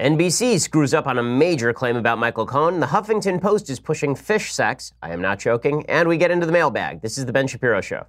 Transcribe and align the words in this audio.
NBC 0.00 0.58
screws 0.58 0.94
up 0.94 1.06
on 1.06 1.18
a 1.18 1.22
major 1.22 1.74
claim 1.74 1.94
about 1.94 2.16
Michael 2.16 2.46
Cohen. 2.46 2.80
The 2.80 2.86
Huffington 2.86 3.38
Post 3.38 3.68
is 3.68 3.78
pushing 3.78 4.14
fish 4.14 4.50
sex. 4.50 4.94
I 5.02 5.12
am 5.12 5.20
not 5.20 5.38
joking. 5.38 5.84
And 5.90 6.08
we 6.08 6.16
get 6.16 6.30
into 6.30 6.46
the 6.46 6.52
mailbag. 6.52 7.02
This 7.02 7.18
is 7.18 7.26
the 7.26 7.32
Ben 7.34 7.46
Shapiro 7.46 7.82
Show. 7.82 8.06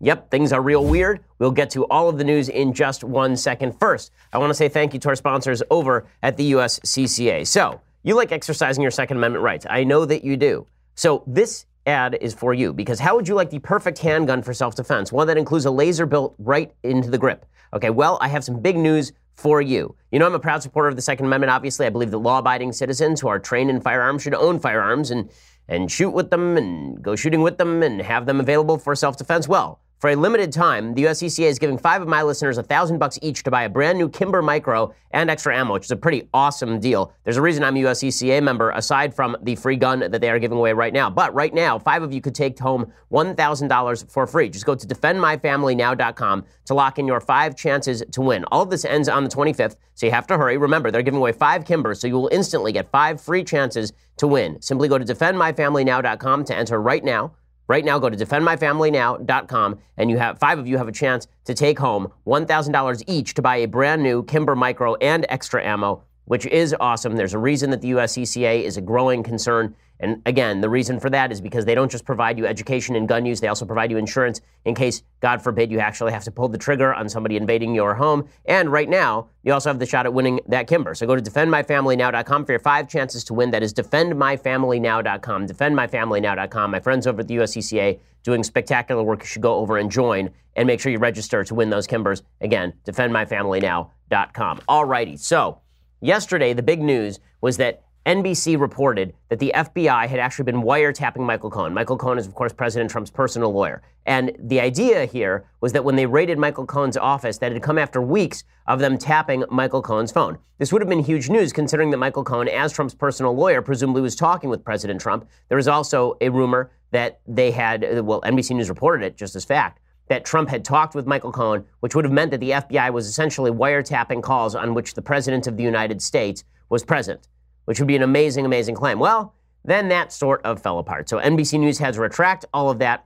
Yep, 0.00 0.30
things 0.30 0.52
are 0.52 0.62
real 0.62 0.84
weird. 0.84 1.18
We'll 1.40 1.50
get 1.50 1.70
to 1.70 1.86
all 1.86 2.08
of 2.08 2.18
the 2.18 2.24
news 2.24 2.48
in 2.48 2.72
just 2.72 3.02
one 3.02 3.36
second. 3.36 3.76
First, 3.80 4.12
I 4.32 4.38
want 4.38 4.50
to 4.50 4.54
say 4.54 4.68
thank 4.68 4.94
you 4.94 5.00
to 5.00 5.08
our 5.08 5.16
sponsors 5.16 5.60
over 5.72 6.06
at 6.22 6.36
the 6.36 6.52
USCCA. 6.52 7.44
So, 7.48 7.80
you 8.04 8.14
like 8.14 8.30
exercising 8.30 8.80
your 8.80 8.92
Second 8.92 9.16
Amendment 9.16 9.42
rights. 9.42 9.66
I 9.68 9.82
know 9.82 10.04
that 10.04 10.22
you 10.22 10.36
do. 10.36 10.68
So, 10.94 11.24
this 11.26 11.66
ad 11.86 12.18
is 12.20 12.34
for 12.34 12.54
you 12.54 12.72
because 12.72 13.00
how 13.00 13.16
would 13.16 13.28
you 13.28 13.34
like 13.34 13.50
the 13.50 13.58
perfect 13.58 13.98
handgun 13.98 14.42
for 14.42 14.52
self 14.54 14.74
defense? 14.74 15.12
One 15.12 15.26
that 15.26 15.38
includes 15.38 15.64
a 15.64 15.70
laser 15.70 16.06
built 16.06 16.34
right 16.38 16.72
into 16.82 17.10
the 17.10 17.18
grip. 17.18 17.46
Okay, 17.72 17.90
well, 17.90 18.18
I 18.20 18.28
have 18.28 18.44
some 18.44 18.60
big 18.60 18.76
news 18.76 19.12
for 19.34 19.62
you. 19.62 19.94
You 20.10 20.18
know, 20.18 20.26
I'm 20.26 20.34
a 20.34 20.40
proud 20.40 20.62
supporter 20.62 20.88
of 20.88 20.96
the 20.96 21.02
Second 21.02 21.26
Amendment. 21.26 21.50
Obviously, 21.50 21.86
I 21.86 21.90
believe 21.90 22.10
that 22.10 22.18
law 22.18 22.38
abiding 22.38 22.72
citizens 22.72 23.20
who 23.20 23.28
are 23.28 23.38
trained 23.38 23.70
in 23.70 23.80
firearms 23.80 24.22
should 24.22 24.34
own 24.34 24.58
firearms 24.58 25.10
and, 25.10 25.30
and 25.68 25.90
shoot 25.90 26.10
with 26.10 26.30
them 26.30 26.56
and 26.56 27.00
go 27.00 27.14
shooting 27.14 27.42
with 27.42 27.58
them 27.58 27.82
and 27.82 28.02
have 28.02 28.26
them 28.26 28.40
available 28.40 28.78
for 28.78 28.94
self 28.96 29.16
defense. 29.16 29.46
Well, 29.46 29.80
for 29.98 30.10
a 30.10 30.14
limited 30.14 30.52
time, 30.52 30.94
the 30.94 31.04
USCCA 31.04 31.48
is 31.48 31.58
giving 31.58 31.76
five 31.76 32.00
of 32.00 32.06
my 32.06 32.22
listeners 32.22 32.56
a 32.56 32.62
thousand 32.62 32.98
bucks 32.98 33.18
each 33.20 33.42
to 33.42 33.50
buy 33.50 33.64
a 33.64 33.68
brand 33.68 33.98
new 33.98 34.08
Kimber 34.08 34.42
Micro 34.42 34.94
and 35.10 35.28
extra 35.28 35.56
ammo, 35.56 35.72
which 35.72 35.86
is 35.86 35.90
a 35.90 35.96
pretty 35.96 36.28
awesome 36.32 36.78
deal. 36.78 37.12
There's 37.24 37.36
a 37.36 37.42
reason 37.42 37.64
I'm 37.64 37.76
a 37.76 37.80
USCCA 37.80 38.40
member, 38.40 38.70
aside 38.70 39.12
from 39.12 39.36
the 39.42 39.56
free 39.56 39.74
gun 39.74 39.98
that 39.98 40.20
they 40.20 40.30
are 40.30 40.38
giving 40.38 40.56
away 40.56 40.72
right 40.72 40.92
now. 40.92 41.10
But 41.10 41.34
right 41.34 41.52
now, 41.52 41.80
five 41.80 42.04
of 42.04 42.12
you 42.12 42.20
could 42.20 42.36
take 42.36 42.56
home 42.60 42.92
$1,000 43.10 44.08
for 44.08 44.28
free. 44.28 44.48
Just 44.48 44.66
go 44.66 44.76
to 44.76 44.86
defendmyfamilynow.com 44.86 46.44
to 46.66 46.74
lock 46.74 47.00
in 47.00 47.06
your 47.08 47.20
five 47.20 47.56
chances 47.56 48.04
to 48.12 48.20
win. 48.20 48.44
All 48.52 48.62
of 48.62 48.70
this 48.70 48.84
ends 48.84 49.08
on 49.08 49.24
the 49.24 49.30
25th, 49.30 49.74
so 49.94 50.06
you 50.06 50.12
have 50.12 50.28
to 50.28 50.38
hurry. 50.38 50.58
Remember, 50.58 50.92
they're 50.92 51.02
giving 51.02 51.18
away 51.18 51.32
five 51.32 51.64
Kimbers, 51.64 52.00
so 52.00 52.06
you 52.06 52.14
will 52.14 52.28
instantly 52.30 52.70
get 52.70 52.88
five 52.92 53.20
free 53.20 53.42
chances 53.42 53.92
to 54.18 54.28
win. 54.28 54.62
Simply 54.62 54.86
go 54.86 54.96
to 54.96 55.04
defendmyfamilynow.com 55.04 56.44
to 56.44 56.54
enter 56.54 56.80
right 56.80 57.02
now. 57.02 57.32
Right 57.68 57.84
now, 57.84 57.98
go 57.98 58.08
to 58.08 58.16
defendmyfamilynow.com 58.16 59.78
and 59.98 60.10
you 60.10 60.16
have 60.16 60.38
five 60.38 60.58
of 60.58 60.66
you 60.66 60.78
have 60.78 60.88
a 60.88 60.92
chance 60.92 61.26
to 61.44 61.52
take 61.52 61.78
home 61.78 62.10
$1,000 62.26 63.02
each 63.06 63.34
to 63.34 63.42
buy 63.42 63.56
a 63.56 63.68
brand 63.68 64.02
new 64.02 64.22
Kimber 64.24 64.56
Micro 64.56 64.94
and 64.96 65.26
extra 65.28 65.62
ammo, 65.62 66.02
which 66.28 66.46
is 66.46 66.74
awesome. 66.78 67.16
There's 67.16 67.34
a 67.34 67.38
reason 67.38 67.70
that 67.70 67.82
the 67.82 67.90
USCCA 67.90 68.62
is 68.62 68.76
a 68.76 68.80
growing 68.80 69.22
concern 69.22 69.74
and 70.00 70.22
again, 70.26 70.60
the 70.60 70.68
reason 70.68 71.00
for 71.00 71.10
that 71.10 71.32
is 71.32 71.40
because 71.40 71.64
they 71.64 71.74
don't 71.74 71.90
just 71.90 72.04
provide 72.04 72.38
you 72.38 72.46
education 72.46 72.94
in 72.94 73.06
gun 73.06 73.26
use, 73.26 73.40
they 73.40 73.48
also 73.48 73.64
provide 73.64 73.90
you 73.90 73.96
insurance 73.96 74.40
in 74.64 74.74
case, 74.74 75.02
God 75.20 75.42
forbid, 75.42 75.72
you 75.72 75.80
actually 75.80 76.12
have 76.12 76.24
to 76.24 76.30
pull 76.30 76.48
the 76.48 76.58
trigger 76.58 76.94
on 76.94 77.08
somebody 77.08 77.36
invading 77.36 77.74
your 77.74 77.94
home. 77.94 78.28
And 78.44 78.70
right 78.70 78.88
now, 78.88 79.28
you 79.42 79.52
also 79.52 79.70
have 79.70 79.78
the 79.78 79.86
shot 79.86 80.06
at 80.06 80.14
winning 80.14 80.40
that 80.48 80.68
Kimber. 80.68 80.94
So 80.94 81.06
go 81.06 81.16
to 81.16 81.22
defendmyfamilynow.com 81.22 82.44
for 82.44 82.52
your 82.52 82.58
five 82.60 82.88
chances 82.88 83.24
to 83.24 83.34
win. 83.34 83.50
That 83.50 83.62
is 83.62 83.74
defendmyfamilynow.com. 83.74 85.46
Defendmyfamilynow.com. 85.46 86.70
My 86.70 86.80
friends 86.80 87.06
over 87.06 87.20
at 87.20 87.28
the 87.28 87.36
USCCA 87.36 87.98
doing 88.22 88.44
spectacular 88.44 89.02
work. 89.02 89.20
You 89.20 89.26
should 89.26 89.42
go 89.42 89.54
over 89.54 89.78
and 89.78 89.90
join 89.90 90.30
and 90.54 90.66
make 90.66 90.80
sure 90.80 90.92
you 90.92 90.98
register 90.98 91.42
to 91.44 91.54
win 91.54 91.70
those 91.70 91.86
Kimbers. 91.86 92.22
Again, 92.40 92.74
defendmyfamilynow.com. 92.84 94.60
All 94.68 94.84
righty. 94.84 95.16
So 95.16 95.60
yesterday, 96.00 96.52
the 96.52 96.62
big 96.62 96.82
news 96.82 97.20
was 97.40 97.56
that 97.58 97.82
NBC 98.06 98.58
reported 98.58 99.12
that 99.28 99.38
the 99.38 99.52
FBI 99.54 100.08
had 100.08 100.18
actually 100.18 100.44
been 100.44 100.62
wiretapping 100.62 101.20
Michael 101.20 101.50
Cohen. 101.50 101.74
Michael 101.74 101.98
Cohen 101.98 102.16
is, 102.16 102.26
of 102.26 102.34
course, 102.34 102.54
President 102.54 102.90
Trump's 102.90 103.10
personal 103.10 103.52
lawyer. 103.52 103.82
And 104.06 104.32
the 104.38 104.60
idea 104.60 105.04
here 105.04 105.44
was 105.60 105.74
that 105.74 105.84
when 105.84 105.96
they 105.96 106.06
raided 106.06 106.38
Michael 106.38 106.64
Cohen's 106.64 106.96
office, 106.96 107.36
that 107.38 107.52
had 107.52 107.62
come 107.62 107.76
after 107.76 108.00
weeks 108.00 108.44
of 108.66 108.78
them 108.78 108.96
tapping 108.96 109.44
Michael 109.50 109.82
Cohen's 109.82 110.10
phone. 110.10 110.38
This 110.56 110.72
would 110.72 110.80
have 110.80 110.88
been 110.88 111.04
huge 111.04 111.28
news 111.28 111.52
considering 111.52 111.90
that 111.90 111.98
Michael 111.98 112.24
Cohen, 112.24 112.48
as 112.48 112.72
Trump's 112.72 112.94
personal 112.94 113.34
lawyer, 113.36 113.60
presumably 113.60 114.00
was 114.00 114.16
talking 114.16 114.48
with 114.48 114.64
President 114.64 115.00
Trump. 115.00 115.28
There 115.48 115.56
was 115.56 115.68
also 115.68 116.16
a 116.22 116.30
rumor 116.30 116.70
that 116.92 117.20
they 117.26 117.50
had, 117.50 118.00
well, 118.06 118.22
NBC 118.22 118.56
News 118.56 118.70
reported 118.70 119.04
it 119.04 119.18
just 119.18 119.36
as 119.36 119.44
fact, 119.44 119.80
that 120.08 120.24
Trump 120.24 120.48
had 120.48 120.64
talked 120.64 120.94
with 120.94 121.06
Michael 121.06 121.32
Cohen, 121.32 121.64
which 121.80 121.94
would 121.94 122.04
have 122.04 122.12
meant 122.12 122.30
that 122.30 122.40
the 122.40 122.50
FBI 122.50 122.92
was 122.92 123.06
essentially 123.06 123.50
wiretapping 123.50 124.22
calls 124.22 124.54
on 124.54 124.74
which 124.74 124.94
the 124.94 125.02
President 125.02 125.46
of 125.46 125.56
the 125.56 125.62
United 125.62 126.02
States 126.02 126.44
was 126.68 126.84
present 126.84 127.28
which 127.68 127.78
would 127.80 127.86
be 127.86 127.96
an 127.96 128.02
amazing, 128.02 128.46
amazing 128.46 128.74
claim. 128.74 128.98
Well, 128.98 129.34
then 129.62 129.88
that 129.88 130.10
sort 130.10 130.42
of 130.42 130.62
fell 130.62 130.78
apart. 130.78 131.06
So 131.06 131.18
NBC 131.18 131.60
News 131.60 131.78
had 131.78 131.92
to 131.92 132.00
retract 132.00 132.46
all 132.54 132.70
of 132.70 132.78
that. 132.78 133.04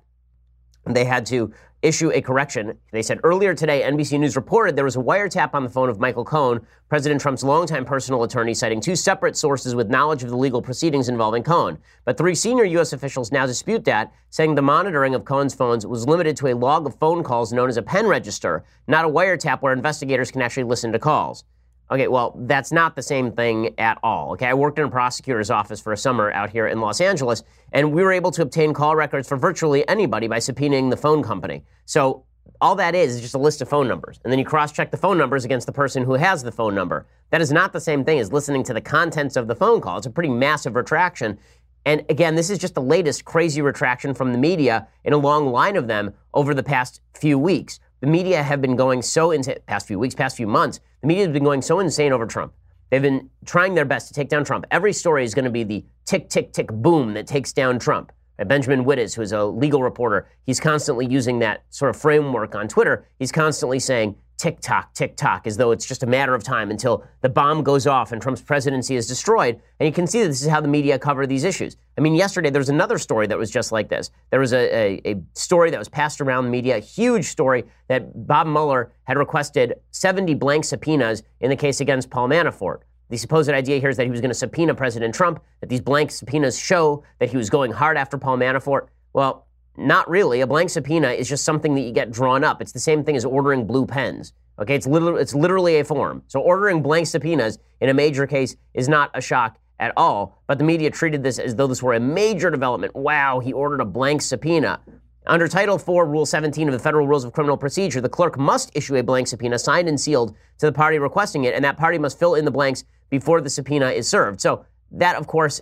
They 0.87 1.05
had 1.05 1.27
to 1.27 1.53
issue 1.83 2.11
a 2.13 2.21
correction. 2.21 2.79
They 2.93 3.03
said 3.03 3.21
earlier 3.25 3.55
today, 3.55 3.83
NBC 3.83 4.19
News 4.19 4.37
reported 4.37 4.77
there 4.77 4.85
was 4.85 4.97
a 4.97 5.01
wiretap 5.01 5.51
on 5.53 5.65
the 5.65 5.69
phone 5.69 5.89
of 5.89 5.99
Michael 5.99 6.25
Cohen, 6.25 6.65
President 6.89 7.21
Trump's 7.21 7.43
longtime 7.43 7.85
personal 7.85 8.23
attorney, 8.23 8.55
citing 8.55 8.81
two 8.81 8.97
separate 8.97 9.37
sources 9.37 9.75
with 9.75 9.91
knowledge 9.91 10.23
of 10.23 10.31
the 10.31 10.37
legal 10.37 10.63
proceedings 10.63 11.09
involving 11.09 11.43
Cohen. 11.43 11.77
But 12.05 12.17
three 12.17 12.35
senior 12.35 12.65
U.S. 12.65 12.93
officials 12.93 13.33
now 13.33 13.47
dispute 13.47 13.85
that, 13.85 14.13
saying 14.31 14.55
the 14.55 14.63
monitoring 14.63 15.15
of 15.15 15.25
Cohen's 15.25 15.55
phones 15.55 15.87
was 15.87 16.07
limited 16.07 16.37
to 16.39 16.49
a 16.49 16.55
log 16.55 16.87
of 16.87 16.95
phone 16.95 17.23
calls 17.23 17.53
known 17.53 17.69
as 17.69 17.77
a 17.77 17.83
pen 17.83 18.07
register, 18.07 18.65
not 18.87 19.05
a 19.05 19.09
wiretap 19.09 19.61
where 19.61 19.73
investigators 19.73 20.31
can 20.31 20.43
actually 20.43 20.65
listen 20.65 20.93
to 20.93 20.99
calls. 20.99 21.45
Okay, 21.93 22.09
well, 22.09 22.35
that's 22.47 22.73
not 22.73 22.97
the 22.97 23.03
same 23.03 23.33
thing 23.33 23.75
at 23.77 23.99
all. 24.03 24.33
Okay, 24.33 24.47
I 24.47 24.55
worked 24.55 24.79
in 24.79 24.87
a 24.87 24.91
prosecutor's 24.91 25.51
office 25.51 25.79
for 25.79 25.93
a 25.93 25.97
summer 25.97 26.33
out 26.33 26.49
here 26.49 26.67
in 26.67 26.81
Los 26.81 27.03
Angeles, 27.03 27.43
and 27.71 27.93
we 27.93 28.03
were 28.03 28.13
able 28.13 28.31
to 28.31 28.41
obtain 28.41 28.73
call 28.73 28.97
records 28.97 29.29
for 29.29 29.37
virtually 29.37 29.87
anybody 29.87 30.27
by 30.27 30.39
subpoenaing 30.39 30.89
the 30.89 30.97
phone 30.97 31.23
company. 31.23 31.65
So 31.85 32.25
all 32.63 32.77
that 32.77 32.95
is 32.95 33.17
is 33.17 33.21
just 33.21 33.35
a 33.35 33.39
list 33.39 33.61
of 33.61 33.69
phone 33.69 33.89
numbers. 33.89 34.21
And 34.25 34.33
then 34.33 34.39
you 34.39 34.45
cross 34.47 34.73
check 34.73 34.91
the 34.91 34.97
phone 34.97 35.19
numbers 35.19 35.45
against 35.45 35.67
the 35.67 35.73
person 35.73 36.03
who 36.03 36.15
has 36.15 36.43
the 36.43 36.51
phone 36.51 36.75
number. 36.75 37.07
That 37.29 37.43
is 37.43 37.53
not 37.53 37.75
the 37.75 37.81
same 37.81 38.07
thing 38.07 38.19
as 38.19 38.33
listening 38.33 38.63
to 38.65 38.73
the 38.73 38.81
contents 38.81 39.37
of 39.37 39.47
the 39.47 39.55
phone 39.55 39.83
call. 39.83 39.99
It's 39.99 40.07
a 40.07 40.11
pretty 40.11 40.31
massive 40.31 40.77
retraction. 40.77 41.39
And 41.85 42.07
again, 42.09 42.37
this 42.37 42.49
is 42.49 42.59
just 42.59 42.75
the 42.75 42.81
latest 42.81 43.27
crazy 43.27 43.61
retraction 43.61 44.15
from 44.15 44.33
the 44.33 44.39
media 44.39 44.89
in 45.05 45.13
a 45.13 45.19
long 45.19 45.49
line 45.49 45.77
of 45.77 45.89
them 45.89 46.15
over 46.33 46.55
the 46.55 46.63
past 46.63 47.03
few 47.13 47.39
weeks. 47.39 47.81
The 48.03 48.09
media 48.09 48.43
have 48.43 48.61
been 48.61 48.75
going 48.75 49.01
so 49.01 49.31
into 49.31 49.55
past 49.69 49.87
few 49.87 49.97
weeks, 49.97 50.13
past 50.13 50.37
few 50.37 50.49
months. 50.49 50.81
The 51.03 51.07
media 51.07 51.25
has 51.25 51.33
been 51.33 51.45
going 51.45 51.63
so 51.63 51.79
insane 51.79 52.13
over 52.13 52.27
Trump. 52.27 52.53
They've 52.91 53.01
been 53.01 53.31
trying 53.47 53.75
their 53.75 53.85
best 53.85 54.09
to 54.09 54.15
take 54.15 54.29
down 54.29 54.45
Trump. 54.45 54.67
Every 54.73 54.93
story 54.93 55.23
is 55.23 55.35
going 55.35 55.45
to 55.45 55.53
be 55.53 55.63
the 55.63 55.85
tick, 56.05 56.29
tick, 56.29 56.53
tick, 56.53 56.67
boom 56.67 57.15
that 57.15 57.29
takes 57.29 57.53
down 57.53 57.79
Trump. 57.79 58.11
Benjamin 58.45 58.85
Wittes, 58.85 59.15
who 59.15 59.23
is 59.23 59.31
a 59.31 59.45
legal 59.45 59.85
reporter, 59.85 60.29
he's 60.43 60.59
constantly 60.59 61.07
using 61.07 61.39
that 61.39 61.63
sort 61.71 61.91
of 61.91 61.97
framework 61.97 62.57
on 62.57 62.67
Twitter. 62.67 63.07
He's 63.21 63.31
constantly 63.31 63.79
saying, 63.79 64.17
tick 64.43 64.59
tock, 64.61 64.93
tick 64.93 65.17
tock, 65.17 65.47
as 65.47 65.57
though 65.57 65.71
it's 65.71 65.87
just 65.87 66.03
a 66.03 66.07
matter 66.07 66.35
of 66.35 66.43
time 66.43 66.73
until 66.73 67.05
the 67.21 67.29
bomb 67.29 67.63
goes 67.63 67.87
off 67.87 68.11
and 68.11 68.21
Trump's 68.21 68.43
presidency 68.43 68.97
is 68.97 69.07
destroyed. 69.07 69.61
And 69.79 69.87
you 69.87 69.93
can 69.93 70.09
see 70.09 70.21
that 70.21 70.27
this 70.27 70.43
is 70.43 70.49
how 70.49 70.61
the 70.61 70.67
media 70.67 70.99
cover 70.99 71.29
these 71.29 71.45
issues. 71.45 71.77
I 71.97 72.01
mean, 72.01 72.17
yesterday 72.17 72.51
there 72.51 72.59
was 72.59 72.69
another 72.69 72.99
story 72.99 73.29
that 73.29 73.39
was 73.39 73.53
just 73.53 73.71
like 73.71 73.89
this. 73.89 74.11
There 74.31 74.41
was 74.41 74.53
a, 74.53 74.99
a, 75.07 75.13
a 75.13 75.23
story 75.35 75.71
that 75.71 75.79
was 75.79 75.89
passed 75.89 76.21
around 76.21 76.47
the 76.47 76.51
media, 76.51 76.79
a 76.79 76.81
huge 76.81 77.27
story 77.27 77.63
that 77.87 78.27
Bob 78.27 78.49
Mueller 78.49 78.91
had 79.05 79.17
requested 79.17 79.75
70 79.93 80.35
blank 80.35 80.65
subpoenas 80.65 81.23
in 81.39 81.49
the 81.49 81.55
case 81.55 81.81
against 81.81 82.11
Paul 82.11 82.29
Manafort. 82.29 82.79
The 83.11 83.19
supposed 83.19 83.49
idea 83.49 83.79
here 83.79 83.91
is 83.91 83.97
that 83.97 84.07
he 84.07 84.11
was 84.11 84.21
going 84.21 84.31
to 84.31 84.35
subpoena 84.35 84.75
President 84.75 85.15
Trump, 85.15 85.41
that 85.61 85.69
these 85.69 85.81
blank 85.81 86.11
subpoenas 86.11 86.59
show 86.59 87.05
that 87.21 87.31
he 87.31 87.37
was 87.37 87.49
going 87.49 87.71
hard 87.71 87.97
after 87.97 88.19
Paul 88.19 88.39
Manafort. 88.39 88.89
Well, 89.13 89.47
not 89.77 90.09
really. 90.09 90.41
A 90.41 90.47
blank 90.47 90.71
subpoena 90.71 91.11
is 91.11 91.29
just 91.29 91.45
something 91.45 91.75
that 91.75 91.81
you 91.81 91.93
get 91.93 92.11
drawn 92.11 92.45
up. 92.45 92.61
It's 92.61 92.73
the 92.73 92.81
same 92.81 93.05
thing 93.05 93.17
as 93.17 93.25
ordering 93.25 93.67
blue 93.67 93.87
pens. 93.87 94.33
Okay, 94.59 94.75
it's 94.75 94.87
literally, 94.87 95.23
it's 95.23 95.35
literally 95.35 95.79
a 95.79 95.85
form. 95.85 96.23
So 96.29 96.41
ordering 96.41 96.83
blank 96.83 97.07
subpoenas 97.07 97.59
in 97.81 97.89
a 97.89 97.95
major 97.95 98.27
case 98.27 98.57
is 98.75 98.89
not 98.89 99.11
a 99.15 99.21
shock 99.21 99.59
at 99.81 99.93
all. 99.97 100.43
But 100.47 100.59
the 100.59 100.65
media 100.65 100.91
treated 100.91 101.23
this 101.23 101.39
as 101.39 101.57
though 101.57 101.67
this 101.67 101.83
were 101.83 101.95
a 101.95 102.01
major 102.01 102.51
development. 102.51 102.95
Wow, 102.95 103.41
he 103.41 103.53
ordered 103.53 103.81
a 103.81 103.85
blank 103.85 104.23
subpoena. 104.23 104.81
Under 105.27 105.49
Title 105.49 105.77
IV, 105.77 105.87
Rule 105.89 106.27
17 106.27 106.69
of 106.69 106.73
the 106.73 106.79
Federal 106.79 107.07
Rules 107.07 107.25
of 107.25 107.33
Criminal 107.33 107.57
Procedure, 107.57 108.01
the 108.01 108.09
clerk 108.09 108.37
must 108.37 108.71
issue 108.75 108.97
a 108.97 109.03
blank 109.03 109.29
subpoena 109.29 109.59
signed 109.59 109.89
and 109.89 110.01
sealed 110.01 110.37
to 110.59 110.67
the 110.67 110.73
party 110.73 110.99
requesting 110.99 111.45
it, 111.45 111.55
and 111.55 111.65
that 111.65 111.77
party 111.77 111.97
must 111.97 112.19
fill 112.19 112.35
in 112.35 112.45
the 112.45 112.51
blanks 112.51 112.85
before 113.09 113.41
the 113.41 113.51
subpoena 113.51 113.91
is 113.91 114.09
served. 114.09 114.41
So 114.41 114.65
that, 114.91 115.17
of 115.17 115.27
course, 115.29 115.61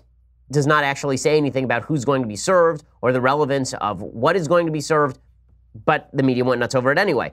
does 0.50 0.66
not 0.66 0.84
actually 0.84 1.16
say 1.16 1.36
anything 1.36 1.64
about 1.64 1.84
who's 1.84 2.04
going 2.04 2.22
to 2.22 2.28
be 2.28 2.36
served 2.36 2.84
or 3.02 3.12
the 3.12 3.20
relevance 3.20 3.72
of 3.74 4.02
what 4.02 4.36
is 4.36 4.48
going 4.48 4.66
to 4.66 4.72
be 4.72 4.80
served, 4.80 5.18
but 5.84 6.08
the 6.12 6.22
media 6.22 6.44
went 6.44 6.60
nuts 6.60 6.74
over 6.74 6.90
it 6.90 6.98
anyway. 6.98 7.32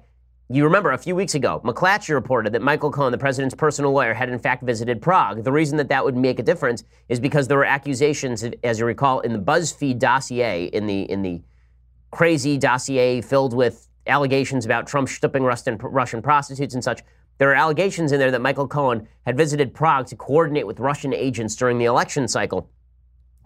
You 0.49 0.63
remember 0.63 0.91
a 0.91 0.97
few 0.97 1.13
weeks 1.13 1.35
ago, 1.35 1.59
McClatchy 1.65 2.13
reported 2.13 2.53
that 2.53 2.61
Michael 2.61 2.89
Cohen, 2.89 3.11
the 3.11 3.17
president's 3.17 3.53
personal 3.53 3.91
lawyer, 3.91 4.13
had 4.13 4.29
in 4.29 4.39
fact 4.39 4.63
visited 4.63 5.01
Prague. 5.01 5.43
The 5.43 5.51
reason 5.51 5.77
that 5.77 5.89
that 5.89 6.05
would 6.05 6.15
make 6.15 6.39
a 6.39 6.43
difference 6.43 6.85
is 7.09 7.19
because 7.19 7.49
there 7.49 7.57
were 7.57 7.65
accusations, 7.65 8.45
as 8.63 8.79
you 8.79 8.85
recall, 8.85 9.19
in 9.19 9.33
the 9.33 9.39
BuzzFeed 9.39 9.99
dossier, 9.99 10.65
in 10.67 10.87
the 10.87 11.01
in 11.01 11.21
the 11.21 11.41
crazy 12.11 12.57
dossier 12.57 13.19
filled 13.19 13.53
with 13.53 13.89
allegations 14.07 14.63
about 14.63 14.87
Trump 14.87 15.09
stooping 15.09 15.43
Russian, 15.43 15.77
Russian 15.77 16.21
prostitutes 16.21 16.73
and 16.73 16.83
such. 16.83 17.01
There 17.39 17.51
are 17.51 17.55
allegations 17.55 18.13
in 18.13 18.19
there 18.19 18.31
that 18.31 18.41
Michael 18.41 18.67
Cohen 18.69 19.07
had 19.25 19.35
visited 19.35 19.73
Prague 19.73 20.07
to 20.07 20.15
coordinate 20.15 20.65
with 20.65 20.79
Russian 20.79 21.13
agents 21.13 21.55
during 21.55 21.77
the 21.77 21.85
election 21.85 22.27
cycle. 22.27 22.69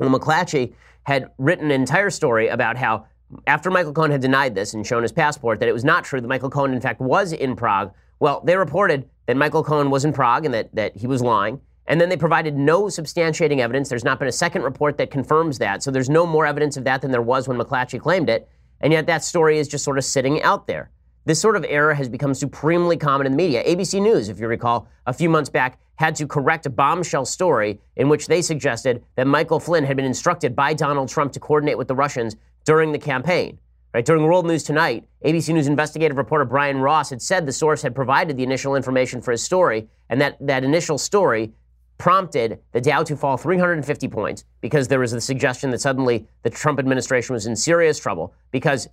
Well, 0.01 0.09
McClatchy 0.09 0.73
had 1.03 1.29
written 1.37 1.65
an 1.65 1.79
entire 1.79 2.09
story 2.09 2.47
about 2.47 2.75
how 2.75 3.05
after 3.45 3.69
Michael 3.69 3.93
Cohen 3.93 4.09
had 4.09 4.19
denied 4.19 4.55
this 4.55 4.73
and 4.73 4.85
shown 4.85 5.03
his 5.03 5.11
passport 5.11 5.59
that 5.59 5.69
it 5.69 5.73
was 5.73 5.85
not 5.85 6.03
true 6.03 6.19
that 6.19 6.27
Michael 6.27 6.49
Cohen, 6.49 6.73
in 6.73 6.81
fact, 6.81 6.99
was 6.99 7.33
in 7.33 7.55
Prague, 7.55 7.93
well, 8.19 8.41
they 8.43 8.57
reported 8.57 9.07
that 9.27 9.37
Michael 9.37 9.63
Cohen 9.63 9.91
was 9.91 10.03
in 10.03 10.11
Prague 10.11 10.43
and 10.43 10.53
that, 10.55 10.73
that 10.73 10.97
he 10.97 11.05
was 11.05 11.21
lying. 11.21 11.61
And 11.85 12.01
then 12.01 12.09
they 12.09 12.17
provided 12.17 12.57
no 12.57 12.85
substantiating 12.85 13.59
evidence. 13.59 13.89
There's 13.89 14.03
not 14.03 14.17
been 14.17 14.27
a 14.27 14.31
second 14.31 14.63
report 14.63 14.97
that 14.97 15.11
confirms 15.11 15.59
that. 15.59 15.83
So 15.83 15.91
there's 15.91 16.09
no 16.09 16.25
more 16.25 16.47
evidence 16.47 16.77
of 16.77 16.83
that 16.85 17.01
than 17.01 17.11
there 17.11 17.21
was 17.21 17.47
when 17.47 17.59
McClatchy 17.59 17.99
claimed 17.99 18.29
it. 18.29 18.49
And 18.79 18.91
yet 18.91 19.05
that 19.05 19.23
story 19.23 19.59
is 19.59 19.67
just 19.67 19.83
sort 19.83 19.99
of 19.99 20.03
sitting 20.03 20.41
out 20.41 20.65
there. 20.65 20.89
This 21.23 21.39
sort 21.39 21.55
of 21.55 21.65
error 21.69 21.93
has 21.93 22.09
become 22.09 22.33
supremely 22.33 22.97
common 22.97 23.27
in 23.27 23.33
the 23.33 23.37
media. 23.37 23.63
ABC 23.63 24.01
News, 24.01 24.27
if 24.27 24.39
you 24.39 24.47
recall, 24.47 24.87
a 25.05 25.13
few 25.13 25.29
months 25.29 25.49
back 25.49 25.79
had 25.95 26.15
to 26.15 26.25
correct 26.25 26.65
a 26.65 26.69
bombshell 26.69 27.25
story 27.25 27.79
in 27.95 28.09
which 28.09 28.25
they 28.25 28.41
suggested 28.41 29.03
that 29.15 29.27
Michael 29.27 29.59
Flynn 29.59 29.83
had 29.83 29.95
been 29.95 30.05
instructed 30.05 30.55
by 30.55 30.73
Donald 30.73 31.09
Trump 31.09 31.31
to 31.33 31.39
coordinate 31.39 31.77
with 31.77 31.87
the 31.87 31.95
Russians 31.95 32.35
during 32.65 32.91
the 32.91 32.99
campaign. 32.99 33.59
Right, 33.93 34.05
during 34.05 34.23
World 34.23 34.45
News 34.45 34.63
Tonight, 34.63 35.05
ABC 35.25 35.53
News 35.53 35.67
investigative 35.67 36.15
reporter 36.15 36.45
Brian 36.45 36.77
Ross 36.77 37.09
had 37.09 37.21
said 37.21 37.45
the 37.45 37.51
source 37.51 37.81
had 37.81 37.93
provided 37.93 38.37
the 38.37 38.43
initial 38.43 38.75
information 38.75 39.21
for 39.21 39.31
his 39.31 39.43
story, 39.43 39.89
and 40.09 40.21
that 40.21 40.37
that 40.39 40.63
initial 40.63 40.97
story 40.97 41.51
prompted 41.97 42.59
the 42.71 42.79
Dow 42.81 43.03
to 43.03 43.15
fall 43.17 43.35
350 43.37 44.07
points 44.07 44.45
because 44.61 44.87
there 44.87 44.99
was 44.99 45.11
the 45.11 45.21
suggestion 45.21 45.69
that 45.71 45.81
suddenly 45.81 46.25
the 46.41 46.49
Trump 46.49 46.79
administration 46.79 47.33
was 47.33 47.45
in 47.45 47.55
serious 47.55 47.99
trouble 47.99 48.33
because 48.49 48.87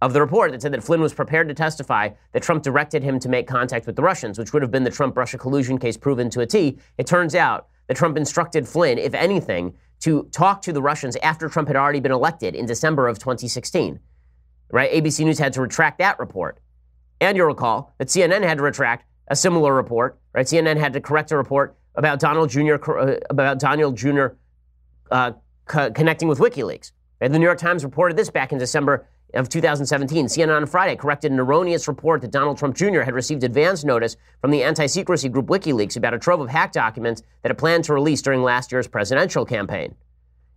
of 0.00 0.12
the 0.12 0.20
report 0.20 0.52
that 0.52 0.62
said 0.62 0.72
that 0.72 0.82
Flynn 0.82 1.00
was 1.00 1.12
prepared 1.12 1.48
to 1.48 1.54
testify 1.54 2.10
that 2.32 2.42
Trump 2.42 2.62
directed 2.62 3.02
him 3.02 3.18
to 3.18 3.28
make 3.28 3.46
contact 3.48 3.86
with 3.86 3.96
the 3.96 4.02
Russians, 4.02 4.38
which 4.38 4.52
would 4.52 4.62
have 4.62 4.70
been 4.70 4.84
the 4.84 4.90
Trump 4.90 5.16
Russia 5.16 5.38
collusion 5.38 5.78
case 5.78 5.96
proven 5.96 6.30
to 6.30 6.40
a 6.40 6.46
T. 6.46 6.78
It 6.98 7.06
turns 7.06 7.34
out 7.34 7.68
that 7.88 7.96
Trump 7.96 8.16
instructed 8.16 8.68
Flynn, 8.68 8.98
if 8.98 9.14
anything, 9.14 9.74
to 10.00 10.24
talk 10.30 10.62
to 10.62 10.72
the 10.72 10.80
Russians 10.80 11.16
after 11.16 11.48
Trump 11.48 11.68
had 11.68 11.76
already 11.76 12.00
been 12.00 12.12
elected 12.12 12.54
in 12.54 12.66
December 12.66 13.08
of 13.08 13.18
2016. 13.18 13.98
Right? 14.70 14.92
ABC 14.92 15.24
News 15.24 15.38
had 15.38 15.52
to 15.54 15.62
retract 15.62 15.98
that 15.98 16.18
report. 16.18 16.60
And 17.20 17.36
you'll 17.36 17.46
recall 17.46 17.94
that 17.98 18.08
CNN 18.08 18.44
had 18.44 18.58
to 18.58 18.62
retract 18.62 19.06
a 19.28 19.34
similar 19.34 19.74
report. 19.74 20.18
Right? 20.32 20.46
CNN 20.46 20.76
had 20.76 20.92
to 20.92 21.00
correct 21.00 21.32
a 21.32 21.36
report 21.36 21.76
about 21.96 22.20
Donald 22.20 22.50
Jr. 22.50 22.74
Uh, 22.74 23.16
about 23.30 23.58
Donald 23.58 23.96
Jr. 23.96 24.26
Uh, 25.10 25.32
co- 25.66 25.90
connecting 25.90 26.28
with 26.28 26.38
WikiLeaks. 26.38 26.92
And 27.20 27.34
the 27.34 27.38
New 27.38 27.46
York 27.46 27.58
Times 27.58 27.82
reported 27.82 28.16
this 28.16 28.30
back 28.30 28.52
in 28.52 28.58
December 28.58 29.08
of 29.34 29.48
2017. 29.48 30.26
CNN 30.26 30.56
on 30.56 30.66
Friday 30.66 30.96
corrected 30.96 31.32
an 31.32 31.40
erroneous 31.40 31.88
report 31.88 32.20
that 32.22 32.30
Donald 32.30 32.58
Trump 32.58 32.76
Jr. 32.76 33.02
had 33.02 33.14
received 33.14 33.44
advance 33.44 33.84
notice 33.84 34.16
from 34.40 34.50
the 34.50 34.62
anti 34.62 34.86
secrecy 34.86 35.28
group 35.28 35.46
WikiLeaks 35.46 35.96
about 35.96 36.14
a 36.14 36.18
trove 36.18 36.40
of 36.40 36.48
hacked 36.48 36.74
documents 36.74 37.22
that 37.42 37.50
it 37.50 37.58
planned 37.58 37.84
to 37.84 37.94
release 37.94 38.22
during 38.22 38.42
last 38.42 38.72
year's 38.72 38.88
presidential 38.88 39.44
campaign. 39.44 39.94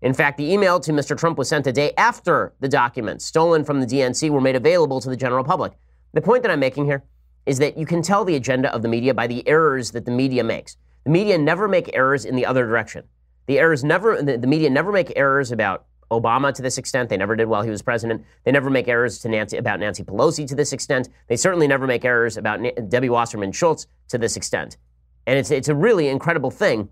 In 0.01 0.13
fact, 0.13 0.37
the 0.37 0.51
email 0.51 0.79
to 0.79 0.91
Mr. 0.91 1.15
Trump 1.17 1.37
was 1.37 1.49
sent 1.49 1.67
a 1.67 1.71
day 1.71 1.93
after 1.97 2.53
the 2.59 2.67
documents 2.67 3.25
stolen 3.25 3.63
from 3.63 3.79
the 3.79 3.85
DNC 3.85 4.29
were 4.31 4.41
made 4.41 4.55
available 4.55 4.99
to 4.99 5.09
the 5.09 5.17
general 5.17 5.43
public. 5.43 5.73
The 6.13 6.21
point 6.21 6.41
that 6.43 6.51
I'm 6.51 6.59
making 6.59 6.85
here 6.85 7.03
is 7.45 7.59
that 7.59 7.77
you 7.77 7.85
can 7.85 8.01
tell 8.01 8.25
the 8.25 8.35
agenda 8.35 8.73
of 8.73 8.81
the 8.81 8.87
media 8.87 9.13
by 9.13 9.27
the 9.27 9.47
errors 9.47 9.91
that 9.91 10.05
the 10.05 10.11
media 10.11 10.43
makes. 10.43 10.77
The 11.03 11.11
media 11.11 11.37
never 11.37 11.67
make 11.67 11.95
errors 11.95 12.25
in 12.25 12.35
the 12.35 12.45
other 12.45 12.65
direction. 12.65 13.03
The 13.47 13.59
errors 13.59 13.83
never, 13.83 14.21
the, 14.21 14.37
the 14.37 14.47
media 14.47 14.69
never 14.69 14.91
make 14.91 15.13
errors 15.15 15.51
about 15.51 15.85
Obama 16.11 16.53
to 16.53 16.61
this 16.61 16.77
extent. 16.77 17.09
They 17.09 17.17
never 17.17 17.35
did 17.35 17.47
while 17.47 17.63
he 17.63 17.69
was 17.69 17.81
president. 17.81 18.23
They 18.43 18.51
never 18.51 18.69
make 18.69 18.87
errors 18.87 19.19
to 19.19 19.29
Nancy, 19.29 19.57
about 19.57 19.79
Nancy 19.79 20.03
Pelosi 20.03 20.45
to 20.47 20.55
this 20.55 20.73
extent. 20.73 21.09
They 21.27 21.37
certainly 21.37 21.67
never 21.67 21.87
make 21.87 22.05
errors 22.05 22.37
about 22.37 22.59
Na- 22.59 22.71
Debbie 22.89 23.09
Wasserman 23.09 23.51
Schultz 23.51 23.87
to 24.09 24.17
this 24.17 24.35
extent. 24.35 24.77
And 25.25 25.39
it's, 25.39 25.51
it's 25.51 25.69
a 25.69 25.75
really 25.75 26.07
incredible 26.07 26.51
thing 26.51 26.89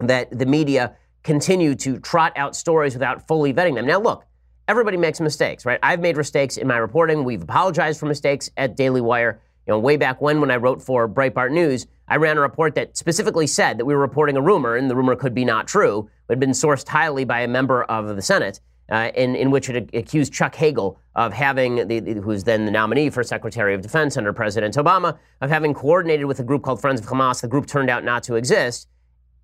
that 0.00 0.36
the 0.36 0.46
media 0.46 0.96
continue 1.22 1.74
to 1.74 1.98
trot 1.98 2.32
out 2.36 2.56
stories 2.56 2.94
without 2.94 3.26
fully 3.26 3.52
vetting 3.52 3.74
them. 3.74 3.86
Now, 3.86 4.00
look, 4.00 4.24
everybody 4.68 4.96
makes 4.96 5.20
mistakes, 5.20 5.64
right? 5.64 5.78
I've 5.82 6.00
made 6.00 6.16
mistakes 6.16 6.56
in 6.56 6.66
my 6.66 6.76
reporting. 6.76 7.24
We've 7.24 7.42
apologized 7.42 8.00
for 8.00 8.06
mistakes 8.06 8.50
at 8.56 8.76
Daily 8.76 9.00
Wire. 9.00 9.40
You 9.66 9.72
know, 9.72 9.78
way 9.78 9.96
back 9.96 10.20
when, 10.20 10.40
when 10.40 10.50
I 10.50 10.56
wrote 10.56 10.82
for 10.82 11.08
Breitbart 11.08 11.50
News, 11.50 11.86
I 12.06 12.16
ran 12.16 12.36
a 12.36 12.40
report 12.40 12.74
that 12.74 12.96
specifically 12.96 13.46
said 13.46 13.78
that 13.78 13.86
we 13.86 13.94
were 13.94 14.00
reporting 14.00 14.36
a 14.36 14.42
rumor, 14.42 14.76
and 14.76 14.90
the 14.90 14.96
rumor 14.96 15.16
could 15.16 15.34
be 15.34 15.44
not 15.44 15.66
true, 15.66 16.10
had 16.32 16.40
been 16.40 16.50
sourced 16.50 16.86
highly 16.88 17.24
by 17.24 17.40
a 17.40 17.48
member 17.48 17.84
of 17.84 18.14
the 18.16 18.22
Senate, 18.22 18.60
uh, 18.90 19.10
in, 19.14 19.34
in 19.34 19.50
which 19.50 19.68
it 19.68 19.90
accused 19.94 20.32
Chuck 20.32 20.54
Hagel 20.54 20.98
of 21.14 21.32
having, 21.32 21.88
the, 21.88 22.20
who's 22.22 22.44
then 22.44 22.64
the 22.64 22.70
nominee 22.70 23.10
for 23.10 23.22
Secretary 23.22 23.74
of 23.74 23.80
Defense 23.80 24.16
under 24.16 24.32
President 24.32 24.74
Obama, 24.76 25.18
of 25.40 25.50
having 25.50 25.74
coordinated 25.74 26.26
with 26.26 26.40
a 26.40 26.44
group 26.44 26.62
called 26.62 26.80
Friends 26.80 27.00
of 27.00 27.06
Hamas. 27.06 27.40
The 27.40 27.48
group 27.48 27.66
turned 27.66 27.90
out 27.90 28.04
not 28.04 28.22
to 28.24 28.34
exist. 28.34 28.88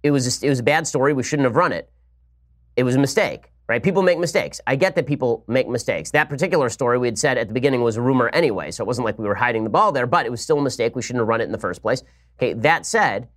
It 0.02 0.10
was, 0.10 0.42
a, 0.42 0.46
it 0.46 0.48
was 0.48 0.60
a 0.60 0.64
bad 0.64 0.86
story. 0.86 1.12
We 1.12 1.22
shouldn't 1.22 1.46
have 1.46 1.56
run 1.56 1.72
it. 1.72 1.90
It 2.76 2.84
was 2.84 2.94
a 2.94 2.98
mistake 2.98 3.50
right? 3.70 3.84
People 3.84 4.02
make 4.02 4.18
mistakes. 4.18 4.60
I 4.66 4.74
get 4.74 4.96
that 4.96 5.06
people 5.06 5.44
make 5.46 5.68
mistakes. 5.68 6.10
That 6.10 6.28
particular 6.28 6.68
story 6.70 6.98
we 6.98 7.06
had 7.06 7.16
said 7.16 7.38
at 7.38 7.46
the 7.46 7.54
beginning 7.54 7.82
was 7.82 7.96
a 7.96 8.02
rumor 8.02 8.28
anyway, 8.30 8.72
so 8.72 8.82
it 8.82 8.86
wasn't 8.88 9.04
like 9.04 9.16
we 9.16 9.28
were 9.28 9.36
hiding 9.36 9.62
the 9.62 9.70
ball 9.70 9.92
there, 9.92 10.08
but 10.08 10.26
it 10.26 10.30
was 10.30 10.40
still 10.40 10.58
a 10.58 10.62
mistake. 10.62 10.96
We 10.96 11.02
shouldn't 11.02 11.20
have 11.20 11.28
run 11.28 11.40
it 11.40 11.44
in 11.44 11.52
the 11.52 11.58
first 11.58 11.80
place. 11.80 12.02
Okay, 12.36 12.52
that 12.52 12.84
said, 12.84 13.28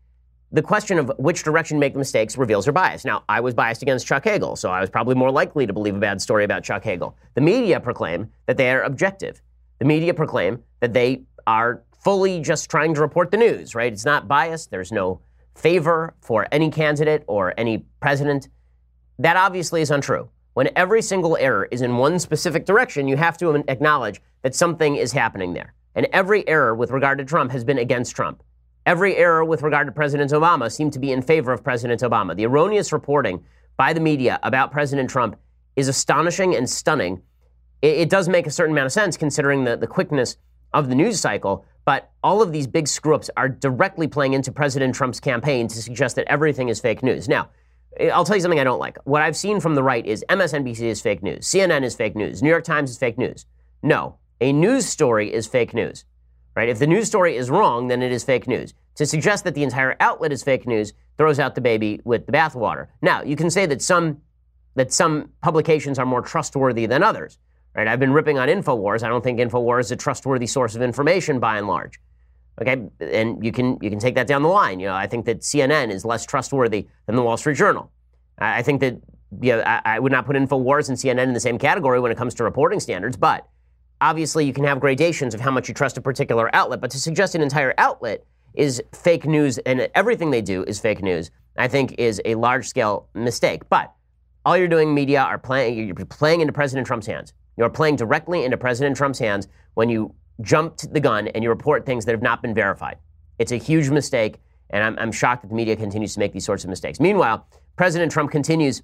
the 0.53 0.61
question 0.61 0.99
of 0.99 1.11
which 1.17 1.43
direction 1.43 1.79
make 1.79 1.93
the 1.93 1.99
mistakes 1.99 2.37
reveals 2.37 2.67
your 2.67 2.73
bias. 2.73 3.03
Now, 3.03 3.23
I 3.27 3.39
was 3.39 3.55
biased 3.55 3.81
against 3.81 4.05
Chuck 4.05 4.23
Hagel, 4.23 4.55
so 4.55 4.69
I 4.69 4.79
was 4.79 4.89
probably 4.89 5.15
more 5.15 5.31
likely 5.31 5.65
to 5.65 5.73
believe 5.73 5.95
a 5.95 5.99
bad 5.99 6.21
story 6.21 6.43
about 6.43 6.63
Chuck 6.63 6.83
Hagel. 6.83 7.17
The 7.33 7.41
media 7.41 7.79
proclaim 7.79 8.29
that 8.45 8.55
they 8.55 8.69
are 8.69 8.83
objective. 8.83 9.41
The 9.79 9.85
media 9.85 10.13
proclaim 10.13 10.61
that 10.79 10.93
they 10.93 11.23
are 11.47 11.81
fully 12.03 12.39
just 12.39 12.69
trying 12.69 12.93
to 12.93 13.01
report 13.01 13.31
the 13.31 13.37
news, 13.37 13.73
right? 13.73 13.91
It's 13.91 14.05
not 14.05 14.27
biased. 14.27 14.69
There's 14.69 14.91
no 14.91 15.21
favor 15.55 16.13
for 16.21 16.47
any 16.51 16.69
candidate 16.69 17.23
or 17.27 17.55
any 17.57 17.85
president. 17.99 18.47
That 19.17 19.37
obviously 19.37 19.81
is 19.81 19.89
untrue. 19.89 20.29
When 20.53 20.69
every 20.75 21.01
single 21.01 21.35
error 21.37 21.67
is 21.71 21.81
in 21.81 21.97
one 21.97 22.19
specific 22.19 22.65
direction, 22.67 23.07
you 23.07 23.17
have 23.17 23.39
to 23.39 23.55
acknowledge 23.67 24.21
that 24.43 24.53
something 24.53 24.97
is 24.97 25.13
happening 25.13 25.53
there. 25.53 25.73
And 25.95 26.07
every 26.13 26.47
error 26.47 26.75
with 26.75 26.91
regard 26.91 27.17
to 27.17 27.25
Trump 27.25 27.51
has 27.51 27.63
been 27.63 27.79
against 27.79 28.15
Trump. 28.15 28.43
Every 28.85 29.15
error 29.15 29.45
with 29.45 29.61
regard 29.61 29.87
to 29.87 29.93
President 29.93 30.31
Obama 30.31 30.71
seemed 30.71 30.93
to 30.93 30.99
be 30.99 31.11
in 31.11 31.21
favor 31.21 31.53
of 31.53 31.63
President 31.63 32.01
Obama. 32.01 32.35
The 32.35 32.45
erroneous 32.45 32.91
reporting 32.91 33.43
by 33.77 33.93
the 33.93 34.01
media 34.01 34.39
about 34.43 34.71
President 34.71 35.09
Trump 35.09 35.37
is 35.75 35.87
astonishing 35.87 36.55
and 36.55 36.69
stunning. 36.69 37.21
It, 37.81 37.97
it 37.97 38.09
does 38.09 38.27
make 38.27 38.45
a 38.45 38.51
certain 38.51 38.73
amount 38.73 38.87
of 38.87 38.91
sense 38.91 39.15
considering 39.15 39.63
the, 39.63 39.77
the 39.77 39.87
quickness 39.87 40.37
of 40.73 40.89
the 40.89 40.95
news 40.95 41.19
cycle, 41.19 41.65
but 41.85 42.11
all 42.23 42.41
of 42.41 42.51
these 42.51 42.67
big 42.67 42.87
screw 42.87 43.15
ups 43.15 43.29
are 43.37 43.47
directly 43.47 44.07
playing 44.07 44.33
into 44.33 44.51
President 44.51 44.93
Trump's 44.93 45.19
campaign 45.19 45.67
to 45.69 45.81
suggest 45.81 46.17
that 46.17 46.27
everything 46.27 46.67
is 46.67 46.81
fake 46.81 47.03
news. 47.03 47.29
Now, 47.29 47.49
I'll 48.11 48.25
tell 48.25 48.35
you 48.35 48.41
something 48.41 48.59
I 48.59 48.63
don't 48.63 48.79
like. 48.79 48.97
What 49.05 49.21
I've 49.21 49.37
seen 49.37 49.59
from 49.59 49.75
the 49.75 49.83
right 49.83 50.05
is 50.05 50.25
MSNBC 50.27 50.81
is 50.81 50.99
fake 50.99 51.23
news, 51.23 51.45
CNN 51.47 51.83
is 51.83 51.95
fake 51.95 52.15
news, 52.15 52.43
New 52.43 52.49
York 52.49 52.63
Times 52.63 52.89
is 52.89 52.97
fake 52.97 53.17
news. 53.17 53.45
No, 53.81 54.17
a 54.41 54.51
news 54.51 54.85
story 54.87 55.33
is 55.33 55.47
fake 55.47 55.73
news. 55.73 56.03
Right? 56.55 56.69
If 56.69 56.79
the 56.79 56.87
news 56.87 57.07
story 57.07 57.35
is 57.35 57.49
wrong, 57.49 57.87
then 57.87 58.01
it 58.03 58.11
is 58.11 58.23
fake 58.23 58.47
news. 58.47 58.73
To 58.95 59.05
suggest 59.05 59.43
that 59.43 59.55
the 59.55 59.63
entire 59.63 59.95
outlet 59.99 60.31
is 60.31 60.43
fake 60.43 60.67
news 60.67 60.93
throws 61.17 61.39
out 61.39 61.55
the 61.55 61.61
baby 61.61 61.99
with 62.03 62.25
the 62.27 62.31
bathwater. 62.31 62.87
Now, 63.01 63.23
you 63.23 63.35
can 63.35 63.49
say 63.49 63.65
that 63.65 63.81
some 63.81 64.21
that 64.75 64.91
some 64.91 65.29
publications 65.41 65.99
are 65.99 66.05
more 66.05 66.21
trustworthy 66.21 66.85
than 66.87 67.03
others. 67.03 67.37
Right? 67.75 67.87
I've 67.87 67.99
been 67.99 68.13
ripping 68.13 68.37
on 68.37 68.47
InfoWars. 68.49 69.03
I 69.03 69.07
don't 69.07 69.23
think 69.23 69.39
InfoWars 69.39 69.81
is 69.81 69.91
a 69.91 69.95
trustworthy 69.95 70.47
source 70.47 70.75
of 70.75 70.81
information 70.81 71.39
by 71.39 71.57
and 71.57 71.67
large. 71.67 71.99
Okay, 72.61 72.83
and 72.99 73.43
you 73.43 73.51
can 73.51 73.79
you 73.81 73.89
can 73.89 73.97
take 73.97 74.13
that 74.13 74.27
down 74.27 74.43
the 74.43 74.49
line. 74.49 74.79
You 74.79 74.87
know, 74.87 74.93
I 74.93 75.07
think 75.07 75.25
that 75.25 75.41
CNN 75.41 75.89
is 75.89 76.05
less 76.05 76.23
trustworthy 76.23 76.87
than 77.07 77.15
the 77.15 77.23
Wall 77.23 77.35
Street 77.35 77.57
Journal. 77.57 77.91
I 78.37 78.61
think 78.61 78.79
that 78.81 78.99
yeah, 79.41 79.81
I, 79.83 79.95
I 79.95 79.99
would 79.99 80.11
not 80.11 80.27
put 80.27 80.35
InfoWars 80.35 80.89
and 80.89 80.97
CNN 80.97 81.23
in 81.23 81.33
the 81.33 81.39
same 81.39 81.57
category 81.57 81.99
when 81.99 82.11
it 82.11 82.17
comes 82.17 82.35
to 82.35 82.43
reporting 82.43 82.79
standards, 82.79 83.17
but 83.17 83.47
obviously 84.03 84.45
you 84.45 84.51
can 84.51 84.65
have 84.65 84.81
gradations 84.81 85.33
of 85.33 85.39
how 85.39 85.49
much 85.49 85.69
you 85.69 85.73
trust 85.73 85.97
a 85.97 86.01
particular 86.01 86.53
outlet. 86.53 86.81
But 86.81 86.91
to 86.91 86.99
suggest 86.99 87.35
an 87.35 87.41
entire 87.41 87.73
outlet 87.77 88.25
is 88.53 88.83
fake 88.91 89.25
news 89.25 89.57
and 89.59 89.89
everything 89.95 90.29
they 90.29 90.41
do 90.41 90.63
is 90.65 90.79
fake 90.79 91.01
news, 91.01 91.31
I 91.57 91.69
think 91.69 91.95
is 91.97 92.21
a 92.25 92.35
large 92.35 92.67
scale 92.67 93.07
mistake. 93.13 93.67
But 93.69 93.93
all 94.45 94.57
you're 94.57 94.67
doing, 94.67 94.93
media, 94.93 95.21
are 95.21 95.37
playing, 95.37 95.87
you're 95.87 95.95
playing 95.95 96.41
into 96.41 96.51
President 96.51 96.85
Trump's 96.85 97.07
hands. 97.07 97.33
You're 97.55 97.69
playing 97.69 97.95
directly 97.95 98.43
into 98.43 98.57
President 98.57 98.97
Trump's 98.97 99.19
hands 99.19 99.47
when 99.75 99.87
you 99.87 100.13
jumped 100.41 100.91
the 100.93 100.99
gun 100.99 101.29
and 101.29 101.41
you 101.41 101.49
report 101.49 101.85
things 101.85 102.03
that 102.05 102.11
have 102.11 102.21
not 102.21 102.41
been 102.41 102.53
verified. 102.53 102.97
It's 103.39 103.53
a 103.53 103.57
huge 103.57 103.89
mistake, 103.89 104.41
and 104.71 104.83
I'm, 104.83 104.99
I'm 104.99 105.11
shocked 105.13 105.43
that 105.43 105.47
the 105.47 105.55
media 105.55 105.77
continues 105.77 106.13
to 106.15 106.19
make 106.19 106.33
these 106.33 106.45
sorts 106.45 106.65
of 106.65 106.69
mistakes. 106.69 106.99
Meanwhile, 106.99 107.47
President 107.77 108.11
Trump 108.11 108.31
continues 108.31 108.83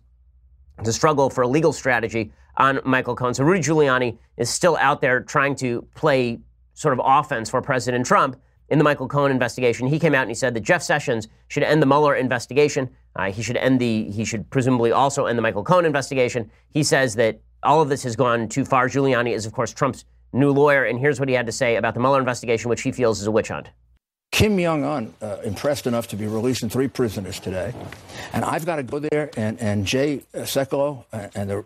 to 0.83 0.93
struggle 0.93 1.29
for 1.29 1.41
a 1.41 1.47
legal 1.47 1.73
strategy 1.73 2.31
on 2.59 2.79
Michael 2.83 3.15
Cohen. 3.15 3.33
So 3.33 3.43
Rudy 3.43 3.61
Giuliani 3.61 4.17
is 4.37 4.49
still 4.49 4.77
out 4.77 5.01
there 5.01 5.21
trying 5.21 5.55
to 5.55 5.87
play 5.95 6.39
sort 6.73 6.93
of 6.93 7.01
offense 7.03 7.49
for 7.49 7.61
President 7.61 8.05
Trump 8.05 8.39
in 8.69 8.77
the 8.77 8.83
Michael 8.83 9.07
Cohen 9.07 9.31
investigation. 9.31 9.87
He 9.87 9.97
came 9.97 10.13
out 10.13 10.21
and 10.21 10.29
he 10.29 10.35
said 10.35 10.53
that 10.53 10.61
Jeff 10.61 10.83
Sessions 10.83 11.27
should 11.47 11.63
end 11.63 11.81
the 11.81 11.85
Mueller 11.85 12.15
investigation. 12.15 12.89
Uh, 13.15 13.31
he 13.31 13.41
should 13.41 13.57
end 13.57 13.79
the. 13.79 14.09
He 14.11 14.23
should 14.23 14.49
presumably 14.49 14.91
also 14.91 15.25
end 15.25 15.37
the 15.37 15.41
Michael 15.41 15.63
Cohen 15.63 15.85
investigation. 15.85 16.49
He 16.69 16.83
says 16.83 17.15
that 17.15 17.41
all 17.63 17.81
of 17.81 17.89
this 17.89 18.03
has 18.03 18.15
gone 18.15 18.47
too 18.47 18.63
far. 18.63 18.87
Giuliani 18.87 19.33
is, 19.33 19.45
of 19.45 19.53
course, 19.53 19.73
Trump's 19.73 20.05
new 20.31 20.51
lawyer, 20.51 20.85
and 20.85 20.99
here's 20.99 21.19
what 21.19 21.27
he 21.27 21.35
had 21.35 21.47
to 21.47 21.51
say 21.51 21.75
about 21.75 21.95
the 21.95 21.99
Mueller 21.99 22.19
investigation, 22.19 22.69
which 22.69 22.83
he 22.83 22.91
feels 22.91 23.19
is 23.19 23.27
a 23.27 23.31
witch 23.31 23.47
hunt. 23.47 23.69
Kim 24.31 24.59
Jong 24.59 24.83
Un 24.83 25.13
uh, 25.21 25.37
impressed 25.43 25.87
enough 25.87 26.07
to 26.09 26.15
be 26.15 26.27
releasing 26.27 26.69
three 26.69 26.87
prisoners 26.87 27.39
today, 27.39 27.73
and 28.31 28.45
I've 28.45 28.65
got 28.65 28.75
to 28.75 28.83
go 28.83 28.99
there 28.99 29.31
and 29.35 29.59
and 29.59 29.85
Jay 29.85 30.21
Sekulow 30.33 31.03
and, 31.11 31.31
and 31.35 31.49
the 31.49 31.65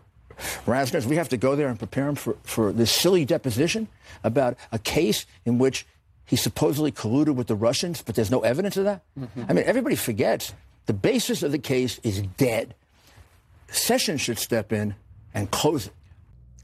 Raskins, 0.66 1.06
we 1.06 1.16
have 1.16 1.30
to 1.30 1.38
go 1.38 1.56
there 1.56 1.68
and 1.68 1.78
prepare 1.78 2.08
him 2.08 2.16
for, 2.16 2.36
for 2.44 2.72
this 2.72 2.92
silly 2.92 3.26
deposition 3.26 3.88
about 4.24 4.58
a 4.72 4.80
case 4.80 5.26
in 5.46 5.58
which 5.58 5.86
he 6.26 6.36
supposedly 6.36 6.92
colluded 6.92 7.36
with 7.36 7.48
the 7.48 7.56
Russians, 7.56 8.02
but 8.02 8.16
there's 8.16 8.32
no 8.32 8.42
evidence 8.42 8.78
of 8.78 8.86
that. 8.86 9.02
Mm-hmm. 9.20 9.44
I 9.50 9.54
mean, 9.54 9.66
everybody 9.66 9.96
forgets 9.96 10.54
the 10.86 10.94
basis 10.94 11.44
of 11.44 11.52
the 11.52 11.60
case 11.60 12.00
is 12.04 12.22
dead. 12.22 12.76
Sessions 13.70 14.22
should 14.22 14.38
step 14.38 14.72
in 14.72 14.96
and 15.34 15.50
close 15.50 15.88
it. 15.88 15.94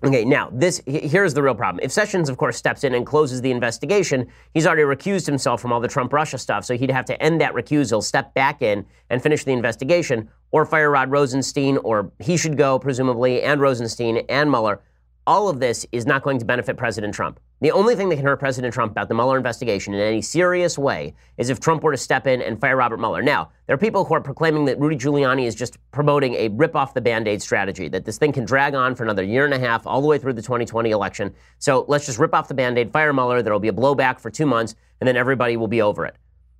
Okay, 0.01 0.23
now 0.23 0.49
this 0.53 0.81
here's 0.85 1.33
the 1.33 1.43
real 1.43 1.55
problem. 1.55 1.83
If 1.83 1.91
Sessions, 1.91 2.29
of 2.29 2.37
course, 2.37 2.55
steps 2.55 2.85
in 2.85 2.93
and 2.93 3.05
closes 3.05 3.41
the 3.41 3.51
investigation, 3.51 4.27
he's 4.53 4.65
already 4.65 4.83
recused 4.83 5.25
himself 5.25 5.61
from 5.61 5.73
all 5.73 5.81
the 5.81 5.89
Trump 5.89 6.13
Russia 6.13 6.37
stuff, 6.37 6.63
so 6.63 6.77
he'd 6.77 6.89
have 6.89 7.03
to 7.05 7.21
end 7.21 7.41
that 7.41 7.53
recusal, 7.53 8.01
step 8.01 8.33
back 8.33 8.61
in, 8.61 8.85
and 9.09 9.21
finish 9.21 9.43
the 9.43 9.51
investigation, 9.51 10.29
or 10.51 10.65
fire 10.65 10.89
Rod 10.89 11.11
Rosenstein, 11.11 11.77
or 11.77 12.13
he 12.19 12.37
should 12.37 12.57
go, 12.57 12.79
presumably, 12.79 13.41
and 13.41 13.59
Rosenstein 13.59 14.23
and 14.29 14.49
Mueller. 14.49 14.81
All 15.29 15.47
of 15.47 15.59
this 15.59 15.85
is 15.91 16.07
not 16.07 16.23
going 16.23 16.39
to 16.39 16.45
benefit 16.45 16.75
President 16.75 17.13
Trump. 17.13 17.39
The 17.61 17.71
only 17.71 17.95
thing 17.95 18.09
that 18.09 18.15
can 18.15 18.25
hurt 18.25 18.39
President 18.39 18.73
Trump 18.73 18.93
about 18.93 19.09
the 19.09 19.13
Mueller 19.13 19.37
investigation 19.37 19.93
in 19.93 19.99
any 19.99 20.23
serious 20.23 20.75
way 20.75 21.13
is 21.37 21.51
if 21.51 21.59
Trump 21.59 21.83
were 21.83 21.91
to 21.91 21.97
step 21.97 22.25
in 22.25 22.41
and 22.41 22.59
fire 22.59 22.75
Robert 22.75 22.99
Mueller. 22.99 23.21
Now, 23.21 23.51
there 23.67 23.75
are 23.75 23.77
people 23.77 24.05
who 24.05 24.15
are 24.15 24.21
proclaiming 24.21 24.65
that 24.65 24.79
Rudy 24.79 24.95
Giuliani 24.95 25.45
is 25.45 25.53
just 25.53 25.77
promoting 25.91 26.33
a 26.33 26.47
rip 26.47 26.75
off 26.75 26.95
the 26.95 27.01
band 27.01 27.27
aid 27.27 27.43
strategy, 27.43 27.87
that 27.89 28.05
this 28.05 28.17
thing 28.17 28.31
can 28.31 28.43
drag 28.43 28.73
on 28.73 28.95
for 28.95 29.03
another 29.03 29.21
year 29.21 29.45
and 29.45 29.53
a 29.53 29.59
half, 29.59 29.85
all 29.85 30.01
the 30.01 30.07
way 30.07 30.17
through 30.17 30.33
the 30.33 30.41
2020 30.41 30.89
election. 30.89 31.31
So 31.59 31.85
let's 31.87 32.07
just 32.07 32.17
rip 32.17 32.33
off 32.33 32.47
the 32.47 32.55
band 32.55 32.79
aid, 32.79 32.91
fire 32.91 33.13
Mueller, 33.13 33.43
there'll 33.43 33.59
be 33.59 33.67
a 33.67 33.71
blowback 33.71 34.19
for 34.19 34.31
two 34.31 34.47
months, 34.47 34.73
and 34.99 35.07
then 35.07 35.15
everybody 35.15 35.57
will 35.57 35.67
be 35.67 35.83
over 35.83 36.07
it. 36.07 36.15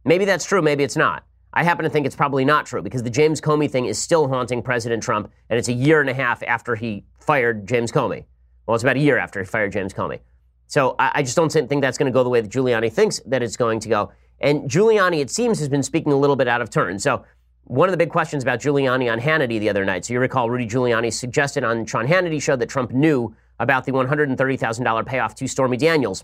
Maybe 0.05 0.25
that's 0.25 0.45
true, 0.45 0.61
maybe 0.61 0.83
it's 0.83 0.95
not. 0.95 1.25
I 1.53 1.63
happen 1.63 1.85
to 1.85 1.89
think 1.89 2.05
it's 2.05 2.15
probably 2.15 2.45
not 2.45 2.67
true 2.67 2.83
because 2.83 3.01
the 3.01 3.09
James 3.09 3.41
Comey 3.41 3.71
thing 3.71 3.85
is 3.85 3.97
still 3.97 4.27
haunting 4.27 4.61
President 4.61 5.01
Trump, 5.01 5.31
and 5.49 5.57
it's 5.57 5.69
a 5.69 5.73
year 5.73 6.01
and 6.01 6.09
a 6.09 6.13
half 6.13 6.43
after 6.43 6.75
he 6.75 7.05
fired 7.19 7.67
James 7.67 7.91
Comey. 7.91 8.25
Well, 8.69 8.75
it's 8.75 8.83
about 8.83 8.97
a 8.97 8.99
year 8.99 9.17
after 9.17 9.39
he 9.39 9.47
fired 9.47 9.71
James 9.71 9.95
Comey. 9.95 10.19
So 10.67 10.95
I, 10.99 11.11
I 11.15 11.23
just 11.23 11.35
don't 11.35 11.51
think 11.51 11.81
that's 11.81 11.97
going 11.97 12.05
to 12.05 12.15
go 12.15 12.23
the 12.23 12.29
way 12.29 12.39
that 12.39 12.51
Giuliani 12.51 12.93
thinks 12.93 13.19
that 13.25 13.41
it's 13.41 13.57
going 13.57 13.79
to 13.79 13.89
go. 13.89 14.11
And 14.41 14.69
Giuliani, 14.69 15.21
it 15.21 15.31
seems, 15.31 15.57
has 15.57 15.67
been 15.67 15.81
speaking 15.81 16.11
a 16.11 16.15
little 16.15 16.35
bit 16.35 16.47
out 16.47 16.61
of 16.61 16.69
turn. 16.69 16.99
So 16.99 17.25
one 17.63 17.89
of 17.89 17.93
the 17.93 17.97
big 17.97 18.11
questions 18.11 18.43
about 18.43 18.59
Giuliani 18.59 19.11
on 19.11 19.19
Hannity 19.19 19.59
the 19.59 19.71
other 19.71 19.83
night. 19.85 20.05
So 20.05 20.13
you 20.13 20.19
recall 20.19 20.51
Rudy 20.51 20.67
Giuliani 20.67 21.11
suggested 21.11 21.63
on 21.63 21.83
Sean 21.87 22.05
Hannity 22.05 22.39
show 22.39 22.55
that 22.57 22.69
Trump 22.69 22.91
knew 22.91 23.35
about 23.59 23.85
the 23.85 23.91
$130,000 23.91 25.05
payoff 25.07 25.33
to 25.33 25.47
Stormy 25.47 25.77
Daniels. 25.77 26.23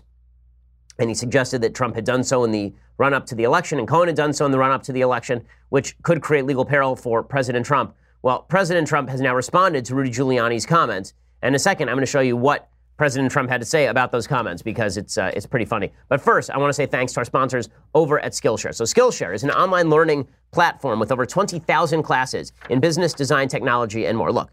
And 1.00 1.08
he 1.10 1.16
suggested 1.16 1.62
that 1.62 1.74
Trump 1.74 1.96
had 1.96 2.04
done 2.04 2.22
so 2.22 2.44
in 2.44 2.52
the 2.52 2.72
run 2.96 3.12
up 3.12 3.26
to 3.26 3.34
the 3.34 3.42
election, 3.42 3.80
and 3.80 3.88
Cohen 3.88 4.06
had 4.06 4.16
done 4.16 4.32
so 4.32 4.46
in 4.46 4.52
the 4.52 4.58
run 4.60 4.70
up 4.70 4.84
to 4.84 4.92
the 4.92 5.00
election, 5.00 5.44
which 5.70 6.00
could 6.04 6.22
create 6.22 6.46
legal 6.46 6.64
peril 6.64 6.94
for 6.94 7.24
President 7.24 7.66
Trump. 7.66 7.92
Well, 8.22 8.42
President 8.42 8.86
Trump 8.86 9.08
has 9.08 9.20
now 9.20 9.34
responded 9.34 9.84
to 9.86 9.96
Rudy 9.96 10.12
Giuliani's 10.12 10.64
comments. 10.64 11.12
And 11.46 11.54
in 11.54 11.56
a 11.56 11.60
second, 11.60 11.88
I'm 11.88 11.94
going 11.94 12.04
to 12.04 12.10
show 12.10 12.18
you 12.18 12.36
what 12.36 12.68
President 12.96 13.30
Trump 13.30 13.48
had 13.48 13.60
to 13.60 13.64
say 13.64 13.86
about 13.86 14.10
those 14.10 14.26
comments 14.26 14.62
because 14.62 14.96
it's 14.96 15.16
uh, 15.16 15.30
it's 15.32 15.46
pretty 15.46 15.64
funny. 15.64 15.92
But 16.08 16.20
first, 16.20 16.50
I 16.50 16.58
want 16.58 16.70
to 16.70 16.74
say 16.74 16.86
thanks 16.86 17.12
to 17.12 17.20
our 17.20 17.24
sponsors 17.24 17.68
over 17.94 18.18
at 18.18 18.32
Skillshare. 18.32 18.74
So 18.74 18.82
Skillshare 18.82 19.32
is 19.32 19.44
an 19.44 19.52
online 19.52 19.88
learning 19.88 20.26
platform 20.50 20.98
with 20.98 21.12
over 21.12 21.24
20,000 21.24 22.02
classes 22.02 22.52
in 22.68 22.80
business, 22.80 23.12
design, 23.14 23.46
technology, 23.46 24.06
and 24.06 24.18
more. 24.18 24.32
Look, 24.32 24.50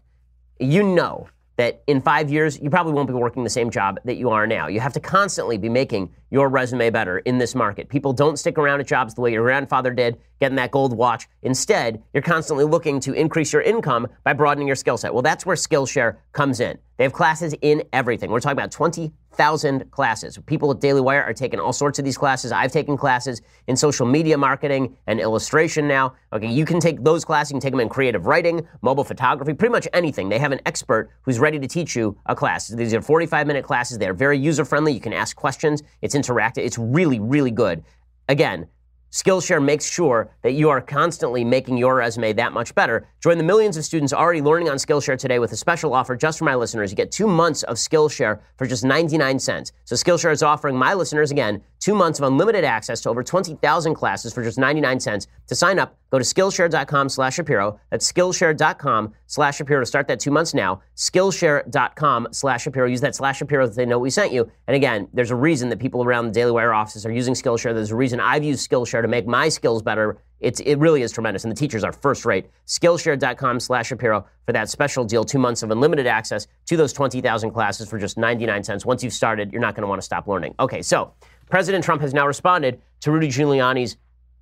you 0.60 0.84
know 0.84 1.26
that 1.56 1.82
in 1.86 2.00
five 2.00 2.30
years, 2.30 2.60
you 2.60 2.68
probably 2.68 2.92
won't 2.92 3.08
be 3.08 3.14
working 3.14 3.44
the 3.44 3.50
same 3.50 3.70
job 3.70 3.98
that 4.04 4.16
you 4.16 4.30
are 4.30 4.46
now. 4.46 4.66
You 4.66 4.80
have 4.80 4.92
to 4.94 5.00
constantly 5.00 5.56
be 5.56 5.68
making 5.68 6.12
your 6.30 6.48
resume 6.48 6.90
better 6.90 7.18
in 7.20 7.38
this 7.38 7.54
market. 7.54 7.88
People 7.88 8.12
don't 8.12 8.38
stick 8.38 8.58
around 8.58 8.80
at 8.80 8.86
jobs 8.86 9.14
the 9.14 9.20
way 9.20 9.32
your 9.32 9.44
grandfather 9.44 9.92
did, 9.92 10.18
getting 10.40 10.56
that 10.56 10.70
gold 10.70 10.96
watch. 10.96 11.28
Instead, 11.42 12.02
you're 12.12 12.22
constantly 12.22 12.64
looking 12.64 12.98
to 13.00 13.12
increase 13.12 13.52
your 13.52 13.62
income 13.62 14.08
by 14.24 14.32
broadening 14.32 14.66
your 14.66 14.76
skill 14.76 14.96
set. 14.96 15.12
Well, 15.12 15.22
that's 15.22 15.46
where 15.46 15.56
Skillshare 15.56 16.16
comes 16.32 16.60
in. 16.60 16.78
They 16.96 17.04
have 17.04 17.12
classes 17.12 17.54
in 17.60 17.82
everything. 17.92 18.30
We're 18.30 18.40
talking 18.40 18.58
about 18.58 18.70
20 18.70 19.12
thousand 19.34 19.90
classes. 19.90 20.38
People 20.46 20.70
at 20.70 20.80
Daily 20.80 21.00
Wire 21.00 21.22
are 21.22 21.32
taking 21.32 21.58
all 21.58 21.72
sorts 21.72 21.98
of 21.98 22.04
these 22.04 22.16
classes. 22.16 22.52
I've 22.52 22.72
taken 22.72 22.96
classes 22.96 23.42
in 23.66 23.76
social 23.76 24.06
media 24.06 24.38
marketing 24.38 24.96
and 25.06 25.20
illustration 25.20 25.88
now. 25.88 26.14
Okay, 26.32 26.48
you 26.48 26.64
can 26.64 26.80
take 26.80 27.02
those 27.02 27.24
classes. 27.24 27.50
You 27.50 27.54
can 27.54 27.60
take 27.60 27.72
them 27.72 27.80
in 27.80 27.88
creative 27.88 28.26
writing, 28.26 28.66
mobile 28.82 29.04
photography, 29.04 29.54
pretty 29.54 29.72
much 29.72 29.88
anything. 29.92 30.28
They 30.28 30.38
have 30.38 30.52
an 30.52 30.60
expert 30.66 31.10
who's 31.22 31.38
ready 31.38 31.58
to 31.58 31.66
teach 31.66 31.96
you 31.96 32.16
a 32.26 32.34
class. 32.34 32.68
These 32.68 32.94
are 32.94 33.02
45 33.02 33.46
minute 33.46 33.64
classes. 33.64 33.98
They're 33.98 34.14
very 34.14 34.38
user 34.38 34.64
friendly. 34.64 34.92
You 34.92 35.00
can 35.00 35.12
ask 35.12 35.36
questions. 35.36 35.82
It's 36.00 36.14
interactive. 36.14 36.58
It's 36.58 36.78
really, 36.78 37.18
really 37.18 37.50
good. 37.50 37.82
Again, 38.28 38.68
Skillshare 39.14 39.64
makes 39.64 39.88
sure 39.88 40.28
that 40.42 40.54
you 40.54 40.70
are 40.70 40.80
constantly 40.80 41.44
making 41.44 41.76
your 41.76 41.94
resume 41.94 42.32
that 42.32 42.52
much 42.52 42.74
better. 42.74 43.06
Join 43.20 43.38
the 43.38 43.44
millions 43.44 43.76
of 43.76 43.84
students 43.84 44.12
already 44.12 44.42
learning 44.42 44.68
on 44.68 44.76
Skillshare 44.76 45.16
today 45.16 45.38
with 45.38 45.52
a 45.52 45.56
special 45.56 45.94
offer 45.94 46.16
just 46.16 46.36
for 46.36 46.44
my 46.44 46.56
listeners. 46.56 46.90
You 46.90 46.96
get 46.96 47.12
two 47.12 47.28
months 47.28 47.62
of 47.62 47.76
Skillshare 47.76 48.40
for 48.56 48.66
just 48.66 48.84
99 48.84 49.38
cents. 49.38 49.70
So 49.84 49.94
Skillshare 49.94 50.32
is 50.32 50.42
offering 50.42 50.76
my 50.76 50.94
listeners, 50.94 51.30
again, 51.30 51.62
two 51.78 51.94
months 51.94 52.18
of 52.18 52.24
unlimited 52.24 52.64
access 52.64 53.02
to 53.02 53.08
over 53.08 53.22
20,000 53.22 53.94
classes 53.94 54.34
for 54.34 54.42
just 54.42 54.58
99 54.58 54.98
cents. 54.98 55.28
To 55.46 55.54
sign 55.54 55.78
up, 55.78 55.96
go 56.14 56.18
to 56.20 56.24
Skillshare.com 56.24 57.08
slash 57.08 57.34
Shapiro. 57.34 57.80
That's 57.90 58.10
Skillshare.com 58.10 59.12
slash 59.26 59.56
Shapiro 59.56 59.80
to 59.80 59.86
start 59.86 60.06
that 60.06 60.20
two 60.20 60.30
months 60.30 60.54
now. 60.54 60.80
Skillshare.com 60.94 62.28
slash 62.30 62.62
Shapiro. 62.62 62.86
Use 62.86 63.00
that 63.00 63.16
slash 63.16 63.38
Shapiro 63.38 63.66
that 63.66 63.74
they 63.74 63.84
know 63.84 63.98
we 63.98 64.10
sent 64.10 64.32
you. 64.32 64.48
And 64.68 64.76
again, 64.76 65.08
there's 65.12 65.32
a 65.32 65.36
reason 65.36 65.70
that 65.70 65.80
people 65.80 66.04
around 66.04 66.26
the 66.26 66.30
Daily 66.30 66.52
Wire 66.52 66.72
offices 66.72 67.04
are 67.04 67.10
using 67.10 67.34
Skillshare. 67.34 67.74
There's 67.74 67.90
a 67.90 67.96
reason 67.96 68.20
I've 68.20 68.44
used 68.44 68.70
Skillshare 68.70 69.02
to 69.02 69.08
make 69.08 69.26
my 69.26 69.48
skills 69.48 69.82
better. 69.82 70.18
It's, 70.38 70.60
it 70.60 70.76
really 70.76 71.02
is 71.02 71.10
tremendous, 71.10 71.42
and 71.42 71.50
the 71.50 71.56
teachers 71.56 71.82
are 71.82 71.92
first 71.92 72.24
rate. 72.24 72.46
Skillshare.com 72.66 73.58
slash 73.58 73.88
Shapiro 73.88 74.24
for 74.46 74.52
that 74.52 74.68
special 74.68 75.04
deal, 75.04 75.24
two 75.24 75.40
months 75.40 75.64
of 75.64 75.72
unlimited 75.72 76.06
access 76.06 76.46
to 76.66 76.76
those 76.76 76.92
20,000 76.92 77.50
classes 77.50 77.88
for 77.88 77.98
just 77.98 78.18
99 78.18 78.62
cents. 78.62 78.86
Once 78.86 79.02
you've 79.02 79.12
started, 79.12 79.50
you're 79.50 79.60
not 79.60 79.74
going 79.74 79.82
to 79.82 79.88
want 79.88 80.00
to 80.00 80.04
stop 80.04 80.28
learning. 80.28 80.54
Okay, 80.60 80.80
so 80.80 81.12
President 81.50 81.82
Trump 81.82 82.02
has 82.02 82.14
now 82.14 82.26
responded 82.26 82.80
to 83.00 83.10
Rudy 83.10 83.28
Giuliani's 83.28 83.96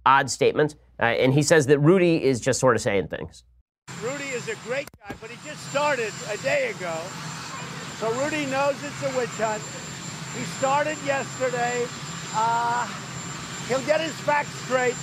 odd 0.05 0.31
statement, 0.31 0.77
uh, 1.03 1.07
and 1.07 1.35
he 1.35 1.43
says 1.43 1.67
that 1.67 1.81
Rudy 1.81 2.23
is 2.23 2.41
just 2.41 2.61
sort 2.61 2.77
of 2.77 2.83
saying 2.83 3.09
things. 3.09 3.43
Rudy 4.01 4.29
is 4.29 4.49
a 4.49 4.55
great 4.65 4.89
guy, 5.01 5.15
but 5.21 5.31
he 5.31 5.37
just 5.49 5.69
started 5.69 6.13
a 6.31 6.37
day 6.39 6.71
ago. 6.71 6.97
So 7.99 8.13
Rudy 8.23 8.47
knows 8.47 8.77
it's 8.85 9.03
a 9.03 9.19
witch 9.19 9.35
hunt. 9.37 9.63
He 10.39 10.45
started 10.59 10.97
yesterday. 11.05 11.85
Uh, 12.35 12.87
he'll 13.69 13.85
get 13.85 14.01
his 14.01 14.13
facts 14.21 14.55
straight. 14.65 14.95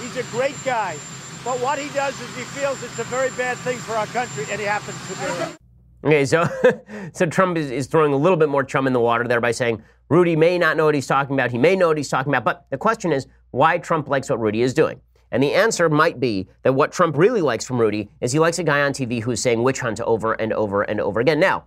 He's 0.00 0.16
a 0.16 0.22
great 0.30 0.56
guy. 0.64 0.96
But 1.44 1.58
what 1.60 1.78
he 1.78 1.88
does 1.90 2.18
is 2.20 2.36
he 2.36 2.42
feels 2.42 2.80
it's 2.82 2.98
a 2.98 3.04
very 3.04 3.30
bad 3.30 3.56
thing 3.58 3.78
for 3.78 3.94
our 3.94 4.06
country, 4.06 4.46
and 4.50 4.60
he 4.60 4.66
happens 4.66 4.96
to 5.08 5.14
do 5.14 5.42
it. 5.42 5.58
Okay, 6.04 6.24
so 6.24 6.48
so 7.12 7.26
Trump 7.26 7.58
is, 7.58 7.70
is 7.70 7.86
throwing 7.88 8.12
a 8.12 8.16
little 8.16 8.38
bit 8.38 8.48
more 8.48 8.62
chum 8.62 8.86
in 8.86 8.92
the 8.92 9.00
water 9.00 9.26
there 9.26 9.40
by 9.40 9.50
saying 9.50 9.82
Rudy 10.08 10.36
may 10.36 10.56
not 10.56 10.76
know 10.76 10.84
what 10.84 10.94
he's 10.94 11.08
talking 11.08 11.34
about. 11.34 11.50
He 11.50 11.58
may 11.58 11.74
know 11.74 11.88
what 11.88 11.96
he's 11.96 12.08
talking 12.08 12.30
about. 12.32 12.44
But 12.44 12.66
the 12.70 12.78
question 12.78 13.12
is 13.12 13.26
why 13.50 13.78
Trump 13.78 14.08
likes 14.08 14.30
what 14.30 14.38
Rudy 14.38 14.62
is 14.62 14.72
doing. 14.72 15.00
And 15.30 15.42
the 15.42 15.54
answer 15.54 15.88
might 15.88 16.20
be 16.20 16.48
that 16.62 16.74
what 16.74 16.92
Trump 16.92 17.16
really 17.16 17.40
likes 17.40 17.64
from 17.64 17.80
Rudy 17.80 18.08
is 18.20 18.32
he 18.32 18.38
likes 18.38 18.58
a 18.58 18.64
guy 18.64 18.82
on 18.82 18.92
TV 18.92 19.22
who's 19.22 19.40
saying 19.40 19.62
witch 19.62 19.80
hunt 19.80 20.00
over 20.00 20.32
and 20.34 20.52
over 20.52 20.82
and 20.82 21.00
over 21.00 21.20
again. 21.20 21.38
Now, 21.40 21.66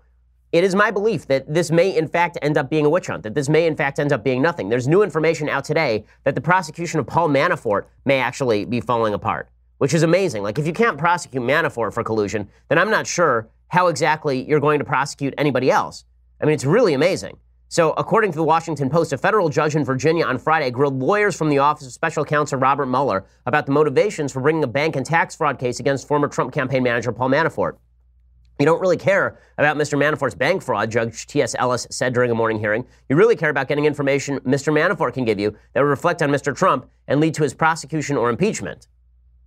it 0.51 0.63
is 0.63 0.75
my 0.75 0.91
belief 0.91 1.27
that 1.27 1.51
this 1.53 1.71
may 1.71 1.95
in 1.95 2.07
fact 2.07 2.37
end 2.41 2.57
up 2.57 2.69
being 2.69 2.85
a 2.85 2.89
witch 2.89 3.07
hunt, 3.07 3.23
that 3.23 3.35
this 3.35 3.47
may 3.47 3.67
in 3.67 3.75
fact 3.75 3.99
end 3.99 4.11
up 4.11 4.23
being 4.23 4.41
nothing. 4.41 4.67
There's 4.67 4.87
new 4.87 5.01
information 5.01 5.47
out 5.47 5.63
today 5.63 6.03
that 6.25 6.35
the 6.35 6.41
prosecution 6.41 6.99
of 6.99 7.07
Paul 7.07 7.29
Manafort 7.29 7.85
may 8.03 8.19
actually 8.19 8.65
be 8.65 8.81
falling 8.81 9.13
apart. 9.13 9.47
which 9.81 9.95
is 9.95 10.03
amazing. 10.03 10.43
Like, 10.43 10.59
if 10.59 10.67
you 10.67 10.73
can't 10.73 10.95
prosecute 10.95 11.41
Manafort 11.41 11.91
for 11.91 12.03
collusion, 12.03 12.47
then 12.67 12.77
I'm 12.77 12.91
not 12.91 13.07
sure 13.07 13.49
how 13.69 13.87
exactly 13.87 14.47
you're 14.47 14.59
going 14.59 14.77
to 14.77 14.85
prosecute 14.85 15.33
anybody 15.39 15.71
else. 15.71 16.05
I 16.39 16.45
mean, 16.45 16.53
it's 16.53 16.65
really 16.65 16.93
amazing. 16.93 17.37
So, 17.71 17.93
according 17.93 18.33
to 18.33 18.37
the 18.37 18.43
Washington 18.43 18.89
Post, 18.89 19.13
a 19.13 19.17
federal 19.17 19.47
judge 19.47 19.77
in 19.77 19.85
Virginia 19.85 20.25
on 20.25 20.37
Friday 20.37 20.69
grilled 20.71 20.99
lawyers 20.99 21.37
from 21.37 21.47
the 21.47 21.59
Office 21.59 21.87
of 21.87 21.93
Special 21.93 22.25
Counsel 22.25 22.59
Robert 22.59 22.87
Mueller 22.87 23.23
about 23.45 23.65
the 23.65 23.71
motivations 23.71 24.33
for 24.33 24.41
bringing 24.41 24.61
a 24.65 24.67
bank 24.67 24.97
and 24.97 25.05
tax 25.05 25.37
fraud 25.37 25.57
case 25.57 25.79
against 25.79 26.05
former 26.05 26.27
Trump 26.27 26.53
campaign 26.53 26.83
manager 26.83 27.13
Paul 27.13 27.29
Manafort. 27.29 27.77
You 28.59 28.65
don't 28.65 28.81
really 28.81 28.97
care 28.97 29.39
about 29.57 29.77
Mr. 29.77 29.97
Manafort's 29.97 30.35
bank 30.35 30.61
fraud, 30.61 30.91
Judge 30.91 31.25
T.S. 31.27 31.55
Ellis 31.57 31.87
said 31.89 32.13
during 32.13 32.29
a 32.29 32.35
morning 32.35 32.59
hearing. 32.59 32.85
You 33.07 33.15
really 33.15 33.37
care 33.37 33.49
about 33.49 33.69
getting 33.69 33.85
information 33.85 34.41
Mr. 34.41 34.73
Manafort 34.73 35.13
can 35.13 35.23
give 35.23 35.39
you 35.39 35.55
that 35.71 35.79
will 35.79 35.87
reflect 35.87 36.21
on 36.21 36.29
Mr. 36.29 36.53
Trump 36.53 36.89
and 37.07 37.21
lead 37.21 37.35
to 37.35 37.43
his 37.43 37.53
prosecution 37.53 38.17
or 38.17 38.29
impeachment. 38.29 38.89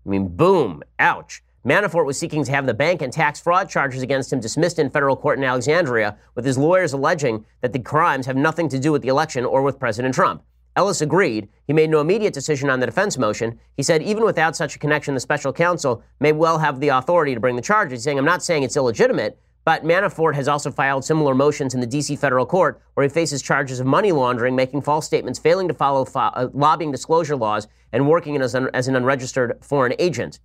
I 0.07 0.09
mean, 0.09 0.29
boom, 0.29 0.83
ouch. 0.99 1.43
Manafort 1.67 2.05
was 2.05 2.19
seeking 2.19 2.45
to 2.45 2.53
have 2.53 2.67
the 2.67 2.75
bank 2.75 3.01
and 3.01 3.11
tax 3.11 3.41
fraud 3.41 3.71
charges 3.71 4.03
against 4.03 4.31
him 4.31 4.39
dismissed 4.39 4.79
in 4.79 4.91
federal 4.91 5.17
court 5.17 5.39
in 5.39 5.45
Alexandria, 5.45 6.19
with 6.35 6.45
his 6.45 6.59
lawyers 6.59 6.93
alleging 6.93 7.47
that 7.63 7.73
the 7.73 7.79
crimes 7.79 8.27
have 8.27 8.37
nothing 8.37 8.69
to 8.69 8.79
do 8.79 8.93
with 8.93 9.01
the 9.01 9.09
election 9.09 9.47
or 9.47 9.63
with 9.63 9.79
President 9.79 10.15
Trump. 10.15 10.43
Ellis 10.77 11.01
agreed. 11.01 11.49
He 11.67 11.73
made 11.73 11.89
no 11.89 12.01
immediate 12.01 12.35
decision 12.35 12.69
on 12.69 12.81
the 12.81 12.87
defense 12.87 13.17
motion. 13.17 13.59
He 13.79 13.83
said 13.83 14.03
even 14.03 14.25
without 14.25 14.57
such 14.57 14.77
a 14.77 14.79
connection, 14.79 15.15
the 15.15 15.21
special 15.21 15.55
counsel 15.55 16.03
may 16.21 16.33
well 16.33 16.59
have 16.59 16.81
the 16.81 16.89
authority 16.89 17.33
to 17.33 17.41
bring 17.41 17.57
the 17.57 17.63
charges, 17.63 18.03
saying, 18.03 18.19
I'm 18.19 18.25
not 18.27 18.43
saying 18.43 18.63
it's 18.63 18.77
illegitimate, 18.77 19.39
but 19.65 19.85
Manafort 19.85 20.35
has 20.35 20.49
also 20.49 20.71
filed 20.71 21.05
similar 21.05 21.35
motions 21.35 21.73
in 21.73 21.81
the 21.81 21.87
D.C. 21.87 22.17
federal 22.17 22.45
court 22.45 22.83
where 22.93 23.05
he 23.05 23.09
faces 23.09 23.41
charges 23.41 23.81
of 23.81 23.87
money 23.87 24.13
laundering, 24.13 24.55
making 24.55 24.83
false 24.83 25.07
statements, 25.07 25.39
failing 25.39 25.69
to 25.69 25.75
follow 25.75 26.05
fo- 26.05 26.21
uh, 26.21 26.49
lobbying 26.53 26.93
disclosure 26.93 27.37
laws, 27.37 27.69
and 27.93 28.07
working 28.07 28.37
as 28.43 28.55
as 28.55 28.89
an 28.89 28.97
unregistered 28.97 29.57
foreign 29.63 29.95
agent. 29.99 30.41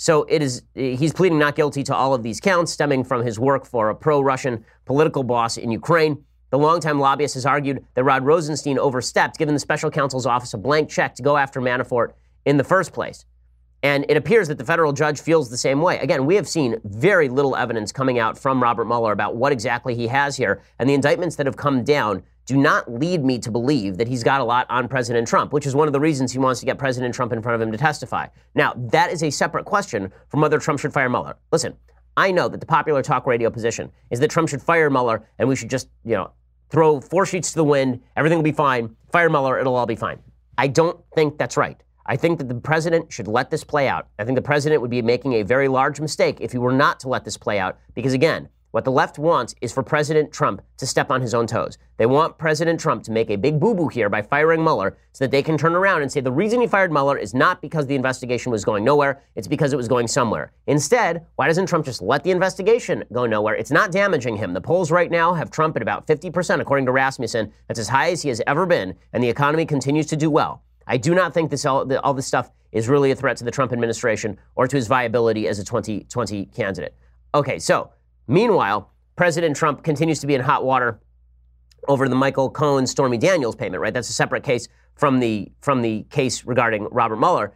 So 0.00 0.24
it 0.30 0.40
is 0.40 0.62
he's 0.74 1.12
pleading 1.12 1.38
not 1.38 1.56
guilty 1.56 1.82
to 1.82 1.94
all 1.94 2.14
of 2.14 2.22
these 2.22 2.40
counts 2.40 2.72
stemming 2.72 3.04
from 3.04 3.22
his 3.22 3.38
work 3.38 3.66
for 3.66 3.90
a 3.90 3.94
pro-Russian 3.94 4.64
political 4.86 5.22
boss 5.22 5.58
in 5.58 5.70
Ukraine. 5.70 6.24
The 6.48 6.56
longtime 6.56 6.98
lobbyist 6.98 7.34
has 7.34 7.44
argued 7.44 7.84
that 7.92 8.02
Rod 8.02 8.24
Rosenstein 8.24 8.78
overstepped, 8.78 9.36
giving 9.36 9.52
the 9.52 9.60
special 9.60 9.90
counsel's 9.90 10.24
office 10.24 10.54
a 10.54 10.58
blank 10.58 10.88
check 10.88 11.16
to 11.16 11.22
go 11.22 11.36
after 11.36 11.60
Manafort 11.60 12.12
in 12.46 12.56
the 12.56 12.64
first 12.64 12.94
place. 12.94 13.26
And 13.82 14.06
it 14.08 14.16
appears 14.16 14.48
that 14.48 14.56
the 14.56 14.64
federal 14.64 14.94
judge 14.94 15.20
feels 15.20 15.50
the 15.50 15.58
same 15.58 15.82
way. 15.82 15.98
Again, 15.98 16.24
we 16.24 16.36
have 16.36 16.48
seen 16.48 16.80
very 16.84 17.28
little 17.28 17.54
evidence 17.54 17.92
coming 17.92 18.18
out 18.18 18.38
from 18.38 18.62
Robert 18.62 18.86
Mueller 18.86 19.12
about 19.12 19.36
what 19.36 19.52
exactly 19.52 19.94
he 19.94 20.06
has 20.06 20.34
here. 20.34 20.62
And 20.78 20.88
the 20.88 20.94
indictments 20.94 21.36
that 21.36 21.44
have 21.44 21.58
come 21.58 21.84
down 21.84 22.22
do 22.50 22.56
not 22.56 22.92
lead 22.92 23.24
me 23.24 23.38
to 23.38 23.48
believe 23.48 23.96
that 23.96 24.08
he's 24.08 24.24
got 24.24 24.40
a 24.40 24.44
lot 24.44 24.66
on 24.70 24.88
President 24.88 25.28
Trump, 25.28 25.52
which 25.52 25.66
is 25.66 25.76
one 25.76 25.86
of 25.86 25.92
the 25.92 26.00
reasons 26.00 26.32
he 26.32 26.38
wants 26.40 26.58
to 26.58 26.66
get 26.66 26.78
President 26.78 27.14
Trump 27.14 27.32
in 27.32 27.40
front 27.40 27.54
of 27.54 27.60
him 27.60 27.70
to 27.70 27.78
testify. 27.78 28.26
Now, 28.56 28.74
that 28.76 29.12
is 29.12 29.22
a 29.22 29.30
separate 29.30 29.64
question 29.64 30.12
from 30.26 30.40
whether 30.40 30.58
Trump 30.58 30.80
should 30.80 30.92
fire 30.92 31.08
Mueller. 31.08 31.36
Listen, 31.52 31.76
I 32.16 32.32
know 32.32 32.48
that 32.48 32.58
the 32.58 32.66
popular 32.66 33.02
talk 33.04 33.24
radio 33.24 33.50
position 33.50 33.92
is 34.10 34.18
that 34.18 34.32
Trump 34.32 34.48
should 34.48 34.60
fire 34.60 34.90
Mueller 34.90 35.22
and 35.38 35.48
we 35.48 35.54
should 35.54 35.70
just, 35.70 35.90
you 36.04 36.16
know, 36.16 36.32
throw 36.70 37.00
four 37.00 37.24
sheets 37.24 37.50
to 37.50 37.56
the 37.56 37.64
wind, 37.64 38.00
everything 38.16 38.36
will 38.36 38.42
be 38.42 38.50
fine, 38.50 38.96
fire 39.12 39.30
Mueller, 39.30 39.60
it'll 39.60 39.76
all 39.76 39.86
be 39.86 39.94
fine. 39.94 40.18
I 40.58 40.66
don't 40.66 40.98
think 41.14 41.38
that's 41.38 41.56
right. 41.56 41.80
I 42.06 42.16
think 42.16 42.38
that 42.38 42.48
the 42.48 42.56
president 42.56 43.12
should 43.12 43.28
let 43.28 43.48
this 43.50 43.62
play 43.62 43.86
out. 43.86 44.08
I 44.18 44.24
think 44.24 44.34
the 44.34 44.42
president 44.42 44.82
would 44.82 44.90
be 44.90 45.02
making 45.02 45.34
a 45.34 45.44
very 45.44 45.68
large 45.68 46.00
mistake 46.00 46.38
if 46.40 46.50
he 46.50 46.58
were 46.58 46.72
not 46.72 46.98
to 47.00 47.08
let 47.08 47.24
this 47.24 47.36
play 47.36 47.60
out 47.60 47.78
because, 47.94 48.12
again, 48.12 48.48
what 48.72 48.84
the 48.84 48.92
left 48.92 49.18
wants 49.18 49.54
is 49.60 49.72
for 49.72 49.82
President 49.82 50.32
Trump 50.32 50.62
to 50.76 50.86
step 50.86 51.10
on 51.10 51.20
his 51.20 51.34
own 51.34 51.46
toes. 51.46 51.76
They 51.96 52.06
want 52.06 52.38
President 52.38 52.78
Trump 52.78 53.02
to 53.04 53.10
make 53.10 53.30
a 53.30 53.36
big 53.36 53.58
boo 53.58 53.74
boo 53.74 53.88
here 53.88 54.08
by 54.08 54.22
firing 54.22 54.62
Mueller 54.62 54.96
so 55.12 55.24
that 55.24 55.30
they 55.30 55.42
can 55.42 55.58
turn 55.58 55.74
around 55.74 56.02
and 56.02 56.10
say 56.10 56.20
the 56.20 56.32
reason 56.32 56.60
he 56.60 56.66
fired 56.66 56.92
Mueller 56.92 57.18
is 57.18 57.34
not 57.34 57.60
because 57.60 57.86
the 57.86 57.94
investigation 57.94 58.52
was 58.52 58.64
going 58.64 58.84
nowhere, 58.84 59.22
it's 59.34 59.48
because 59.48 59.72
it 59.72 59.76
was 59.76 59.88
going 59.88 60.06
somewhere. 60.06 60.52
Instead, 60.66 61.26
why 61.36 61.46
doesn't 61.46 61.66
Trump 61.66 61.84
just 61.84 62.00
let 62.00 62.22
the 62.22 62.30
investigation 62.30 63.04
go 63.12 63.26
nowhere? 63.26 63.54
It's 63.54 63.70
not 63.70 63.92
damaging 63.92 64.36
him. 64.36 64.54
The 64.54 64.60
polls 64.60 64.90
right 64.90 65.10
now 65.10 65.34
have 65.34 65.50
Trump 65.50 65.76
at 65.76 65.82
about 65.82 66.06
50%, 66.06 66.60
according 66.60 66.86
to 66.86 66.92
Rasmussen. 66.92 67.52
That's 67.66 67.80
as 67.80 67.88
high 67.88 68.10
as 68.10 68.22
he 68.22 68.28
has 68.28 68.40
ever 68.46 68.66
been, 68.66 68.94
and 69.12 69.22
the 69.22 69.28
economy 69.28 69.66
continues 69.66 70.06
to 70.06 70.16
do 70.16 70.30
well. 70.30 70.62
I 70.86 70.96
do 70.96 71.14
not 71.14 71.34
think 71.34 71.50
this 71.50 71.64
all, 71.64 71.92
all 71.98 72.14
this 72.14 72.26
stuff 72.26 72.50
is 72.72 72.88
really 72.88 73.10
a 73.10 73.16
threat 73.16 73.36
to 73.38 73.44
the 73.44 73.50
Trump 73.50 73.72
administration 73.72 74.38
or 74.54 74.66
to 74.66 74.76
his 74.76 74.86
viability 74.86 75.48
as 75.48 75.58
a 75.58 75.64
2020 75.64 76.46
candidate. 76.46 76.94
Okay, 77.34 77.58
so 77.58 77.90
Meanwhile, 78.30 78.88
President 79.16 79.56
Trump 79.56 79.82
continues 79.82 80.20
to 80.20 80.26
be 80.28 80.36
in 80.36 80.40
hot 80.40 80.64
water 80.64 81.00
over 81.88 82.08
the 82.08 82.14
Michael 82.14 82.48
Cohen 82.48 82.86
Stormy 82.86 83.18
Daniels 83.18 83.56
payment, 83.56 83.80
right? 83.80 83.92
That's 83.92 84.08
a 84.08 84.12
separate 84.12 84.44
case 84.44 84.68
from 84.94 85.18
the 85.18 85.50
from 85.60 85.82
the 85.82 86.04
case 86.10 86.44
regarding 86.44 86.86
Robert 86.92 87.16
Mueller. 87.16 87.52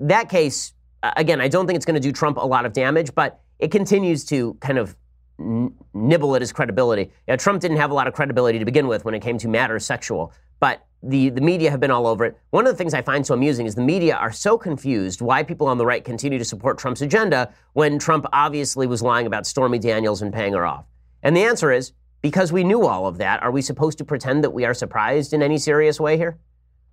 That 0.00 0.28
case, 0.28 0.74
again, 1.04 1.40
I 1.40 1.46
don't 1.46 1.68
think 1.68 1.76
it's 1.76 1.86
going 1.86 1.94
to 1.94 2.00
do 2.00 2.10
Trump 2.10 2.36
a 2.36 2.44
lot 2.44 2.66
of 2.66 2.72
damage, 2.72 3.14
but 3.14 3.40
it 3.60 3.70
continues 3.70 4.24
to 4.24 4.54
kind 4.54 4.76
of 4.76 4.96
n- 5.38 5.72
nibble 5.94 6.34
at 6.34 6.42
his 6.42 6.52
credibility. 6.52 7.12
Know, 7.28 7.36
Trump 7.36 7.60
didn't 7.60 7.76
have 7.76 7.92
a 7.92 7.94
lot 7.94 8.08
of 8.08 8.12
credibility 8.12 8.58
to 8.58 8.64
begin 8.64 8.88
with 8.88 9.04
when 9.04 9.14
it 9.14 9.20
came 9.20 9.38
to 9.38 9.46
matters 9.46 9.86
sexual, 9.86 10.32
but 10.58 10.84
the, 11.02 11.30
the 11.30 11.40
media 11.40 11.70
have 11.70 11.80
been 11.80 11.90
all 11.90 12.06
over 12.06 12.24
it. 12.24 12.38
One 12.50 12.66
of 12.66 12.72
the 12.72 12.76
things 12.76 12.94
I 12.94 13.02
find 13.02 13.26
so 13.26 13.34
amusing 13.34 13.66
is 13.66 13.74
the 13.74 13.82
media 13.82 14.14
are 14.14 14.32
so 14.32 14.56
confused 14.56 15.20
why 15.20 15.42
people 15.42 15.66
on 15.66 15.78
the 15.78 15.86
right 15.86 16.04
continue 16.04 16.38
to 16.38 16.44
support 16.44 16.78
Trump's 16.78 17.02
agenda 17.02 17.52
when 17.72 17.98
Trump 17.98 18.26
obviously 18.32 18.86
was 18.86 19.02
lying 19.02 19.26
about 19.26 19.46
Stormy 19.46 19.78
Daniels 19.78 20.22
and 20.22 20.32
paying 20.32 20.52
her 20.52 20.64
off. 20.64 20.84
And 21.22 21.36
the 21.36 21.42
answer 21.42 21.72
is 21.72 21.92
because 22.20 22.52
we 22.52 22.62
knew 22.62 22.86
all 22.86 23.06
of 23.06 23.18
that, 23.18 23.42
are 23.42 23.50
we 23.50 23.62
supposed 23.62 23.98
to 23.98 24.04
pretend 24.04 24.44
that 24.44 24.50
we 24.50 24.64
are 24.64 24.74
surprised 24.74 25.32
in 25.32 25.42
any 25.42 25.58
serious 25.58 25.98
way 25.98 26.16
here? 26.16 26.38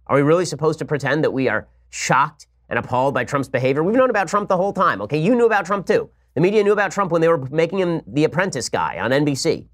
Are 0.08 0.16
we 0.16 0.24
really 0.24 0.46
supposed 0.46 0.80
to 0.80 0.86
pretend 0.86 1.24
that 1.24 1.32
we 1.32 1.48
are 1.48 1.68
shocked 1.92 2.48
and 2.68 2.80
appalled 2.80 3.14
by 3.14 3.26
Trump's 3.26 3.48
behavior? 3.48 3.84
We've 3.84 3.96
known 3.96 4.10
about 4.10 4.28
Trump 4.28 4.50
the 4.50 4.58
whole 4.58 4.74
time, 4.74 5.02
okay? 5.04 5.20
You 5.20 5.36
knew 5.36 5.46
about 5.46 5.68
Trump 5.68 5.86
too. 5.86 6.10
The 6.34 6.42
media 6.42 6.64
knew 6.64 6.72
about 6.74 6.92
Trump 6.92 7.12
when 7.12 7.22
they 7.22 7.28
were 7.28 7.46
making 7.50 7.80
him 7.80 8.02
the 8.08 8.24
apprentice 8.24 8.70
guy 8.70 8.98
on 9.00 9.12
NBC. 9.12 9.68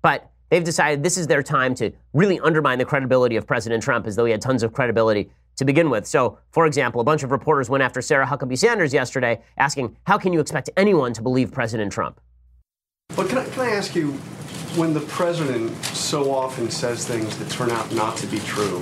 But 0.00 0.30
They've 0.50 0.64
decided 0.64 1.02
this 1.02 1.16
is 1.16 1.28
their 1.28 1.42
time 1.42 1.74
to 1.76 1.92
really 2.12 2.38
undermine 2.40 2.78
the 2.78 2.84
credibility 2.84 3.36
of 3.36 3.46
President 3.46 3.82
Trump 3.82 4.06
as 4.06 4.16
though 4.16 4.24
he 4.24 4.32
had 4.32 4.42
tons 4.42 4.62
of 4.62 4.72
credibility 4.72 5.30
to 5.56 5.64
begin 5.64 5.90
with. 5.90 6.06
So, 6.06 6.38
for 6.50 6.66
example, 6.66 7.00
a 7.00 7.04
bunch 7.04 7.22
of 7.22 7.30
reporters 7.30 7.70
went 7.70 7.82
after 7.82 8.02
Sarah 8.02 8.26
Huckabee 8.26 8.58
Sanders 8.58 8.92
yesterday 8.92 9.40
asking, 9.56 9.96
How 10.06 10.18
can 10.18 10.32
you 10.32 10.40
expect 10.40 10.70
anyone 10.76 11.12
to 11.12 11.22
believe 11.22 11.52
President 11.52 11.92
Trump? 11.92 12.20
But 13.14 13.28
can 13.28 13.38
I, 13.38 13.44
can 13.48 13.60
I 13.60 13.70
ask 13.70 13.94
you, 13.94 14.12
when 14.76 14.94
the 14.94 15.00
president 15.00 15.74
so 15.84 16.32
often 16.32 16.70
says 16.70 17.06
things 17.06 17.36
that 17.38 17.50
turn 17.50 17.70
out 17.70 17.92
not 17.92 18.16
to 18.18 18.26
be 18.26 18.38
true, 18.40 18.80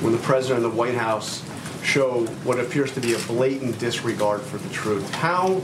when 0.00 0.12
the 0.12 0.18
president 0.18 0.64
and 0.64 0.72
the 0.72 0.76
White 0.76 0.94
House 0.94 1.44
show 1.82 2.24
what 2.44 2.58
appears 2.58 2.92
to 2.94 3.00
be 3.00 3.14
a 3.14 3.18
blatant 3.18 3.78
disregard 3.78 4.40
for 4.40 4.58
the 4.58 4.68
truth, 4.72 5.12
how 5.14 5.60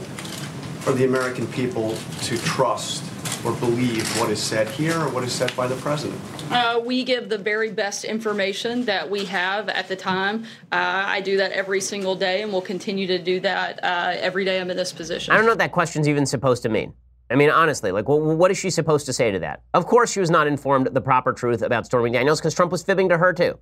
are 0.85 0.93
the 0.93 1.05
American 1.05 1.47
people 1.47 1.95
to 2.21 2.37
trust 2.39 3.03
or 3.45 3.53
believe 3.53 4.07
what 4.19 4.29
is 4.29 4.41
said 4.41 4.67
here 4.69 4.97
or 4.99 5.09
what 5.09 5.23
is 5.23 5.31
said 5.31 5.55
by 5.55 5.67
the 5.67 5.75
president? 5.77 6.19
Uh, 6.51 6.79
we 6.83 7.03
give 7.03 7.29
the 7.29 7.37
very 7.37 7.71
best 7.71 8.03
information 8.03 8.85
that 8.85 9.09
we 9.09 9.25
have 9.25 9.69
at 9.69 9.87
the 9.87 9.95
time. 9.95 10.43
Uh, 10.71 11.03
I 11.07 11.21
do 11.21 11.37
that 11.37 11.51
every 11.51 11.81
single 11.81 12.15
day, 12.15 12.41
and 12.41 12.51
will 12.51 12.61
continue 12.61 13.07
to 13.07 13.17
do 13.17 13.39
that 13.41 13.83
uh, 13.83 14.13
every 14.17 14.45
day 14.45 14.59
I'm 14.59 14.69
in 14.69 14.77
this 14.77 14.91
position. 14.91 15.33
I 15.33 15.37
don't 15.37 15.45
know 15.45 15.51
what 15.51 15.59
that 15.59 15.71
question's 15.71 16.07
even 16.07 16.25
supposed 16.25 16.63
to 16.63 16.69
mean. 16.69 16.93
I 17.29 17.35
mean, 17.35 17.49
honestly, 17.49 17.91
like, 17.91 18.09
well, 18.09 18.19
what 18.19 18.51
is 18.51 18.57
she 18.57 18.69
supposed 18.69 19.05
to 19.05 19.13
say 19.13 19.31
to 19.31 19.39
that? 19.39 19.61
Of 19.73 19.85
course, 19.85 20.11
she 20.11 20.19
was 20.19 20.29
not 20.29 20.47
informed 20.47 20.87
the 20.87 21.01
proper 21.01 21.31
truth 21.31 21.61
about 21.61 21.85
Stormy 21.85 22.11
Daniels 22.11 22.41
because 22.41 22.53
Trump 22.53 22.73
was 22.73 22.83
fibbing 22.83 23.07
to 23.09 23.17
her 23.17 23.31
too. 23.31 23.57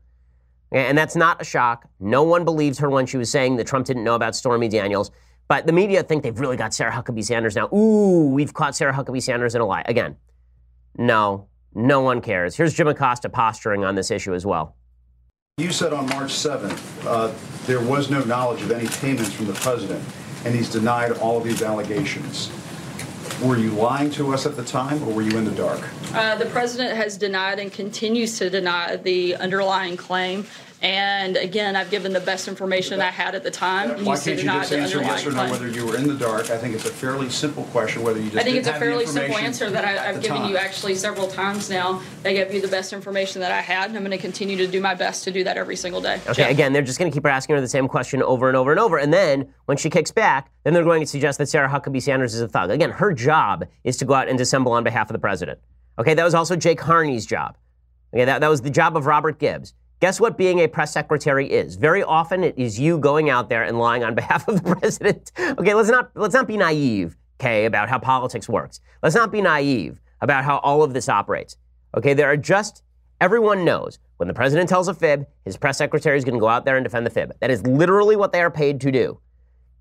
And 0.71 0.97
that's 0.97 1.15
not 1.15 1.41
a 1.41 1.45
shock. 1.45 1.87
No 1.99 2.23
one 2.23 2.45
believed 2.45 2.79
her 2.79 2.89
when 2.89 3.05
she 3.05 3.17
was 3.17 3.31
saying 3.31 3.57
that 3.57 3.67
Trump 3.67 3.85
didn't 3.85 4.03
know 4.03 4.15
about 4.15 4.35
Stormy 4.35 4.67
Daniels. 4.67 5.11
But 5.49 5.65
the 5.65 5.73
media 5.73 6.03
think 6.03 6.21
they've 6.21 6.39
really 6.39 6.57
got 6.57 6.75
Sarah 6.75 6.91
Huckabee 6.91 7.25
Sanders 7.25 7.55
now. 7.55 7.67
Ooh, 7.73 8.29
we've 8.29 8.53
caught 8.53 8.75
Sarah 8.75 8.93
Huckabee 8.93 9.21
Sanders 9.21 9.55
in 9.55 9.61
a 9.61 9.65
lie. 9.65 9.81
Again, 9.87 10.15
no, 10.95 11.47
no 11.73 12.01
one 12.01 12.21
cares. 12.21 12.55
Here's 12.55 12.75
Jim 12.75 12.87
Acosta 12.87 13.29
posturing 13.29 13.83
on 13.83 13.95
this 13.95 14.11
issue 14.11 14.35
as 14.35 14.45
well. 14.45 14.75
You 15.57 15.71
said 15.71 15.91
on 15.91 16.07
March 16.09 16.29
7th 16.29 17.05
uh, 17.05 17.33
there 17.65 17.81
was 17.81 18.11
no 18.11 18.23
knowledge 18.25 18.61
of 18.61 18.71
any 18.71 18.87
payments 18.87 19.33
from 19.33 19.47
the 19.47 19.53
president, 19.53 20.03
and 20.45 20.53
he's 20.53 20.69
denied 20.69 21.13
all 21.13 21.37
of 21.37 21.43
these 21.43 21.63
allegations. 21.63 22.51
Were 23.41 23.57
you 23.57 23.71
lying 23.71 24.11
to 24.11 24.33
us 24.33 24.45
at 24.45 24.55
the 24.55 24.63
time, 24.63 25.01
or 25.03 25.13
were 25.13 25.21
you 25.23 25.35
in 25.35 25.45
the 25.45 25.51
dark? 25.51 25.81
Uh, 26.13 26.35
the 26.35 26.45
president 26.45 26.95
has 26.95 27.17
denied 27.17 27.57
and 27.57 27.73
continues 27.73 28.37
to 28.37 28.51
deny 28.51 28.97
the 28.97 29.35
underlying 29.37 29.97
claim. 29.97 30.45
And 30.81 31.35
again, 31.35 31.75
I've 31.75 31.91
given 31.91 32.13
the 32.13 32.21
best 32.21 32.47
information 32.47 33.01
I 33.01 33.11
had 33.11 33.35
at 33.35 33.43
the 33.43 33.51
time. 33.51 34.05
Why 34.05 34.15
can't 34.15 34.37
you 34.37 34.45
just 34.45 34.71
answer 34.71 35.01
yes 35.01 35.25
or 35.25 35.31
no 35.31 35.49
whether 35.49 35.67
you 35.67 35.85
were 35.85 35.97
in 35.97 36.07
the 36.07 36.13
dark? 36.13 36.49
I 36.49 36.57
think 36.57 36.73
it's 36.73 36.85
a 36.85 36.91
fairly 36.91 37.29
simple 37.29 37.65
question 37.65 38.01
whether 38.01 38.19
you 38.19 38.29
just. 38.29 38.37
I 38.37 38.43
think 38.43 38.55
it's 38.55 38.67
a 38.69 38.79
fairly 38.79 39.05
simple 39.05 39.37
answer 39.37 39.69
that 39.69 39.83
I, 39.83 39.91
have 40.13 40.21
given 40.21 40.37
time. 40.37 40.49
you 40.49 40.57
actually 40.57 40.95
several 40.95 41.27
times 41.27 41.69
now. 41.69 42.01
I 42.23 42.31
gave 42.31 42.53
you 42.53 42.61
the 42.61 42.69
best 42.69 42.93
information 42.93 43.41
that 43.41 43.51
I 43.51 43.59
had, 43.59 43.89
and 43.89 43.97
I'm 43.97 44.03
going 44.03 44.17
to 44.17 44.21
continue 44.21 44.55
to 44.55 44.67
do 44.67 44.79
my 44.79 44.95
best 44.95 45.25
to 45.25 45.31
do 45.31 45.43
that 45.43 45.57
every 45.57 45.75
single 45.75 45.99
day. 45.99 46.21
Okay, 46.27 46.43
yeah. 46.43 46.49
again, 46.49 46.71
they're 46.71 46.81
just 46.81 46.97
going 46.97 47.11
to 47.11 47.15
keep 47.15 47.25
asking 47.25 47.55
her 47.55 47.61
the 47.61 47.67
same 47.67 47.89
question 47.89 48.23
over 48.23 48.47
and 48.47 48.55
over 48.55 48.71
and 48.71 48.79
over, 48.79 48.97
and 48.97 49.11
then 49.11 49.53
when 49.65 49.75
she 49.75 49.89
kicks 49.89 50.11
back, 50.11 50.49
then 50.63 50.73
they're 50.73 50.83
going 50.85 51.01
to 51.01 51.07
suggest 51.07 51.39
that 51.39 51.49
Sarah 51.49 51.67
Huckabee 51.67 52.01
Sanders 52.01 52.33
is 52.33 52.41
a 52.41 52.47
thug. 52.47 52.71
Again, 52.71 52.91
her 52.91 53.11
job 53.11 53.65
is 53.83 53.97
to 53.97 54.05
go 54.05 54.13
out 54.13 54.29
and 54.29 54.37
dissemble 54.37 54.71
on 54.71 54.85
behalf 54.85 55.09
of 55.09 55.13
the 55.13 55.19
president. 55.19 55.59
Okay, 55.97 56.13
that 56.13 56.23
was 56.23 56.33
also 56.33 56.55
Jay 56.55 56.75
Carney's 56.75 57.25
job. 57.25 57.57
Okay, 58.13 58.23
that, 58.23 58.39
that 58.39 58.49
was 58.49 58.61
the 58.61 58.69
job 58.69 58.95
of 58.95 59.05
Robert 59.05 59.39
Gibbs. 59.39 59.73
Guess 59.99 60.21
what 60.21 60.37
being 60.37 60.59
a 60.59 60.67
press 60.67 60.93
secretary 60.93 61.51
is? 61.51 61.75
Very 61.75 62.03
often 62.03 62.43
it 62.43 62.57
is 62.57 62.79
you 62.79 62.97
going 62.97 63.29
out 63.29 63.49
there 63.49 63.63
and 63.63 63.77
lying 63.77 64.03
on 64.03 64.15
behalf 64.21 64.47
of 64.47 64.63
the 64.63 64.75
president. 64.75 65.31
Okay, 65.37 65.73
let's 65.73 65.89
not 65.89 66.11
let's 66.15 66.33
not 66.33 66.47
be 66.47 66.57
naive, 66.57 67.17
okay, 67.39 67.65
about 67.65 67.89
how 67.89 67.99
politics 67.99 68.47
works. 68.47 68.79
Let's 69.03 69.15
not 69.15 69.31
be 69.31 69.41
naive 69.41 69.99
about 70.21 70.45
how 70.45 70.57
all 70.59 70.83
of 70.83 70.93
this 70.93 71.09
operates. 71.09 71.57
Okay, 71.97 72.13
there 72.13 72.27
are 72.27 72.37
just 72.37 72.83
everyone 73.19 73.65
knows 73.65 73.99
when 74.17 74.27
the 74.27 74.33
president 74.33 74.69
tells 74.69 74.87
a 74.87 74.93
fib, 74.93 75.25
his 75.43 75.57
press 75.57 75.77
secretary 75.77 76.17
is 76.17 76.23
going 76.23 76.35
to 76.35 76.39
go 76.39 76.47
out 76.47 76.65
there 76.65 76.77
and 76.77 76.83
defend 76.83 77.05
the 77.05 77.09
fib. 77.09 77.33
That 77.39 77.51
is 77.51 77.65
literally 77.65 78.15
what 78.15 78.31
they 78.31 78.41
are 78.41 78.51
paid 78.51 78.79
to 78.81 78.91
do. 78.91 79.19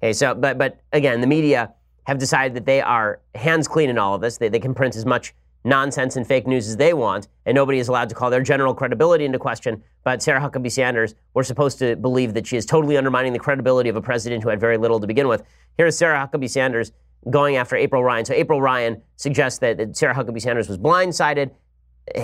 Okay, 0.02 0.12
so 0.12 0.34
but 0.34 0.58
but 0.58 0.80
again, 0.92 1.20
the 1.20 1.26
media 1.28 1.72
have 2.04 2.18
decided 2.18 2.54
that 2.54 2.66
they 2.66 2.80
are 2.80 3.20
hands 3.36 3.68
clean 3.68 3.90
in 3.90 3.98
all 3.98 4.14
of 4.14 4.20
this. 4.20 4.38
They, 4.38 4.48
they 4.48 4.58
can 4.58 4.74
print 4.74 4.96
as 4.96 5.06
much 5.06 5.34
nonsense 5.68 6.16
and 6.16 6.26
fake 6.26 6.46
news 6.46 6.68
as 6.68 6.76
they 6.76 6.92
want, 6.94 7.28
and 7.46 7.54
nobody 7.54 7.78
is 7.78 7.88
allowed 7.88 8.08
to 8.08 8.14
call 8.14 8.30
their 8.30 8.42
general 8.42 8.74
credibility 8.74 9.24
into 9.24 9.38
question. 9.38 9.82
But 10.02 10.22
Sarah 10.22 10.40
Huckabee 10.40 10.72
Sanders, 10.72 11.14
we're 11.34 11.42
supposed 11.42 11.78
to 11.80 11.94
believe 11.96 12.34
that 12.34 12.46
she 12.46 12.56
is 12.56 12.66
totally 12.66 12.96
undermining 12.96 13.32
the 13.32 13.38
credibility 13.38 13.88
of 13.88 13.96
a 13.96 14.02
president 14.02 14.42
who 14.42 14.48
had 14.48 14.58
very 14.58 14.78
little 14.78 14.98
to 14.98 15.06
begin 15.06 15.28
with. 15.28 15.42
Here's 15.76 15.96
Sarah 15.96 16.18
Huckabee 16.18 16.50
Sanders 16.50 16.92
going 17.30 17.56
after 17.56 17.76
April 17.76 18.02
Ryan. 18.02 18.24
So 18.24 18.34
April 18.34 18.62
Ryan 18.62 19.02
suggests 19.16 19.58
that, 19.60 19.76
that 19.76 19.96
Sarah 19.96 20.14
Huckabee 20.14 20.40
Sanders 20.40 20.68
was 20.68 20.78
blindsided. 20.78 21.50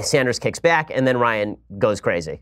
Sanders 0.03 0.39
kicks 0.39 0.59
back, 0.59 0.91
and 0.93 1.07
then 1.07 1.19
Ryan 1.19 1.59
goes 1.79 2.01
crazy. 2.01 2.41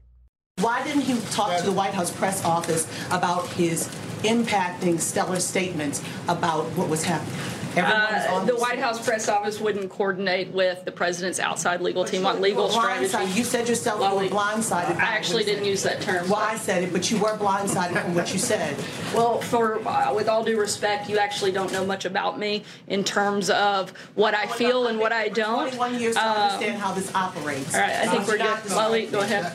Why 0.60 0.84
didn't 0.84 1.02
he 1.02 1.18
talk 1.30 1.58
to 1.58 1.64
the 1.64 1.72
White 1.72 1.94
House 1.94 2.14
press 2.14 2.44
office 2.44 2.86
about 3.10 3.48
his 3.48 3.88
impacting 4.22 5.00
stellar 5.00 5.40
statements 5.40 6.04
about 6.28 6.66
what 6.76 6.88
was 6.88 7.02
happening? 7.02 7.61
Uh, 7.76 8.44
the 8.44 8.56
White 8.56 8.78
House 8.78 9.04
press 9.04 9.28
office 9.28 9.60
wouldn't 9.60 9.90
coordinate 9.90 10.52
with 10.52 10.84
the 10.84 10.92
president's 10.92 11.38
outside 11.40 11.80
legal 11.80 12.04
team 12.04 12.26
on 12.26 12.40
legal 12.40 12.68
strategy. 12.68 13.16
You 13.32 13.44
said 13.44 13.68
yourself 13.68 14.00
you 14.00 14.16
were 14.18 14.34
blindsided. 14.36 14.96
I 14.96 15.16
actually 15.16 15.44
didn't 15.44 15.64
use 15.64 15.82
that 15.84 16.00
term. 16.00 16.28
Well, 16.28 16.40
I 16.40 16.56
said 16.56 16.84
it, 16.84 16.92
but 16.92 17.10
you 17.10 17.18
were 17.18 17.36
blindsided 17.36 18.02
from 18.02 18.14
what 18.14 18.32
you 18.32 18.38
said. 18.38 18.76
Well, 19.14 19.40
for 19.40 19.86
uh, 19.86 20.12
with 20.14 20.28
all 20.28 20.44
due 20.44 20.58
respect, 20.58 21.08
you 21.08 21.18
actually 21.18 21.52
don't 21.52 21.72
know 21.72 21.84
much 21.84 22.04
about 22.04 22.38
me 22.38 22.64
in 22.88 23.04
terms 23.04 23.50
of 23.50 23.90
what 24.14 24.34
I 24.34 24.46
feel 24.46 24.86
and 24.88 24.98
what 24.98 25.12
I 25.12 25.28
don't. 25.28 25.68
21 25.68 26.00
years 26.00 26.14
to 26.16 26.22
Um, 26.22 26.36
understand 26.36 26.78
how 26.80 26.92
this 26.92 27.14
operates. 27.14 27.74
All 27.74 27.80
right, 27.80 27.90
I 27.90 28.06
think 28.06 28.26
we're 28.26 28.38
good. 28.38 28.70
Lolly, 28.70 29.06
go 29.06 29.20
ahead. 29.20 29.54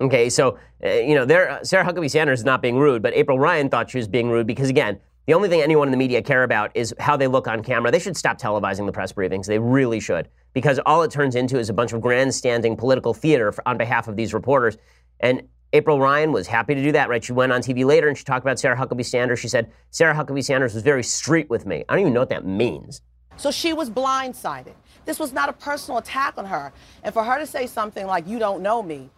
Okay, 0.00 0.30
so 0.30 0.58
uh, 0.84 0.90
you 0.90 1.14
know, 1.14 1.24
there, 1.24 1.58
Sarah 1.62 1.84
Huckabee 1.84 2.10
Sanders 2.10 2.40
is 2.40 2.44
not 2.44 2.62
being 2.62 2.78
rude, 2.78 3.02
but 3.02 3.14
April 3.14 3.38
Ryan 3.38 3.68
thought 3.68 3.90
she 3.90 3.98
was 3.98 4.06
being 4.06 4.30
rude 4.30 4.46
because 4.46 4.68
again, 4.68 5.00
the 5.28 5.34
only 5.34 5.50
thing 5.50 5.60
anyone 5.60 5.88
in 5.88 5.92
the 5.92 5.98
media 5.98 6.22
care 6.22 6.42
about 6.42 6.70
is 6.74 6.94
how 6.98 7.14
they 7.14 7.26
look 7.26 7.46
on 7.46 7.62
camera. 7.62 7.90
They 7.90 7.98
should 7.98 8.16
stop 8.16 8.40
televising 8.40 8.86
the 8.86 8.92
press 8.92 9.12
briefings. 9.12 9.44
They 9.44 9.58
really 9.58 10.00
should, 10.00 10.26
because 10.54 10.80
all 10.86 11.02
it 11.02 11.10
turns 11.10 11.34
into 11.34 11.58
is 11.58 11.68
a 11.68 11.74
bunch 11.74 11.92
of 11.92 12.00
grandstanding 12.00 12.78
political 12.78 13.12
theater 13.12 13.52
for, 13.52 13.68
on 13.68 13.76
behalf 13.76 14.08
of 14.08 14.16
these 14.16 14.32
reporters. 14.32 14.78
And 15.20 15.42
April 15.74 16.00
Ryan 16.00 16.32
was 16.32 16.46
happy 16.46 16.74
to 16.74 16.82
do 16.82 16.92
that, 16.92 17.10
right? 17.10 17.22
She 17.22 17.34
went 17.34 17.52
on 17.52 17.60
TV 17.60 17.84
later 17.84 18.08
and 18.08 18.16
she 18.16 18.24
talked 18.24 18.42
about 18.42 18.58
Sarah 18.58 18.74
Huckabee 18.74 19.04
Sanders. 19.04 19.38
She 19.38 19.48
said 19.48 19.70
Sarah 19.90 20.14
Huckabee 20.14 20.42
Sanders 20.42 20.72
was 20.72 20.82
very 20.82 21.04
street 21.04 21.50
with 21.50 21.66
me. 21.66 21.84
I 21.90 21.92
don't 21.92 22.00
even 22.00 22.14
know 22.14 22.20
what 22.20 22.30
that 22.30 22.46
means. 22.46 23.02
So 23.36 23.50
she 23.50 23.74
was 23.74 23.90
blindsided. 23.90 24.72
This 25.04 25.18
was 25.18 25.34
not 25.34 25.50
a 25.50 25.52
personal 25.52 25.98
attack 25.98 26.38
on 26.38 26.46
her. 26.46 26.72
And 27.02 27.12
for 27.12 27.22
her 27.22 27.38
to 27.38 27.46
say 27.46 27.66
something 27.66 28.06
like, 28.06 28.26
you 28.26 28.38
don't 28.38 28.62
know 28.62 28.82
me, 28.82 29.10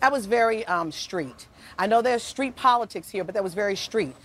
that 0.00 0.10
was 0.10 0.24
very 0.24 0.64
um, 0.64 0.90
street. 0.90 1.48
I 1.78 1.86
know 1.86 2.00
there's 2.00 2.22
street 2.22 2.56
politics 2.56 3.10
here, 3.10 3.24
but 3.24 3.34
that 3.34 3.44
was 3.44 3.52
very 3.52 3.76
street. 3.76 4.16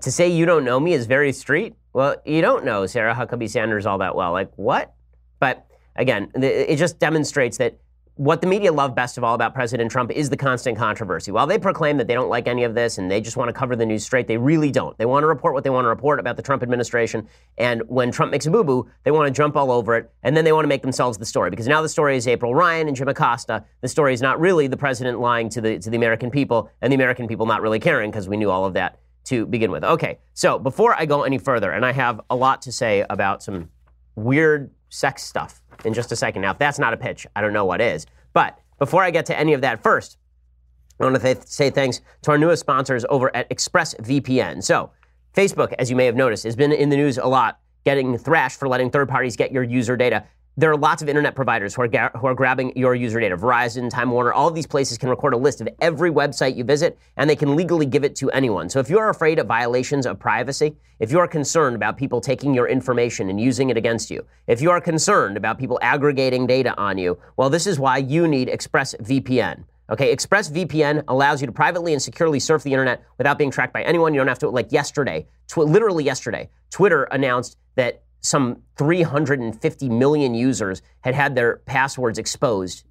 To 0.00 0.10
say 0.10 0.28
you 0.28 0.46
don't 0.46 0.64
know 0.64 0.80
me 0.80 0.92
is 0.92 1.06
very 1.06 1.32
street. 1.32 1.74
Well, 1.92 2.16
you 2.24 2.40
don't 2.40 2.64
know 2.64 2.86
Sarah 2.86 3.14
Huckabee 3.14 3.50
Sanders 3.50 3.86
all 3.86 3.98
that 3.98 4.14
well. 4.14 4.32
Like, 4.32 4.50
what? 4.56 4.94
But 5.38 5.66
again, 5.96 6.30
it 6.34 6.76
just 6.76 6.98
demonstrates 6.98 7.58
that 7.58 7.78
what 8.16 8.42
the 8.42 8.46
media 8.46 8.70
love 8.70 8.94
best 8.94 9.16
of 9.16 9.24
all 9.24 9.34
about 9.34 9.54
President 9.54 9.90
Trump 9.90 10.10
is 10.10 10.28
the 10.28 10.36
constant 10.36 10.76
controversy. 10.76 11.32
While 11.32 11.46
they 11.46 11.58
proclaim 11.58 11.96
that 11.96 12.06
they 12.06 12.14
don't 12.14 12.28
like 12.28 12.46
any 12.46 12.62
of 12.64 12.74
this 12.74 12.98
and 12.98 13.10
they 13.10 13.22
just 13.22 13.38
want 13.38 13.48
to 13.48 13.54
cover 13.54 13.74
the 13.74 13.86
news 13.86 14.04
straight, 14.04 14.26
they 14.26 14.36
really 14.36 14.70
don't. 14.70 14.96
They 14.98 15.06
want 15.06 15.22
to 15.22 15.26
report 15.26 15.54
what 15.54 15.64
they 15.64 15.70
want 15.70 15.86
to 15.86 15.88
report 15.88 16.20
about 16.20 16.36
the 16.36 16.42
Trump 16.42 16.62
administration. 16.62 17.26
And 17.56 17.82
when 17.88 18.12
Trump 18.12 18.30
makes 18.30 18.44
a 18.44 18.50
boo 18.50 18.64
boo, 18.64 18.88
they 19.04 19.10
want 19.10 19.28
to 19.28 19.32
jump 19.32 19.56
all 19.56 19.72
over 19.72 19.96
it. 19.96 20.12
And 20.22 20.36
then 20.36 20.44
they 20.44 20.52
want 20.52 20.64
to 20.64 20.68
make 20.68 20.82
themselves 20.82 21.16
the 21.16 21.24
story. 21.24 21.48
Because 21.48 21.66
now 21.66 21.80
the 21.80 21.88
story 21.88 22.16
is 22.16 22.28
April 22.28 22.54
Ryan 22.54 22.86
and 22.86 22.96
Jim 22.96 23.08
Acosta. 23.08 23.64
The 23.80 23.88
story 23.88 24.12
is 24.12 24.20
not 24.20 24.38
really 24.38 24.66
the 24.66 24.76
president 24.76 25.18
lying 25.18 25.48
to 25.48 25.62
the, 25.62 25.78
to 25.78 25.88
the 25.88 25.96
American 25.96 26.30
people 26.30 26.70
and 26.82 26.92
the 26.92 26.96
American 26.96 27.26
people 27.26 27.46
not 27.46 27.62
really 27.62 27.80
caring 27.80 28.10
because 28.10 28.28
we 28.28 28.36
knew 28.36 28.50
all 28.50 28.66
of 28.66 28.74
that 28.74 28.98
to 29.24 29.46
begin 29.46 29.70
with. 29.70 29.84
Okay, 29.84 30.18
so 30.34 30.58
before 30.58 30.94
I 30.94 31.06
go 31.06 31.22
any 31.22 31.38
further, 31.38 31.70
and 31.70 31.84
I 31.84 31.92
have 31.92 32.20
a 32.30 32.36
lot 32.36 32.62
to 32.62 32.72
say 32.72 33.04
about 33.08 33.42
some 33.42 33.68
weird 34.16 34.70
sex 34.88 35.22
stuff 35.22 35.62
in 35.84 35.94
just 35.94 36.12
a 36.12 36.16
second. 36.16 36.42
Now, 36.42 36.50
if 36.50 36.58
that's 36.58 36.78
not 36.78 36.92
a 36.92 36.96
pitch, 36.96 37.26
I 37.34 37.40
don't 37.40 37.52
know 37.52 37.64
what 37.64 37.80
is. 37.80 38.06
But 38.32 38.58
before 38.78 39.02
I 39.02 39.10
get 39.10 39.26
to 39.26 39.38
any 39.38 39.52
of 39.52 39.60
that, 39.62 39.82
first, 39.82 40.18
I 41.00 41.04
want 41.04 41.16
to 41.16 41.22
th- 41.22 41.46
say 41.46 41.70
thanks 41.70 42.00
to 42.22 42.30
our 42.30 42.38
newest 42.38 42.60
sponsors 42.60 43.04
over 43.08 43.34
at 43.34 43.48
ExpressVPN. 43.50 44.62
So, 44.62 44.90
Facebook, 45.34 45.72
as 45.78 45.90
you 45.90 45.96
may 45.96 46.06
have 46.06 46.14
noticed, 46.14 46.44
has 46.44 46.56
been 46.56 46.72
in 46.72 46.90
the 46.90 46.96
news 46.96 47.18
a 47.18 47.26
lot, 47.26 47.58
getting 47.84 48.18
thrashed 48.18 48.58
for 48.58 48.68
letting 48.68 48.90
third 48.90 49.08
parties 49.08 49.34
get 49.34 49.50
your 49.50 49.62
user 49.62 49.96
data. 49.96 50.24
There 50.58 50.70
are 50.70 50.76
lots 50.76 51.00
of 51.00 51.08
internet 51.08 51.34
providers 51.34 51.74
who 51.74 51.80
are, 51.80 51.88
ga- 51.88 52.10
who 52.14 52.26
are 52.26 52.34
grabbing 52.34 52.76
your 52.76 52.94
user 52.94 53.18
data. 53.18 53.38
Verizon, 53.38 53.88
Time 53.88 54.10
Warner, 54.10 54.34
all 54.34 54.48
of 54.48 54.54
these 54.54 54.66
places 54.66 54.98
can 54.98 55.08
record 55.08 55.32
a 55.32 55.36
list 55.38 55.62
of 55.62 55.68
every 55.80 56.10
website 56.10 56.56
you 56.56 56.62
visit, 56.62 56.98
and 57.16 57.28
they 57.28 57.36
can 57.36 57.56
legally 57.56 57.86
give 57.86 58.04
it 58.04 58.14
to 58.16 58.30
anyone. 58.32 58.68
So 58.68 58.78
if 58.78 58.90
you 58.90 58.98
are 58.98 59.08
afraid 59.08 59.38
of 59.38 59.46
violations 59.46 60.04
of 60.04 60.18
privacy, 60.18 60.76
if 60.98 61.10
you 61.10 61.18
are 61.20 61.26
concerned 61.26 61.74
about 61.74 61.96
people 61.96 62.20
taking 62.20 62.52
your 62.52 62.68
information 62.68 63.30
and 63.30 63.40
using 63.40 63.70
it 63.70 63.78
against 63.78 64.10
you, 64.10 64.26
if 64.46 64.60
you 64.60 64.70
are 64.70 64.78
concerned 64.78 65.38
about 65.38 65.58
people 65.58 65.78
aggregating 65.80 66.46
data 66.46 66.76
on 66.76 66.98
you, 66.98 67.18
well, 67.38 67.48
this 67.48 67.66
is 67.66 67.78
why 67.78 67.96
you 67.96 68.28
need 68.28 68.48
ExpressVPN. 68.48 69.64
Okay, 69.88 70.14
ExpressVPN 70.14 71.04
allows 71.08 71.40
you 71.40 71.46
to 71.46 71.52
privately 71.52 71.94
and 71.94 72.02
securely 72.02 72.38
surf 72.38 72.62
the 72.62 72.72
internet 72.72 73.02
without 73.16 73.38
being 73.38 73.50
tracked 73.50 73.72
by 73.72 73.82
anyone. 73.84 74.12
You 74.12 74.20
don't 74.20 74.28
have 74.28 74.38
to, 74.40 74.50
like 74.50 74.70
yesterday, 74.70 75.26
tw- 75.48 75.58
literally 75.58 76.04
yesterday, 76.04 76.50
Twitter 76.70 77.04
announced 77.04 77.56
that 77.76 78.02
some 78.22 78.62
350 78.76 79.88
million 79.88 80.34
users 80.34 80.80
had 81.00 81.14
had 81.14 81.34
their 81.34 81.58
passwords 81.66 82.18
exposed 82.18 82.84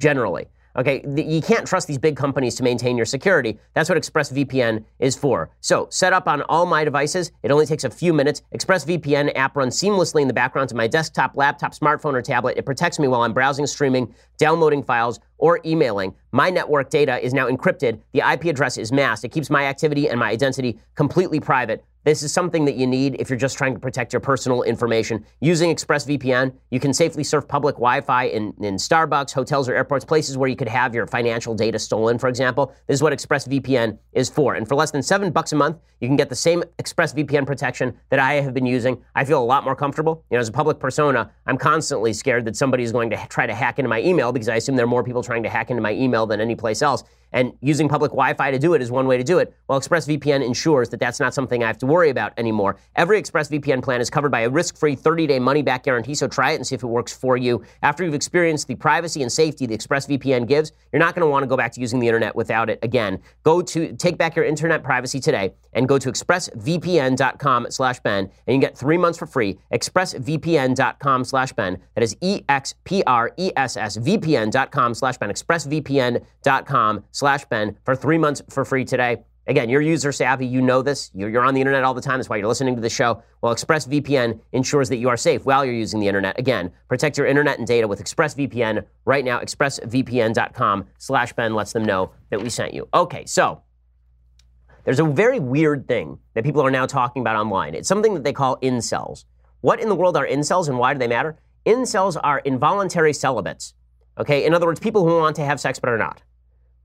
generally. 0.00 0.46
Okay, 0.76 1.04
you 1.16 1.42
can't 1.42 1.66
trust 1.66 1.88
these 1.88 1.98
big 1.98 2.16
companies 2.16 2.54
to 2.54 2.62
maintain 2.62 2.96
your 2.96 3.06
security. 3.06 3.58
That's 3.74 3.88
what 3.88 3.98
ExpressVPN 3.98 4.84
is 5.00 5.16
for. 5.16 5.50
So, 5.60 5.88
set 5.90 6.12
up 6.12 6.28
on 6.28 6.42
all 6.42 6.66
my 6.66 6.84
devices. 6.84 7.32
It 7.42 7.50
only 7.50 7.66
takes 7.66 7.82
a 7.82 7.90
few 7.90 8.12
minutes. 8.12 8.42
ExpressVPN 8.54 9.32
app 9.34 9.56
runs 9.56 9.76
seamlessly 9.76 10.22
in 10.22 10.28
the 10.28 10.34
background 10.34 10.68
to 10.68 10.76
my 10.76 10.86
desktop, 10.86 11.32
laptop, 11.34 11.74
smartphone, 11.74 12.14
or 12.14 12.22
tablet. 12.22 12.56
It 12.56 12.64
protects 12.64 13.00
me 13.00 13.08
while 13.08 13.22
I'm 13.22 13.32
browsing, 13.32 13.66
streaming, 13.66 14.14
downloading 14.36 14.84
files, 14.84 15.18
or 15.38 15.60
emailing. 15.64 16.14
My 16.32 16.50
network 16.50 16.90
data 16.90 17.24
is 17.24 17.32
now 17.32 17.48
encrypted. 17.48 18.00
The 18.12 18.22
IP 18.30 18.44
address 18.44 18.76
is 18.76 18.92
masked. 18.92 19.24
It 19.24 19.30
keeps 19.30 19.48
my 19.48 19.64
activity 19.64 20.08
and 20.08 20.20
my 20.20 20.28
identity 20.28 20.78
completely 20.94 21.40
private. 21.40 21.84
This 22.04 22.22
is 22.22 22.32
something 22.32 22.64
that 22.64 22.76
you 22.76 22.86
need 22.86 23.16
if 23.18 23.28
you're 23.28 23.38
just 23.38 23.58
trying 23.58 23.74
to 23.74 23.80
protect 23.80 24.14
your 24.14 24.20
personal 24.20 24.62
information. 24.62 25.26
Using 25.40 25.74
ExpressVPN, 25.74 26.54
you 26.70 26.80
can 26.80 26.94
safely 26.94 27.22
surf 27.22 27.46
public 27.46 27.74
Wi 27.74 28.00
Fi 28.00 28.24
in, 28.24 28.54
in 28.60 28.76
Starbucks, 28.76 29.32
hotels, 29.32 29.68
or 29.68 29.74
airports, 29.74 30.06
places 30.06 30.38
where 30.38 30.48
you 30.48 30.56
could 30.56 30.68
have 30.68 30.94
your 30.94 31.06
financial 31.06 31.54
data 31.54 31.78
stolen, 31.78 32.18
for 32.18 32.28
example. 32.28 32.72
This 32.86 32.94
is 32.94 33.02
what 33.02 33.12
ExpressVPN 33.12 33.98
is 34.12 34.30
for. 34.30 34.54
And 34.54 34.66
for 34.66 34.74
less 34.74 34.90
than 34.90 35.02
seven 35.02 35.30
bucks 35.32 35.52
a 35.52 35.56
month, 35.56 35.76
you 36.00 36.08
can 36.08 36.16
get 36.16 36.30
the 36.30 36.36
same 36.36 36.62
ExpressVPN 36.78 37.46
protection 37.46 37.94
that 38.08 38.20
I 38.20 38.34
have 38.34 38.54
been 38.54 38.64
using. 38.64 39.02
I 39.14 39.24
feel 39.26 39.42
a 39.42 39.44
lot 39.44 39.64
more 39.64 39.76
comfortable. 39.76 40.24
You 40.30 40.36
know, 40.36 40.40
as 40.40 40.48
a 40.48 40.52
public 40.52 40.78
persona, 40.78 41.30
I'm 41.46 41.58
constantly 41.58 42.12
scared 42.12 42.44
that 42.46 42.56
somebody 42.56 42.84
is 42.84 42.92
going 42.92 43.10
to 43.10 43.26
try 43.28 43.46
to 43.46 43.54
hack 43.54 43.78
into 43.78 43.88
my 43.88 44.00
email 44.00 44.32
because 44.32 44.48
I 44.48 44.56
assume 44.56 44.76
there 44.76 44.84
are 44.84 44.88
more 44.88 45.04
people 45.04 45.22
trying 45.28 45.42
to 45.44 45.48
hack 45.50 45.70
into 45.70 45.82
my 45.82 45.92
email 45.92 46.26
than 46.26 46.40
any 46.40 46.56
place 46.56 46.80
else. 46.82 47.04
And 47.32 47.52
using 47.60 47.88
public 47.88 48.10
Wi 48.12 48.34
Fi 48.34 48.50
to 48.50 48.58
do 48.58 48.74
it 48.74 48.82
is 48.82 48.90
one 48.90 49.06
way 49.06 49.16
to 49.16 49.24
do 49.24 49.38
it. 49.38 49.54
Well, 49.68 49.80
ExpressVPN 49.80 50.44
ensures 50.44 50.88
that 50.90 51.00
that's 51.00 51.20
not 51.20 51.34
something 51.34 51.62
I 51.62 51.66
have 51.66 51.78
to 51.78 51.86
worry 51.86 52.10
about 52.10 52.32
anymore. 52.36 52.76
Every 52.96 53.20
ExpressVPN 53.20 53.82
plan 53.82 54.00
is 54.00 54.10
covered 54.10 54.30
by 54.30 54.40
a 54.40 54.50
risk 54.50 54.76
free 54.76 54.94
30 54.94 55.26
day 55.26 55.38
money 55.38 55.62
back 55.62 55.84
guarantee, 55.84 56.14
so 56.14 56.26
try 56.28 56.52
it 56.52 56.56
and 56.56 56.66
see 56.66 56.74
if 56.74 56.82
it 56.82 56.86
works 56.86 57.16
for 57.16 57.36
you. 57.36 57.62
After 57.82 58.04
you've 58.04 58.14
experienced 58.14 58.68
the 58.68 58.74
privacy 58.74 59.22
and 59.22 59.30
safety 59.30 59.66
the 59.66 59.76
ExpressVPN 59.76 60.46
gives, 60.46 60.72
you're 60.92 61.00
not 61.00 61.14
going 61.14 61.26
to 61.26 61.30
want 61.30 61.42
to 61.42 61.46
go 61.46 61.56
back 61.56 61.72
to 61.72 61.80
using 61.80 62.00
the 62.00 62.06
internet 62.06 62.34
without 62.34 62.70
it 62.70 62.78
again. 62.82 63.20
Go 63.42 63.62
to 63.62 63.92
take 63.94 64.16
back 64.16 64.36
your 64.36 64.44
internet 64.44 64.82
privacy 64.82 65.20
today 65.20 65.54
and 65.72 65.88
go 65.88 65.98
to 65.98 66.10
expressvpn.com 66.10 67.66
slash 67.70 68.00
Ben 68.00 68.24
and 68.24 68.30
you 68.46 68.54
can 68.54 68.60
get 68.60 68.76
three 68.76 68.96
months 68.96 69.18
for 69.18 69.26
free. 69.26 69.58
Expressvpn.com 69.72 71.24
slash 71.24 71.52
Ben. 71.52 71.78
That 71.94 72.02
is 72.02 72.16
E 72.20 72.42
X 72.48 72.74
P 72.84 73.02
R 73.06 73.32
E 73.36 73.52
S 73.56 73.76
S 73.76 73.96
VPN.com 73.98 74.94
slash 74.94 75.18
Ben. 75.18 75.30
Expressvpn.com 75.30 77.04
slash 77.18 77.44
Ben 77.46 77.76
for 77.84 77.96
three 77.96 78.16
months 78.16 78.40
for 78.48 78.64
free 78.64 78.84
today. 78.84 79.24
Again, 79.48 79.68
you're 79.68 79.80
user 79.80 80.12
savvy. 80.12 80.46
You 80.46 80.60
know 80.60 80.82
this. 80.82 81.10
You're, 81.14 81.42
on 81.42 81.54
the 81.54 81.60
internet 81.60 81.82
all 81.82 81.94
the 81.94 82.02
time. 82.02 82.18
That's 82.18 82.28
why 82.28 82.36
you're 82.36 82.46
listening 82.46 82.76
to 82.76 82.82
the 82.82 82.90
show. 82.90 83.22
Well, 83.40 83.54
ExpressVPN 83.54 84.38
ensures 84.52 84.88
that 84.90 84.98
you 84.98 85.08
are 85.08 85.16
safe 85.16 85.44
while 85.44 85.64
you're 85.64 85.74
using 85.74 86.00
the 86.00 86.06
internet. 86.06 86.38
Again, 86.38 86.70
protect 86.86 87.18
your 87.18 87.26
internet 87.26 87.58
and 87.58 87.66
data 87.66 87.88
with 87.88 88.04
ExpressVPN 88.04 88.84
right 89.04 89.24
now. 89.24 89.40
ExpressVPN.com 89.40 90.86
slash 90.98 91.32
Ben 91.32 91.54
lets 91.54 91.72
them 91.72 91.84
know 91.84 92.12
that 92.30 92.40
we 92.40 92.50
sent 92.50 92.74
you. 92.74 92.88
Okay, 92.94 93.24
so 93.24 93.62
there's 94.84 95.00
a 95.00 95.04
very 95.04 95.40
weird 95.40 95.88
thing 95.88 96.18
that 96.34 96.44
people 96.44 96.60
are 96.60 96.70
now 96.70 96.86
talking 96.86 97.22
about 97.22 97.36
online. 97.36 97.74
It's 97.74 97.88
something 97.88 98.14
that 98.14 98.22
they 98.22 98.34
call 98.34 98.58
incels. 98.58 99.24
What 99.62 99.80
in 99.80 99.88
the 99.88 99.94
world 99.96 100.16
are 100.16 100.26
incels 100.26 100.68
and 100.68 100.78
why 100.78 100.92
do 100.92 100.98
they 101.00 101.08
matter? 101.08 101.36
Incels 101.66 102.16
are 102.22 102.38
involuntary 102.40 103.12
celibates. 103.12 103.74
Okay, 104.18 104.44
in 104.44 104.54
other 104.54 104.66
words, 104.66 104.78
people 104.78 105.08
who 105.08 105.18
want 105.18 105.36
to 105.36 105.44
have 105.44 105.58
sex 105.58 105.78
but 105.78 105.88
are 105.88 105.98
not. 105.98 106.22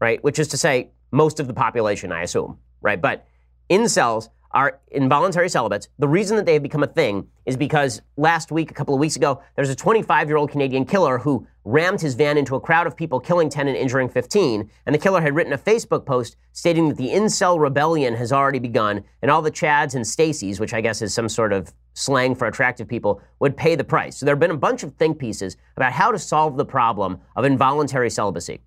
Right? 0.03 0.21
Which 0.21 0.37
is 0.37 0.49
to 0.49 0.57
say, 0.57 0.89
most 1.11 1.39
of 1.39 1.47
the 1.47 1.53
population, 1.53 2.11
I 2.11 2.23
assume, 2.23 2.57
right? 2.81 3.01
But 3.01 3.25
incels 3.69 4.27
are 4.51 4.81
involuntary 4.91 5.47
celibates. 5.47 5.87
The 5.97 6.09
reason 6.09 6.35
that 6.35 6.45
they 6.45 6.55
have 6.55 6.61
become 6.61 6.83
a 6.83 6.87
thing 6.87 7.29
is 7.45 7.55
because 7.55 8.01
last 8.17 8.51
week, 8.51 8.69
a 8.69 8.73
couple 8.73 8.93
of 8.93 8.99
weeks 8.99 9.15
ago, 9.15 9.41
there's 9.55 9.69
a 9.69 9.75
25 9.75 10.27
year 10.27 10.35
old 10.35 10.51
Canadian 10.51 10.83
killer 10.83 11.19
who 11.19 11.47
rammed 11.63 12.01
his 12.01 12.15
van 12.15 12.37
into 12.37 12.55
a 12.55 12.59
crowd 12.59 12.85
of 12.85 12.97
people, 12.97 13.17
killing 13.21 13.49
10 13.49 13.69
and 13.69 13.77
injuring 13.77 14.09
15. 14.09 14.69
And 14.85 14.93
the 14.93 14.99
killer 14.99 15.21
had 15.21 15.33
written 15.35 15.53
a 15.53 15.57
Facebook 15.57 16.05
post 16.05 16.35
stating 16.51 16.89
that 16.89 16.97
the 16.97 17.07
incel 17.07 17.57
rebellion 17.57 18.13
has 18.15 18.33
already 18.33 18.59
begun, 18.59 19.05
and 19.21 19.31
all 19.31 19.41
the 19.41 19.51
Chads 19.51 19.95
and 19.95 20.03
Stacys, 20.03 20.59
which 20.59 20.73
I 20.73 20.81
guess 20.81 21.01
is 21.01 21.13
some 21.13 21.29
sort 21.29 21.53
of 21.53 21.73
slang 21.93 22.35
for 22.35 22.45
attractive 22.45 22.89
people, 22.89 23.21
would 23.39 23.55
pay 23.55 23.75
the 23.75 23.85
price. 23.85 24.17
So 24.17 24.25
there 24.25 24.35
have 24.35 24.41
been 24.41 24.51
a 24.51 24.57
bunch 24.57 24.83
of 24.83 24.95
think 24.95 25.17
pieces 25.17 25.55
about 25.77 25.93
how 25.93 26.11
to 26.11 26.19
solve 26.19 26.57
the 26.57 26.65
problem 26.65 27.21
of 27.37 27.45
involuntary 27.45 28.09
celibacy. 28.09 28.59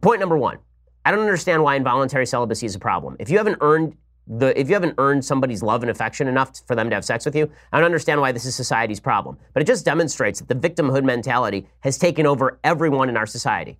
Point 0.00 0.20
number 0.20 0.36
one 0.36 0.58
I 1.04 1.10
don't 1.10 1.20
understand 1.20 1.62
why 1.62 1.76
involuntary 1.76 2.26
celibacy 2.26 2.66
is 2.66 2.74
a 2.74 2.78
problem. 2.78 3.16
If 3.18 3.30
you 3.30 3.38
haven't 3.38 3.58
earned 3.60 3.96
the, 4.26 4.58
if 4.58 4.68
you 4.68 4.74
haven't 4.74 4.94
earned 4.96 5.22
somebody's 5.22 5.62
love 5.62 5.82
and 5.82 5.90
affection 5.90 6.28
enough 6.28 6.62
for 6.66 6.74
them 6.74 6.88
to 6.88 6.94
have 6.94 7.04
sex 7.04 7.26
with 7.26 7.36
you, 7.36 7.50
I 7.72 7.78
don't 7.78 7.84
understand 7.84 8.22
why 8.22 8.32
this 8.32 8.46
is 8.46 8.54
society's 8.54 9.00
problem. 9.00 9.36
But 9.52 9.62
it 9.62 9.66
just 9.66 9.84
demonstrates 9.84 10.40
that 10.40 10.48
the 10.48 10.68
victimhood 10.68 11.04
mentality 11.04 11.66
has 11.80 11.98
taken 11.98 12.26
over 12.26 12.58
everyone 12.64 13.10
in 13.10 13.18
our 13.18 13.26
society. 13.26 13.78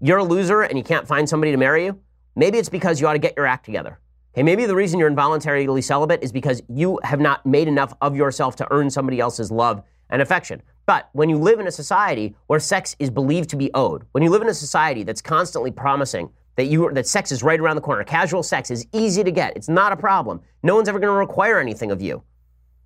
You're 0.00 0.18
a 0.18 0.24
loser 0.24 0.62
and 0.62 0.76
you 0.76 0.82
can't 0.82 1.06
find 1.06 1.28
somebody 1.28 1.52
to 1.52 1.58
marry 1.58 1.84
you. 1.84 2.00
Maybe 2.34 2.58
it's 2.58 2.68
because 2.68 3.00
you 3.00 3.06
ought 3.06 3.12
to 3.12 3.20
get 3.20 3.34
your 3.36 3.46
act 3.46 3.64
together. 3.64 4.00
Okay, 4.34 4.42
maybe 4.42 4.66
the 4.66 4.74
reason 4.74 4.98
you're 4.98 5.08
involuntarily 5.08 5.82
celibate 5.82 6.22
is 6.22 6.32
because 6.32 6.62
you 6.68 6.98
have 7.04 7.20
not 7.20 7.46
made 7.46 7.68
enough 7.68 7.94
of 8.00 8.16
yourself 8.16 8.56
to 8.56 8.66
earn 8.72 8.90
somebody 8.90 9.20
else's 9.20 9.50
love 9.50 9.82
and 10.10 10.20
affection. 10.22 10.62
But 10.88 11.10
when 11.12 11.28
you 11.28 11.36
live 11.36 11.60
in 11.60 11.66
a 11.66 11.70
society 11.70 12.34
where 12.46 12.58
sex 12.58 12.96
is 12.98 13.10
believed 13.10 13.50
to 13.50 13.56
be 13.56 13.70
owed, 13.74 14.04
when 14.12 14.22
you 14.22 14.30
live 14.30 14.40
in 14.40 14.48
a 14.48 14.54
society 14.54 15.02
that's 15.02 15.20
constantly 15.20 15.70
promising 15.70 16.30
that 16.56 16.64
you 16.64 16.90
that 16.94 17.06
sex 17.06 17.30
is 17.30 17.42
right 17.42 17.60
around 17.60 17.76
the 17.76 17.82
corner. 17.82 18.02
Casual 18.04 18.42
sex 18.42 18.70
is 18.70 18.86
easy 18.94 19.22
to 19.22 19.30
get. 19.30 19.54
It's 19.54 19.68
not 19.68 19.92
a 19.92 19.96
problem. 19.96 20.40
No 20.62 20.74
one's 20.74 20.88
ever 20.88 20.98
going 20.98 21.12
to 21.12 21.18
require 21.18 21.60
anything 21.60 21.90
of 21.90 22.00
you. 22.00 22.22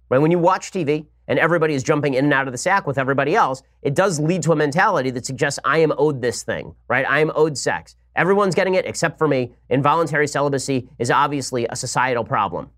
Right? 0.08 0.18
When 0.18 0.32
you 0.32 0.40
watch 0.40 0.72
TV 0.72 1.06
and 1.28 1.38
everybody 1.38 1.74
is 1.74 1.84
jumping 1.84 2.14
in 2.14 2.24
and 2.24 2.34
out 2.34 2.48
of 2.48 2.52
the 2.52 2.58
sack 2.58 2.88
with 2.88 2.98
everybody 2.98 3.36
else, 3.36 3.62
it 3.82 3.94
does 3.94 4.18
lead 4.18 4.42
to 4.42 4.52
a 4.52 4.56
mentality 4.56 5.10
that 5.10 5.24
suggests 5.24 5.60
I 5.64 5.78
am 5.78 5.92
owed 5.96 6.20
this 6.20 6.42
thing, 6.42 6.74
right? 6.88 7.06
I 7.08 7.20
am 7.20 7.30
owed 7.36 7.56
sex. 7.56 7.94
Everyone's 8.16 8.56
getting 8.56 8.74
it 8.74 8.84
except 8.84 9.16
for 9.16 9.28
me. 9.28 9.52
Involuntary 9.70 10.26
celibacy 10.26 10.88
is 10.98 11.12
obviously 11.12 11.68
a 11.70 11.76
societal 11.76 12.24
problem. 12.24 12.68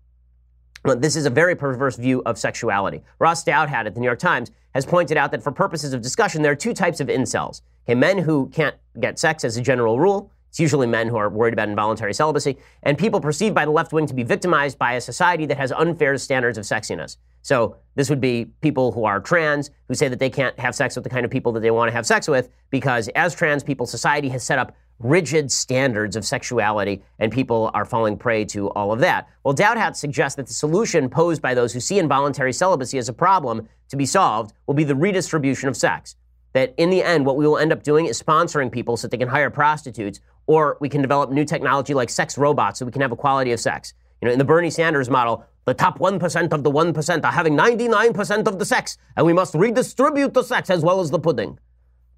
This 0.85 1.15
is 1.15 1.25
a 1.25 1.31
very 1.31 1.55
perverse 1.55 1.95
view 1.95 2.21
of 2.27 2.37
sexuality. 2.37 3.01
Ross 3.17 3.43
Douthat 3.43 3.87
at 3.87 3.95
the 3.95 3.99
New 3.99 4.05
York 4.05 4.19
Times 4.19 4.51
has 4.75 4.85
pointed 4.85 5.15
out 5.17 5.31
that 5.31 5.41
for 5.41 5.53
purposes 5.53 5.93
of 5.93 6.01
discussion, 6.01 6.41
there 6.41 6.51
are 6.51 6.55
two 6.55 6.73
types 6.73 6.99
of 6.99 7.07
incels. 7.07 7.61
Okay, 7.87 7.95
men 7.95 8.17
who 8.17 8.49
can't 8.49 8.75
get 8.99 9.17
sex 9.17 9.45
as 9.45 9.55
a 9.55 9.61
general 9.61 9.99
rule, 9.99 10.29
it's 10.49 10.59
usually 10.59 10.85
men 10.85 11.07
who 11.07 11.15
are 11.15 11.29
worried 11.29 11.53
about 11.53 11.69
involuntary 11.69 12.13
celibacy, 12.13 12.57
and 12.83 12.97
people 12.97 13.21
perceived 13.21 13.55
by 13.55 13.63
the 13.63 13.71
left 13.71 13.93
wing 13.93 14.05
to 14.05 14.13
be 14.13 14.23
victimized 14.23 14.77
by 14.77 14.93
a 14.93 15.01
society 15.01 15.45
that 15.45 15.57
has 15.57 15.71
unfair 15.71 16.17
standards 16.17 16.57
of 16.57 16.65
sexiness. 16.65 17.15
So 17.41 17.77
this 17.95 18.09
would 18.09 18.19
be 18.19 18.45
people 18.61 18.91
who 18.91 19.05
are 19.05 19.21
trans 19.21 19.71
who 19.87 19.95
say 19.95 20.09
that 20.09 20.19
they 20.19 20.29
can't 20.29 20.59
have 20.59 20.75
sex 20.75 20.95
with 20.95 21.03
the 21.03 21.09
kind 21.09 21.23
of 21.23 21.31
people 21.31 21.53
that 21.53 21.61
they 21.61 21.71
want 21.71 21.87
to 21.87 21.93
have 21.93 22.05
sex 22.05 22.27
with 22.27 22.49
because 22.69 23.07
as 23.09 23.33
trans 23.33 23.63
people, 23.63 23.85
society 23.85 24.27
has 24.29 24.43
set 24.43 24.59
up 24.59 24.75
rigid 24.99 25.51
standards 25.51 26.15
of 26.15 26.25
sexuality 26.25 27.01
and 27.19 27.31
people 27.31 27.69
are 27.73 27.85
falling 27.85 28.17
prey 28.17 28.45
to 28.45 28.69
all 28.71 28.91
of 28.91 28.99
that. 28.99 29.27
Well, 29.43 29.53
Douthat 29.53 29.95
suggests 29.95 30.35
that 30.37 30.47
the 30.47 30.53
solution 30.53 31.09
posed 31.09 31.41
by 31.41 31.53
those 31.53 31.73
who 31.73 31.79
see 31.79 31.99
involuntary 31.99 32.53
celibacy 32.53 32.97
as 32.97 33.09
a 33.09 33.13
problem 33.13 33.67
to 33.89 33.97
be 33.97 34.05
solved 34.05 34.53
will 34.67 34.73
be 34.73 34.83
the 34.83 34.95
redistribution 34.95 35.67
of 35.67 35.75
sex. 35.75 36.15
That 36.53 36.73
in 36.77 36.89
the 36.89 37.03
end, 37.03 37.25
what 37.25 37.35
we 37.35 37.45
will 37.45 37.57
end 37.57 37.73
up 37.73 37.83
doing 37.83 38.05
is 38.05 38.21
sponsoring 38.21 38.71
people 38.71 38.95
so 38.95 39.07
that 39.07 39.11
they 39.11 39.17
can 39.17 39.27
hire 39.27 39.49
prostitutes 39.49 40.21
or 40.47 40.77
we 40.79 40.87
can 40.87 41.01
develop 41.01 41.29
new 41.31 41.43
technology 41.43 41.93
like 41.93 42.09
sex 42.09 42.37
robots 42.37 42.79
so 42.79 42.85
we 42.85 42.91
can 42.91 43.01
have 43.01 43.11
equality 43.11 43.51
of 43.51 43.59
sex. 43.59 43.93
You 44.21 44.27
know, 44.27 44.31
in 44.31 44.39
the 44.39 44.45
Bernie 44.45 44.69
Sanders 44.69 45.09
model, 45.09 45.45
the 45.65 45.73
top 45.73 45.99
1% 45.99 46.53
of 46.53 46.63
the 46.63 46.71
1% 46.71 47.23
are 47.23 47.31
having 47.31 47.57
99% 47.57 48.47
of 48.47 48.59
the 48.59 48.65
sex, 48.65 48.97
and 49.17 49.25
we 49.25 49.33
must 49.33 49.55
redistribute 49.55 50.33
the 50.33 50.43
sex 50.43 50.69
as 50.69 50.83
well 50.83 50.99
as 50.99 51.09
the 51.09 51.19
pudding. 51.19 51.59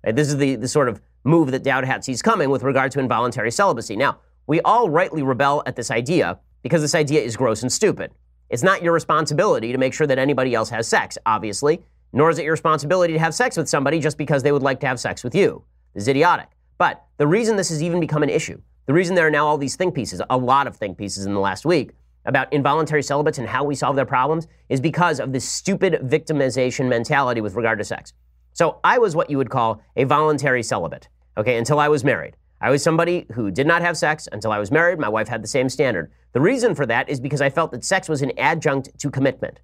This 0.04 0.28
is 0.28 0.38
the, 0.38 0.56
the 0.56 0.68
sort 0.68 0.90
of 0.90 1.02
move 1.28 1.52
that 1.52 1.64
Douthat 1.64 2.04
sees 2.04 2.22
coming 2.22 2.50
with 2.50 2.64
regard 2.64 2.92
to 2.94 3.00
involuntary 3.00 3.52
celibacy. 3.52 3.96
Now, 3.96 4.20
we 4.48 4.62
all 4.62 4.90
rightly 4.90 5.22
rebel 5.22 5.62
at 5.66 5.76
this 5.76 5.92
idea 5.92 6.40
because 6.64 6.82
this 6.82 6.96
idea 6.96 7.22
is 7.22 7.36
gross 7.36 7.62
and 7.62 7.72
stupid. 7.72 8.12
It's 8.50 8.64
not 8.64 8.82
your 8.82 8.94
responsibility 8.94 9.72
to 9.74 9.78
make 9.78 9.94
sure 9.94 10.08
that 10.08 10.18
anybody 10.18 10.56
else 10.56 10.70
has 10.70 10.88
sex, 10.88 11.18
obviously, 11.26 11.82
nor 12.14 12.30
is 12.30 12.40
it 12.40 12.44
your 12.44 12.54
responsibility 12.54 13.14
to 13.14 13.20
have 13.20 13.36
sex 13.36 13.58
with 13.58 13.68
somebody 13.68 14.00
just 14.00 14.18
because 14.18 14.42
they 14.42 14.54
would 14.54 14.64
like 14.64 14.80
to 14.80 14.88
have 14.88 15.00
sex 15.00 15.24
with 15.24 15.36
you. 15.36 15.64
This 15.94 16.04
is 16.04 16.08
idiotic. 16.08 16.48
But 16.78 17.04
the 17.18 17.28
reason 17.28 17.58
this 17.58 17.70
has 17.70 17.84
even 17.84 18.00
become 18.00 18.24
an 18.24 18.30
issue, 18.30 18.62
the 18.86 18.94
reason 18.94 19.16
there 19.16 19.28
are 19.28 19.32
now 19.32 19.46
all 19.46 19.58
these 19.58 19.76
think 19.76 19.94
pieces, 19.94 20.22
a 20.30 20.38
lot 20.38 20.66
of 20.66 20.78
think 20.78 20.98
pieces 20.98 21.26
in 21.26 21.34
the 21.34 21.40
last 21.42 21.66
week 21.66 21.92
about 22.26 22.52
involuntary 22.54 23.04
celibates 23.04 23.38
and 23.38 23.48
how 23.48 23.64
we 23.64 23.76
solve 23.76 23.96
their 23.96 24.06
problems, 24.06 24.48
is 24.70 24.80
because 24.80 25.20
of 25.20 25.34
this 25.34 25.44
stupid 25.44 26.00
victimization 26.04 26.88
mentality 26.88 27.42
with 27.42 27.56
regard 27.56 27.80
to 27.80 27.84
sex. 27.84 28.14
So 28.54 28.80
I 28.84 28.98
was 28.98 29.16
what 29.16 29.30
you 29.30 29.38
would 29.38 29.50
call 29.50 29.82
a 29.96 30.06
voluntary 30.06 30.64
celibate, 30.64 31.10
okay, 31.38 31.58
until 31.58 31.80
I 31.80 31.88
was 31.88 32.04
married. 32.04 32.36
I 32.60 32.72
was 32.72 32.82
somebody 32.82 33.28
who 33.34 33.52
did 33.52 33.68
not 33.68 33.84
have 33.84 33.96
sex 33.96 34.28
until 34.32 34.52
I 34.52 34.58
was 34.58 34.72
married. 34.72 34.98
My 34.98 35.10
wife 35.10 35.28
had 35.28 35.44
the 35.44 35.48
same 35.48 35.70
standard. 35.70 36.12
The 36.34 36.42
reason 36.42 36.74
for 36.74 36.88
that 36.88 37.08
is 37.08 37.20
because 37.20 37.42
I 37.42 37.52
felt 37.52 37.72
that 37.72 37.86
sex 37.86 38.10
was 38.10 38.24
an 38.24 38.32
adjunct 38.38 38.98
to 39.00 39.12
commitment. 39.12 39.60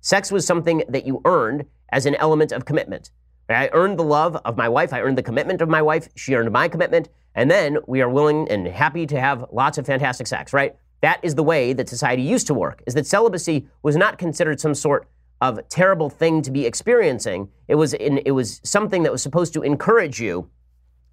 Sex 0.00 0.32
was 0.32 0.46
something 0.46 0.82
that 0.88 1.06
you 1.06 1.20
earned 1.26 1.66
as 1.90 2.06
an 2.06 2.14
element 2.14 2.52
of 2.52 2.64
commitment. 2.64 3.10
I 3.50 3.68
earned 3.72 3.98
the 3.98 4.04
love 4.04 4.36
of 4.44 4.56
my 4.56 4.68
wife. 4.68 4.92
I 4.92 5.00
earned 5.00 5.18
the 5.18 5.22
commitment 5.22 5.60
of 5.60 5.68
my 5.68 5.82
wife. 5.82 6.08
She 6.16 6.34
earned 6.34 6.50
my 6.50 6.68
commitment. 6.68 7.08
And 7.34 7.50
then 7.50 7.78
we 7.86 8.02
are 8.02 8.08
willing 8.08 8.48
and 8.50 8.66
happy 8.66 9.06
to 9.06 9.20
have 9.20 9.44
lots 9.52 9.78
of 9.78 9.86
fantastic 9.86 10.26
sex, 10.26 10.52
right? 10.52 10.76
That 11.00 11.20
is 11.22 11.34
the 11.34 11.42
way 11.42 11.72
that 11.74 11.88
society 11.88 12.22
used 12.22 12.46
to 12.48 12.54
work, 12.54 12.82
is 12.86 12.94
that 12.94 13.06
celibacy 13.06 13.68
was 13.82 13.96
not 13.96 14.18
considered 14.18 14.60
some 14.60 14.74
sort 14.74 15.08
of 15.40 15.66
terrible 15.68 16.10
thing 16.10 16.42
to 16.42 16.50
be 16.50 16.66
experiencing. 16.66 17.48
It 17.68 17.76
was, 17.76 17.94
in, 17.94 18.18
it 18.18 18.32
was 18.32 18.60
something 18.64 19.04
that 19.04 19.12
was 19.12 19.22
supposed 19.22 19.52
to 19.54 19.62
encourage 19.62 20.20
you 20.20 20.50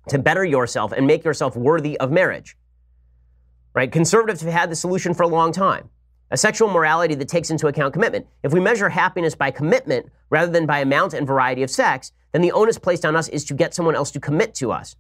to 0.10 0.20
better 0.20 0.46
yourself 0.46 0.92
and 0.92 1.08
make 1.08 1.24
yourself 1.24 1.56
worthy 1.56 2.00
of 2.00 2.12
marriage. 2.12 2.58
Right? 3.74 3.92
Conservatives 3.92 4.42
have 4.42 4.54
had 4.54 4.72
the 4.72 4.76
solution 4.76 5.14
for 5.14 5.24
a 5.24 5.28
long 5.28 5.52
time 5.52 5.90
a 6.32 6.38
sexual 6.38 6.70
morality 6.70 7.14
that 7.16 7.28
takes 7.28 7.52
into 7.52 7.68
account 7.68 7.94
commitment. 7.94 8.26
If 8.44 8.52
we 8.52 8.60
measure 8.60 8.90
happiness 8.90 9.36
by 9.36 9.52
commitment 9.52 10.08
rather 10.30 10.52
than 10.52 10.66
by 10.66 10.80
amount 10.80 11.14
and 11.14 11.28
variety 11.28 11.62
of 11.62 11.70
sex, 11.70 12.12
then 12.32 12.42
the 12.42 12.52
onus 12.52 12.80
placed 12.80 13.06
on 13.06 13.16
us 13.16 13.30
is 13.30 13.46
to 13.46 13.54
get 13.54 13.74
someone 13.74 13.96
else 13.96 14.12
to 14.12 14.20
commit 14.20 14.56
to 14.56 14.72
us. 14.72 14.96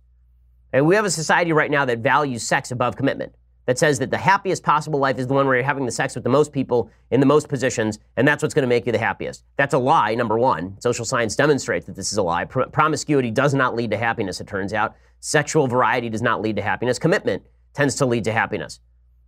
And 0.71 0.85
we 0.85 0.95
have 0.95 1.05
a 1.05 1.09
society 1.09 1.51
right 1.51 1.71
now 1.71 1.83
that 1.85 1.99
values 1.99 2.43
sex 2.43 2.71
above 2.71 2.95
commitment, 2.95 3.33
that 3.65 3.79
says 3.79 3.99
that 3.99 4.11
the 4.11 4.17
happiest 4.17 4.63
possible 4.63 4.99
life 4.99 5.17
is 5.17 5.27
the 5.27 5.33
one 5.33 5.45
where 5.47 5.55
you're 5.55 5.63
having 5.63 5.85
the 5.85 5.91
sex 5.91 6.15
with 6.15 6.23
the 6.23 6.29
most 6.29 6.51
people 6.51 6.89
in 7.11 7.19
the 7.19 7.25
most 7.25 7.49
positions, 7.49 7.99
and 8.17 8.27
that's 8.27 8.43
what's 8.43 8.53
going 8.53 8.63
to 8.63 8.67
make 8.67 8.85
you 8.85 8.91
the 8.91 8.97
happiest. 8.97 9.43
That's 9.57 9.73
a 9.73 9.79
lie, 9.79 10.15
number 10.15 10.37
one. 10.37 10.79
Social 10.79 11.05
science 11.05 11.35
demonstrates 11.35 11.85
that 11.87 11.95
this 11.95 12.11
is 12.11 12.17
a 12.17 12.23
lie. 12.23 12.45
Pro- 12.45 12.67
promiscuity 12.69 13.31
does 13.31 13.53
not 13.53 13.75
lead 13.75 13.91
to 13.91 13.97
happiness, 13.97 14.39
it 14.39 14.47
turns 14.47 14.73
out. 14.73 14.95
Sexual 15.19 15.67
variety 15.67 16.09
does 16.09 16.21
not 16.21 16.41
lead 16.41 16.55
to 16.57 16.61
happiness. 16.61 16.99
Commitment 16.99 17.43
tends 17.73 17.95
to 17.95 18.05
lead 18.05 18.23
to 18.25 18.31
happiness. 18.31 18.79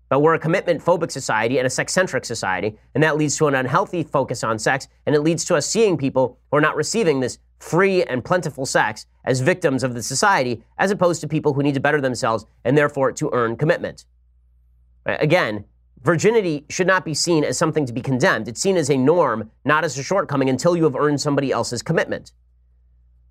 But 0.09 0.21
we're 0.21 0.35
a 0.35 0.39
commitment 0.39 0.81
phobic 0.81 1.11
society 1.11 1.57
and 1.57 1.67
a 1.67 1.69
sex 1.69 1.91
centric 1.91 2.23
society, 2.23 2.77
and 2.93 3.03
that 3.03 3.17
leads 3.17 3.35
to 3.37 3.47
an 3.47 3.55
unhealthy 3.55 4.03
focus 4.03 4.43
on 4.43 4.57
sex, 4.57 4.87
and 5.05 5.15
it 5.15 5.21
leads 5.21 5.43
to 5.45 5.55
us 5.55 5.67
seeing 5.67 5.97
people 5.97 6.37
who 6.49 6.57
are 6.57 6.61
not 6.61 6.77
receiving 6.77 7.19
this 7.19 7.39
free 7.59 8.03
and 8.03 8.23
plentiful 8.23 8.65
sex 8.65 9.05
as 9.25 9.41
victims 9.41 9.83
of 9.83 9.95
the 9.95 10.03
society, 10.03 10.63
as 10.77 10.91
opposed 10.91 11.19
to 11.21 11.27
people 11.27 11.53
who 11.53 11.63
need 11.63 11.73
to 11.73 11.79
better 11.79 11.99
themselves 11.99 12.45
and 12.63 12.77
therefore 12.77 13.11
to 13.11 13.29
earn 13.33 13.57
commitment. 13.57 14.05
Again, 15.07 15.65
virginity 16.03 16.65
should 16.69 16.87
not 16.87 17.05
be 17.05 17.13
seen 17.13 17.43
as 17.43 17.57
something 17.57 17.85
to 17.85 17.93
be 17.93 18.01
condemned. 18.01 18.47
It's 18.47 18.61
seen 18.61 18.77
as 18.77 18.89
a 18.89 18.97
norm, 18.97 19.49
not 19.65 19.83
as 19.83 19.97
a 19.97 20.03
shortcoming 20.03 20.49
until 20.49 20.75
you 20.75 20.83
have 20.83 20.95
earned 20.95 21.21
somebody 21.21 21.51
else's 21.51 21.81
commitment. 21.81 22.33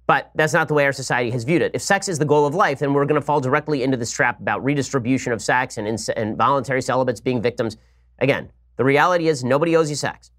But 0.07 0.31
that's 0.35 0.53
not 0.53 0.69
the 0.69 0.75
way 0.75 0.85
our 0.85 0.93
society 0.93 1.31
has 1.31 1.45
viewed 1.45 1.63
it. 1.63 1.73
If 1.75 1.83
sex 1.83 2.09
is 2.09 2.19
the 2.19 2.25
goal 2.25 2.47
of 2.47 2.55
life, 2.55 2.79
then 2.79 2.95
we're 2.95 3.07
going 3.07 3.21
to 3.21 3.25
fall 3.27 3.41
directly 3.41 3.83
into 3.83 3.97
this 3.97 4.11
trap 4.11 4.41
about 4.41 4.65
redistribution 4.65 5.33
of 5.33 5.43
sex 5.43 5.79
and, 5.79 5.89
ins- 5.89 6.09
and 6.09 6.37
voluntary 6.37 6.81
celibates 6.81 7.21
being 7.21 7.43
victims. 7.43 7.77
Again, 8.21 8.51
the 8.77 8.85
reality 8.85 9.29
is 9.29 9.43
nobody 9.43 9.77
owes 9.77 9.91
you 9.91 9.97
sex. 9.97 10.31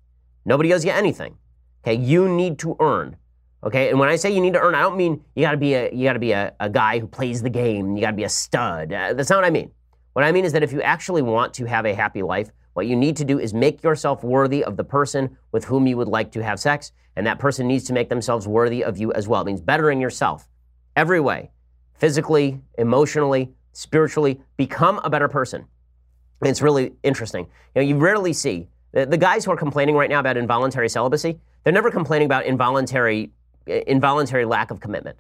Nobody 0.45 0.73
owes 0.73 0.85
you 0.85 0.91
anything. 0.91 1.37
Okay, 1.83 1.95
you 1.95 2.29
need 2.29 2.57
to 2.59 2.75
earn. 2.79 3.17
Okay, 3.63 3.89
and 3.89 3.99
when 3.99 4.07
I 4.07 4.15
say 4.15 4.31
you 4.31 4.39
need 4.39 4.53
to 4.53 4.59
earn, 4.59 4.75
I 4.75 4.81
don't 4.81 4.95
mean 4.95 5.21
you 5.35 5.41
got 5.41 5.51
to 5.51 5.57
be 5.57 5.73
a 5.73 5.91
you 5.91 6.03
got 6.03 6.13
to 6.13 6.19
be 6.19 6.31
a, 6.31 6.53
a 6.59 6.69
guy 6.69 6.99
who 6.99 7.07
plays 7.07 7.41
the 7.41 7.49
game. 7.49 7.95
You 7.95 8.01
got 8.01 8.11
to 8.11 8.15
be 8.15 8.23
a 8.23 8.29
stud. 8.29 8.93
Uh, 8.93 9.13
that's 9.13 9.29
not 9.29 9.37
what 9.37 9.45
I 9.45 9.49
mean. 9.49 9.71
What 10.17 10.25
I 10.25 10.31
mean 10.31 10.45
is 10.45 10.53
that 10.53 10.63
if 10.63 10.73
you 10.73 10.81
actually 10.81 11.21
want 11.21 11.53
to 11.53 11.65
have 11.65 11.85
a 11.85 11.93
happy 11.93 12.23
life, 12.23 12.49
what 12.73 12.87
you 12.87 12.95
need 12.95 13.15
to 13.17 13.23
do 13.23 13.37
is 13.37 13.53
make 13.53 13.83
yourself 13.83 14.23
worthy 14.23 14.63
of 14.63 14.75
the 14.75 14.83
person 14.83 15.37
with 15.51 15.65
whom 15.65 15.85
you 15.85 15.95
would 15.95 16.07
like 16.07 16.31
to 16.31 16.43
have 16.43 16.59
sex, 16.59 16.91
and 17.15 17.27
that 17.27 17.37
person 17.37 17.67
needs 17.67 17.83
to 17.83 17.93
make 17.93 18.09
themselves 18.09 18.47
worthy 18.47 18.83
of 18.83 18.97
you 18.97 19.13
as 19.13 19.27
well. 19.27 19.41
It 19.41 19.45
means 19.45 19.61
bettering 19.61 20.01
yourself 20.01 20.49
every 20.95 21.19
way 21.19 21.51
physically, 21.99 22.59
emotionally, 22.79 23.51
spiritually. 23.73 24.41
Become 24.57 25.01
a 25.03 25.09
better 25.11 25.27
person. 25.27 25.67
It's 26.41 26.63
really 26.63 26.93
interesting. 27.03 27.45
You 27.75 27.83
know, 27.83 27.87
you 27.87 27.95
rarely 27.97 28.33
see 28.33 28.69
the, 28.93 29.05
the 29.05 29.17
guys 29.17 29.45
who 29.45 29.51
are 29.51 29.55
complaining 29.55 29.93
right 29.93 30.09
now 30.09 30.19
about 30.19 30.35
involuntary 30.35 30.89
celibacy, 30.89 31.39
they're 31.63 31.71
never 31.71 31.91
complaining 31.91 32.25
about 32.25 32.47
involuntary, 32.47 33.33
involuntary 33.67 34.45
lack 34.45 34.71
of 34.71 34.79
commitment. 34.79 35.19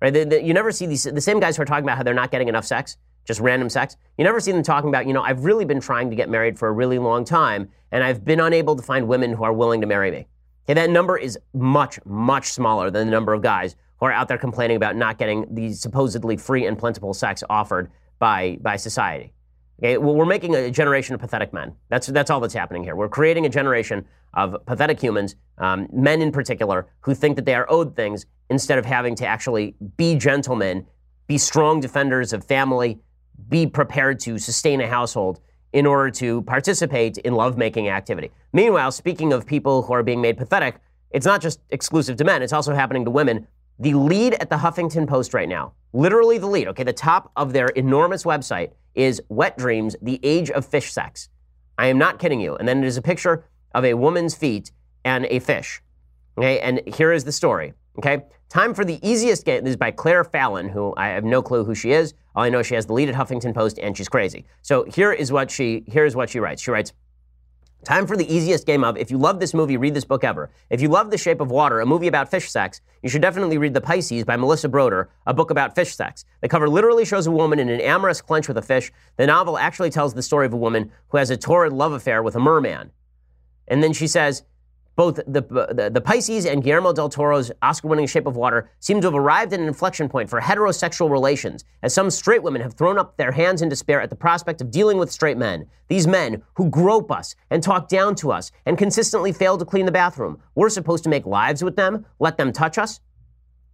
right? 0.00 0.12
You 0.42 0.52
never 0.52 0.72
see 0.72 0.86
these 0.86 1.04
the 1.04 1.20
same 1.20 1.38
guys 1.38 1.56
who 1.56 1.62
are 1.62 1.64
talking 1.64 1.84
about 1.84 1.96
how 1.96 2.02
they're 2.02 2.12
not 2.12 2.32
getting 2.32 2.48
enough 2.48 2.64
sex, 2.64 2.96
just 3.24 3.40
random 3.40 3.68
sex. 3.68 3.96
You 4.18 4.24
never 4.24 4.40
see 4.40 4.52
them 4.52 4.62
talking 4.62 4.88
about, 4.88 5.06
you 5.06 5.12
know, 5.12 5.22
I've 5.22 5.44
really 5.44 5.64
been 5.64 5.80
trying 5.80 6.10
to 6.10 6.16
get 6.16 6.28
married 6.28 6.58
for 6.58 6.68
a 6.68 6.72
really 6.72 6.98
long 6.98 7.24
time, 7.24 7.68
and 7.90 8.02
I've 8.02 8.24
been 8.24 8.40
unable 8.40 8.76
to 8.76 8.82
find 8.82 9.08
women 9.08 9.32
who 9.32 9.44
are 9.44 9.52
willing 9.52 9.80
to 9.80 9.86
marry 9.86 10.10
me. 10.10 10.26
Okay, 10.64 10.74
that 10.74 10.90
number 10.90 11.16
is 11.16 11.38
much, 11.52 11.98
much 12.04 12.52
smaller 12.52 12.90
than 12.90 13.06
the 13.06 13.10
number 13.10 13.32
of 13.32 13.42
guys 13.42 13.76
who 13.98 14.06
are 14.06 14.12
out 14.12 14.28
there 14.28 14.38
complaining 14.38 14.76
about 14.76 14.96
not 14.96 15.18
getting 15.18 15.52
the 15.54 15.72
supposedly 15.72 16.36
free 16.36 16.66
and 16.66 16.78
plentiful 16.78 17.14
sex 17.14 17.42
offered 17.50 17.90
by, 18.18 18.58
by 18.60 18.76
society. 18.76 19.32
Okay, 19.78 19.98
well, 19.98 20.14
we're 20.14 20.24
making 20.24 20.54
a 20.54 20.70
generation 20.70 21.14
of 21.14 21.20
pathetic 21.20 21.52
men. 21.52 21.74
That's, 21.88 22.06
that's 22.06 22.30
all 22.30 22.38
that's 22.38 22.54
happening 22.54 22.84
here. 22.84 22.94
We're 22.94 23.08
creating 23.08 23.46
a 23.46 23.48
generation 23.48 24.06
of 24.34 24.56
pathetic 24.64 25.00
humans, 25.00 25.34
um, 25.58 25.88
men 25.92 26.22
in 26.22 26.30
particular, 26.30 26.86
who 27.00 27.14
think 27.14 27.34
that 27.36 27.44
they 27.44 27.54
are 27.54 27.66
owed 27.68 27.96
things 27.96 28.26
instead 28.48 28.78
of 28.78 28.84
having 28.84 29.16
to 29.16 29.26
actually 29.26 29.74
be 29.96 30.14
gentlemen, 30.14 30.86
be 31.26 31.36
strong 31.36 31.80
defenders 31.80 32.32
of 32.32 32.44
family, 32.44 33.00
be 33.48 33.66
prepared 33.66 34.20
to 34.20 34.38
sustain 34.38 34.80
a 34.80 34.88
household 34.88 35.40
in 35.72 35.86
order 35.86 36.10
to 36.10 36.42
participate 36.42 37.18
in 37.18 37.34
lovemaking 37.34 37.88
activity. 37.88 38.30
Meanwhile, 38.52 38.92
speaking 38.92 39.32
of 39.32 39.46
people 39.46 39.82
who 39.82 39.92
are 39.94 40.02
being 40.02 40.20
made 40.20 40.36
pathetic, 40.36 40.76
it's 41.10 41.26
not 41.26 41.40
just 41.40 41.60
exclusive 41.70 42.16
to 42.16 42.24
men, 42.24 42.42
it's 42.42 42.52
also 42.52 42.74
happening 42.74 43.04
to 43.04 43.10
women. 43.10 43.46
The 43.78 43.94
lead 43.94 44.34
at 44.34 44.50
the 44.50 44.56
Huffington 44.56 45.08
Post 45.08 45.34
right 45.34 45.48
now, 45.48 45.72
literally 45.92 46.38
the 46.38 46.46
lead, 46.46 46.68
okay, 46.68 46.84
the 46.84 46.92
top 46.92 47.32
of 47.36 47.52
their 47.52 47.68
enormous 47.68 48.24
website 48.24 48.72
is 48.94 49.20
Wet 49.28 49.56
Dreams, 49.56 49.96
the 50.02 50.20
age 50.22 50.50
of 50.50 50.66
fish 50.66 50.92
sex. 50.92 51.28
I 51.78 51.86
am 51.86 51.98
not 51.98 52.18
kidding 52.18 52.40
you. 52.40 52.54
And 52.56 52.68
then 52.68 52.84
it 52.84 52.86
is 52.86 52.96
a 52.96 53.02
picture 53.02 53.44
of 53.74 53.84
a 53.84 53.94
woman's 53.94 54.34
feet 54.34 54.72
and 55.04 55.26
a 55.26 55.38
fish. 55.38 55.82
Okay, 56.38 56.60
and 56.60 56.80
here 56.86 57.12
is 57.12 57.24
the 57.24 57.32
story. 57.32 57.74
Okay, 57.98 58.22
time 58.48 58.72
for 58.72 58.84
the 58.84 58.98
easiest 59.06 59.44
game. 59.44 59.64
This 59.64 59.72
is 59.72 59.76
by 59.76 59.90
Claire 59.90 60.24
Fallon, 60.24 60.68
who 60.68 60.94
I 60.96 61.08
have 61.08 61.24
no 61.24 61.42
clue 61.42 61.64
who 61.64 61.74
she 61.74 61.92
is. 61.92 62.14
All 62.34 62.42
I 62.42 62.48
know 62.48 62.62
she 62.62 62.74
has 62.74 62.86
the 62.86 62.94
lead 62.94 63.10
at 63.10 63.14
Huffington 63.14 63.54
Post, 63.54 63.78
and 63.78 63.96
she's 63.96 64.08
crazy. 64.08 64.46
So 64.62 64.84
here 64.84 65.12
is 65.12 65.30
what 65.30 65.50
she 65.50 65.84
here 65.86 66.06
is 66.06 66.16
what 66.16 66.30
she 66.30 66.40
writes. 66.40 66.62
She 66.62 66.70
writes. 66.70 66.92
Time 67.84 68.06
for 68.06 68.16
the 68.16 68.32
easiest 68.32 68.64
game 68.64 68.84
of 68.84 68.96
if 68.96 69.10
you 69.10 69.18
love 69.18 69.40
this 69.40 69.52
movie, 69.52 69.76
read 69.76 69.92
this 69.92 70.04
book 70.04 70.22
ever. 70.22 70.50
If 70.70 70.80
you 70.80 70.88
love 70.88 71.10
The 71.10 71.18
Shape 71.18 71.40
of 71.40 71.50
Water, 71.50 71.80
a 71.80 71.86
movie 71.86 72.06
about 72.06 72.30
fish 72.30 72.48
sex, 72.48 72.80
you 73.02 73.08
should 73.08 73.22
definitely 73.22 73.58
read 73.58 73.74
The 73.74 73.80
Pisces 73.80 74.24
by 74.24 74.36
Melissa 74.36 74.68
Broder, 74.68 75.10
a 75.26 75.34
book 75.34 75.50
about 75.50 75.74
fish 75.74 75.96
sex. 75.96 76.24
The 76.42 76.48
cover 76.48 76.68
literally 76.68 77.04
shows 77.04 77.26
a 77.26 77.32
woman 77.32 77.58
in 77.58 77.68
an 77.68 77.80
amorous 77.80 78.20
clench 78.20 78.46
with 78.46 78.56
a 78.56 78.62
fish. 78.62 78.92
The 79.16 79.26
novel 79.26 79.58
actually 79.58 79.90
tells 79.90 80.14
the 80.14 80.22
story 80.22 80.46
of 80.46 80.52
a 80.52 80.56
woman 80.56 80.92
who 81.08 81.18
has 81.18 81.30
a 81.30 81.36
torrid 81.36 81.72
love 81.72 81.90
affair 81.90 82.22
with 82.22 82.36
a 82.36 82.40
merman. 82.40 82.92
And 83.66 83.82
then 83.82 83.92
she 83.92 84.06
says, 84.06 84.44
both 84.94 85.16
the, 85.16 85.40
the, 85.40 85.90
the, 85.92 86.00
Pisces 86.00 86.44
and 86.44 86.62
Guillermo 86.62 86.92
del 86.92 87.08
Toro's 87.08 87.50
Oscar 87.62 87.88
winning 87.88 88.06
Shape 88.06 88.26
of 88.26 88.36
Water 88.36 88.70
seem 88.80 89.00
to 89.00 89.06
have 89.06 89.14
arrived 89.14 89.52
at 89.52 89.60
an 89.60 89.66
inflection 89.66 90.08
point 90.08 90.28
for 90.28 90.40
heterosexual 90.40 91.10
relations, 91.10 91.64
as 91.82 91.94
some 91.94 92.10
straight 92.10 92.42
women 92.42 92.60
have 92.60 92.74
thrown 92.74 92.98
up 92.98 93.16
their 93.16 93.32
hands 93.32 93.62
in 93.62 93.68
despair 93.68 94.02
at 94.02 94.10
the 94.10 94.16
prospect 94.16 94.60
of 94.60 94.70
dealing 94.70 94.98
with 94.98 95.10
straight 95.10 95.38
men. 95.38 95.66
These 95.88 96.06
men 96.06 96.42
who 96.54 96.68
grope 96.68 97.10
us 97.10 97.34
and 97.50 97.62
talk 97.62 97.88
down 97.88 98.14
to 98.16 98.32
us 98.32 98.52
and 98.66 98.76
consistently 98.76 99.32
fail 99.32 99.56
to 99.56 99.64
clean 99.64 99.86
the 99.86 99.92
bathroom. 99.92 100.40
We're 100.54 100.68
supposed 100.68 101.04
to 101.04 101.10
make 101.10 101.24
lives 101.24 101.64
with 101.64 101.76
them, 101.76 102.04
let 102.18 102.36
them 102.36 102.52
touch 102.52 102.76
us? 102.76 103.00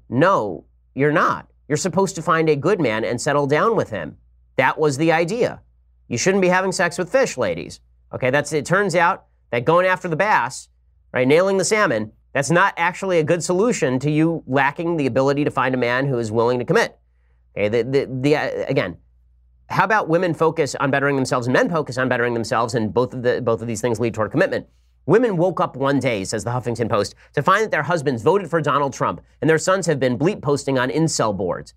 No, 0.08 0.64
you're 0.94 1.12
not. 1.12 1.50
You're 1.66 1.76
supposed 1.76 2.14
to 2.16 2.22
find 2.22 2.48
a 2.48 2.56
good 2.56 2.80
man 2.80 3.04
and 3.04 3.20
settle 3.20 3.46
down 3.46 3.76
with 3.76 3.90
him. 3.90 4.16
That 4.56 4.78
was 4.78 4.96
the 4.96 5.12
idea. 5.12 5.62
You 6.08 6.16
shouldn't 6.16 6.42
be 6.42 6.48
having 6.48 6.72
sex 6.72 6.96
with 6.96 7.12
fish, 7.12 7.36
ladies. 7.36 7.80
Okay, 8.12 8.30
that's 8.30 8.52
it 8.52 8.64
turns 8.64 8.94
out 8.94 9.26
that 9.50 9.64
going 9.64 9.86
after 9.86 10.08
the 10.08 10.16
bass 10.16 10.68
right? 11.12 11.26
Nailing 11.26 11.56
the 11.56 11.64
salmon, 11.64 12.12
that's 12.32 12.50
not 12.50 12.74
actually 12.76 13.18
a 13.18 13.24
good 13.24 13.42
solution 13.42 13.98
to 14.00 14.10
you 14.10 14.42
lacking 14.46 14.96
the 14.96 15.06
ability 15.06 15.44
to 15.44 15.50
find 15.50 15.74
a 15.74 15.78
man 15.78 16.06
who 16.06 16.18
is 16.18 16.30
willing 16.30 16.58
to 16.58 16.64
commit. 16.64 16.98
Okay, 17.56 17.68
the, 17.68 17.82
the, 17.82 18.20
the 18.20 18.36
uh, 18.36 18.64
again, 18.68 18.96
how 19.68 19.84
about 19.84 20.08
women 20.08 20.34
focus 20.34 20.74
on 20.76 20.90
bettering 20.90 21.16
themselves 21.16 21.46
and 21.46 21.52
men 21.52 21.68
focus 21.68 21.98
on 21.98 22.08
bettering 22.08 22.34
themselves, 22.34 22.74
and 22.74 22.92
both 22.92 23.14
of 23.14 23.22
the 23.22 23.40
both 23.42 23.60
of 23.60 23.66
these 23.66 23.80
things 23.80 23.98
lead 23.98 24.14
toward 24.14 24.30
commitment. 24.30 24.66
Women 25.06 25.38
woke 25.38 25.58
up 25.60 25.74
one 25.74 26.00
day, 26.00 26.22
says 26.24 26.44
the 26.44 26.50
Huffington 26.50 26.88
Post, 26.88 27.14
to 27.32 27.42
find 27.42 27.64
that 27.64 27.70
their 27.70 27.82
husbands 27.82 28.22
voted 28.22 28.50
for 28.50 28.60
Donald 28.60 28.92
Trump 28.92 29.22
and 29.40 29.48
their 29.48 29.58
sons 29.58 29.86
have 29.86 29.98
been 29.98 30.18
bleep 30.18 30.42
posting 30.42 30.78
on 30.78 30.90
incel 30.90 31.34
boards. 31.34 31.72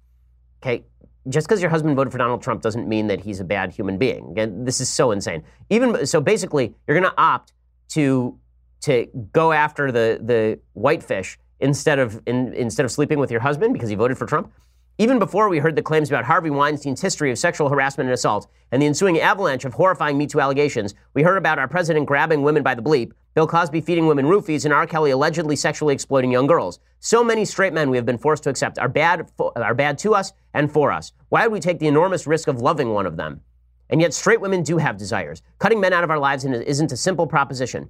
Okay, 0.62 0.84
just 1.30 1.48
because 1.48 1.62
your 1.62 1.70
husband 1.70 1.96
voted 1.96 2.12
for 2.12 2.18
Donald 2.18 2.42
Trump 2.42 2.62
doesn't 2.62 2.88
mean 2.88 3.08
that 3.08 3.22
he's 3.22 3.40
a 3.40 3.44
bad 3.44 3.72
human 3.72 3.98
being. 3.98 4.32
Again, 4.32 4.66
this 4.66 4.82
is 4.82 4.90
so 4.90 5.12
insane. 5.12 5.44
Even 5.70 6.06
so, 6.06 6.20
basically, 6.20 6.76
you're 6.88 7.00
going 7.00 7.10
to 7.10 7.18
opt 7.18 7.54
to 7.90 8.38
to 8.82 9.08
go 9.32 9.52
after 9.52 9.92
the, 9.92 10.20
the 10.22 10.60
whitefish 10.74 11.38
instead 11.60 12.00
of, 12.00 12.22
in, 12.26 12.54
instead 12.54 12.86
of 12.86 12.92
sleeping 12.92 13.20
with 13.20 13.32
your 13.32 13.42
husband 13.42 13.74
because 13.74 13.90
he 13.90 13.96
voted 13.96 14.18
for 14.18 14.26
Trump? 14.26 14.52
Even 14.98 15.18
before 15.18 15.50
we 15.50 15.58
heard 15.58 15.76
the 15.76 15.82
claims 15.82 16.10
about 16.10 16.26
Harvey 16.26 16.50
Weinstein's 16.50 17.02
history 17.02 17.32
of 17.32 17.40
sexual 17.40 17.70
harassment 17.70 18.08
and 18.08 18.14
assault 18.14 18.48
and 18.72 18.82
the 18.82 18.86
ensuing 18.86 19.20
avalanche 19.20 19.66
of 19.66 19.74
horrifying 19.74 20.18
Me 20.18 20.28
Too 20.28 20.40
allegations, 20.40 20.94
we 21.14 21.24
heard 21.24 21.38
about 21.38 21.58
our 21.58 21.68
president 21.68 22.06
grabbing 22.06 22.44
women 22.44 22.62
by 22.62 22.76
the 22.76 22.84
bleep, 22.84 23.12
Bill 23.34 23.48
Cosby 23.48 23.82
feeding 23.82 24.06
women 24.06 24.26
roofies, 24.26 24.66
and 24.66 24.74
R. 24.74 24.86
Kelly 24.86 25.10
allegedly 25.10 25.56
sexually 25.56 25.94
exploiting 25.94 26.32
young 26.32 26.46
girls. 26.46 26.80
So 27.00 27.24
many 27.24 27.46
straight 27.46 27.74
men 27.74 27.90
we 27.90 27.98
have 27.98 28.06
been 28.06 28.18
forced 28.18 28.44
to 28.44 28.50
accept 28.50 28.78
are 28.78 28.90
bad, 28.90 29.32
are 29.56 29.74
bad 29.74 29.98
to 30.00 30.14
us 30.14 30.34
and 30.54 30.72
for 30.72 30.92
us. 30.92 31.14
Why 31.30 31.48
would 31.48 31.54
we 31.54 31.60
take 31.60 31.80
the 31.80 31.88
enormous 31.88 32.28
risk 32.28 32.48
of 32.48 32.62
loving 32.62 32.90
one 32.94 33.08
of 33.08 33.18
them? 33.18 33.42
And 33.90 34.02
yet, 34.02 34.14
straight 34.14 34.40
women 34.40 34.64
do 34.64 34.78
have 34.78 34.98
desires. 34.98 35.42
Cutting 35.58 35.80
men 35.80 35.94
out 35.94 36.04
of 36.04 36.12
our 36.12 36.20
lives 36.20 36.46
isn't 36.46 36.92
a 36.92 36.98
simple 36.98 37.26
proposition 37.26 37.90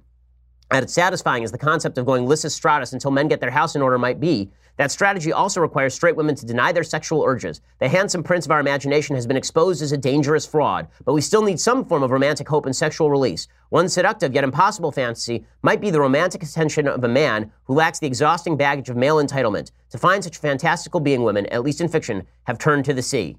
as 0.72 0.92
satisfying 0.92 1.44
as 1.44 1.52
the 1.52 1.58
concept 1.58 1.98
of 1.98 2.06
going 2.06 2.26
Lysistrata 2.26 2.92
until 2.92 3.10
men 3.10 3.28
get 3.28 3.40
their 3.40 3.50
house 3.50 3.76
in 3.76 3.82
order 3.82 3.98
might 3.98 4.20
be, 4.20 4.50
that 4.78 4.90
strategy 4.90 5.32
also 5.32 5.60
requires 5.60 5.92
straight 5.92 6.16
women 6.16 6.34
to 6.34 6.46
deny 6.46 6.72
their 6.72 6.82
sexual 6.82 7.24
urges. 7.24 7.60
The 7.78 7.88
handsome 7.88 8.22
prince 8.22 8.46
of 8.46 8.52
our 8.52 8.60
imagination 8.60 9.14
has 9.14 9.26
been 9.26 9.36
exposed 9.36 9.82
as 9.82 9.92
a 9.92 9.98
dangerous 9.98 10.46
fraud, 10.46 10.88
but 11.04 11.12
we 11.12 11.20
still 11.20 11.42
need 11.42 11.60
some 11.60 11.84
form 11.84 12.02
of 12.02 12.10
romantic 12.10 12.48
hope 12.48 12.64
and 12.64 12.74
sexual 12.74 13.10
release. 13.10 13.48
One 13.68 13.88
seductive 13.88 14.34
yet 14.34 14.44
impossible 14.44 14.90
fantasy 14.90 15.44
might 15.62 15.80
be 15.80 15.90
the 15.90 16.00
romantic 16.00 16.42
attention 16.42 16.88
of 16.88 17.04
a 17.04 17.08
man 17.08 17.52
who 17.64 17.74
lacks 17.74 17.98
the 17.98 18.06
exhausting 18.06 18.56
baggage 18.56 18.88
of 18.88 18.96
male 18.96 19.16
entitlement. 19.16 19.72
To 19.90 19.98
find 19.98 20.24
such 20.24 20.38
fantastical 20.38 21.00
being 21.00 21.22
women, 21.22 21.46
at 21.46 21.62
least 21.62 21.82
in 21.82 21.88
fiction, 21.88 22.26
have 22.44 22.58
turned 22.58 22.86
to 22.86 22.94
the 22.94 23.02
sea. 23.02 23.36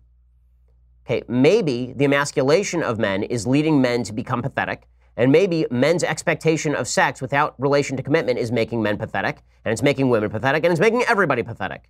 Okay, 1.06 1.24
maybe 1.28 1.94
the 1.96 2.06
emasculation 2.06 2.84
of 2.84 3.00
men 3.00 3.24
is 3.24 3.48
leading 3.48 3.82
men 3.82 4.04
to 4.04 4.14
become 4.14 4.42
pathetic 4.42 4.88
and 5.18 5.32
maybe 5.32 5.66
men's 5.70 6.04
expectation 6.04 6.76
of 6.76 6.88
sex 6.88 7.22
without 7.22 7.56
relation 7.60 7.98
to 7.98 8.04
commitment 8.04 8.40
is 8.40 8.52
making 8.52 8.82
men 8.82 8.98
pathetic, 8.98 9.42
and 9.64 9.72
it's 9.72 9.84
making 9.84 10.10
women 10.10 10.30
pathetic, 10.30 10.64
and 10.64 10.72
it's 10.72 10.80
making 10.80 11.04
everybody 11.04 11.44
pathetic. 11.44 11.90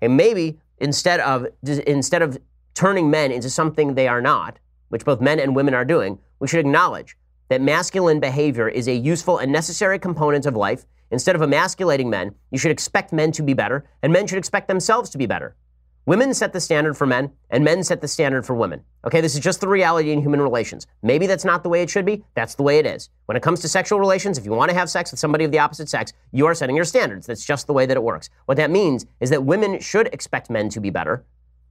And 0.00 0.16
maybe 0.16 0.58
instead 0.78 1.20
of 1.20 1.46
instead 1.86 2.22
of 2.22 2.38
turning 2.74 3.10
men 3.10 3.32
into 3.32 3.50
something 3.50 3.94
they 3.94 4.08
are 4.08 4.20
not, 4.20 4.58
which 4.88 5.04
both 5.04 5.20
men 5.20 5.40
and 5.40 5.56
women 5.56 5.74
are 5.74 5.84
doing, 5.84 6.18
we 6.38 6.48
should 6.48 6.60
acknowledge 6.60 7.16
that 7.48 7.60
masculine 7.60 8.20
behavior 8.20 8.68
is 8.68 8.88
a 8.88 8.94
useful 8.94 9.38
and 9.38 9.50
necessary 9.50 9.98
component 9.98 10.46
of 10.46 10.56
life. 10.56 10.84
Instead 11.10 11.36
of 11.36 11.42
emasculating 11.42 12.10
men, 12.10 12.34
you 12.50 12.58
should 12.58 12.72
expect 12.72 13.12
men 13.12 13.30
to 13.30 13.42
be 13.42 13.54
better, 13.54 13.88
and 14.02 14.12
men 14.12 14.26
should 14.26 14.38
expect 14.38 14.66
themselves 14.66 15.08
to 15.10 15.18
be 15.18 15.26
better. 15.26 15.54
Women 16.06 16.34
set 16.34 16.52
the 16.52 16.60
standard 16.60 16.96
for 16.96 17.04
men, 17.04 17.32
and 17.50 17.64
men 17.64 17.82
set 17.82 18.00
the 18.00 18.06
standard 18.06 18.46
for 18.46 18.54
women. 18.54 18.84
Okay, 19.04 19.20
this 19.20 19.34
is 19.34 19.40
just 19.40 19.60
the 19.60 19.66
reality 19.66 20.12
in 20.12 20.20
human 20.20 20.40
relations. 20.40 20.86
Maybe 21.02 21.26
that's 21.26 21.44
not 21.44 21.64
the 21.64 21.68
way 21.68 21.82
it 21.82 21.90
should 21.90 22.06
be. 22.06 22.24
That's 22.34 22.54
the 22.54 22.62
way 22.62 22.78
it 22.78 22.86
is. 22.86 23.10
When 23.24 23.36
it 23.36 23.42
comes 23.42 23.58
to 23.62 23.68
sexual 23.68 23.98
relations, 23.98 24.38
if 24.38 24.44
you 24.44 24.52
want 24.52 24.70
to 24.70 24.76
have 24.76 24.88
sex 24.88 25.10
with 25.10 25.18
somebody 25.18 25.44
of 25.44 25.50
the 25.50 25.58
opposite 25.58 25.88
sex, 25.88 26.12
you 26.30 26.46
are 26.46 26.54
setting 26.54 26.76
your 26.76 26.84
standards. 26.84 27.26
That's 27.26 27.44
just 27.44 27.66
the 27.66 27.72
way 27.72 27.86
that 27.86 27.96
it 27.96 28.04
works. 28.04 28.30
What 28.44 28.56
that 28.56 28.70
means 28.70 29.04
is 29.18 29.30
that 29.30 29.42
women 29.42 29.80
should 29.80 30.06
expect 30.14 30.48
men 30.48 30.68
to 30.68 30.80
be 30.80 30.90
better. 30.90 31.24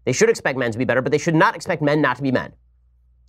They 0.04 0.12
should 0.12 0.30
expect 0.30 0.60
men 0.60 0.74
to 0.74 0.78
be 0.78 0.84
better, 0.84 1.02
but 1.02 1.14
they 1.14 1.18
should 1.18 1.34
not 1.34 1.56
expect 1.56 1.82
men 1.82 2.02
not 2.02 2.18
to 2.18 2.22
be 2.22 2.34
men. 2.34 2.52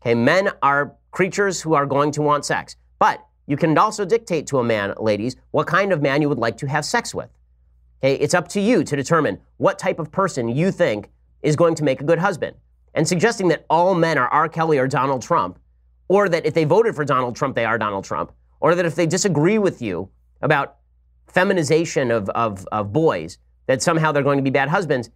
Okay, 0.03 0.17
men 0.17 0.51
are 0.61 0.97
creatures 1.13 1.63
who 1.63 1.75
are 1.75 1.87
going 1.87 2.11
to 2.11 2.23
want 2.23 2.45
sex. 2.45 2.75
But 2.99 3.25
you 3.47 3.57
can 3.57 3.79
also 3.79 4.05
dictate 4.05 4.49
to 4.49 4.59
a 4.59 4.65
man, 4.65 4.93
ladies, 4.99 5.37
what 5.53 5.69
kind 5.69 5.93
of 5.93 6.03
man 6.03 6.21
you 6.21 6.29
would 6.29 6.39
like 6.39 6.57
to 6.57 6.67
have 6.67 6.85
sex 6.85 7.15
with. 7.15 7.31
Okay, 8.03 8.15
it's 8.15 8.35
up 8.35 8.49
to 8.49 8.61
you 8.61 8.85
to 8.85 8.97
determine 8.97 9.41
what 9.57 9.79
type 9.79 9.99
of 9.99 10.11
person 10.11 10.49
you 10.49 10.71
think 10.71 11.11
is 11.43 11.57
going 11.57 11.75
to 11.77 11.85
make 11.85 12.01
a 12.01 12.05
good 12.05 12.19
husband. 12.19 12.57
And 12.95 13.07
suggesting 13.07 13.49
that 13.49 13.65
all 13.69 13.95
men 13.95 14.19
are 14.19 14.29
R. 14.29 14.49
Kelly 14.49 14.79
or 14.79 14.87
Donald 14.87 15.23
Trump, 15.23 15.59
or 16.09 16.29
that 16.29 16.47
if 16.47 16.55
they 16.55 16.65
voted 16.65 16.95
for 16.95 17.05
Donald 17.05 17.37
Trump, 17.37 17.55
they 17.55 17.65
are 17.65 17.79
Donald 17.79 18.05
Trump, 18.05 18.33
or 18.61 18.75
that 18.75 18.87
if 18.87 18.95
they 18.95 19.07
disagree 19.07 19.59
with 19.59 19.83
you 19.83 20.09
about 20.43 20.77
feminization 21.27 22.11
of, 22.11 22.29
of, 22.31 22.67
of 22.73 22.93
boys, 22.93 23.39
that 23.67 23.83
somehow 23.83 24.13
they're 24.13 24.23
going 24.23 24.39
to 24.39 24.43
be 24.43 24.51
bad 24.51 24.69
husbands, 24.69 25.11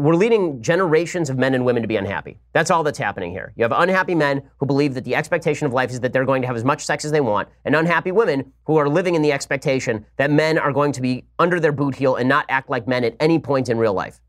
we're 0.00 0.14
leading 0.14 0.62
generations 0.62 1.30
of 1.30 1.38
men 1.38 1.54
and 1.54 1.64
women 1.64 1.82
to 1.82 1.88
be 1.88 1.96
unhappy. 1.96 2.38
That's 2.52 2.70
all 2.70 2.82
that's 2.82 2.98
happening 2.98 3.30
here. 3.30 3.52
You 3.56 3.64
have 3.64 3.72
unhappy 3.72 4.14
men 4.14 4.42
who 4.58 4.66
believe 4.66 4.94
that 4.94 5.04
the 5.04 5.14
expectation 5.14 5.66
of 5.66 5.72
life 5.72 5.90
is 5.90 6.00
that 6.00 6.12
they're 6.12 6.24
going 6.24 6.42
to 6.42 6.46
have 6.46 6.56
as 6.56 6.64
much 6.64 6.84
sex 6.84 7.04
as 7.04 7.12
they 7.12 7.20
want, 7.20 7.48
and 7.64 7.76
unhappy 7.76 8.12
women 8.12 8.52
who 8.64 8.76
are 8.76 8.88
living 8.88 9.14
in 9.14 9.22
the 9.22 9.32
expectation 9.32 10.06
that 10.16 10.30
men 10.30 10.58
are 10.58 10.72
going 10.72 10.92
to 10.92 11.00
be 11.00 11.24
under 11.38 11.60
their 11.60 11.72
boot 11.72 11.94
heel 11.94 12.16
and 12.16 12.28
not 12.28 12.46
act 12.48 12.70
like 12.70 12.88
men 12.88 13.04
at 13.04 13.14
any 13.20 13.38
point 13.38 13.68
in 13.68 13.78
real 13.78 13.94
life. 13.94 14.20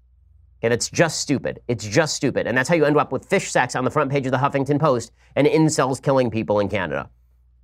And 0.62 0.74
it's 0.74 0.90
just 0.90 1.20
stupid. 1.20 1.60
It's 1.68 1.86
just 1.86 2.16
stupid. 2.16 2.46
And 2.46 2.58
that's 2.58 2.70
how 2.70 2.76
you 2.76 2.86
end 2.86 2.98
up 2.98 3.12
with 3.12 3.26
fish 3.26 3.52
sex 3.52 3.76
on 3.76 3.84
the 3.84 3.92
front 3.92 4.12
page 4.12 4.26
of 4.28 4.32
the 4.32 4.38
Huffington 4.38 4.80
Post 4.80 5.12
and 5.36 5.48
incels 5.48 6.02
killing 6.02 6.30
people 6.30 6.60
in 6.60 6.70
Canada. 6.70 7.10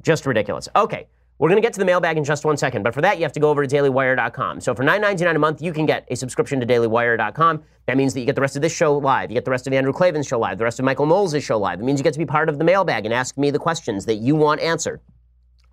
Just 0.02 0.26
ridiculous. 0.26 0.68
Okay, 0.76 1.08
We're 1.40 1.50
going 1.50 1.62
to 1.62 1.66
get 1.66 1.74
to 1.74 1.80
the 1.80 1.86
mailbag 1.86 2.18
in 2.18 2.24
just 2.24 2.46
one 2.46 2.58
second, 2.58 2.82
but 2.82 2.96
for 2.96 3.02
that, 3.02 3.18
you 3.18 3.24
have 3.24 3.32
to 3.34 3.40
go 3.40 3.52
over 3.52 3.66
to 3.66 3.76
dailywire.com. 3.76 4.60
So 4.60 4.74
for 4.74 4.84
$9.99 4.84 5.36
a 5.36 5.40
month, 5.40 5.62
you 5.62 5.72
can 5.72 5.86
get 5.86 6.08
a 6.10 6.16
subscription 6.16 6.60
to 6.60 6.66
dailywire.com. 6.66 7.64
That 7.86 7.96
means 7.96 8.16
that 8.16 8.22
you 8.22 8.26
get 8.26 8.34
the 8.34 8.42
rest 8.42 8.56
of 8.56 8.64
this 8.64 8.76
show 8.76 8.98
live. 8.98 9.30
You 9.30 9.36
get 9.36 9.46
the 9.46 9.52
rest 9.52 9.68
of 9.68 9.74
Andrew 9.74 9.94
Klavan's 9.94 10.26
show 10.26 10.40
live, 10.40 10.58
the 10.58 10.64
rest 10.64 10.80
of 10.80 10.86
Michael 10.86 11.06
Knowles' 11.06 11.44
show 11.44 11.60
live. 11.60 11.80
It 11.80 11.84
means 11.84 12.00
you 12.00 12.04
get 12.04 12.14
to 12.14 12.20
be 12.20 12.26
part 12.26 12.50
of 12.50 12.58
the 12.58 12.64
mailbag 12.64 13.06
and 13.06 13.14
ask 13.14 13.38
me 13.38 13.52
the 13.52 13.60
questions 13.60 14.06
that 14.08 14.16
you 14.16 14.36
want 14.36 14.62
answered. 14.62 15.00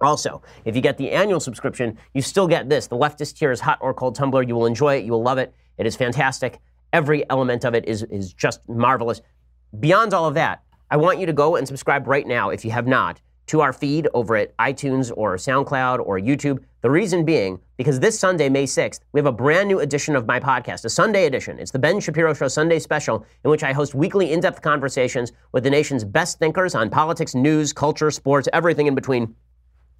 Also, 0.02 0.42
if 0.66 0.76
you 0.76 0.82
get 0.82 0.98
the 0.98 1.10
annual 1.10 1.40
subscription, 1.40 1.96
you 2.12 2.20
still 2.20 2.46
get 2.46 2.68
this. 2.68 2.86
The 2.86 2.96
leftist 2.96 3.38
tier 3.38 3.50
is 3.50 3.60
hot 3.60 3.78
or 3.80 3.94
cold 3.94 4.16
Tumbler. 4.16 4.42
You 4.42 4.54
will 4.54 4.66
enjoy 4.66 4.96
it. 4.96 5.04
You 5.04 5.12
will 5.12 5.22
love 5.22 5.38
it. 5.38 5.54
It 5.78 5.86
is 5.86 5.96
fantastic. 5.96 6.60
Every 6.92 7.28
element 7.30 7.64
of 7.64 7.74
it 7.74 7.88
is, 7.88 8.02
is 8.02 8.34
just 8.34 8.68
marvelous. 8.68 9.22
Beyond 9.80 10.12
all 10.12 10.26
of 10.26 10.34
that, 10.34 10.62
I 10.90 10.98
want 10.98 11.20
you 11.20 11.26
to 11.26 11.32
go 11.32 11.56
and 11.56 11.66
subscribe 11.66 12.06
right 12.06 12.26
now 12.26 12.50
if 12.50 12.66
you 12.66 12.70
have 12.70 12.86
not 12.86 13.22
to 13.46 13.60
our 13.60 13.72
feed 13.72 14.08
over 14.14 14.36
at 14.36 14.56
iTunes 14.56 15.12
or 15.16 15.36
SoundCloud 15.36 16.00
or 16.00 16.18
YouTube. 16.18 16.62
The 16.80 16.90
reason 16.90 17.24
being, 17.24 17.60
because 17.76 18.00
this 18.00 18.18
Sunday, 18.18 18.48
May 18.48 18.64
6th, 18.64 19.00
we 19.12 19.18
have 19.18 19.26
a 19.26 19.32
brand 19.32 19.68
new 19.68 19.80
edition 19.80 20.16
of 20.16 20.26
my 20.26 20.38
podcast, 20.38 20.84
a 20.84 20.90
Sunday 20.90 21.26
edition. 21.26 21.58
It's 21.58 21.70
the 21.70 21.78
Ben 21.78 22.00
Shapiro 22.00 22.34
Show 22.34 22.48
Sunday 22.48 22.78
special, 22.78 23.24
in 23.44 23.50
which 23.50 23.62
I 23.62 23.72
host 23.72 23.94
weekly 23.94 24.32
in 24.32 24.40
depth 24.40 24.62
conversations 24.62 25.32
with 25.52 25.64
the 25.64 25.70
nation's 25.70 26.04
best 26.04 26.38
thinkers 26.38 26.74
on 26.74 26.90
politics, 26.90 27.34
news, 27.34 27.72
culture, 27.72 28.10
sports, 28.10 28.48
everything 28.52 28.86
in 28.86 28.94
between. 28.94 29.34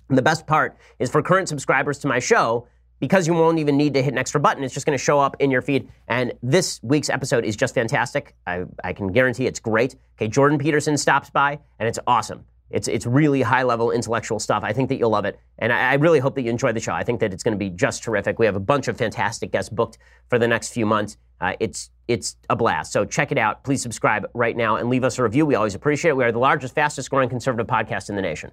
And 0.09 0.19
the 0.19 0.23
best 0.23 0.47
part 0.47 0.77
is 0.99 1.11
for 1.11 1.23
current 1.23 1.49
subscribers 1.49 1.99
to 2.01 2.09
my 2.09 2.19
show, 2.19 2.69
because 3.01 3.27
you 3.27 3.35
won't 3.35 3.59
even 3.59 3.77
need 3.77 3.95
to 3.95 4.03
hit 4.03 4.13
an 4.13 4.19
extra 4.19 4.41
button, 4.41 4.63
it's 4.63 4.73
just 4.73 4.87
going 4.87 4.97
to 4.97 5.03
show 5.03 5.19
up 5.19 5.37
in 5.41 5.51
your 5.51 5.63
feed. 5.63 5.89
And 6.09 6.33
this 6.43 6.81
week's 6.83 7.11
episode 7.11 7.45
is 7.45 7.57
just 7.57 7.75
fantastic. 7.75 8.35
I, 8.47 8.65
I 8.83 8.93
can 8.93 9.13
guarantee 9.13 9.47
it's 9.47 9.61
great. 9.61 9.97
Okay, 10.17 10.29
Jordan 10.29 10.59
Peterson 10.59 10.97
stops 10.97 11.29
by, 11.29 11.59
and 11.79 11.89
it's 11.89 11.99
awesome. 12.07 12.45
It's, 12.71 12.89
it's 12.89 13.07
really 13.07 13.43
high 13.43 13.63
level 13.63 13.91
intellectual 13.91 14.39
stuff. 14.39 14.63
I 14.65 14.73
think 14.73 14.89
that 14.89 14.97
you'll 14.97 15.11
love 15.11 15.25
it. 15.25 15.39
And 15.59 15.73
I, 15.73 15.93
I 15.93 15.95
really 15.95 16.19
hope 16.19 16.35
that 16.35 16.43
you 16.43 16.51
enjoy 16.51 16.73
the 16.73 16.81
show. 16.81 16.93
I 16.93 17.05
think 17.05 17.21
that 17.21 17.33
it's 17.33 17.43
going 17.43 17.53
to 17.53 17.59
be 17.59 17.71
just 17.71 18.03
terrific. 18.03 18.39
We 18.39 18.47
have 18.47 18.57
a 18.57 18.61
bunch 18.61 18.89
of 18.89 18.97
fantastic 18.97 19.53
guests 19.53 19.69
booked 19.69 19.99
for 20.29 20.39
the 20.39 20.49
next 20.49 20.73
few 20.73 20.87
months. 20.87 21.17
Uh, 21.41 21.55
it's, 21.61 21.91
it's 22.09 22.37
a 22.51 22.57
blast. 22.57 22.93
So 22.93 23.05
check 23.05 23.33
it 23.33 23.39
out. 23.39 23.65
Please 23.65 23.83
subscribe 23.83 24.27
right 24.35 24.57
now 24.57 24.77
and 24.77 24.89
leave 24.89 25.05
us 25.05 25.19
a 25.19 25.23
review. 25.23 25.47
We 25.47 25.55
always 25.55 25.75
appreciate 25.75 26.11
it. 26.11 26.17
We 26.17 26.25
are 26.25 26.33
the 26.33 26.39
largest, 26.39 26.75
fastest 26.75 27.11
growing 27.11 27.29
conservative 27.29 27.67
podcast 27.67 28.09
in 28.09 28.17
the 28.17 28.23
nation. 28.23 28.51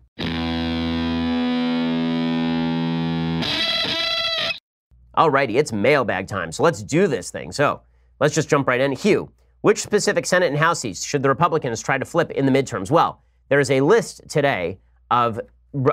Alrighty, 5.17 5.55
it's 5.55 5.73
mailbag 5.73 6.27
time. 6.27 6.51
So 6.51 6.63
let's 6.63 6.81
do 6.81 7.07
this 7.07 7.31
thing. 7.31 7.51
So 7.51 7.81
let's 8.19 8.33
just 8.33 8.49
jump 8.49 8.67
right 8.67 8.79
in. 8.79 8.93
Hugh, 8.93 9.31
which 9.61 9.79
specific 9.79 10.25
Senate 10.25 10.47
and 10.47 10.57
House 10.57 10.79
seats 10.79 11.05
should 11.05 11.21
the 11.21 11.29
Republicans 11.29 11.81
try 11.81 11.97
to 11.97 12.05
flip 12.05 12.31
in 12.31 12.45
the 12.45 12.51
midterms? 12.51 12.89
Well, 12.89 13.21
there 13.51 13.59
is 13.59 13.69
a 13.69 13.81
list 13.81 14.21
today 14.29 14.79
of 15.11 15.39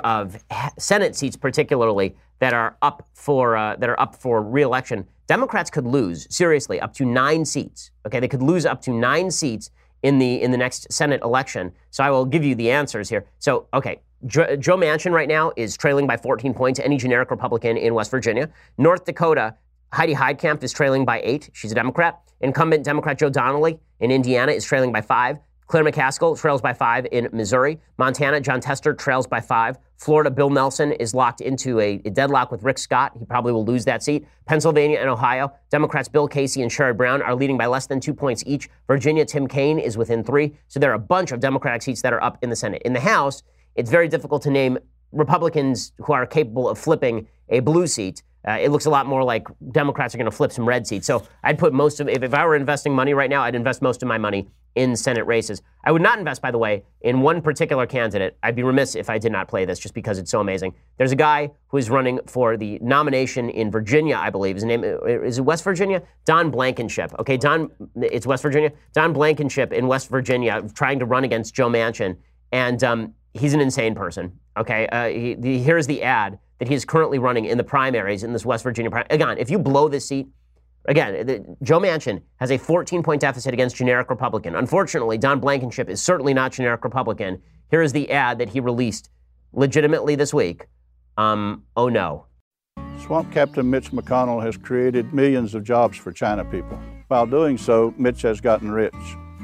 of 0.05 0.43
Senate 0.79 1.17
seats, 1.17 1.37
particularly 1.37 2.17
that 2.39 2.55
are 2.55 2.77
up 2.83 3.09
for 3.15 3.57
uh, 3.57 3.75
that 3.77 3.91
are 3.91 4.01
up 4.01 4.15
for 4.15 4.41
reelection. 4.41 5.05
Democrats 5.27 5.69
could 5.69 5.85
lose 5.85 6.29
seriously 6.31 6.81
up 6.81 6.95
to 6.95 7.05
nine 7.05 7.45
seats. 7.45 7.91
Okay, 8.07 8.21
they 8.21 8.29
could 8.29 8.43
lose 8.43 8.65
up 8.65 8.81
to 8.83 8.93
nine 8.93 9.29
seats 9.33 9.71
in 10.05 10.21
the 10.21 10.41
in 10.41 10.53
the 10.53 10.57
next 10.57 10.93
Senate 10.93 11.21
election. 11.23 11.73
So 11.91 12.05
I 12.05 12.11
will 12.11 12.25
give 12.25 12.45
you 12.45 12.55
the 12.55 12.71
answers 12.71 13.09
here. 13.09 13.27
So 13.41 13.67
okay, 13.75 14.03
Joe, 14.29 14.47
Manchin 14.77 15.11
right 15.11 15.29
now 15.29 15.51
is 15.57 15.77
trailing 15.77 16.07
by 16.07 16.17
14 16.17 16.55
points. 16.55 16.79
Any 16.79 16.97
generic 16.97 17.29
Republican 17.29 17.77
in 17.77 17.93
West 17.93 18.13
Virginia, 18.13 18.49
North 18.79 19.05
Dakota. 19.05 19.57
Heidi 19.93 20.15
Heitkamp 20.15 20.63
is 20.63 20.73
trailing 20.73 21.05
by 21.05 21.21
eight. 21.25 21.51
She's 21.55 21.73
a 21.73 21.75
Democrat. 21.75 22.21
Incumbent 22.41 22.85
Democrat 22.85 23.19
Joe 23.19 23.31
Donnelly 23.31 23.81
in 23.99 24.13
Indiana 24.13 24.53
is 24.53 24.65
trailing 24.65 24.93
by 24.93 25.01
five. 25.01 25.39
Claire 25.69 25.85
McCaskill 25.85 26.41
trails 26.41 26.63
by 26.63 26.73
five 26.73 27.07
in 27.13 27.29
Missouri. 27.31 27.79
Montana, 27.99 28.41
Jon 28.41 28.59
Tester 28.59 28.95
trails 28.95 29.27
by 29.27 29.39
five. 29.39 29.79
Florida, 29.99 30.31
Bill 30.31 30.49
Nelson 30.49 30.93
is 30.93 31.15
locked 31.15 31.43
into 31.43 31.79
a, 31.79 32.01
a, 32.07 32.11
deadlock 32.11 32.51
with 32.51 32.63
Rick 32.63 32.79
Scott. 32.79 33.13
He 33.19 33.27
probably 33.27 33.53
will 33.53 33.67
lose 33.67 33.85
that 33.85 34.03
seat. 34.03 34.27
Pennsylvania 34.47 34.99
and 34.99 35.11
Ohio, 35.11 35.53
Democrats 35.71 36.09
Bill 36.09 36.27
Casey 36.27 36.63
and 36.63 36.71
Sherrod 36.71 36.97
Brown 36.97 37.21
are 37.21 37.35
leading 37.35 37.59
by 37.59 37.67
less 37.67 37.87
than 37.87 38.01
two 38.01 38.15
points 38.15 38.43
each. 38.47 38.71
Virginia, 38.87 39.27
Tim 39.27 39.47
Kaine 39.47 39.79
is 39.79 39.99
within 39.99 40.25
three. 40.25 40.57
So 40.69 40.81
there 40.81 40.91
are 40.91 40.95
a 40.95 40.99
bunch 40.99 41.33
of 41.33 41.41
Democratic 41.41 41.83
seats 41.83 42.01
that 42.01 42.15
are 42.15 42.23
up 42.23 42.39
in 42.43 42.49
the 42.49 42.57
Senate. 42.57 42.81
In 42.87 42.95
the 42.95 43.01
House, 43.01 43.43
it's 43.75 43.91
very 43.91 44.09
difficult 44.09 44.41
to 44.43 44.51
name 44.51 44.79
Republicans 45.13 45.93
who 45.99 46.15
are 46.15 46.25
capable 46.25 46.67
of 46.67 46.79
flipping 46.79 47.29
a 47.51 47.61
blue 47.61 47.87
seat. 47.87 48.23
Uh, 48.47 48.53
it 48.53 48.71
looks 48.71 48.87
a 48.87 48.91
lot 48.91 49.07
more 49.07 49.25
like 49.25 49.47
Democrats 49.73 50.15
are 50.15 50.19
going 50.19 50.31
to 50.31 50.37
flip 50.37 50.53
some 50.53 50.67
red 50.67 50.87
seats. 50.87 51.07
So 51.07 51.27
I'd 51.43 51.59
put 51.59 51.73
most 51.73 52.01
of, 52.01 52.09
if, 52.09 52.23
if 52.23 52.35
I 52.35 52.47
were 52.47 52.57
investing 52.57 52.95
money 52.95 53.15
right 53.15 53.31
now, 53.31 53.43
I'd 53.43 53.55
invest 53.55 53.83
most 53.83 54.03
of 54.03 54.09
my 54.09 54.19
money 54.19 54.49
in 54.75 54.95
Senate 54.95 55.27
races. 55.27 55.61
I 55.85 55.91
would 55.91 56.03
not 56.03 56.19
invest, 56.19 56.41
by 56.41 56.53
the 56.53 56.59
way, 56.59 56.85
in 57.01 57.21
one 57.21 57.43
particular 57.43 57.85
candidate. 57.87 58.37
I'd 58.43 58.55
be 58.55 58.63
remiss 58.63 58.95
if 58.95 59.11
I 59.11 59.19
did 59.19 59.33
not 59.33 59.49
play 59.49 59.65
this 59.65 59.79
just 59.79 59.93
because 59.93 60.19
it's 60.19 60.31
so 60.31 60.41
amazing. 60.41 60.75
There's 60.99 61.11
a 61.11 61.17
guy 61.17 61.51
who 61.69 61.79
is 61.79 61.91
running 61.91 62.21
for 62.27 62.57
the 62.57 62.79
nomination 62.81 63.51
in 63.51 63.73
Virginia, 63.73 64.17
I 64.17 64.31
believe. 64.31 64.55
His 64.55 64.65
name 64.65 64.85
is 64.85 65.39
it 65.39 65.43
West 65.43 65.65
Virginia? 65.65 66.03
Don 66.25 66.51
Blankenship. 66.51 67.13
Okay, 67.19 67.37
Don, 67.37 67.71
it's 67.97 68.27
West 68.27 68.43
Virginia. 68.43 68.71
Don 68.93 69.13
Blankenship 69.13 69.73
in 69.73 69.89
West 69.89 70.09
Virginia 70.09 70.63
trying 70.75 71.01
to 71.01 71.07
run 71.07 71.25
against 71.25 71.55
Joe 71.55 71.69
Manchin. 71.69 72.17
And 72.53 72.83
um, 72.85 73.15
he's 73.35 73.55
an 73.55 73.61
insane 73.61 73.95
person. 73.97 74.39
Okay, 74.57 74.87
uh, 74.89 75.09
he, 75.09 75.35
the, 75.35 75.59
here's 75.59 75.87
the 75.87 76.03
ad 76.03 76.39
that 76.59 76.69
he 76.69 76.75
is 76.75 76.85
currently 76.85 77.19
running 77.19 77.45
in 77.45 77.59
the 77.59 77.65
primaries 77.65 78.23
in 78.23 78.33
this 78.33 78.45
West 78.45 78.65
Virginia 78.65 78.91
primary. 78.91 79.09
Again, 79.11 79.39
if 79.39 79.51
you 79.51 79.59
blow 79.59 79.89
this 79.89 80.07
seat, 80.07 80.29
again, 80.87 81.27
the, 81.27 81.57
Joe 81.63 81.81
Manchin 81.81 82.23
has 82.37 82.51
a 82.51 82.59
14 82.59 83.03
point 83.03 83.21
deficit 83.21 83.55
against 83.55 83.77
generic 83.77 84.11
Republican. 84.11 84.55
Unfortunately, 84.55 85.19
Don 85.19 85.41
Blankenship 85.41 85.89
is 85.89 86.03
certainly 86.03 86.35
not 86.35 86.53
generic 86.53 86.85
Republican. 86.85 87.41
Here 87.71 87.83
is 87.83 87.93
the 87.93 88.11
ad 88.11 88.39
that 88.39 88.49
he 88.49 88.61
released 88.61 89.11
legitimately 89.53 90.17
this 90.17 90.35
week. 90.35 90.67
Um, 91.17 91.65
oh 91.77 91.89
no. 91.89 92.27
Swamp 93.05 93.33
Captain 93.33 93.69
Mitch 93.69 93.93
McConnell 93.93 94.43
has 94.43 94.57
created 94.57 95.15
millions 95.15 95.55
of 95.55 95.63
jobs 95.63 95.97
for 95.97 96.13
China 96.13 96.45
people. 96.45 96.79
While 97.09 97.27
doing 97.27 97.57
so, 97.57 97.95
Mitch 97.97 98.23
has 98.23 98.41
gotten 98.41 98.71
rich. 98.71 98.95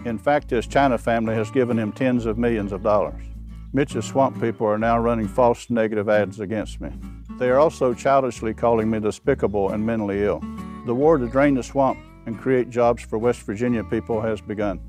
In 0.05 0.19
fact, 0.19 0.51
his 0.51 0.67
China 0.67 0.99
family 0.99 1.35
has 1.35 1.51
given 1.51 1.79
him 1.79 1.93
tens 1.93 2.27
of 2.27 2.37
millions 2.37 2.73
of 2.73 2.83
dollars. 2.83 3.23
Mitch's 3.75 4.05
swamp 4.05 4.41
people 4.41 4.68
are 4.68 4.79
now 4.79 4.97
running 4.97 5.27
false 5.27 5.68
negative 5.68 6.09
ads 6.09 6.39
against 6.39 6.81
me. 6.81 6.91
They 7.41 7.51
are 7.51 7.59
also 7.59 7.93
childishly 7.93 8.55
calling 8.55 8.89
me 8.89 9.01
despicable 9.01 9.70
and 9.70 9.85
mentally 9.85 10.22
ill. 10.22 10.41
The 10.87 10.95
war 10.95 11.18
to 11.18 11.27
drain 11.27 11.55
the 11.55 11.62
swamp 11.64 11.99
and 12.27 12.39
create 12.39 12.70
jobs 12.70 13.03
for 13.03 13.18
West 13.18 13.43
Virginia 13.43 13.83
people 13.83 14.20
has 14.20 14.41
begun. 14.41 14.81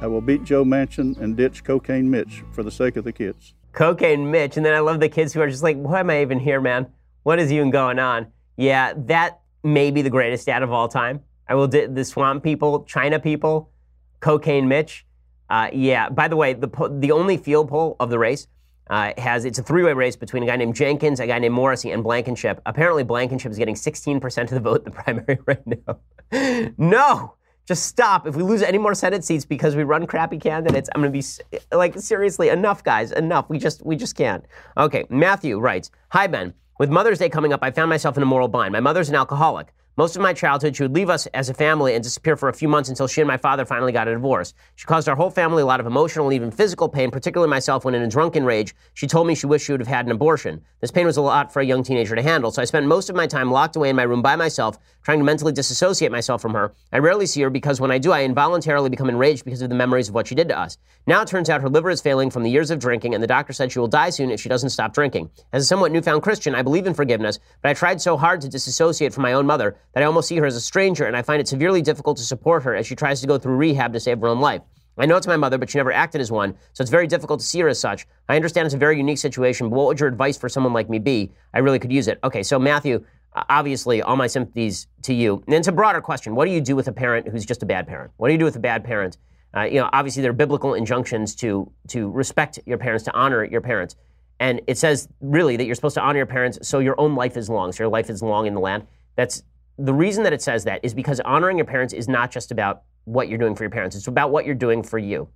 I 0.00 0.06
will 0.06 0.20
beat 0.20 0.44
Joe 0.44 0.64
Manchin 0.64 1.20
and 1.20 1.36
ditch 1.36 1.64
Cocaine 1.64 2.08
Mitch 2.08 2.44
for 2.52 2.62
the 2.62 2.70
sake 2.70 2.96
of 2.96 3.02
the 3.02 3.12
kids. 3.12 3.54
Cocaine 3.72 4.30
Mitch, 4.30 4.56
and 4.56 4.64
then 4.64 4.74
I 4.74 4.78
love 4.78 5.00
the 5.00 5.08
kids 5.08 5.32
who 5.32 5.40
are 5.40 5.50
just 5.50 5.64
like, 5.64 5.76
why 5.76 5.98
am 5.98 6.08
I 6.08 6.22
even 6.22 6.38
here, 6.38 6.60
man? 6.60 6.86
What 7.24 7.40
is 7.40 7.50
even 7.50 7.70
going 7.70 7.98
on? 7.98 8.28
Yeah, 8.56 8.92
that 8.96 9.40
may 9.64 9.90
be 9.90 10.02
the 10.02 10.10
greatest 10.10 10.48
ad 10.48 10.62
of 10.62 10.70
all 10.70 10.86
time. 10.86 11.20
I 11.48 11.56
will 11.56 11.66
di- 11.66 11.86
the 11.86 12.04
swamp 12.04 12.44
people, 12.44 12.84
China 12.84 13.18
people, 13.18 13.72
Cocaine 14.20 14.68
Mitch. 14.68 15.04
Uh, 15.50 15.68
yeah. 15.72 16.08
By 16.08 16.28
the 16.28 16.36
way, 16.36 16.54
the 16.54 16.68
the 17.00 17.12
only 17.12 17.36
field 17.36 17.68
poll 17.68 17.96
of 18.00 18.10
the 18.10 18.18
race 18.18 18.46
uh, 18.90 19.12
has 19.18 19.44
it's 19.44 19.58
a 19.58 19.62
three-way 19.62 19.92
race 19.92 20.16
between 20.16 20.42
a 20.42 20.46
guy 20.46 20.56
named 20.56 20.74
Jenkins, 20.74 21.20
a 21.20 21.26
guy 21.26 21.38
named 21.38 21.54
Morrissey, 21.54 21.90
and 21.90 22.02
Blankenship. 22.02 22.60
Apparently, 22.66 23.02
Blankenship 23.02 23.50
is 23.50 23.58
getting 23.58 23.74
16% 23.74 24.42
of 24.42 24.50
the 24.50 24.60
vote 24.60 24.78
in 24.78 24.84
the 24.84 24.90
primary 25.02 25.38
right 25.46 25.62
now. 25.66 26.72
no, 26.78 27.34
just 27.66 27.86
stop. 27.86 28.26
If 28.26 28.36
we 28.36 28.42
lose 28.42 28.62
any 28.62 28.78
more 28.78 28.94
Senate 28.94 29.24
seats 29.24 29.44
because 29.44 29.76
we 29.76 29.84
run 29.84 30.06
crappy 30.06 30.38
candidates, 30.38 30.88
I'm 30.94 31.00
going 31.00 31.12
to 31.12 31.18
be 31.18 31.56
like 31.74 31.98
seriously 31.98 32.48
enough, 32.48 32.84
guys, 32.84 33.12
enough. 33.12 33.48
We 33.48 33.58
just 33.58 33.84
we 33.84 33.96
just 33.96 34.16
can't. 34.16 34.44
Okay, 34.76 35.04
Matthew 35.08 35.58
writes, 35.58 35.90
"Hi 36.10 36.26
Ben. 36.26 36.54
With 36.76 36.90
Mother's 36.90 37.20
Day 37.20 37.28
coming 37.28 37.52
up, 37.52 37.60
I 37.62 37.70
found 37.70 37.88
myself 37.88 38.16
in 38.16 38.22
a 38.24 38.26
moral 38.26 38.48
bind. 38.48 38.72
My 38.72 38.80
mother's 38.80 39.08
an 39.08 39.14
alcoholic. 39.14 39.72
Most 39.96 40.16
of 40.16 40.22
my 40.22 40.32
childhood, 40.32 40.74
she 40.74 40.82
would 40.82 40.92
leave 40.92 41.08
us 41.08 41.26
as 41.34 41.48
a 41.48 41.54
family 41.54 41.94
and 41.94 42.02
disappear 42.02 42.36
for 42.36 42.48
a 42.48 42.52
few 42.52 42.66
months 42.66 42.88
until 42.88 43.06
she 43.06 43.20
and 43.20 43.28
my 43.28 43.36
father 43.36 43.64
finally 43.64 43.92
got 43.92 44.08
a 44.08 44.12
divorce. 44.12 44.52
She 44.74 44.86
caused 44.86 45.08
our 45.08 45.14
whole 45.14 45.30
family 45.30 45.62
a 45.62 45.66
lot 45.66 45.78
of 45.78 45.86
emotional 45.86 46.26
and 46.26 46.34
even 46.34 46.50
physical 46.50 46.88
pain, 46.88 47.12
particularly 47.12 47.48
myself 47.48 47.84
when 47.84 47.94
in 47.94 48.02
a 48.02 48.08
drunken 48.08 48.44
rage, 48.44 48.74
she 48.94 49.06
told 49.06 49.28
me 49.28 49.36
she 49.36 49.46
wished 49.46 49.66
she 49.66 49.70
would 49.70 49.80
have 49.80 49.86
had 49.86 50.06
an 50.06 50.10
abortion. 50.10 50.60
This 50.80 50.90
pain 50.90 51.06
was 51.06 51.16
a 51.16 51.22
lot 51.22 51.52
for 51.52 51.60
a 51.60 51.64
young 51.64 51.84
teenager 51.84 52.16
to 52.16 52.22
handle, 52.22 52.50
so 52.50 52.60
I 52.60 52.64
spent 52.64 52.86
most 52.86 53.08
of 53.08 53.14
my 53.14 53.28
time 53.28 53.52
locked 53.52 53.76
away 53.76 53.88
in 53.88 53.94
my 53.94 54.02
room 54.02 54.20
by 54.20 54.34
myself, 54.34 54.80
trying 55.04 55.18
to 55.18 55.24
mentally 55.24 55.52
disassociate 55.52 56.10
myself 56.10 56.42
from 56.42 56.54
her. 56.54 56.74
I 56.92 56.98
rarely 56.98 57.26
see 57.26 57.42
her 57.42 57.50
because 57.50 57.80
when 57.80 57.90
I 57.90 57.98
do, 57.98 58.10
I 58.10 58.22
involuntarily 58.22 58.90
become 58.90 59.08
enraged 59.08 59.44
because 59.44 59.62
of 59.62 59.68
the 59.68 59.74
memories 59.74 60.08
of 60.08 60.14
what 60.14 60.26
she 60.26 60.34
did 60.34 60.48
to 60.48 60.58
us. 60.58 60.78
Now 61.06 61.22
it 61.22 61.28
turns 61.28 61.50
out 61.50 61.60
her 61.60 61.68
liver 61.68 61.90
is 61.90 62.00
failing 62.00 62.30
from 62.30 62.42
the 62.42 62.50
years 62.50 62.70
of 62.70 62.78
drinking, 62.78 63.14
and 63.14 63.22
the 63.22 63.28
doctor 63.28 63.52
said 63.52 63.70
she 63.70 63.78
will 63.78 63.86
die 63.86 64.10
soon 64.10 64.30
if 64.30 64.40
she 64.40 64.48
doesn't 64.48 64.70
stop 64.70 64.94
drinking. 64.94 65.30
As 65.52 65.62
a 65.62 65.66
somewhat 65.66 65.92
newfound 65.92 66.22
Christian, 66.22 66.54
I 66.54 66.62
believe 66.62 66.86
in 66.86 66.94
forgiveness, 66.94 67.38
but 67.62 67.68
I 67.68 67.74
tried 67.74 68.00
so 68.00 68.16
hard 68.16 68.40
to 68.40 68.48
disassociate 68.48 69.12
from 69.12 69.22
my 69.22 69.34
own 69.34 69.46
mother 69.46 69.76
that 69.92 70.02
I 70.02 70.06
almost 70.06 70.28
see 70.28 70.36
her 70.36 70.46
as 70.46 70.56
a 70.56 70.60
stranger, 70.60 71.04
and 71.04 71.16
I 71.16 71.22
find 71.22 71.40
it 71.40 71.48
severely 71.48 71.82
difficult 71.82 72.16
to 72.16 72.24
support 72.24 72.62
her 72.62 72.74
as 72.74 72.86
she 72.86 72.96
tries 72.96 73.20
to 73.20 73.26
go 73.26 73.38
through 73.38 73.56
rehab 73.56 73.92
to 73.92 74.00
save 74.00 74.20
her 74.20 74.28
own 74.28 74.40
life. 74.40 74.62
I 74.96 75.06
know 75.06 75.16
it's 75.16 75.26
my 75.26 75.36
mother, 75.36 75.58
but 75.58 75.68
she 75.68 75.78
never 75.78 75.92
acted 75.92 76.20
as 76.20 76.30
one, 76.30 76.54
so 76.72 76.80
it's 76.80 76.90
very 76.90 77.08
difficult 77.08 77.40
to 77.40 77.46
see 77.46 77.58
her 77.60 77.68
as 77.68 77.80
such. 77.80 78.06
I 78.28 78.36
understand 78.36 78.66
it's 78.66 78.76
a 78.76 78.78
very 78.78 78.96
unique 78.96 79.18
situation, 79.18 79.68
but 79.68 79.76
what 79.76 79.86
would 79.88 79.98
your 79.98 80.08
advice 80.08 80.38
for 80.38 80.48
someone 80.48 80.72
like 80.72 80.88
me 80.88 81.00
be? 81.00 81.32
I 81.52 81.58
really 81.58 81.80
could 81.80 81.92
use 81.92 82.06
it. 82.06 82.20
Okay, 82.22 82.44
so 82.44 82.60
Matthew, 82.60 83.04
obviously, 83.34 84.02
all 84.02 84.16
my 84.16 84.26
sympathies 84.26 84.86
to 85.02 85.14
you. 85.14 85.42
And 85.46 85.54
it's 85.54 85.68
a 85.68 85.72
broader 85.72 86.00
question. 86.00 86.34
What 86.34 86.46
do 86.46 86.52
you 86.52 86.60
do 86.60 86.76
with 86.76 86.88
a 86.88 86.92
parent 86.92 87.28
who's 87.28 87.44
just 87.44 87.62
a 87.62 87.66
bad 87.66 87.86
parent? 87.86 88.12
What 88.16 88.28
do 88.28 88.32
you 88.32 88.38
do 88.38 88.44
with 88.44 88.56
a 88.56 88.60
bad 88.60 88.84
parent? 88.84 89.18
Uh, 89.56 89.62
you 89.62 89.80
know, 89.80 89.88
obviously, 89.92 90.22
there 90.22 90.30
are 90.30 90.34
biblical 90.34 90.74
injunctions 90.74 91.34
to 91.36 91.70
to 91.88 92.10
respect 92.10 92.58
your 92.66 92.78
parents, 92.78 93.04
to 93.04 93.14
honor 93.14 93.44
your 93.44 93.60
parents. 93.60 93.96
And 94.40 94.60
it 94.66 94.78
says 94.78 95.08
really 95.20 95.56
that 95.56 95.64
you're 95.64 95.76
supposed 95.76 95.94
to 95.94 96.02
honor 96.02 96.18
your 96.18 96.26
parents 96.26 96.58
so 96.62 96.80
your 96.80 97.00
own 97.00 97.14
life 97.14 97.36
is 97.36 97.48
long, 97.48 97.72
so 97.72 97.84
your 97.84 97.90
life 97.90 98.10
is 98.10 98.22
long 98.22 98.46
in 98.46 98.54
the 98.54 98.60
land. 98.60 98.86
That's 99.16 99.42
the 99.78 99.94
reason 99.94 100.24
that 100.24 100.32
it 100.32 100.42
says 100.42 100.64
that 100.64 100.80
is 100.84 100.94
because 100.94 101.20
honoring 101.20 101.56
your 101.56 101.66
parents 101.66 101.94
is 101.94 102.08
not 102.08 102.30
just 102.30 102.50
about 102.50 102.82
what 103.04 103.28
you're 103.28 103.38
doing 103.38 103.54
for 103.54 103.62
your 103.62 103.70
parents, 103.70 103.96
it's 103.96 104.06
about 104.06 104.30
what 104.30 104.44
you're 104.44 104.54
doing 104.54 104.82
for 104.82 104.98
you. 104.98 105.28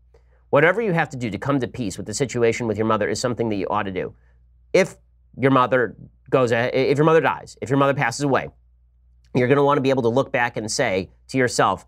Whatever 0.51 0.81
you 0.81 0.93
have 0.93 1.11
to 1.11 1.17
do 1.17 1.31
to 1.31 1.39
come 1.39 1.61
to 1.61 1.69
peace 1.69 1.97
with 1.97 2.07
the 2.07 2.15
situation 2.15 2.67
with 2.67 2.77
your 2.77 2.87
mother 2.87 3.09
is 3.09 3.21
something 3.21 3.49
that 3.51 3.57
you 3.57 3.67
ought 3.69 3.83
to 3.83 3.93
do. 3.93 4.15
If 4.73 4.97
your 5.37 5.51
mother 5.51 5.97
goes, 6.31 6.53
if 6.53 6.97
your 6.97 7.05
mother 7.05 7.21
dies, 7.21 7.57
if 7.61 7.71
your 7.71 7.79
mother 7.79 7.95
passes 7.95 8.23
away, 8.23 8.49
you're 9.35 9.49
going 9.49 9.57
to 9.57 9.65
want 9.65 9.79
to 9.79 9.83
be 9.83 9.91
able 9.91 10.03
to 10.03 10.09
look 10.09 10.33
back 10.33 10.57
and 10.57 10.71
say 10.71 11.11
to 11.29 11.39
yourself, 11.39 11.87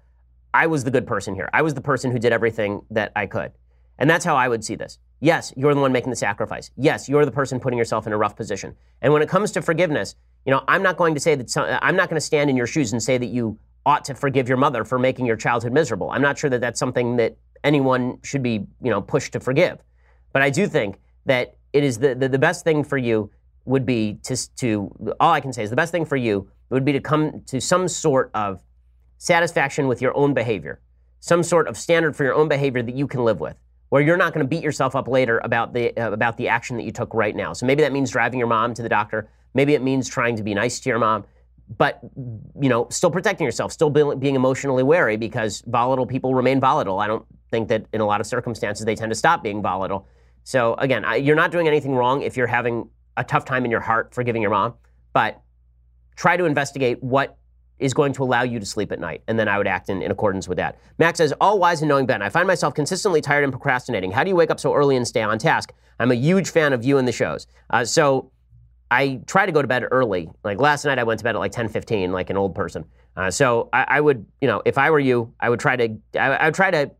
I 0.53 0.67
was 0.67 0.85
the 0.85 0.91
good 0.91 1.07
person 1.07 1.35
here. 1.35 1.49
I 1.53 1.63
was 1.63 1.75
the 1.75 1.81
person 1.81 2.11
who 2.11 2.19
did 2.19 2.33
everything 2.33 2.83
that 2.91 3.13
I 3.15 3.27
could. 3.27 3.53
And 3.99 4.09
that's 4.09 4.25
how 4.25 4.35
I 4.35 4.49
would 4.49 4.65
see 4.65 4.75
this. 4.75 4.99
Yes, 5.21 5.53
you're 5.57 5.75
the 5.75 5.81
one 5.81 5.93
making 5.93 6.11
the 6.11 6.17
sacrifice. 6.17 6.71
Yes, 6.77 7.09
you're 7.09 7.25
the 7.25 7.31
person 7.31 7.61
putting 7.61 7.79
yourself 7.79 8.07
in 8.07 8.13
a 8.13 8.17
rough 8.17 8.35
position. 8.35 8.75
And 9.03 9.13
when 9.13 9.23
it 9.23 9.29
comes 9.29 9.53
to 9.53 9.63
forgiveness, 9.63 10.17
you 10.47 10.51
know, 10.51 10.65
I'm 10.67 10.83
not 10.83 10.97
going 10.97 11.15
to 11.15 11.21
say 11.21 11.35
that 11.35 11.51
some, 11.51 11.67
I'm 11.83 11.97
not 11.97 12.09
going 12.09 12.17
to 12.17 12.25
stand 12.25 12.49
in 12.49 12.57
your 12.57 12.67
shoes 12.67 12.93
and 12.93 13.03
say 13.03 13.19
that 13.19 13.27
you 13.27 13.59
ought 13.85 14.05
to 14.07 14.15
forgive 14.15 14.49
your 14.49 14.57
mother 14.57 14.85
for 14.85 14.99
making 14.99 15.27
your 15.27 15.37
childhood 15.37 15.73
miserable. 15.73 16.11
I'm 16.11 16.23
not 16.23 16.39
sure 16.39 16.49
that 16.51 16.61
that's 16.61 16.79
something 16.79 17.17
that 17.17 17.37
anyone 17.63 18.19
should 18.23 18.43
be, 18.43 18.67
you 18.83 18.91
know, 18.91 19.03
pushed 19.03 19.35
to 19.35 19.41
forgive. 19.41 19.79
But 20.33 20.43
I 20.43 20.49
do 20.49 20.67
think 20.67 20.99
that 21.27 21.57
it 21.73 21.85
is 21.85 21.99
the, 21.99 22.15
the, 22.15 22.29
the 22.29 22.39
best 22.39 22.65
thing 22.65 22.85
for 22.85 22.99
you 22.99 23.31
would 23.65 23.87
be 23.87 24.15
to, 24.25 24.55
to, 24.57 25.15
all 25.21 25.33
I 25.33 25.41
can 25.41 25.53
say 25.53 25.63
is 25.63 25.71
the 25.71 25.77
best 25.77 25.93
thing 25.93 26.05
for 26.05 26.17
you 26.17 26.51
would 26.71 26.85
be 26.85 26.93
to 26.93 27.01
come 27.01 27.43
to 27.47 27.61
some 27.61 27.89
sort 27.89 28.31
of 28.35 28.63
satisfaction 29.19 29.87
with 29.87 30.01
your 30.01 30.17
own 30.17 30.35
behavior, 30.35 30.81
some 31.21 31.43
sort 31.43 31.69
of 31.69 31.77
standard 31.77 32.17
for 32.17 32.25
your 32.25 32.35
own 32.35 32.49
behavior 32.49 32.83
that 32.83 32.95
you 32.95 33.07
can 33.07 33.25
live 33.25 33.41
with, 33.41 33.57
where 33.91 34.03
you're 34.03 34.17
not 34.17 34.33
going 34.33 34.45
to 34.45 34.49
beat 34.49 34.63
yourself 34.63 34.97
up 34.97 35.09
later 35.09 35.41
about 35.45 35.73
the, 35.75 35.97
uh, 36.01 36.11
about 36.11 36.37
the 36.37 36.49
action 36.49 36.77
that 36.77 36.85
you 36.85 36.93
took 36.93 37.13
right 37.13 37.37
now. 37.37 37.53
So 37.53 37.67
maybe 37.67 37.83
that 37.83 37.93
means 37.93 38.11
driving 38.11 38.39
your 38.39 38.49
mom 38.49 38.75
to 38.75 38.83
the 38.83 38.89
doctor. 38.89 39.29
Maybe 39.53 39.75
it 39.75 39.83
means 39.83 40.09
trying 40.09 40.37
to 40.37 40.43
be 40.43 40.55
nice 40.55 40.81
to 40.81 40.89
your 40.89 40.99
mom, 40.99 41.25
but 41.77 42.01
you 42.61 42.69
know, 42.69 42.89
still 42.91 43.11
protecting 43.11 43.45
yourself, 43.45 43.73
still 43.73 43.91
being 43.91 44.35
emotionally 44.35 44.83
wary 44.83 45.17
because 45.17 45.63
volatile 45.67 46.07
people 46.07 46.35
remain 46.35 46.61
volatile. 46.61 46.99
I 46.99 47.07
don't 47.07 47.27
think 47.51 47.69
that 47.69 47.87
in 47.93 48.01
a 48.01 48.07
lot 48.07 48.21
of 48.21 48.27
circumstances 48.27 48.87
they 48.87 48.95
tend 48.95 49.11
to 49.11 49.17
stop 49.17 49.43
being 49.43 49.61
volatile. 49.61 50.07
So 50.45 50.75
again, 50.75 51.05
I, 51.05 51.17
you're 51.17 51.37
not 51.37 51.51
doing 51.51 51.69
anything 51.69 51.95
wrong 51.95 52.23
if 52.23 52.37
you're 52.37 52.47
having 52.47 52.89
a 53.17 53.25
tough 53.25 53.45
time 53.45 53.65
in 53.65 53.71
your 53.71 53.81
heart 53.81 54.15
forgiving 54.15 54.43
your 54.43 54.51
mom, 54.51 54.75
but 55.13 55.41
try 56.17 56.37
to 56.37 56.45
investigate 56.45 57.03
what 57.03 57.37
is 57.79 57.95
going 57.95 58.13
to 58.13 58.23
allow 58.23 58.43
you 58.43 58.61
to 58.61 58.67
sleep 58.67 58.93
at 58.93 59.01
night, 59.01 59.23
and 59.27 59.39
then 59.39 59.49
I 59.49 59.57
would 59.59 59.67
act 59.67 59.89
in, 59.89 60.03
in 60.03 60.11
accordance 60.11 60.47
with 60.47 60.57
that. 60.59 60.79
Max 60.99 61.19
says, 61.19 61.33
All 61.41 61.59
wise 61.59 61.81
and 61.81 61.89
knowing 61.89 62.07
Ben, 62.07 62.23
I 62.23 62.29
find 62.29 62.47
myself 62.47 62.75
consistently 62.75 63.21
tired 63.21 63.43
and 63.43 63.53
procrastinating. 63.53 64.13
How 64.13 64.23
do 64.23 64.29
you 64.29 64.37
wake 64.37 64.51
up 64.51 64.61
so 64.61 64.75
early 64.75 64.97
and 64.97 65.09
stay 65.09 65.23
on 65.23 65.39
task? 65.39 65.73
I'm 65.99 66.11
a 66.11 66.15
huge 66.15 66.51
fan 66.51 66.73
of 66.73 66.85
you 66.85 66.99
and 66.99 67.09
the 67.09 67.13
shows. 67.13 67.47
Uh, 67.71 67.85
so 67.85 68.31
I 68.91 69.21
try 69.27 69.47
to 69.47 69.53
go 69.53 69.63
to 69.63 69.69
bed 69.69 69.85
early. 69.91 70.31
Like 70.45 70.61
last 70.61 70.85
night, 70.85 70.99
I 70.99 71.05
went 71.05 71.19
to 71.19 71.25
bed 71.25 71.37
at 71.37 71.39
like 71.39 71.53
10:15, 71.53 72.11
like 72.11 72.31
an 72.31 72.37
old 72.37 72.55
person. 72.55 72.85
Uh, 73.17 73.31
so 73.31 73.69
I, 73.73 73.85
I, 73.89 74.01
would, 74.01 74.25
you 74.41 74.49
know, 74.49 74.63
if 74.65 74.79
I 74.79 74.91
were 74.91 75.01
you, 75.01 75.33
I 75.41 75.49
would 75.49 75.61
try 75.61 75.77
to, 75.77 75.97
I, 76.15 76.29
I, 76.29 76.45
would 76.47 76.55
try 76.55 76.71
to 76.71 76.91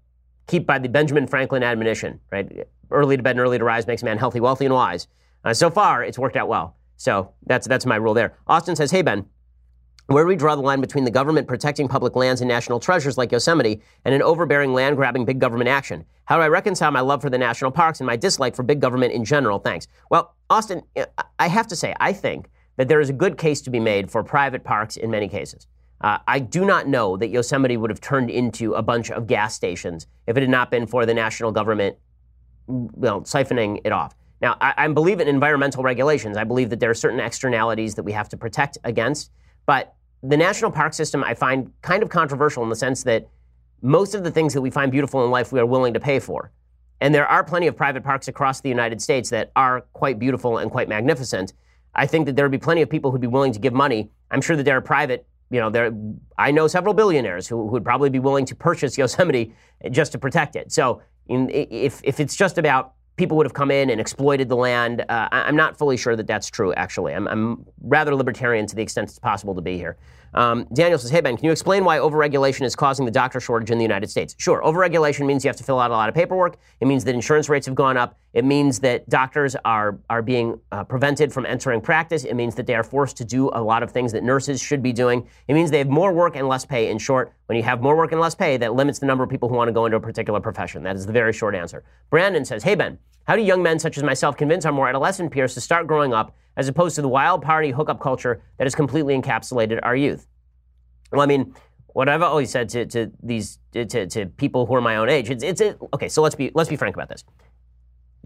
keep 0.49 0.67
by 0.67 0.79
the 0.79 0.89
Benjamin 0.89 1.27
Franklin 1.27 1.63
admonition, 1.63 2.21
right? 2.33 2.67
Early 2.91 3.17
to 3.17 3.23
bed 3.23 3.33
and 3.33 3.41
early 3.41 3.59
to 3.59 3.65
rise 3.65 3.87
makes 3.87 4.03
a 4.03 4.05
man 4.05 4.19
healthy, 4.19 4.41
wealthy, 4.41 4.67
and 4.67 4.75
wise. 4.75 5.07
Uh, 5.45 5.55
so 5.55 5.71
far, 5.71 6.05
it's 6.05 6.19
worked 6.19 6.37
out 6.37 6.49
well. 6.49 6.77
So 6.97 7.33
that's 7.47 7.67
that's 7.67 7.87
my 7.87 7.97
rule 7.97 8.15
there. 8.15 8.37
Austin 8.47 8.77
says, 8.77 8.91
"Hey 8.91 9.03
Ben, 9.03 9.27
where 10.11 10.25
do 10.25 10.29
we 10.29 10.35
draw 10.35 10.57
the 10.57 10.63
line 10.63 10.81
between 10.81 11.05
the 11.05 11.11
government 11.11 11.47
protecting 11.47 11.87
public 11.87 12.17
lands 12.17 12.41
and 12.41 12.49
national 12.49 12.81
treasures 12.81 13.17
like 13.17 13.31
Yosemite 13.31 13.81
and 14.05 14.13
an 14.13 14.23
overbearing 14.23 14.75
land 14.75 14.97
grabbing 14.97 15.25
big 15.25 15.39
government 15.39 15.69
action? 15.69 16.05
How 16.25 16.37
do 16.37 16.43
I 16.43 16.49
reconcile 16.49 16.91
my 16.91 17.01
love 17.01 17.23
for 17.23 17.31
the 17.31 17.39
national 17.39 17.71
parks 17.71 18.01
and 18.01 18.09
my 18.09 18.17
dislike 18.17 18.57
for 18.57 18.65
big 18.65 18.81
government 18.81 19.13
in 19.13 19.25
general? 19.25 19.61
Thanks. 19.61 19.87
Well, 20.11 20.35
Austin, 20.51 20.83
I 21.39 21.47
have 21.47 21.69
to 21.69 21.77
say, 21.77 21.95
I 22.01 22.13
think 22.13 22.51
that 22.77 22.89
there 22.89 23.01
is 23.01 23.09
a 23.09 23.13
good 23.13 23.39
case 23.39 23.61
to 23.63 23.71
be 23.71 23.79
made 23.79 24.11
for 24.11 24.25
private 24.25 24.65
parks 24.65 24.97
in 24.97 25.13
many 25.13 25.29
cases. 25.29 25.69
Uh, 26.01 26.19
I 26.27 26.41
do 26.41 26.65
not 26.65 26.89
know 26.89 27.17
that 27.17 27.29
Yosemite 27.29 27.77
would 27.77 27.91
have 27.91 28.01
turned 28.01 28.31
into 28.31 28.75
a 28.75 28.83
bunch 28.83 29.13
of 29.13 29.29
gas 29.29 29.55
stations 29.55 30.09
if 30.27 30.37
it 30.37 30.41
had 30.41 30.51
not 30.51 30.73
been 30.73 30.89
for 30.89 31.07
the 31.07 31.15
national 31.15 31.53
government 31.53 31.97
well, 32.71 33.23
siphoning 33.23 33.81
it 33.85 33.93
off. 33.93 34.15
Now, 34.41 34.57
I, 34.61 34.75
I 34.77 34.89
believe 34.89 35.21
in 35.21 35.29
environmental 35.29 35.83
regulations. 35.83 36.37
I 36.37 36.45
believe 36.45 36.71
that 36.71 36.81
there 36.81 36.91
are 36.91 36.95
certain 36.95 37.21
externalities 37.21 37.95
that 37.97 38.03
we 38.03 38.13
have 38.13 38.29
to 38.31 38.37
protect 38.37 38.79
against. 38.85 39.31
But 39.67 39.95
the 40.23 40.37
national 40.37 40.71
park 40.71 40.95
system 40.95 41.25
I 41.25 41.35
find 41.35 41.73
kind 41.83 42.03
of 42.03 42.09
controversial 42.09 42.63
in 42.63 42.69
the 42.69 42.77
sense 42.77 43.03
that 43.05 43.29
most 43.83 44.15
of 44.15 44.25
the 44.25 44.31
things 44.31 44.53
that 44.55 44.61
we 44.61 44.71
find 44.71 44.93
beautiful 44.93 45.25
in 45.25 45.31
life 45.31 45.53
we 45.53 45.61
are 45.61 45.67
willing 45.67 45.95
to 45.95 46.01
pay 46.01 46.19
for. 46.19 46.51
And 47.01 47.15
there 47.15 47.27
are 47.27 47.43
plenty 47.43 47.67
of 47.67 47.77
private 47.77 48.05
parks 48.05 48.29
across 48.29 48.61
the 48.61 48.69
United 48.69 49.01
States 49.01 49.31
that 49.31 49.51
are 49.57 49.83
quite 49.95 50.19
beautiful 50.19 50.59
and 50.59 50.71
quite 50.71 50.89
magnificent. 50.89 51.55
I 51.95 52.07
think 52.07 52.27
that 52.27 52.37
there 52.37 52.45
would 52.45 52.53
be 52.53 52.59
plenty 52.59 52.83
of 52.83 52.91
people 52.91 53.11
who'd 53.11 53.23
be 53.23 53.27
willing 53.27 53.53
to 53.53 53.59
give 53.59 53.73
money. 53.73 54.11
I'm 54.31 54.43
sure 54.43 54.57
that 54.57 54.65
there 54.65 54.77
are 54.77 54.83
private, 54.83 55.27
you 55.51 55.61
know, 55.61 55.71
there. 55.71 55.93
I 56.37 56.51
know 56.51 56.69
several 56.69 56.93
billionaires 56.93 57.49
who, 57.49 57.57
who 57.57 57.73
would 57.73 57.85
probably 57.85 58.11
be 58.11 58.19
willing 58.19 58.45
to 58.47 58.55
purchase 58.55 58.99
Yosemite 58.99 59.55
just 59.91 60.13
to 60.13 60.19
protect 60.19 60.57
it. 60.57 60.71
So 60.73 61.01
if 61.29 62.01
if 62.05 62.21
it's 62.21 62.37
just 62.37 62.59
about 62.59 62.95
people 63.21 63.37
would 63.37 63.45
have 63.45 63.55
come 63.55 63.71
in 63.71 63.91
and 63.91 64.01
exploited 64.01 64.49
the 64.49 64.57
land. 64.57 65.05
Uh, 65.09 65.29
I'm 65.31 65.55
not 65.55 65.77
fully 65.77 65.99
sure 65.99 66.17
that 66.17 66.27
that's 66.27 66.49
true, 66.49 66.73
actually. 66.73 67.13
I'm, 67.13 67.29
I'm, 67.29 67.67
rather 67.83 68.15
libertarian 68.15 68.67
to 68.67 68.75
the 68.75 68.81
extent 68.81 69.11
it's 69.11 69.19
possible 69.19 69.55
to 69.55 69.61
be 69.61 69.77
here. 69.77 69.99
Um, 70.35 70.67
Daniel 70.73 70.99
says, 70.99 71.11
Hey, 71.11 71.21
Ben, 71.21 71.37
can 71.37 71.45
you 71.45 71.53
explain 71.53 71.85
why 71.85 71.99
overregulation 71.99 72.63
is 72.63 72.77
causing 72.77 73.05
the 73.05 73.11
doctor 73.11 73.41
shortage 73.41 73.71
in 73.71 73.79
the 73.79 73.85
United 73.85 74.11
States? 74.11 74.35
Sure. 74.39 74.63
Overregulation 74.63 75.27
means 75.27 75.45
you 75.45 75.49
have 75.49 75.57
to 75.57 75.65
fill 75.65 75.81
out 75.81 75.91
a 75.91 75.95
lot 75.95 76.09
of 76.09 76.15
paperwork. 76.15 76.57
It 76.81 76.87
means 76.87 77.05
that 77.05 77.15
insurance 77.15 77.49
rates 77.49 77.67
have 77.67 77.75
gone 77.75 77.97
up. 77.97 78.19
It 78.33 78.45
means 78.45 78.79
that 78.81 79.09
doctors 79.09 79.57
are, 79.65 79.99
are 80.09 80.23
being 80.23 80.61
uh, 80.71 80.85
prevented 80.85 81.33
from 81.33 81.47
entering 81.47 81.81
practice. 81.81 82.25
It 82.25 82.35
means 82.35 82.55
that 82.55 82.67
they 82.67 82.75
are 82.75 82.85
forced 82.85 83.17
to 83.17 83.25
do 83.25 83.51
a 83.53 83.61
lot 83.61 83.83
of 83.83 83.91
things 83.91 84.13
that 84.13 84.23
nurses 84.23 84.63
should 84.63 84.83
be 84.83 84.93
doing. 84.93 85.27
It 85.49 85.55
means 85.55 85.71
they 85.71 85.79
have 85.79 85.89
more 85.89 86.13
work 86.13 86.37
and 86.37 86.47
less 86.47 86.65
pay. 86.65 86.91
In 86.91 86.99
short, 86.99 87.33
when 87.47 87.57
you 87.57 87.65
have 87.65 87.83
more 87.83 87.97
work 87.97 88.13
and 88.13 88.21
less 88.21 88.37
pay, 88.37 88.57
that 88.59 88.75
limits 88.75 89.01
the 89.01 89.07
number 89.07 89.25
of 89.25 89.31
people 89.31 89.49
who 89.49 89.57
want 89.57 89.69
to 89.69 89.73
go 89.73 89.85
into 89.87 89.97
a 89.97 90.01
particular 90.01 90.39
profession. 90.39 90.85
That 90.85 90.95
is 90.95 91.07
the 91.07 91.13
very 91.13 91.33
short 91.33 91.57
answer. 91.57 91.83
Brandon 92.09 92.45
says, 92.45 92.63
Hey, 92.63 92.77
Ben, 92.77 92.99
how 93.27 93.37
do 93.37 93.43
young 93.43 93.63
men 93.63 93.79
such 93.79 93.97
as 93.97 94.03
myself 94.03 94.37
convince 94.37 94.65
our 94.65 94.73
more 94.73 94.89
adolescent 94.89 95.31
peers 95.31 95.55
to 95.55 95.61
start 95.61 95.87
growing 95.87 96.13
up 96.13 96.37
as 96.57 96.69
opposed 96.69 96.97
to 96.97 97.03
the 97.03 97.09
wild 97.09 97.43
party 97.43 97.71
hookup 97.71 98.01
culture 98.01 98.43
that 98.59 98.65
has 98.65 98.75
completely 98.75 99.19
encapsulated 99.19 99.79
our 99.83 99.95
youth? 99.95 100.27
Well, 101.13 101.21
I 101.21 101.27
mean, 101.27 101.55
what 101.89 102.09
I've 102.09 102.23
always 102.23 102.51
said 102.51 102.69
to, 102.71 102.87
to 102.87 103.11
these 103.23 103.59
to, 103.73 103.85
to 103.85 104.27
people 104.27 104.67
who 104.67 104.75
are 104.75 104.81
my 104.81 104.97
own 104.97 105.09
age, 105.09 105.31
it's, 105.31 105.43
it's 105.43 105.61
it, 105.61 105.79
okay. 105.95 106.09
So 106.09 106.23
let's 106.23 106.35
be 106.35 106.51
let's 106.55 106.71
be 106.71 106.77
frank 106.77 106.97
about 106.97 107.09
this. 107.09 107.25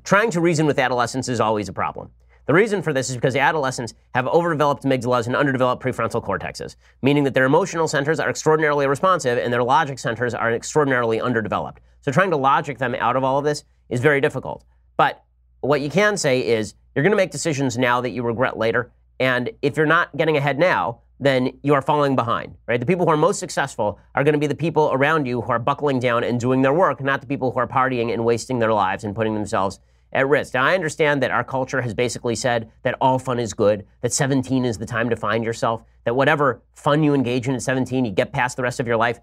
Trying 0.04 0.30
to 0.32 0.40
reason 0.40 0.66
with 0.66 0.78
adolescents 0.78 1.28
is 1.28 1.40
always 1.40 1.68
a 1.68 1.72
problem. 1.72 2.10
The 2.46 2.52
reason 2.52 2.82
for 2.82 2.92
this 2.92 3.08
is 3.08 3.16
because 3.16 3.36
adolescents 3.36 3.94
have 4.14 4.26
overdeveloped 4.26 4.84
amygdalas 4.84 5.26
and 5.26 5.34
underdeveloped 5.34 5.82
prefrontal 5.82 6.22
cortexes, 6.22 6.76
meaning 7.00 7.24
that 7.24 7.32
their 7.32 7.46
emotional 7.46 7.88
centers 7.88 8.20
are 8.20 8.28
extraordinarily 8.28 8.86
responsive 8.86 9.38
and 9.38 9.50
their 9.50 9.62
logic 9.62 9.98
centers 9.98 10.34
are 10.34 10.52
extraordinarily 10.52 11.22
underdeveloped. 11.22 11.80
So 12.02 12.12
trying 12.12 12.30
to 12.32 12.36
logic 12.36 12.76
them 12.76 12.94
out 12.96 13.16
of 13.16 13.24
all 13.24 13.38
of 13.38 13.44
this 13.44 13.64
is 13.88 14.00
very 14.00 14.20
difficult. 14.20 14.62
But 14.96 15.24
what 15.60 15.80
you 15.80 15.90
can 15.90 16.16
say 16.16 16.40
is 16.46 16.74
you're 16.94 17.02
going 17.02 17.12
to 17.12 17.16
make 17.16 17.30
decisions 17.30 17.76
now 17.78 18.00
that 18.00 18.10
you 18.10 18.22
regret 18.22 18.56
later. 18.56 18.92
And 19.20 19.50
if 19.62 19.76
you're 19.76 19.86
not 19.86 20.16
getting 20.16 20.36
ahead 20.36 20.58
now, 20.58 21.00
then 21.20 21.58
you 21.62 21.74
are 21.74 21.82
falling 21.82 22.16
behind, 22.16 22.56
right? 22.66 22.80
The 22.80 22.86
people 22.86 23.06
who 23.06 23.12
are 23.12 23.16
most 23.16 23.38
successful 23.38 23.98
are 24.14 24.24
going 24.24 24.34
to 24.34 24.38
be 24.38 24.46
the 24.46 24.54
people 24.54 24.90
around 24.92 25.26
you 25.26 25.40
who 25.40 25.52
are 25.52 25.58
buckling 25.58 26.00
down 26.00 26.24
and 26.24 26.40
doing 26.40 26.62
their 26.62 26.72
work, 26.72 27.00
not 27.00 27.20
the 27.20 27.26
people 27.26 27.52
who 27.52 27.58
are 27.58 27.68
partying 27.68 28.12
and 28.12 28.24
wasting 28.24 28.58
their 28.58 28.72
lives 28.72 29.04
and 29.04 29.14
putting 29.14 29.34
themselves 29.34 29.78
at 30.12 30.28
risk. 30.28 30.54
Now, 30.54 30.64
I 30.64 30.74
understand 30.74 31.22
that 31.22 31.30
our 31.30 31.44
culture 31.44 31.80
has 31.80 31.94
basically 31.94 32.36
said 32.36 32.70
that 32.82 32.96
all 33.00 33.18
fun 33.18 33.38
is 33.38 33.52
good, 33.52 33.86
that 34.00 34.12
17 34.12 34.64
is 34.64 34.78
the 34.78 34.86
time 34.86 35.10
to 35.10 35.16
find 35.16 35.44
yourself, 35.44 35.82
that 36.04 36.14
whatever 36.14 36.62
fun 36.74 37.02
you 37.02 37.14
engage 37.14 37.48
in 37.48 37.54
at 37.54 37.62
17, 37.62 38.04
you 38.04 38.12
get 38.12 38.32
past 38.32 38.56
the 38.56 38.62
rest 38.62 38.78
of 38.80 38.86
your 38.86 38.96
life. 38.96 39.20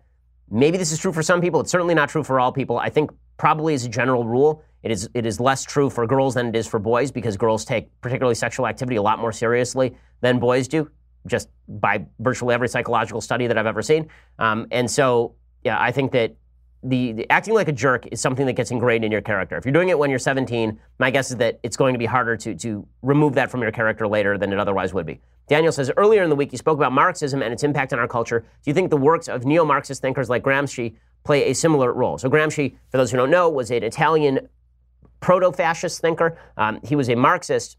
Maybe 0.49 0.77
this 0.77 0.91
is 0.91 0.99
true 0.99 1.13
for 1.13 1.23
some 1.23 1.39
people. 1.39 1.61
It's 1.61 1.71
certainly 1.71 1.93
not 1.93 2.09
true 2.09 2.23
for 2.23 2.39
all 2.39 2.51
people. 2.51 2.77
I 2.77 2.89
think 2.89 3.11
probably 3.37 3.73
as 3.73 3.85
a 3.85 3.89
general 3.89 4.25
rule, 4.25 4.63
it 4.83 4.91
is, 4.91 5.09
it 5.13 5.25
is 5.25 5.39
less 5.39 5.63
true 5.63 5.89
for 5.89 6.05
girls 6.07 6.33
than 6.33 6.47
it 6.47 6.55
is 6.55 6.67
for 6.67 6.79
boys 6.79 7.11
because 7.11 7.37
girls 7.37 7.63
take 7.65 7.89
particularly 8.01 8.35
sexual 8.35 8.67
activity 8.67 8.95
a 8.95 9.01
lot 9.01 9.19
more 9.19 9.31
seriously 9.31 9.95
than 10.21 10.39
boys 10.39 10.67
do, 10.67 10.89
just 11.27 11.49
by 11.67 12.05
virtually 12.19 12.53
every 12.53 12.67
psychological 12.67 13.21
study 13.21 13.47
that 13.47 13.57
I've 13.57 13.67
ever 13.67 13.81
seen. 13.81 14.07
Um, 14.39 14.67
and 14.71 14.89
so, 14.89 15.35
yeah, 15.63 15.79
I 15.79 15.91
think 15.91 16.11
that 16.13 16.35
the, 16.83 17.11
the, 17.11 17.29
acting 17.29 17.53
like 17.53 17.67
a 17.67 17.71
jerk 17.71 18.07
is 18.11 18.19
something 18.19 18.45
that 18.47 18.53
gets 18.53 18.71
ingrained 18.71 19.05
in 19.05 19.11
your 19.11 19.21
character. 19.21 19.55
If 19.55 19.65
you're 19.65 19.73
doing 19.73 19.89
it 19.89 19.99
when 19.99 20.09
you're 20.09 20.19
17, 20.19 20.79
my 20.97 21.11
guess 21.11 21.29
is 21.29 21.37
that 21.37 21.59
it's 21.61 21.77
going 21.77 21.93
to 21.93 21.99
be 21.99 22.07
harder 22.07 22.35
to, 22.37 22.55
to 22.55 22.87
remove 23.03 23.35
that 23.35 23.51
from 23.51 23.61
your 23.61 23.71
character 23.71 24.07
later 24.07 24.37
than 24.37 24.51
it 24.51 24.59
otherwise 24.59 24.93
would 24.93 25.05
be. 25.05 25.21
Daniel 25.47 25.71
says 25.71 25.91
earlier 25.97 26.23
in 26.23 26.29
the 26.29 26.35
week 26.35 26.51
you 26.51 26.57
spoke 26.57 26.77
about 26.77 26.91
Marxism 26.91 27.41
and 27.43 27.53
its 27.53 27.63
impact 27.63 27.93
on 27.93 27.99
our 27.99 28.07
culture. 28.07 28.39
Do 28.39 28.69
you 28.69 28.73
think 28.73 28.89
the 28.89 28.97
works 28.97 29.27
of 29.27 29.45
neo 29.45 29.65
Marxist 29.65 30.01
thinkers 30.01 30.29
like 30.29 30.43
Gramsci 30.43 30.95
play 31.23 31.51
a 31.51 31.53
similar 31.53 31.93
role? 31.93 32.17
So, 32.17 32.29
Gramsci, 32.29 32.75
for 32.89 32.97
those 32.97 33.11
who 33.11 33.17
don't 33.17 33.29
know, 33.29 33.49
was 33.49 33.69
an 33.69 33.83
Italian 33.83 34.47
proto 35.21 35.51
fascist 35.51 36.01
thinker. 36.01 36.37
Um, 36.57 36.79
he 36.83 36.95
was 36.95 37.09
a 37.09 37.15
Marxist 37.15 37.77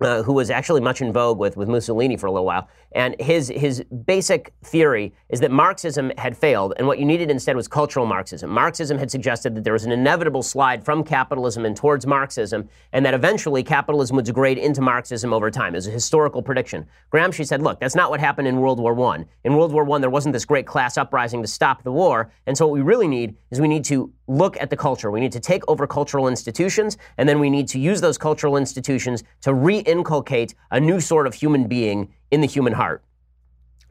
uh, 0.00 0.22
who 0.22 0.32
was 0.32 0.50
actually 0.50 0.80
much 0.80 1.00
in 1.00 1.12
vogue 1.12 1.38
with, 1.38 1.56
with 1.56 1.68
Mussolini 1.68 2.16
for 2.16 2.26
a 2.26 2.32
little 2.32 2.46
while. 2.46 2.68
And 2.92 3.14
his, 3.20 3.48
his 3.48 3.84
basic 4.04 4.52
theory 4.64 5.12
is 5.28 5.40
that 5.40 5.50
Marxism 5.50 6.10
had 6.18 6.36
failed, 6.36 6.74
and 6.76 6.86
what 6.86 6.98
you 6.98 7.04
needed 7.04 7.30
instead 7.30 7.54
was 7.54 7.68
cultural 7.68 8.04
Marxism. 8.04 8.50
Marxism 8.50 8.98
had 8.98 9.10
suggested 9.10 9.54
that 9.54 9.64
there 9.64 9.72
was 9.72 9.84
an 9.84 9.92
inevitable 9.92 10.42
slide 10.42 10.84
from 10.84 11.04
capitalism 11.04 11.64
and 11.64 11.76
towards 11.76 12.06
Marxism, 12.06 12.68
and 12.92 13.06
that 13.06 13.14
eventually 13.14 13.62
capitalism 13.62 14.16
would 14.16 14.24
degrade 14.24 14.58
into 14.58 14.80
Marxism 14.80 15.32
over 15.32 15.50
time. 15.50 15.74
It 15.74 15.78
was 15.78 15.86
a 15.86 15.92
historical 15.92 16.42
prediction. 16.42 16.86
Gramsci 17.12 17.46
said, 17.46 17.62
look, 17.62 17.78
that's 17.78 17.94
not 17.94 18.10
what 18.10 18.18
happened 18.18 18.48
in 18.48 18.60
World 18.60 18.80
War 18.80 18.98
I. 19.14 19.24
In 19.44 19.54
World 19.54 19.72
War 19.72 19.88
I, 19.94 19.98
there 20.00 20.10
wasn't 20.10 20.32
this 20.32 20.44
great 20.44 20.66
class 20.66 20.98
uprising 20.98 21.42
to 21.42 21.48
stop 21.48 21.84
the 21.84 21.92
war, 21.92 22.32
and 22.46 22.58
so 22.58 22.66
what 22.66 22.74
we 22.74 22.82
really 22.82 23.08
need 23.08 23.36
is 23.50 23.60
we 23.60 23.68
need 23.68 23.84
to 23.84 24.12
look 24.26 24.60
at 24.60 24.70
the 24.70 24.76
culture. 24.76 25.10
We 25.10 25.20
need 25.20 25.32
to 25.32 25.40
take 25.40 25.62
over 25.68 25.86
cultural 25.86 26.28
institutions, 26.28 26.96
and 27.18 27.28
then 27.28 27.38
we 27.38 27.50
need 27.50 27.68
to 27.68 27.78
use 27.78 28.00
those 28.00 28.18
cultural 28.18 28.56
institutions 28.56 29.22
to 29.42 29.54
re 29.54 29.78
inculcate 29.78 30.54
a 30.70 30.80
new 30.80 31.00
sort 31.00 31.26
of 31.26 31.34
human 31.34 31.68
being 31.68 32.08
in 32.30 32.40
the 32.40 32.46
human 32.46 32.72
heart. 32.72 33.04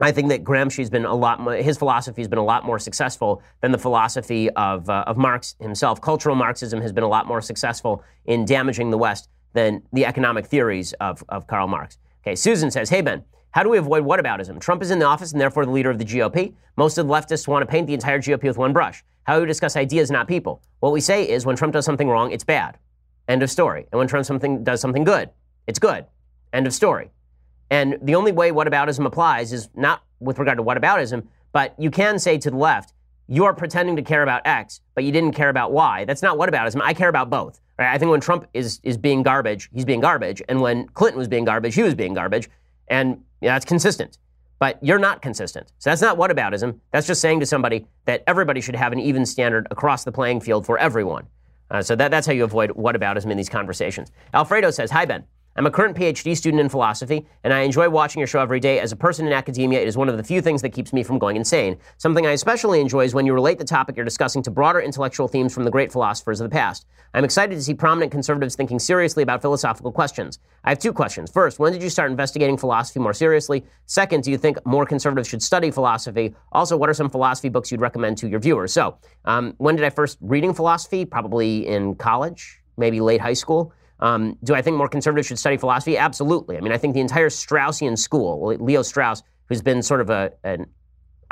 I 0.02 0.12
think 0.12 0.30
that 0.30 0.42
Gramsci's 0.42 0.88
been 0.88 1.04
a 1.04 1.14
lot 1.14 1.40
more, 1.40 1.54
his 1.54 1.76
philosophy 1.76 2.22
has 2.22 2.28
been 2.28 2.38
a 2.38 2.44
lot 2.44 2.64
more 2.64 2.78
successful 2.78 3.42
than 3.60 3.70
the 3.70 3.78
philosophy 3.78 4.48
of, 4.50 4.88
uh, 4.88 5.04
of 5.06 5.18
Marx 5.18 5.56
himself. 5.60 6.00
Cultural 6.00 6.34
Marxism 6.34 6.80
has 6.80 6.92
been 6.92 7.04
a 7.04 7.08
lot 7.08 7.26
more 7.26 7.42
successful 7.42 8.02
in 8.24 8.46
damaging 8.46 8.90
the 8.90 8.96
West 8.96 9.28
than 9.52 9.82
the 9.92 10.06
economic 10.06 10.46
theories 10.46 10.94
of, 10.94 11.22
of 11.28 11.46
Karl 11.46 11.68
Marx. 11.68 11.98
Okay, 12.22 12.34
Susan 12.34 12.70
says, 12.70 12.88
Hey, 12.88 13.02
Ben, 13.02 13.24
how 13.50 13.62
do 13.62 13.68
we 13.68 13.78
avoid 13.78 14.04
whataboutism? 14.04 14.58
Trump 14.60 14.80
is 14.80 14.90
in 14.90 14.98
the 14.98 15.04
office 15.04 15.32
and 15.32 15.40
therefore 15.40 15.66
the 15.66 15.72
leader 15.72 15.90
of 15.90 15.98
the 15.98 16.04
GOP. 16.04 16.54
Most 16.76 16.96
of 16.96 17.06
the 17.06 17.12
leftists 17.12 17.46
want 17.46 17.62
to 17.62 17.66
paint 17.66 17.86
the 17.86 17.94
entire 17.94 18.20
GOP 18.20 18.44
with 18.44 18.56
one 18.56 18.72
brush. 18.72 19.02
How 19.24 19.34
do 19.34 19.42
we 19.42 19.46
discuss 19.46 19.76
ideas, 19.76 20.10
not 20.10 20.28
people? 20.28 20.62
What 20.78 20.92
we 20.92 21.00
say 21.00 21.28
is 21.28 21.44
when 21.44 21.56
Trump 21.56 21.74
does 21.74 21.84
something 21.84 22.08
wrong, 22.08 22.30
it's 22.30 22.44
bad. 22.44 22.78
End 23.28 23.42
of 23.42 23.50
story. 23.50 23.86
And 23.92 23.98
when 23.98 24.08
Trump 24.08 24.24
something, 24.24 24.64
does 24.64 24.80
something 24.80 25.04
good, 25.04 25.30
it's 25.66 25.78
good. 25.78 26.06
End 26.52 26.66
of 26.66 26.72
story. 26.72 27.10
And 27.70 27.98
the 28.02 28.14
only 28.14 28.32
way 28.32 28.50
whataboutism 28.50 29.06
applies 29.06 29.52
is 29.52 29.68
not 29.74 30.02
with 30.18 30.38
regard 30.38 30.58
to 30.58 30.64
whataboutism, 30.64 31.26
but 31.52 31.74
you 31.78 31.90
can 31.90 32.18
say 32.18 32.36
to 32.38 32.50
the 32.50 32.56
left, 32.56 32.92
you 33.28 33.44
are 33.44 33.54
pretending 33.54 33.94
to 33.96 34.02
care 34.02 34.22
about 34.24 34.42
X, 34.44 34.80
but 34.94 35.04
you 35.04 35.12
didn't 35.12 35.32
care 35.32 35.50
about 35.50 35.72
Y. 35.72 36.04
That's 36.04 36.22
not 36.22 36.36
whataboutism. 36.36 36.80
I 36.82 36.92
care 36.94 37.08
about 37.08 37.30
both. 37.30 37.60
Right? 37.78 37.94
I 37.94 37.96
think 37.96 38.10
when 38.10 38.20
Trump 38.20 38.46
is, 38.52 38.80
is 38.82 38.96
being 38.96 39.22
garbage, 39.22 39.70
he's 39.72 39.84
being 39.84 40.00
garbage. 40.00 40.42
And 40.48 40.60
when 40.60 40.88
Clinton 40.88 41.18
was 41.18 41.28
being 41.28 41.44
garbage, 41.44 41.76
he 41.76 41.82
was 41.82 41.94
being 41.94 42.12
garbage. 42.12 42.50
And 42.88 43.22
yeah, 43.40 43.54
that's 43.54 43.64
consistent. 43.64 44.18
But 44.58 44.78
you're 44.82 44.98
not 44.98 45.22
consistent. 45.22 45.72
So 45.78 45.90
that's 45.90 46.02
not 46.02 46.18
whataboutism. 46.18 46.78
That's 46.90 47.06
just 47.06 47.20
saying 47.20 47.40
to 47.40 47.46
somebody 47.46 47.86
that 48.04 48.24
everybody 48.26 48.60
should 48.60 48.76
have 48.76 48.92
an 48.92 48.98
even 48.98 49.24
standard 49.24 49.68
across 49.70 50.04
the 50.04 50.12
playing 50.12 50.40
field 50.40 50.66
for 50.66 50.76
everyone. 50.76 51.26
Uh, 51.70 51.80
so 51.80 51.94
that, 51.96 52.10
that's 52.10 52.26
how 52.26 52.32
you 52.32 52.44
avoid 52.44 52.70
whataboutism 52.70 53.30
in 53.30 53.36
these 53.36 53.48
conversations. 53.48 54.10
Alfredo 54.34 54.72
says, 54.72 54.90
Hi, 54.90 55.04
Ben. 55.04 55.24
I'm 55.56 55.66
a 55.66 55.70
current 55.70 55.96
PhD 55.96 56.36
student 56.36 56.60
in 56.60 56.68
philosophy, 56.68 57.26
and 57.42 57.52
I 57.52 57.62
enjoy 57.62 57.88
watching 57.88 58.20
your 58.20 58.28
show 58.28 58.40
every 58.40 58.60
day. 58.60 58.78
As 58.78 58.92
a 58.92 58.96
person 58.96 59.26
in 59.26 59.32
academia, 59.32 59.80
it 59.80 59.88
is 59.88 59.96
one 59.96 60.08
of 60.08 60.16
the 60.16 60.22
few 60.22 60.40
things 60.40 60.62
that 60.62 60.68
keeps 60.70 60.92
me 60.92 61.02
from 61.02 61.18
going 61.18 61.34
insane. 61.34 61.76
Something 61.98 62.24
I 62.24 62.30
especially 62.30 62.80
enjoy 62.80 63.04
is 63.04 63.14
when 63.14 63.26
you 63.26 63.34
relate 63.34 63.58
the 63.58 63.64
topic 63.64 63.96
you're 63.96 64.04
discussing 64.04 64.44
to 64.44 64.50
broader 64.52 64.80
intellectual 64.80 65.26
themes 65.26 65.52
from 65.52 65.64
the 65.64 65.70
great 65.70 65.90
philosophers 65.90 66.40
of 66.40 66.48
the 66.48 66.54
past. 66.54 66.86
I'm 67.14 67.24
excited 67.24 67.56
to 67.56 67.62
see 67.62 67.74
prominent 67.74 68.12
conservatives 68.12 68.54
thinking 68.54 68.78
seriously 68.78 69.24
about 69.24 69.42
philosophical 69.42 69.90
questions. 69.90 70.38
I 70.62 70.68
have 70.68 70.78
two 70.78 70.92
questions. 70.92 71.32
First, 71.32 71.58
when 71.58 71.72
did 71.72 71.82
you 71.82 71.90
start 71.90 72.12
investigating 72.12 72.56
philosophy 72.56 73.00
more 73.00 73.12
seriously? 73.12 73.64
Second, 73.86 74.22
do 74.22 74.30
you 74.30 74.38
think 74.38 74.64
more 74.64 74.86
conservatives 74.86 75.28
should 75.28 75.42
study 75.42 75.72
philosophy? 75.72 76.32
Also, 76.52 76.76
what 76.76 76.88
are 76.88 76.94
some 76.94 77.10
philosophy 77.10 77.48
books 77.48 77.72
you'd 77.72 77.80
recommend 77.80 78.18
to 78.18 78.28
your 78.28 78.38
viewers? 78.38 78.72
So, 78.72 78.98
um, 79.24 79.54
when 79.58 79.74
did 79.74 79.84
I 79.84 79.90
first 79.90 80.16
reading 80.20 80.54
philosophy? 80.54 81.04
Probably 81.04 81.66
in 81.66 81.96
college, 81.96 82.62
maybe 82.76 83.00
late 83.00 83.20
high 83.20 83.32
school. 83.32 83.72
Um, 84.00 84.36
do 84.42 84.54
I 84.54 84.62
think 84.62 84.76
more 84.76 84.88
conservatives 84.88 85.28
should 85.28 85.38
study 85.38 85.56
philosophy? 85.56 85.96
Absolutely. 85.96 86.56
I 86.56 86.60
mean, 86.60 86.72
I 86.72 86.78
think 86.78 86.94
the 86.94 87.00
entire 87.00 87.28
Straussian 87.28 87.98
school, 87.98 88.54
Leo 88.56 88.82
Strauss, 88.82 89.22
who's 89.48 89.62
been 89.62 89.82
sort 89.82 90.00
of 90.00 90.10
a, 90.10 90.32
an 90.42 90.66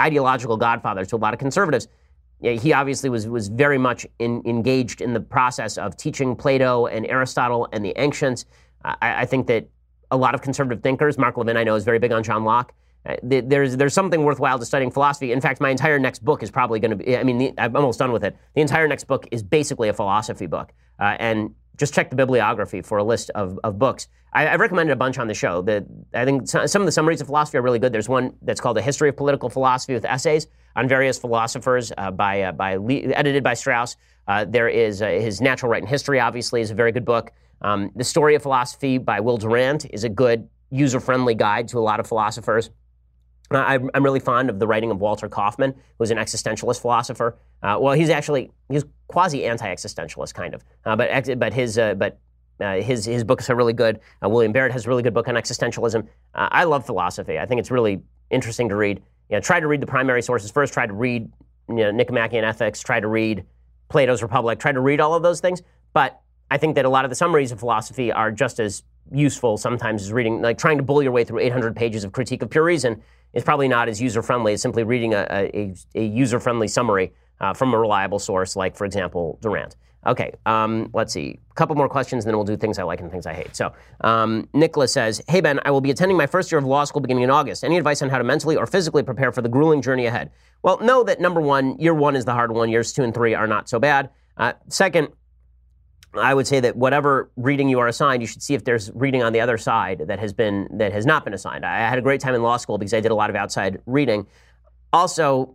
ideological 0.00 0.56
godfather 0.56 1.04
to 1.06 1.16
a 1.16 1.18
lot 1.18 1.32
of 1.32 1.40
conservatives, 1.40 1.88
he 2.40 2.72
obviously 2.72 3.10
was, 3.10 3.26
was 3.26 3.48
very 3.48 3.78
much 3.78 4.06
in, 4.18 4.42
engaged 4.44 5.00
in 5.00 5.12
the 5.12 5.20
process 5.20 5.76
of 5.76 5.96
teaching 5.96 6.36
Plato 6.36 6.86
and 6.86 7.06
Aristotle 7.06 7.68
and 7.72 7.84
the 7.84 7.92
ancients. 7.96 8.44
I, 8.84 9.22
I, 9.22 9.26
think 9.26 9.48
that 9.48 9.68
a 10.10 10.16
lot 10.16 10.34
of 10.34 10.42
conservative 10.42 10.82
thinkers, 10.82 11.18
Mark 11.18 11.36
Levin, 11.36 11.56
I 11.56 11.64
know, 11.64 11.74
is 11.74 11.84
very 11.84 11.98
big 11.98 12.12
on 12.12 12.22
John 12.22 12.44
Locke. 12.44 12.72
Uh, 13.04 13.16
there's, 13.22 13.76
there's 13.76 13.94
something 13.94 14.22
worthwhile 14.22 14.58
to 14.58 14.64
studying 14.64 14.90
philosophy. 14.90 15.32
In 15.32 15.40
fact, 15.40 15.60
my 15.60 15.70
entire 15.70 15.98
next 15.98 16.24
book 16.24 16.42
is 16.42 16.50
probably 16.50 16.78
going 16.78 16.90
to 16.92 16.96
be, 16.96 17.16
I 17.16 17.24
mean, 17.24 17.38
the, 17.38 17.54
I'm 17.58 17.74
almost 17.74 17.98
done 17.98 18.12
with 18.12 18.22
it. 18.22 18.36
The 18.54 18.60
entire 18.60 18.86
next 18.86 19.04
book 19.04 19.26
is 19.32 19.42
basically 19.42 19.88
a 19.88 19.92
philosophy 19.92 20.46
book. 20.46 20.72
Uh, 21.00 21.16
and 21.18 21.54
just 21.78 21.94
check 21.94 22.10
the 22.10 22.16
bibliography 22.16 22.82
for 22.82 22.98
a 22.98 23.04
list 23.04 23.30
of, 23.34 23.58
of 23.64 23.78
books. 23.78 24.08
I, 24.32 24.42
have 24.42 24.60
recommended 24.60 24.92
a 24.92 24.96
bunch 24.96 25.18
on 25.18 25.26
the 25.26 25.34
show. 25.34 25.62
The, 25.62 25.86
I 26.12 26.24
think 26.24 26.46
some 26.48 26.82
of 26.82 26.86
the 26.86 26.92
summaries 26.92 27.20
of 27.20 27.28
philosophy 27.28 27.58
are 27.58 27.62
really 27.62 27.78
good. 27.78 27.92
There's 27.92 28.08
one 28.08 28.34
that's 28.42 28.60
called 28.60 28.76
A 28.76 28.82
History 28.82 29.08
of 29.08 29.16
Political 29.16 29.48
Philosophy 29.48 29.94
with 29.94 30.04
essays 30.04 30.48
on 30.76 30.86
various 30.86 31.18
philosophers 31.18 31.92
uh, 31.96 32.10
by, 32.10 32.42
uh, 32.42 32.52
by 32.52 32.74
edited 32.74 33.42
by 33.42 33.54
Strauss. 33.54 33.96
Uh, 34.26 34.44
there 34.44 34.68
is 34.68 35.00
uh, 35.00 35.06
his 35.06 35.40
Natural 35.40 35.70
Right 35.70 35.82
and 35.82 35.88
History, 35.88 36.20
obviously, 36.20 36.60
is 36.60 36.70
a 36.70 36.74
very 36.74 36.92
good 36.92 37.04
book. 37.04 37.32
Um, 37.62 37.90
the 37.96 38.04
Story 38.04 38.34
of 38.34 38.42
Philosophy 38.42 38.98
by 38.98 39.20
Will 39.20 39.38
Durant 39.38 39.86
is 39.90 40.04
a 40.04 40.08
good 40.08 40.48
user-friendly 40.70 41.34
guide 41.34 41.68
to 41.68 41.78
a 41.78 41.80
lot 41.80 41.98
of 41.98 42.06
philosophers. 42.06 42.70
Uh, 43.50 43.78
I'm, 43.94 44.04
really 44.04 44.20
fond 44.20 44.50
of 44.50 44.58
the 44.58 44.66
writing 44.66 44.90
of 44.90 45.00
Walter 45.00 45.26
Kaufmann, 45.28 45.74
who's 45.98 46.10
an 46.10 46.18
existentialist 46.18 46.82
philosopher. 46.82 47.38
Uh, 47.62 47.78
well, 47.80 47.94
he's 47.94 48.10
actually 48.10 48.50
he's 48.68 48.84
quasi 49.06 49.46
anti-existentialist 49.46 50.34
kind 50.34 50.54
of, 50.54 50.62
uh, 50.84 50.94
but 50.94 51.38
but 51.38 51.54
his 51.54 51.78
uh, 51.78 51.94
but 51.94 52.18
uh, 52.60 52.74
his 52.74 53.06
his 53.06 53.24
books 53.24 53.48
are 53.48 53.56
really 53.56 53.72
good. 53.72 54.00
Uh, 54.22 54.28
William 54.28 54.52
Barrett 54.52 54.72
has 54.72 54.84
a 54.84 54.88
really 54.88 55.02
good 55.02 55.14
book 55.14 55.28
on 55.28 55.34
existentialism. 55.34 56.06
I 56.34 56.64
love 56.64 56.84
philosophy. 56.84 57.38
I 57.38 57.46
think 57.46 57.58
it's 57.58 57.70
really 57.70 58.02
interesting 58.30 58.68
to 58.68 58.76
read. 58.76 59.02
You 59.30 59.36
know, 59.36 59.40
try 59.40 59.60
to 59.60 59.66
read 59.66 59.80
the 59.80 59.86
primary 59.86 60.22
sources 60.22 60.50
first. 60.50 60.74
Try 60.74 60.86
to 60.86 60.92
read 60.92 61.30
you 61.68 61.76
know, 61.76 61.90
Nicomachean 61.90 62.44
Ethics. 62.44 62.80
Try 62.80 63.00
to 63.00 63.08
read 63.08 63.44
Plato's 63.88 64.22
Republic. 64.22 64.58
Try 64.58 64.72
to 64.72 64.80
read 64.80 65.00
all 65.00 65.14
of 65.14 65.22
those 65.22 65.40
things. 65.40 65.62
But 65.94 66.20
I 66.50 66.58
think 66.58 66.74
that 66.76 66.84
a 66.84 66.88
lot 66.88 67.04
of 67.04 67.10
the 67.10 67.14
summaries 67.14 67.50
of 67.50 67.58
philosophy 67.58 68.12
are 68.12 68.30
just 68.30 68.60
as 68.60 68.82
useful 69.10 69.56
sometimes 69.56 70.02
as 70.02 70.12
reading, 70.12 70.42
like 70.42 70.58
trying 70.58 70.76
to 70.76 70.82
bull 70.82 71.02
your 71.02 71.12
way 71.12 71.24
through 71.24 71.40
800 71.40 71.74
pages 71.74 72.04
of 72.04 72.12
critique 72.12 72.42
of 72.42 72.50
pure 72.50 72.64
reason 72.64 73.02
is 73.32 73.44
probably 73.44 73.68
not 73.68 73.88
as 73.88 74.00
user 74.00 74.22
friendly 74.22 74.52
as 74.54 74.62
simply 74.62 74.84
reading 74.84 75.14
a, 75.14 75.26
a, 75.30 75.74
a 75.94 76.04
user 76.04 76.40
friendly 76.40 76.68
summary 76.68 77.12
uh, 77.40 77.54
from 77.54 77.72
a 77.74 77.78
reliable 77.78 78.18
source, 78.18 78.56
like, 78.56 78.76
for 78.76 78.84
example, 78.84 79.38
Durant. 79.40 79.76
Okay, 80.06 80.32
um, 80.46 80.90
let's 80.94 81.12
see. 81.12 81.38
A 81.50 81.54
couple 81.54 81.74
more 81.74 81.88
questions, 81.88 82.24
and 82.24 82.30
then 82.30 82.36
we'll 82.36 82.46
do 82.46 82.56
things 82.56 82.78
I 82.78 82.84
like 82.84 83.00
and 83.00 83.10
things 83.10 83.26
I 83.26 83.34
hate. 83.34 83.54
So, 83.56 83.72
um, 84.02 84.48
Nicholas 84.54 84.92
says, 84.92 85.20
Hey, 85.28 85.40
Ben, 85.40 85.60
I 85.64 85.70
will 85.70 85.80
be 85.80 85.90
attending 85.90 86.16
my 86.16 86.26
first 86.26 86.52
year 86.52 86.58
of 86.58 86.64
law 86.64 86.84
school 86.84 87.00
beginning 87.00 87.24
in 87.24 87.30
August. 87.30 87.64
Any 87.64 87.76
advice 87.76 88.00
on 88.00 88.08
how 88.08 88.18
to 88.18 88.24
mentally 88.24 88.56
or 88.56 88.66
physically 88.66 89.02
prepare 89.02 89.32
for 89.32 89.42
the 89.42 89.48
grueling 89.48 89.82
journey 89.82 90.06
ahead? 90.06 90.30
Well, 90.62 90.78
know 90.78 91.02
that 91.04 91.20
number 91.20 91.40
one, 91.40 91.78
year 91.78 91.94
one 91.94 92.16
is 92.16 92.24
the 92.24 92.32
hard 92.32 92.52
one, 92.52 92.70
years 92.70 92.92
two 92.92 93.02
and 93.02 93.12
three 93.12 93.34
are 93.34 93.46
not 93.46 93.68
so 93.68 93.78
bad. 93.78 94.10
Uh, 94.36 94.52
second, 94.68 95.08
I 96.20 96.34
would 96.34 96.46
say 96.46 96.60
that 96.60 96.76
whatever 96.76 97.30
reading 97.36 97.68
you 97.68 97.78
are 97.78 97.88
assigned, 97.88 98.22
you 98.22 98.26
should 98.26 98.42
see 98.42 98.54
if 98.54 98.64
there's 98.64 98.90
reading 98.94 99.22
on 99.22 99.32
the 99.32 99.40
other 99.40 99.58
side 99.58 100.04
that 100.06 100.18
has 100.18 100.32
been 100.32 100.68
that 100.78 100.92
has 100.92 101.06
not 101.06 101.24
been 101.24 101.34
assigned. 101.34 101.64
I 101.64 101.78
had 101.88 101.98
a 101.98 102.02
great 102.02 102.20
time 102.20 102.34
in 102.34 102.42
law 102.42 102.56
school 102.56 102.78
because 102.78 102.94
I 102.94 103.00
did 103.00 103.10
a 103.10 103.14
lot 103.14 103.30
of 103.30 103.36
outside 103.36 103.80
reading. 103.86 104.26
Also, 104.92 105.54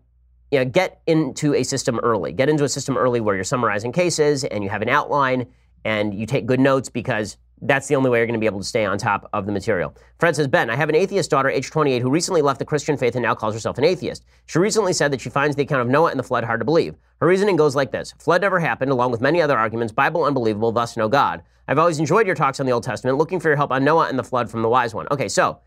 you 0.51 0.59
know, 0.59 0.65
get 0.65 1.01
into 1.07 1.53
a 1.55 1.63
system 1.63 1.99
early. 1.99 2.31
Get 2.31 2.49
into 2.49 2.63
a 2.63 2.69
system 2.69 2.97
early 2.97 3.19
where 3.19 3.35
you're 3.35 3.43
summarizing 3.43 3.91
cases 3.91 4.43
and 4.43 4.63
you 4.63 4.69
have 4.69 4.81
an 4.81 4.89
outline 4.89 5.47
and 5.83 6.13
you 6.13 6.25
take 6.25 6.45
good 6.45 6.59
notes 6.59 6.89
because 6.89 7.37
that's 7.65 7.87
the 7.87 7.95
only 7.95 8.09
way 8.09 8.19
you're 8.19 8.27
going 8.27 8.33
to 8.33 8.39
be 8.39 8.45
able 8.45 8.59
to 8.59 8.65
stay 8.65 8.85
on 8.85 8.97
top 8.97 9.29
of 9.31 9.45
the 9.45 9.51
material. 9.51 9.95
Fred 10.19 10.35
says, 10.35 10.47
Ben, 10.47 10.69
I 10.69 10.75
have 10.75 10.89
an 10.89 10.95
atheist 10.95 11.29
daughter, 11.29 11.49
age 11.49 11.69
28, 11.69 12.01
who 12.01 12.09
recently 12.09 12.41
left 12.41 12.59
the 12.59 12.65
Christian 12.65 12.97
faith 12.97 13.15
and 13.15 13.23
now 13.23 13.33
calls 13.33 13.53
herself 13.53 13.77
an 13.77 13.85
atheist. 13.85 14.25
She 14.45 14.59
recently 14.59 14.91
said 14.91 15.11
that 15.11 15.21
she 15.21 15.29
finds 15.29 15.55
the 15.55 15.63
account 15.63 15.81
of 15.81 15.87
Noah 15.87 16.11
and 16.11 16.19
the 16.19 16.23
flood 16.23 16.43
hard 16.43 16.59
to 16.59 16.65
believe. 16.65 16.95
Her 17.21 17.27
reasoning 17.27 17.55
goes 17.55 17.75
like 17.75 17.91
this 17.91 18.13
Flood 18.19 18.41
never 18.41 18.59
happened, 18.59 18.91
along 18.91 19.11
with 19.11 19.21
many 19.21 19.41
other 19.41 19.57
arguments, 19.57 19.93
Bible 19.93 20.25
unbelievable, 20.25 20.71
thus 20.71 20.97
no 20.97 21.07
God. 21.07 21.41
I've 21.67 21.79
always 21.79 21.99
enjoyed 21.99 22.27
your 22.27 22.35
talks 22.35 22.59
on 22.59 22.65
the 22.65 22.73
Old 22.73 22.83
Testament, 22.83 23.17
looking 23.17 23.39
for 23.39 23.47
your 23.47 23.55
help 23.55 23.71
on 23.71 23.85
Noah 23.85 24.09
and 24.09 24.19
the 24.19 24.23
flood 24.23 24.51
from 24.51 24.61
the 24.61 24.69
wise 24.69 24.93
one. 24.93 25.07
Okay, 25.11 25.29
so 25.29 25.59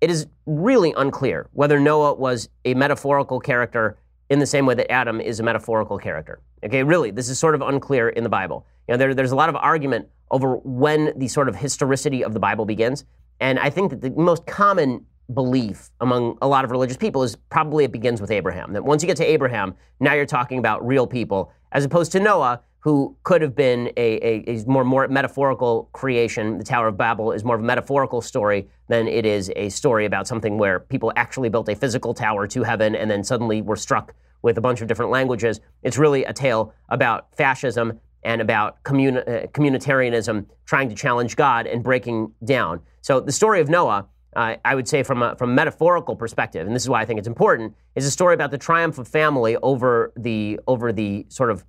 it 0.00 0.10
is 0.10 0.26
really 0.46 0.92
unclear 0.96 1.48
whether 1.52 1.78
Noah 1.78 2.14
was 2.14 2.48
a 2.64 2.74
metaphorical 2.74 3.38
character 3.38 3.98
in 4.30 4.40
the 4.40 4.46
same 4.46 4.66
way 4.66 4.74
that 4.74 4.90
Adam 4.90 5.20
is 5.20 5.38
a 5.38 5.42
metaphorical 5.42 5.98
character. 5.98 6.40
Okay, 6.64 6.82
really, 6.82 7.12
this 7.12 7.28
is 7.28 7.38
sort 7.38 7.54
of 7.54 7.62
unclear 7.62 8.08
in 8.08 8.24
the 8.24 8.28
Bible. 8.28 8.66
You 8.88 8.94
know, 8.94 8.98
there, 8.98 9.14
there's 9.14 9.30
a 9.30 9.36
lot 9.36 9.48
of 9.48 9.56
argument 9.56 10.08
over 10.30 10.56
when 10.56 11.12
the 11.16 11.28
sort 11.28 11.48
of 11.48 11.56
historicity 11.56 12.24
of 12.24 12.34
the 12.34 12.40
Bible 12.40 12.64
begins. 12.64 13.04
And 13.40 13.58
I 13.58 13.70
think 13.70 13.90
that 13.90 14.00
the 14.00 14.10
most 14.10 14.46
common 14.46 15.06
belief 15.32 15.90
among 16.00 16.38
a 16.40 16.48
lot 16.48 16.64
of 16.64 16.70
religious 16.70 16.96
people 16.96 17.22
is 17.22 17.36
probably 17.50 17.84
it 17.84 17.92
begins 17.92 18.20
with 18.20 18.30
Abraham. 18.30 18.72
That 18.72 18.84
once 18.84 19.02
you 19.02 19.06
get 19.06 19.16
to 19.18 19.24
Abraham, 19.24 19.74
now 20.00 20.14
you're 20.14 20.26
talking 20.26 20.58
about 20.58 20.86
real 20.86 21.06
people, 21.06 21.52
as 21.72 21.84
opposed 21.84 22.12
to 22.12 22.20
Noah, 22.20 22.62
who 22.80 23.16
could 23.24 23.42
have 23.42 23.54
been 23.54 23.92
a, 23.96 24.18
a, 24.26 24.44
a, 24.46 24.64
more, 24.66 24.84
more 24.84 25.06
metaphorical 25.08 25.90
creation. 25.92 26.58
The 26.58 26.64
Tower 26.64 26.88
of 26.88 26.96
Babel 26.96 27.32
is 27.32 27.44
more 27.44 27.56
of 27.56 27.60
a 27.60 27.64
metaphorical 27.64 28.22
story 28.22 28.68
than 28.88 29.08
it 29.08 29.26
is 29.26 29.52
a 29.56 29.68
story 29.68 30.06
about 30.06 30.26
something 30.26 30.58
where 30.58 30.80
people 30.80 31.12
actually 31.16 31.48
built 31.48 31.68
a 31.68 31.74
physical 31.74 32.14
tower 32.14 32.46
to 32.46 32.62
heaven 32.62 32.94
and 32.94 33.10
then 33.10 33.24
suddenly 33.24 33.60
were 33.60 33.76
struck 33.76 34.14
with 34.42 34.56
a 34.56 34.60
bunch 34.60 34.80
of 34.80 34.86
different 34.86 35.10
languages. 35.10 35.60
It's 35.82 35.98
really 35.98 36.24
a 36.24 36.32
tale 36.32 36.72
about 36.88 37.34
fascism 37.36 38.00
and 38.22 38.40
about 38.40 38.82
communi- 38.82 39.26
uh, 39.26 39.46
communitarianism 39.48 40.46
trying 40.66 40.88
to 40.88 40.94
challenge 40.94 41.36
God 41.36 41.66
and 41.66 41.82
breaking 41.82 42.32
down. 42.44 42.80
So 43.00 43.20
the 43.20 43.32
story 43.32 43.60
of 43.60 43.68
Noah, 43.68 44.06
uh, 44.36 44.56
I 44.64 44.74
would 44.74 44.88
say 44.88 45.02
from 45.02 45.22
a, 45.22 45.36
from 45.36 45.50
a 45.50 45.54
metaphorical 45.54 46.16
perspective, 46.16 46.66
and 46.66 46.74
this 46.74 46.82
is 46.82 46.88
why 46.88 47.00
I 47.00 47.04
think 47.04 47.18
it's 47.18 47.28
important, 47.28 47.74
is 47.94 48.04
a 48.04 48.10
story 48.10 48.34
about 48.34 48.50
the 48.50 48.58
triumph 48.58 48.98
of 48.98 49.08
family 49.08 49.56
over 49.62 50.12
the 50.16 50.60
over 50.66 50.92
the 50.92 51.26
sort 51.28 51.50
of 51.50 51.64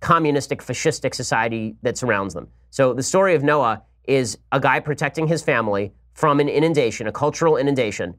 communistic, 0.00 0.62
fascistic 0.62 1.14
society 1.14 1.76
that 1.82 1.98
surrounds 1.98 2.34
them. 2.34 2.48
So 2.70 2.94
the 2.94 3.02
story 3.02 3.34
of 3.34 3.42
Noah 3.42 3.82
is 4.04 4.38
a 4.52 4.60
guy 4.60 4.80
protecting 4.80 5.26
his 5.26 5.42
family 5.42 5.92
from 6.14 6.40
an 6.40 6.48
inundation, 6.48 7.06
a 7.06 7.12
cultural 7.12 7.56
inundation. 7.56 8.14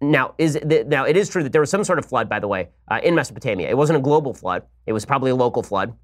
Now, 0.00 0.34
is 0.36 0.58
now 0.64 1.04
it 1.04 1.16
is 1.16 1.28
true 1.28 1.44
that 1.44 1.52
there 1.52 1.60
was 1.60 1.70
some 1.70 1.84
sort 1.84 1.98
of 1.98 2.04
flood, 2.04 2.28
by 2.28 2.40
the 2.40 2.48
way, 2.48 2.68
uh, 2.88 3.00
in 3.02 3.14
Mesopotamia. 3.14 3.68
It 3.68 3.76
wasn't 3.76 3.98
a 3.98 4.02
global 4.02 4.34
flood; 4.34 4.64
it 4.86 4.92
was 4.92 5.04
probably 5.04 5.30
a 5.30 5.34
local 5.36 5.62
flood, 5.62 5.96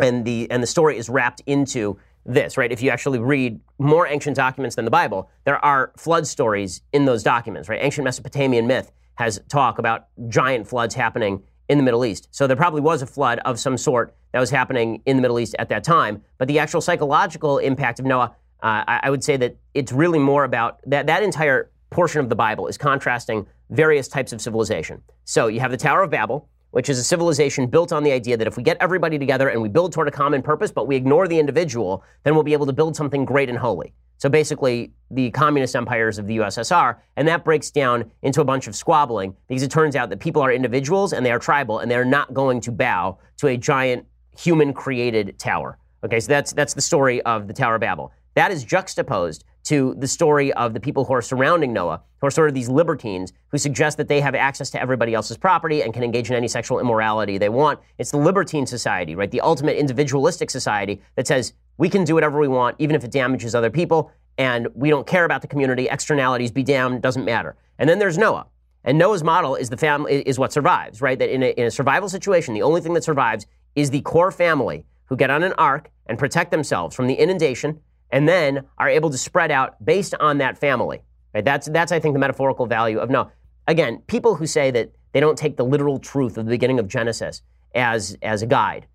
and 0.00 0.24
the 0.24 0.50
and 0.50 0.62
the 0.62 0.66
story 0.66 0.96
is 0.98 1.08
wrapped 1.08 1.42
into 1.46 1.98
this, 2.26 2.56
right? 2.56 2.70
If 2.70 2.82
you 2.82 2.90
actually 2.90 3.18
read 3.18 3.60
more 3.78 4.06
ancient 4.06 4.36
documents 4.36 4.76
than 4.76 4.84
the 4.84 4.90
Bible, 4.90 5.30
there 5.44 5.62
are 5.64 5.92
flood 5.96 6.26
stories 6.26 6.82
in 6.92 7.04
those 7.04 7.22
documents, 7.22 7.68
right? 7.68 7.82
Ancient 7.82 8.04
Mesopotamian 8.04 8.66
myth 8.66 8.92
has 9.14 9.40
talk 9.48 9.78
about 9.78 10.06
giant 10.28 10.66
floods 10.66 10.94
happening 10.94 11.42
in 11.68 11.78
the 11.78 11.84
Middle 11.84 12.04
East. 12.04 12.28
So 12.30 12.46
there 12.46 12.56
probably 12.56 12.80
was 12.80 13.00
a 13.00 13.06
flood 13.06 13.38
of 13.44 13.58
some 13.58 13.76
sort 13.76 14.14
that 14.32 14.40
was 14.40 14.50
happening 14.50 15.02
in 15.06 15.16
the 15.16 15.22
Middle 15.22 15.38
East 15.38 15.54
at 15.58 15.68
that 15.68 15.84
time. 15.84 16.22
But 16.38 16.48
the 16.48 16.58
actual 16.58 16.80
psychological 16.80 17.58
impact 17.58 18.00
of 18.00 18.06
Noah, 18.06 18.34
uh, 18.62 18.84
I, 18.86 19.00
I 19.04 19.10
would 19.10 19.24
say 19.24 19.36
that 19.36 19.56
it's 19.74 19.92
really 19.92 20.18
more 20.18 20.44
about 20.44 20.80
that, 20.86 21.06
that 21.06 21.22
entire 21.22 21.70
portion 21.90 22.20
of 22.20 22.28
the 22.28 22.34
Bible 22.34 22.66
is 22.66 22.76
contrasting 22.76 23.46
various 23.70 24.08
types 24.08 24.32
of 24.32 24.40
civilization. 24.40 25.02
So 25.24 25.46
you 25.46 25.60
have 25.60 25.70
the 25.70 25.76
Tower 25.76 26.02
of 26.02 26.10
Babel, 26.10 26.48
which 26.70 26.88
is 26.88 26.98
a 26.98 27.04
civilization 27.04 27.66
built 27.66 27.92
on 27.92 28.02
the 28.02 28.12
idea 28.12 28.36
that 28.36 28.46
if 28.46 28.56
we 28.56 28.62
get 28.62 28.76
everybody 28.80 29.18
together 29.18 29.48
and 29.48 29.60
we 29.60 29.68
build 29.68 29.92
toward 29.92 30.08
a 30.08 30.10
common 30.10 30.42
purpose, 30.42 30.70
but 30.70 30.86
we 30.86 30.96
ignore 30.96 31.26
the 31.26 31.38
individual, 31.38 32.04
then 32.24 32.34
we'll 32.34 32.44
be 32.44 32.52
able 32.52 32.66
to 32.66 32.72
build 32.72 32.96
something 32.96 33.24
great 33.24 33.48
and 33.48 33.58
holy. 33.58 33.92
So 34.18 34.28
basically, 34.28 34.92
the 35.10 35.30
communist 35.30 35.74
empires 35.74 36.18
of 36.18 36.26
the 36.26 36.36
USSR, 36.36 36.96
and 37.16 37.26
that 37.26 37.42
breaks 37.42 37.70
down 37.70 38.10
into 38.22 38.42
a 38.42 38.44
bunch 38.44 38.68
of 38.68 38.76
squabbling 38.76 39.34
because 39.48 39.62
it 39.62 39.70
turns 39.70 39.96
out 39.96 40.10
that 40.10 40.20
people 40.20 40.42
are 40.42 40.52
individuals 40.52 41.14
and 41.14 41.24
they 41.24 41.32
are 41.32 41.38
tribal 41.38 41.78
and 41.78 41.90
they're 41.90 42.04
not 42.04 42.34
going 42.34 42.60
to 42.60 42.70
bow 42.70 43.18
to 43.38 43.46
a 43.48 43.56
giant 43.56 44.06
human 44.38 44.74
created 44.74 45.38
tower. 45.38 45.78
Okay, 46.04 46.20
so 46.20 46.28
that's, 46.28 46.52
that's 46.52 46.74
the 46.74 46.82
story 46.82 47.22
of 47.22 47.48
the 47.48 47.54
Tower 47.54 47.76
of 47.76 47.80
Babel. 47.80 48.12
That 48.34 48.50
is 48.50 48.62
juxtaposed 48.62 49.44
to 49.64 49.94
the 49.98 50.08
story 50.08 50.52
of 50.54 50.74
the 50.74 50.80
people 50.80 51.04
who 51.04 51.12
are 51.12 51.22
surrounding 51.22 51.72
Noah, 51.72 52.02
who 52.20 52.26
are 52.26 52.30
sort 52.30 52.48
of 52.48 52.54
these 52.54 52.68
libertines 52.68 53.32
who 53.48 53.58
suggest 53.58 53.96
that 53.98 54.08
they 54.08 54.20
have 54.20 54.34
access 54.34 54.70
to 54.70 54.80
everybody 54.80 55.14
else's 55.14 55.36
property 55.36 55.82
and 55.82 55.92
can 55.92 56.02
engage 56.02 56.30
in 56.30 56.36
any 56.36 56.48
sexual 56.48 56.80
immorality 56.80 57.38
they 57.38 57.48
want. 57.48 57.80
It's 57.98 58.10
the 58.10 58.18
libertine 58.18 58.66
society, 58.66 59.14
right? 59.14 59.30
The 59.30 59.40
ultimate 59.40 59.76
individualistic 59.76 60.50
society 60.50 61.00
that 61.16 61.26
says 61.26 61.52
we 61.76 61.88
can 61.88 62.04
do 62.04 62.14
whatever 62.14 62.38
we 62.38 62.48
want, 62.48 62.76
even 62.78 62.96
if 62.96 63.04
it 63.04 63.10
damages 63.10 63.54
other 63.54 63.70
people, 63.70 64.10
and 64.38 64.68
we 64.74 64.90
don't 64.90 65.06
care 65.06 65.24
about 65.24 65.42
the 65.42 65.48
community. 65.48 65.88
Externalities 65.88 66.50
be 66.50 66.62
damned, 66.62 67.02
doesn't 67.02 67.24
matter. 67.24 67.56
And 67.78 67.88
then 67.88 67.98
there's 67.98 68.18
Noah. 68.18 68.46
And 68.84 68.96
Noah's 68.98 69.22
model 69.22 69.56
is 69.56 69.68
the 69.68 69.76
family 69.76 70.22
is 70.22 70.38
what 70.38 70.52
survives, 70.52 71.02
right? 71.02 71.18
That 71.18 71.32
in 71.32 71.42
a, 71.42 71.50
in 71.50 71.66
a 71.66 71.70
survival 71.70 72.08
situation, 72.08 72.54
the 72.54 72.62
only 72.62 72.80
thing 72.80 72.94
that 72.94 73.04
survives 73.04 73.46
is 73.74 73.90
the 73.90 74.00
core 74.00 74.30
family 74.30 74.86
who 75.04 75.16
get 75.16 75.30
on 75.30 75.42
an 75.42 75.52
ark 75.58 75.90
and 76.06 76.18
protect 76.18 76.50
themselves 76.50 76.96
from 76.96 77.06
the 77.06 77.14
inundation 77.14 77.80
and 78.12 78.28
then 78.28 78.64
are 78.78 78.88
able 78.88 79.10
to 79.10 79.18
spread 79.18 79.50
out 79.50 79.82
based 79.84 80.14
on 80.20 80.38
that 80.38 80.58
family. 80.58 81.00
Right? 81.34 81.44
That's, 81.44 81.68
that's, 81.68 81.92
I 81.92 82.00
think, 82.00 82.14
the 82.14 82.18
metaphorical 82.18 82.66
value 82.66 82.98
of 82.98 83.10
Noah. 83.10 83.32
Again, 83.66 84.02
people 84.06 84.34
who 84.34 84.46
say 84.46 84.70
that 84.72 84.92
they 85.12 85.20
don't 85.20 85.38
take 85.38 85.56
the 85.56 85.64
literal 85.64 85.98
truth 85.98 86.38
of 86.38 86.44
the 86.44 86.50
beginning 86.50 86.78
of 86.78 86.88
Genesis 86.88 87.42
as, 87.74 88.16
as 88.22 88.42
a 88.42 88.46
guide. 88.46 88.86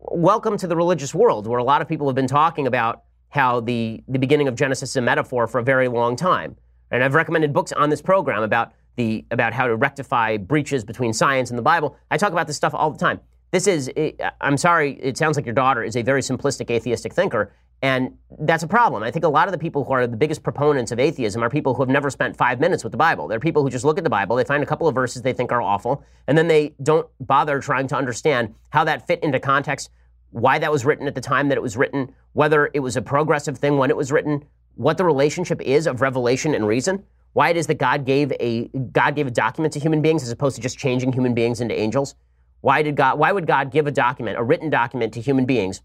Welcome 0.00 0.56
to 0.58 0.66
the 0.66 0.76
religious 0.76 1.14
world, 1.14 1.46
where 1.46 1.58
a 1.58 1.64
lot 1.64 1.82
of 1.82 1.88
people 1.88 2.08
have 2.08 2.16
been 2.16 2.26
talking 2.26 2.66
about 2.66 3.02
how 3.30 3.60
the, 3.60 4.02
the 4.08 4.18
beginning 4.18 4.48
of 4.48 4.54
Genesis 4.54 4.90
is 4.90 4.96
a 4.96 5.02
metaphor 5.02 5.46
for 5.46 5.58
a 5.58 5.62
very 5.62 5.88
long 5.88 6.16
time. 6.16 6.56
And 6.90 7.04
I've 7.04 7.14
recommended 7.14 7.52
books 7.52 7.72
on 7.72 7.90
this 7.90 8.00
program 8.00 8.42
about, 8.42 8.72
the, 8.96 9.24
about 9.30 9.52
how 9.52 9.66
to 9.66 9.76
rectify 9.76 10.36
breaches 10.36 10.84
between 10.84 11.12
science 11.12 11.50
and 11.50 11.58
the 11.58 11.62
Bible. 11.62 11.96
I 12.10 12.16
talk 12.16 12.32
about 12.32 12.46
this 12.46 12.56
stuff 12.56 12.74
all 12.74 12.90
the 12.90 12.98
time. 12.98 13.20
This 13.50 13.66
is, 13.66 13.90
eh, 13.96 14.12
I'm 14.40 14.56
sorry, 14.56 14.98
it 15.00 15.16
sounds 15.16 15.36
like 15.36 15.46
your 15.46 15.54
daughter 15.54 15.82
is 15.82 15.96
a 15.96 16.02
very 16.02 16.22
simplistic 16.22 16.70
atheistic 16.70 17.12
thinker, 17.12 17.52
and 17.80 18.16
that's 18.40 18.64
a 18.64 18.68
problem. 18.68 19.04
I 19.04 19.10
think 19.10 19.24
a 19.24 19.28
lot 19.28 19.46
of 19.46 19.52
the 19.52 19.58
people 19.58 19.84
who 19.84 19.92
are 19.92 20.06
the 20.06 20.16
biggest 20.16 20.42
proponents 20.42 20.90
of 20.90 20.98
atheism 20.98 21.42
are 21.42 21.50
people 21.50 21.74
who 21.74 21.82
have 21.82 21.88
never 21.88 22.10
spent 22.10 22.36
five 22.36 22.58
minutes 22.58 22.82
with 22.82 22.90
the 22.90 22.98
Bible. 22.98 23.28
They're 23.28 23.38
people 23.38 23.62
who 23.62 23.70
just 23.70 23.84
look 23.84 23.98
at 23.98 24.04
the 24.04 24.10
Bible, 24.10 24.34
they 24.34 24.44
find 24.44 24.62
a 24.62 24.66
couple 24.66 24.88
of 24.88 24.94
verses 24.94 25.22
they 25.22 25.32
think 25.32 25.52
are 25.52 25.62
awful, 25.62 26.02
and 26.26 26.36
then 26.36 26.48
they 26.48 26.74
don't 26.82 27.06
bother 27.20 27.60
trying 27.60 27.86
to 27.88 27.96
understand 27.96 28.54
how 28.70 28.82
that 28.84 29.06
fit 29.06 29.22
into 29.22 29.38
context, 29.38 29.90
why 30.30 30.58
that 30.58 30.72
was 30.72 30.84
written 30.84 31.06
at 31.06 31.14
the 31.14 31.20
time 31.20 31.48
that 31.48 31.58
it 31.58 31.62
was 31.62 31.76
written, 31.76 32.12
whether 32.32 32.68
it 32.74 32.80
was 32.80 32.96
a 32.96 33.02
progressive 33.02 33.58
thing 33.58 33.78
when 33.78 33.90
it 33.90 33.96
was 33.96 34.10
written, 34.10 34.44
what 34.74 34.98
the 34.98 35.04
relationship 35.04 35.60
is 35.62 35.86
of 35.86 36.00
revelation 36.00 36.54
and 36.54 36.66
reason, 36.66 37.04
why 37.32 37.50
it 37.50 37.56
is 37.56 37.68
that 37.68 37.78
God 37.78 38.04
gave 38.04 38.32
a 38.40 38.68
God 38.92 39.14
gave 39.14 39.28
a 39.28 39.30
document 39.30 39.72
to 39.74 39.80
human 39.80 40.02
beings 40.02 40.24
as 40.24 40.30
opposed 40.30 40.56
to 40.56 40.62
just 40.62 40.78
changing 40.78 41.12
human 41.12 41.34
beings 41.34 41.60
into 41.60 41.78
angels. 41.78 42.16
Why 42.60 42.82
did 42.82 42.96
God 42.96 43.18
why 43.18 43.30
would 43.30 43.46
God 43.46 43.70
give 43.70 43.86
a 43.86 43.92
document, 43.92 44.36
a 44.36 44.42
written 44.42 44.70
document 44.70 45.14
to 45.14 45.20
human 45.20 45.46
beings 45.46 45.82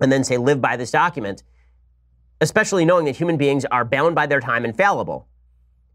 and 0.00 0.12
then 0.12 0.24
say, 0.24 0.36
live 0.36 0.60
by 0.60 0.76
this 0.76 0.90
document, 0.90 1.42
especially 2.40 2.84
knowing 2.84 3.04
that 3.06 3.16
human 3.16 3.36
beings 3.36 3.64
are 3.66 3.84
bound 3.84 4.14
by 4.14 4.26
their 4.26 4.40
time 4.40 4.64
and 4.64 4.76
fallible. 4.76 5.26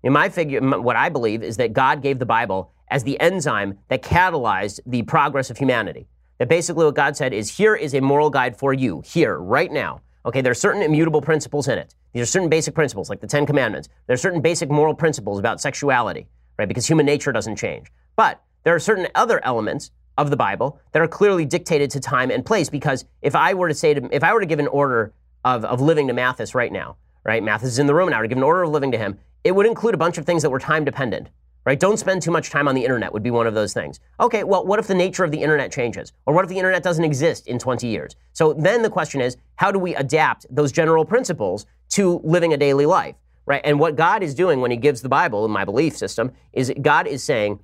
In 0.04 0.12
my 0.12 0.30
figure, 0.30 0.62
what 0.80 0.96
I 0.96 1.10
believe 1.10 1.44
is 1.44 1.58
that 1.58 1.74
God 1.74 2.02
gave 2.02 2.20
the 2.20 2.26
Bible 2.26 2.72
as 2.90 3.04
the 3.04 3.20
enzyme 3.20 3.80
that 3.88 4.04
catalyzed 4.04 4.80
the 4.86 5.04
progress 5.04 5.50
of 5.50 5.58
humanity. 5.58 6.08
That 6.40 6.50
basically 6.50 6.84
what 6.84 6.96
God 6.96 7.16
said 7.16 7.34
is, 7.34 7.58
here 7.58 7.76
is 7.76 7.94
a 7.94 8.02
moral 8.02 8.30
guide 8.30 8.58
for 8.58 8.74
you, 8.74 9.02
here, 9.06 9.38
right 9.38 9.72
now. 9.72 10.02
Okay, 10.26 10.42
there 10.42 10.52
are 10.52 10.56
certain 10.56 10.82
immutable 10.82 11.22
principles 11.22 11.68
in 11.68 11.78
it. 11.78 11.96
These 12.12 12.24
are 12.24 12.26
certain 12.28 12.50
basic 12.50 12.76
principles, 12.76 13.10
like 13.10 13.22
the 13.22 13.28
Ten 13.28 13.46
Commandments. 13.46 13.90
There 14.08 14.14
are 14.14 14.18
certain 14.18 14.42
basic 14.42 14.70
moral 14.70 14.94
principles 14.94 15.40
about 15.40 15.62
sexuality, 15.62 16.28
right? 16.58 16.68
Because 16.68 16.88
human 16.88 17.06
nature 17.06 17.32
doesn't 17.32 17.56
change. 17.56 17.92
But 18.16 18.42
there 18.64 18.76
are 18.76 18.80
certain 18.80 19.08
other 19.16 19.44
elements 19.44 19.92
of 20.18 20.30
the 20.30 20.38
Bible 20.38 20.80
that 20.92 21.02
are 21.02 21.08
clearly 21.08 21.46
dictated 21.46 21.90
to 21.92 22.00
time 22.00 22.32
and 22.32 22.46
place. 22.46 22.70
Because 22.70 23.06
if 23.22 23.36
I 23.36 23.54
were 23.54 23.68
to 23.68 23.74
say 23.74 23.94
to, 23.94 24.10
if 24.12 24.24
I 24.24 24.34
were 24.34 24.40
to 24.40 24.46
give 24.46 24.60
an 24.60 24.68
order 24.68 25.14
of, 25.44 25.66
of 25.66 25.82
living 25.82 26.08
to 26.08 26.14
Mathis 26.14 26.56
right 26.56 26.72
now, 26.72 26.98
right? 27.24 27.44
Mathis 27.44 27.70
is 27.70 27.80
in 27.80 27.88
the 27.88 27.96
room 27.96 28.10
now 28.10 28.22
to 28.22 28.28
give 28.28 28.38
an 28.38 28.44
order 28.44 28.64
of 28.64 28.70
living 28.70 28.92
to 28.92 28.98
him, 28.98 29.18
it 29.44 29.54
would 29.54 29.66
include 29.66 29.94
a 29.94 29.98
bunch 29.98 30.18
of 30.18 30.26
things 30.26 30.42
that 30.42 30.50
were 30.50 30.60
time 30.60 30.86
dependent, 30.86 31.30
right? 31.66 31.80
Don't 31.80 31.98
spend 31.98 32.22
too 32.22 32.32
much 32.32 32.50
time 32.50 32.68
on 32.68 32.76
the 32.76 32.84
internet 32.84 33.12
would 33.12 33.24
be 33.24 33.32
one 33.32 33.48
of 33.48 33.54
those 33.54 33.74
things. 33.74 34.00
Okay, 34.20 34.44
well, 34.44 34.66
what 34.66 34.80
if 34.80 34.88
the 34.88 34.96
nature 34.96 35.24
of 35.24 35.32
the 35.32 35.42
internet 35.42 35.72
changes? 35.72 36.14
Or 36.26 36.34
what 36.34 36.46
if 36.46 36.50
the 36.50 36.58
internet 36.58 36.84
doesn't 36.84 37.04
exist 37.04 37.48
in 37.48 37.60
20 37.60 37.88
years? 37.88 38.16
So 38.34 38.54
then 38.54 38.82
the 38.82 38.90
question 38.90 39.22
is, 39.22 39.38
how 39.56 39.72
do 39.72 39.80
we 39.80 39.96
adapt 39.96 40.46
those 40.50 40.72
general 40.72 41.06
principles 41.06 41.66
to 41.90 42.22
living 42.24 42.54
a 42.54 42.58
daily 42.58 42.86
life, 42.86 43.16
right? 43.46 43.62
And 43.64 43.80
what 43.80 43.96
God 43.96 44.24
is 44.24 44.34
doing 44.34 44.62
when 44.62 44.72
he 44.72 44.78
gives 44.78 45.02
the 45.02 45.10
Bible, 45.10 45.46
in 45.46 45.52
my 45.52 45.66
belief 45.66 45.96
system, 45.96 46.32
is 46.54 46.72
God 46.82 47.08
is 47.08 47.24
saying, 47.24 47.60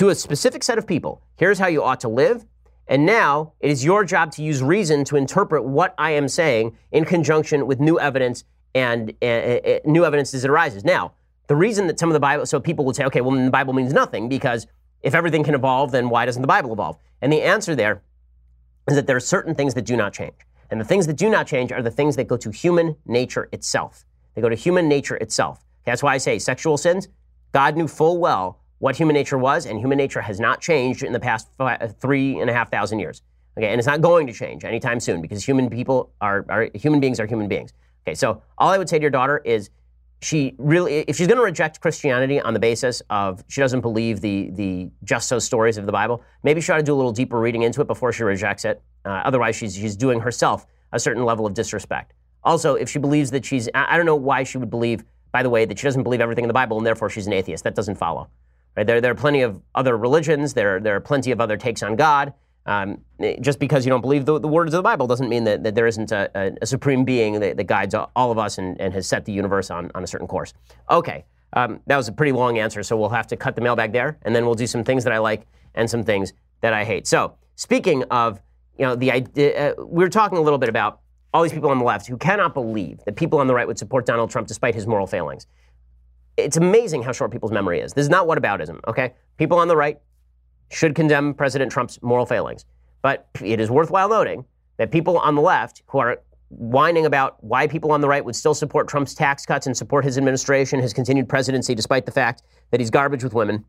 to 0.00 0.08
a 0.08 0.14
specific 0.14 0.64
set 0.64 0.78
of 0.78 0.86
people. 0.86 1.20
Here's 1.36 1.58
how 1.58 1.66
you 1.66 1.82
ought 1.82 2.00
to 2.00 2.08
live. 2.08 2.46
And 2.88 3.04
now 3.04 3.52
it 3.60 3.70
is 3.70 3.84
your 3.84 4.02
job 4.02 4.32
to 4.32 4.42
use 4.42 4.62
reason 4.62 5.04
to 5.04 5.16
interpret 5.16 5.62
what 5.62 5.94
I 5.98 6.12
am 6.12 6.26
saying 6.26 6.74
in 6.90 7.04
conjunction 7.04 7.66
with 7.66 7.80
new 7.80 8.00
evidence 8.00 8.44
and 8.74 9.12
uh, 9.20 9.26
uh, 9.26 9.78
new 9.84 10.06
evidence 10.06 10.32
as 10.32 10.42
it 10.42 10.50
arises. 10.50 10.86
Now, 10.86 11.12
the 11.48 11.54
reason 11.54 11.86
that 11.88 11.98
some 11.98 12.08
of 12.08 12.14
the 12.14 12.20
Bible, 12.20 12.46
so 12.46 12.58
people 12.58 12.86
would 12.86 12.96
say, 12.96 13.04
okay, 13.04 13.20
well, 13.20 13.36
the 13.44 13.50
Bible 13.50 13.74
means 13.74 13.92
nothing 13.92 14.30
because 14.30 14.66
if 15.02 15.14
everything 15.14 15.44
can 15.44 15.54
evolve, 15.54 15.90
then 15.90 16.08
why 16.08 16.24
doesn't 16.24 16.40
the 16.40 16.48
Bible 16.48 16.72
evolve? 16.72 16.96
And 17.20 17.30
the 17.30 17.42
answer 17.42 17.74
there 17.74 18.00
is 18.88 18.96
that 18.96 19.06
there 19.06 19.16
are 19.16 19.20
certain 19.20 19.54
things 19.54 19.74
that 19.74 19.84
do 19.84 19.98
not 19.98 20.14
change. 20.14 20.36
And 20.70 20.80
the 20.80 20.86
things 20.86 21.08
that 21.08 21.18
do 21.18 21.28
not 21.28 21.46
change 21.46 21.72
are 21.72 21.82
the 21.82 21.90
things 21.90 22.16
that 22.16 22.26
go 22.26 22.38
to 22.38 22.50
human 22.50 22.96
nature 23.04 23.50
itself. 23.52 24.06
They 24.34 24.40
go 24.40 24.48
to 24.48 24.56
human 24.56 24.88
nature 24.88 25.16
itself. 25.16 25.62
That's 25.84 26.02
why 26.02 26.14
I 26.14 26.18
say 26.18 26.38
sexual 26.38 26.78
sins, 26.78 27.08
God 27.52 27.76
knew 27.76 27.86
full 27.86 28.16
well 28.16 28.59
what 28.80 28.96
human 28.96 29.14
nature 29.14 29.38
was, 29.38 29.66
and 29.66 29.78
human 29.78 29.96
nature 29.96 30.20
has 30.20 30.40
not 30.40 30.60
changed 30.60 31.02
in 31.02 31.12
the 31.12 31.20
past 31.20 31.48
five, 31.56 31.94
three 32.00 32.38
and 32.40 32.50
a 32.50 32.52
half 32.52 32.70
thousand 32.70 32.98
years. 32.98 33.22
Okay, 33.56 33.68
and 33.68 33.78
it's 33.78 33.86
not 33.86 34.00
going 34.00 34.26
to 34.26 34.32
change 34.32 34.64
anytime 34.64 35.00
soon 35.00 35.22
because 35.22 35.44
human 35.44 35.70
people 35.70 36.10
are, 36.20 36.44
are 36.48 36.68
human 36.74 37.00
beings 37.00 37.20
are 37.20 37.26
human 37.26 37.48
beings. 37.48 37.72
Okay, 38.04 38.14
so 38.14 38.42
all 38.58 38.70
I 38.70 38.78
would 38.78 38.88
say 38.88 38.98
to 38.98 39.02
your 39.02 39.10
daughter 39.10 39.38
is 39.44 39.70
she 40.22 40.54
really, 40.58 41.04
if 41.08 41.16
she's 41.16 41.26
going 41.26 41.38
to 41.38 41.44
reject 41.44 41.80
Christianity 41.80 42.40
on 42.40 42.52
the 42.54 42.60
basis 42.60 43.02
of 43.10 43.42
she 43.48 43.60
doesn't 43.60 43.80
believe 43.80 44.20
the 44.20 44.50
the 44.52 44.90
just 45.04 45.28
so 45.28 45.38
stories 45.38 45.78
of 45.78 45.86
the 45.86 45.92
Bible, 45.92 46.22
maybe 46.42 46.60
she 46.60 46.72
ought 46.72 46.78
to 46.78 46.82
do 46.82 46.94
a 46.94 46.96
little 46.96 47.12
deeper 47.12 47.38
reading 47.38 47.62
into 47.62 47.80
it 47.80 47.86
before 47.86 48.12
she 48.12 48.22
rejects 48.22 48.64
it. 48.64 48.82
Uh, 49.04 49.08
otherwise, 49.24 49.56
she's 49.56 49.74
she's 49.74 49.96
doing 49.96 50.20
herself 50.20 50.66
a 50.92 50.98
certain 50.98 51.24
level 51.24 51.46
of 51.46 51.54
disrespect. 51.54 52.12
Also, 52.42 52.74
if 52.74 52.88
she 52.88 52.98
believes 52.98 53.30
that 53.30 53.44
she's, 53.44 53.68
I 53.74 53.96
don't 53.96 54.06
know 54.06 54.16
why 54.16 54.44
she 54.44 54.58
would 54.58 54.70
believe, 54.70 55.04
by 55.32 55.42
the 55.42 55.50
way, 55.50 55.64
that 55.64 55.78
she 55.78 55.84
doesn't 55.84 56.02
believe 56.02 56.20
everything 56.20 56.44
in 56.44 56.48
the 56.48 56.54
Bible 56.54 56.78
and 56.78 56.86
therefore 56.86 57.10
she's 57.10 57.26
an 57.26 57.32
atheist. 57.32 57.64
That 57.64 57.74
doesn't 57.74 57.96
follow. 57.96 58.28
Right? 58.76 58.86
There, 58.86 59.00
there 59.00 59.12
are 59.12 59.16
plenty 59.16 59.42
of 59.42 59.60
other 59.74 59.96
religions. 59.96 60.54
There, 60.54 60.80
there 60.80 60.96
are 60.96 61.00
plenty 61.00 61.30
of 61.30 61.40
other 61.40 61.56
takes 61.56 61.82
on 61.82 61.96
God. 61.96 62.34
Um, 62.66 62.98
just 63.40 63.58
because 63.58 63.86
you 63.86 63.90
don't 63.90 64.02
believe 64.02 64.26
the, 64.26 64.38
the, 64.38 64.46
words 64.46 64.74
of 64.74 64.78
the 64.78 64.82
Bible 64.82 65.06
doesn't 65.06 65.28
mean 65.28 65.44
that, 65.44 65.64
that 65.64 65.74
there 65.74 65.86
isn't 65.86 66.12
a, 66.12 66.30
a, 66.34 66.52
a 66.60 66.66
supreme 66.66 67.04
being 67.04 67.40
that, 67.40 67.56
that, 67.56 67.64
guides 67.64 67.94
all 67.94 68.30
of 68.30 68.38
us 68.38 68.58
and, 68.58 68.78
and, 68.80 68.92
has 68.92 69.06
set 69.06 69.24
the 69.24 69.32
universe 69.32 69.70
on, 69.70 69.90
on 69.94 70.04
a 70.04 70.06
certain 70.06 70.26
course. 70.26 70.52
Okay, 70.90 71.24
um, 71.54 71.80
that 71.86 71.96
was 71.96 72.06
a 72.08 72.12
pretty 72.12 72.32
long 72.32 72.58
answer, 72.58 72.82
so 72.82 72.98
we'll 72.98 73.08
have 73.08 73.26
to 73.28 73.36
cut 73.36 73.54
the 73.54 73.62
mailbag 73.62 73.92
there, 73.92 74.18
and 74.22 74.36
then 74.36 74.44
we'll 74.44 74.54
do 74.54 74.66
some 74.66 74.84
things 74.84 75.04
that 75.04 75.12
I 75.12 75.18
like 75.18 75.46
and 75.74 75.88
some 75.88 76.04
things 76.04 76.34
that 76.60 76.74
I 76.74 76.84
hate. 76.84 77.06
So, 77.06 77.34
speaking 77.56 78.04
of 78.04 78.40
you 78.78 78.86
know, 78.86 78.94
the 78.94 79.10
idea, 79.10 79.72
uh, 79.72 79.84
we 79.84 80.04
were 80.04 80.08
talking 80.08 80.38
a 80.38 80.40
little 80.40 80.58
bit 80.58 80.68
about 80.68 81.00
all 81.34 81.42
these 81.42 81.52
people 81.52 81.70
on 81.70 81.78
the 81.78 81.84
left 81.84 82.06
who 82.06 82.16
cannot 82.16 82.54
believe 82.54 82.98
that 83.04 83.16
people 83.16 83.38
on 83.38 83.46
the 83.46 83.54
right 83.54 83.66
would 83.66 83.78
support 83.78 84.06
Donald 84.06 84.30
Trump 84.30 84.48
despite 84.48 84.74
his 84.74 84.86
moral 84.86 85.06
failings. 85.06 85.46
It's 86.44 86.56
amazing 86.56 87.02
how 87.02 87.12
short 87.12 87.30
people's 87.30 87.52
memory 87.52 87.80
is. 87.80 87.92
This 87.92 88.04
is 88.04 88.10
not 88.10 88.26
whataboutism, 88.26 88.80
okay? 88.88 89.14
People 89.36 89.58
on 89.58 89.68
the 89.68 89.76
right 89.76 89.98
should 90.70 90.94
condemn 90.94 91.34
President 91.34 91.70
Trump's 91.70 92.00
moral 92.02 92.26
failings. 92.26 92.64
But 93.02 93.28
it 93.42 93.60
is 93.60 93.70
worthwhile 93.70 94.08
noting 94.08 94.44
that 94.76 94.90
people 94.90 95.18
on 95.18 95.34
the 95.34 95.42
left 95.42 95.82
who 95.86 95.98
are 95.98 96.18
whining 96.48 97.06
about 97.06 97.42
why 97.42 97.66
people 97.66 97.92
on 97.92 98.00
the 98.00 98.08
right 98.08 98.24
would 98.24 98.36
still 98.36 98.54
support 98.54 98.88
Trump's 98.88 99.14
tax 99.14 99.46
cuts 99.46 99.66
and 99.66 99.76
support 99.76 100.04
his 100.04 100.18
administration, 100.18 100.80
his 100.80 100.92
continued 100.92 101.28
presidency, 101.28 101.74
despite 101.74 102.06
the 102.06 102.12
fact 102.12 102.42
that 102.70 102.80
he's 102.80 102.90
garbage 102.90 103.22
with 103.22 103.34
women, 103.34 103.64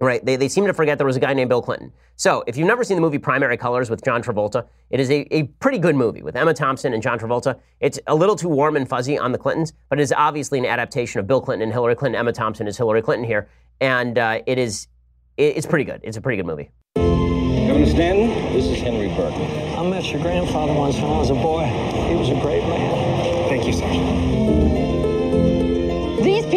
Right. 0.00 0.24
They, 0.24 0.36
they 0.36 0.48
seem 0.48 0.64
to 0.66 0.72
forget 0.72 0.96
there 0.96 1.06
was 1.06 1.16
a 1.16 1.20
guy 1.20 1.34
named 1.34 1.50
Bill 1.50 1.60
Clinton. 1.60 1.92
So, 2.16 2.42
if 2.46 2.56
you've 2.56 2.66
never 2.66 2.84
seen 2.84 2.96
the 2.96 3.02
movie 3.02 3.18
Primary 3.18 3.58
Colors 3.58 3.90
with 3.90 4.02
John 4.02 4.22
Travolta, 4.22 4.66
it 4.88 4.98
is 4.98 5.10
a, 5.10 5.26
a 5.34 5.44
pretty 5.44 5.78
good 5.78 5.94
movie 5.94 6.22
with 6.22 6.36
Emma 6.36 6.54
Thompson 6.54 6.94
and 6.94 7.02
John 7.02 7.18
Travolta. 7.18 7.58
It's 7.80 7.98
a 8.06 8.14
little 8.14 8.34
too 8.34 8.48
warm 8.48 8.76
and 8.76 8.88
fuzzy 8.88 9.18
on 9.18 9.32
the 9.32 9.38
Clintons, 9.38 9.74
but 9.90 9.98
it 9.98 10.02
is 10.02 10.12
obviously 10.16 10.58
an 10.58 10.64
adaptation 10.64 11.20
of 11.20 11.26
Bill 11.26 11.40
Clinton 11.40 11.64
and 11.64 11.72
Hillary 11.72 11.94
Clinton. 11.96 12.18
Emma 12.18 12.32
Thompson 12.32 12.66
is 12.66 12.78
Hillary 12.78 13.02
Clinton 13.02 13.26
here. 13.26 13.48
And 13.82 14.18
uh, 14.18 14.40
it 14.46 14.58
is, 14.58 14.88
it, 15.36 15.56
it's 15.58 15.66
pretty 15.66 15.84
good. 15.84 16.00
It's 16.02 16.16
a 16.16 16.20
pretty 16.20 16.36
good 16.36 16.46
movie. 16.46 16.70
Governor 16.94 17.86
Stanton, 17.86 18.52
this 18.54 18.66
is 18.66 18.80
Henry 18.80 19.08
Burke. 19.08 19.34
I 19.34 19.86
met 19.86 20.04
your 20.10 20.20
grandfather 20.22 20.72
once 20.72 20.96
when 20.96 21.04
I 21.04 21.18
was 21.18 21.30
a 21.30 21.34
boy. 21.34 21.64
He 22.08 22.14
was 22.14 22.30
a 22.30 22.40
great 22.40 22.62
man. 22.62 23.48
Thank 23.48 23.66
you, 23.66 23.72
Sergeant. 23.72 24.29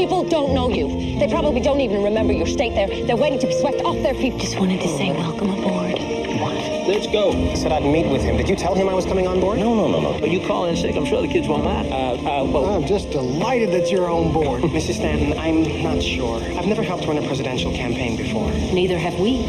These 0.03 0.09
people 0.09 0.27
don't 0.27 0.53
know 0.53 0.67
you. 0.67 1.17
They 1.17 1.29
probably 1.29 1.61
don't 1.61 1.79
even 1.79 2.03
remember 2.03 2.33
your 2.33 2.45
state 2.45 2.75
there. 2.75 2.89
They're 3.05 3.15
waiting 3.15 3.39
to 3.39 3.47
be 3.47 3.57
swept 3.57 3.81
off 3.85 3.95
their 4.03 4.13
feet. 4.13 4.37
Just 4.37 4.59
wanted 4.59 4.81
to 4.81 4.87
say 4.89 5.13
welcome 5.13 5.49
aboard. 5.49 5.93
What? 6.41 6.55
Let's 6.89 7.07
go. 7.07 7.31
I 7.31 7.53
said 7.53 7.71
I'd 7.71 7.83
meet 7.83 8.11
with 8.11 8.21
him. 8.21 8.35
Did 8.35 8.49
you 8.49 8.57
tell 8.57 8.75
him 8.75 8.89
I 8.89 8.93
was 8.93 9.05
coming 9.05 9.27
on 9.27 9.39
board? 9.39 9.59
No, 9.59 9.73
no, 9.73 9.87
no, 9.87 10.01
no. 10.01 10.19
But 10.19 10.29
you 10.29 10.45
call 10.45 10.65
in 10.65 10.75
sick. 10.75 10.97
I'm 10.97 11.05
sure 11.05 11.21
the 11.21 11.29
kids 11.29 11.47
won't 11.47 11.63
mind. 11.63 11.87
Uh, 11.87 12.15
uh, 12.15 12.43
well, 12.43 12.65
I'm 12.75 12.85
just 12.85 13.11
delighted 13.11 13.71
that 13.71 13.89
you're 13.89 14.11
on 14.11 14.33
board. 14.33 14.61
Mrs. 14.75 14.95
Stanton, 14.95 15.39
I'm 15.39 15.81
not 15.81 16.03
sure. 16.03 16.43
I've 16.59 16.67
never 16.67 16.83
helped 16.83 17.07
run 17.07 17.17
a 17.17 17.25
presidential 17.25 17.71
campaign 17.71 18.17
before. 18.17 18.51
Neither 18.51 18.97
have 18.97 19.17
we. 19.21 19.43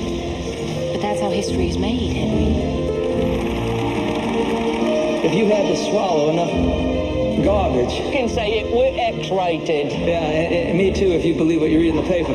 But 0.92 1.02
that's 1.02 1.20
how 1.20 1.30
history 1.30 1.68
is 1.68 1.78
made, 1.78 2.12
Henry. 2.12 2.54
If 5.26 5.34
you 5.34 5.46
had 5.46 5.66
to 5.66 5.76
swallow 5.90 6.30
enough 6.30 7.03
garbage. 7.42 7.92
You 7.94 8.10
can 8.12 8.28
say 8.28 8.60
it, 8.60 8.72
we're 8.74 8.92
X-rated. 9.18 9.92
Yeah, 9.92 10.20
and, 10.20 10.68
and 10.68 10.78
me 10.78 10.92
too, 10.92 11.06
if 11.12 11.24
you 11.24 11.34
believe 11.34 11.60
what 11.60 11.70
you 11.70 11.80
read 11.80 11.94
in 11.94 11.96
the 11.96 12.02
paper. 12.02 12.32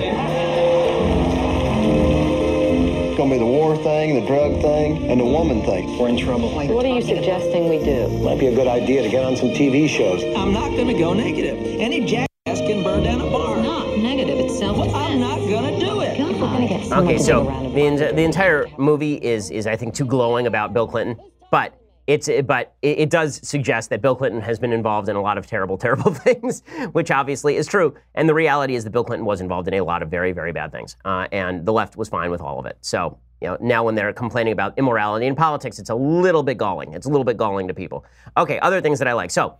It's 3.07 3.17
gonna 3.17 3.31
be 3.31 3.37
the 3.37 3.45
war 3.45 3.77
thing, 3.77 4.19
the 4.19 4.27
drug 4.27 4.61
thing, 4.61 5.09
and 5.09 5.19
the 5.19 5.25
woman 5.25 5.61
thing. 5.63 5.97
We're 5.97 6.09
in 6.09 6.17
trouble. 6.17 6.49
What 6.51 6.85
are 6.85 6.95
you 6.95 7.01
suggesting 7.01 7.69
we 7.69 7.79
do? 7.79 8.07
Might 8.23 8.39
be 8.39 8.47
a 8.47 8.55
good 8.55 8.67
idea 8.67 9.03
to 9.03 9.09
get 9.09 9.23
on 9.23 9.35
some 9.37 9.49
TV 9.49 9.87
shows. 9.87 10.23
I'm 10.35 10.51
not 10.51 10.75
gonna 10.75 10.97
go 10.97 11.13
negative. 11.13 11.57
Any 11.79 12.05
jackass 12.05 12.59
can 12.59 12.83
burn 12.83 13.03
down 13.03 13.21
a 13.21 13.29
bar. 13.29 13.57
Not 13.57 13.97
negative, 13.97 14.39
it's 14.39 14.57
self-defense. 14.57 14.93
Well, 14.93 15.03
I'm 15.03 15.19
not 15.19 15.39
gonna 15.49 15.79
do 15.79 16.01
it. 16.01 16.09
Okay, 16.91 17.17
so 17.17 17.43
the, 17.73 18.11
the 18.13 18.23
entire 18.23 18.65
movie 18.77 19.15
is, 19.15 19.51
is, 19.51 19.67
I 19.67 19.75
think, 19.75 19.93
too 19.93 20.05
glowing 20.05 20.47
about 20.47 20.73
Bill 20.73 20.87
Clinton. 20.87 21.17
But 21.51 21.73
it's, 22.09 22.27
but 22.47 22.73
it, 22.81 22.99
it, 22.99 23.09
does 23.11 23.39
suggest 23.47 23.91
that 23.91 24.01
Bill 24.01 24.15
Clinton 24.15 24.41
has 24.41 24.57
been 24.57 24.73
involved 24.73 25.09
in 25.09 25.15
a 25.15 25.21
lot 25.21 25.37
of 25.37 25.45
terrible, 25.45 25.77
terrible 25.85 26.11
things, 26.11 26.63
which 26.91 27.11
obviously 27.11 27.55
is 27.55 27.67
true. 27.67 27.93
And 28.15 28.27
the 28.27 28.33
reality 28.33 28.73
is 28.73 28.83
that 28.83 28.89
Bill 28.89 29.03
Clinton 29.03 29.27
was 29.27 29.41
involved 29.41 29.67
in 29.67 29.75
a 29.75 29.81
lot 29.81 30.01
of 30.01 30.09
very, 30.09 30.31
very 30.31 30.51
bad 30.51 30.71
things. 30.71 30.95
Uh, 31.05 31.27
and 31.31 31.65
the 31.67 31.71
left 31.71 31.97
was 31.97 32.09
fine 32.09 32.31
with 32.31 32.41
all 32.41 32.57
of 32.59 32.65
it. 32.65 32.79
So, 32.81 33.19
you 33.41 33.47
know, 33.47 33.57
now 33.61 33.83
when 33.83 33.93
they're 33.93 34.11
complaining 34.11 34.53
about 34.53 34.75
immorality 34.79 35.27
in 35.27 35.35
politics, 35.35 35.77
it's 35.77 35.91
a 35.91 35.95
little 35.95 36.41
bit 36.41 36.57
galling. 36.57 36.93
It's 36.93 37.05
a 37.05 37.09
little 37.09 37.23
bit 37.23 37.37
galling 37.37 37.67
to 37.67 37.75
people. 37.75 38.05
Okay, 38.35 38.59
other 38.59 38.81
things 38.81 38.97
that 38.97 39.07
I 39.07 39.13
like. 39.13 39.29
So, 39.29 39.57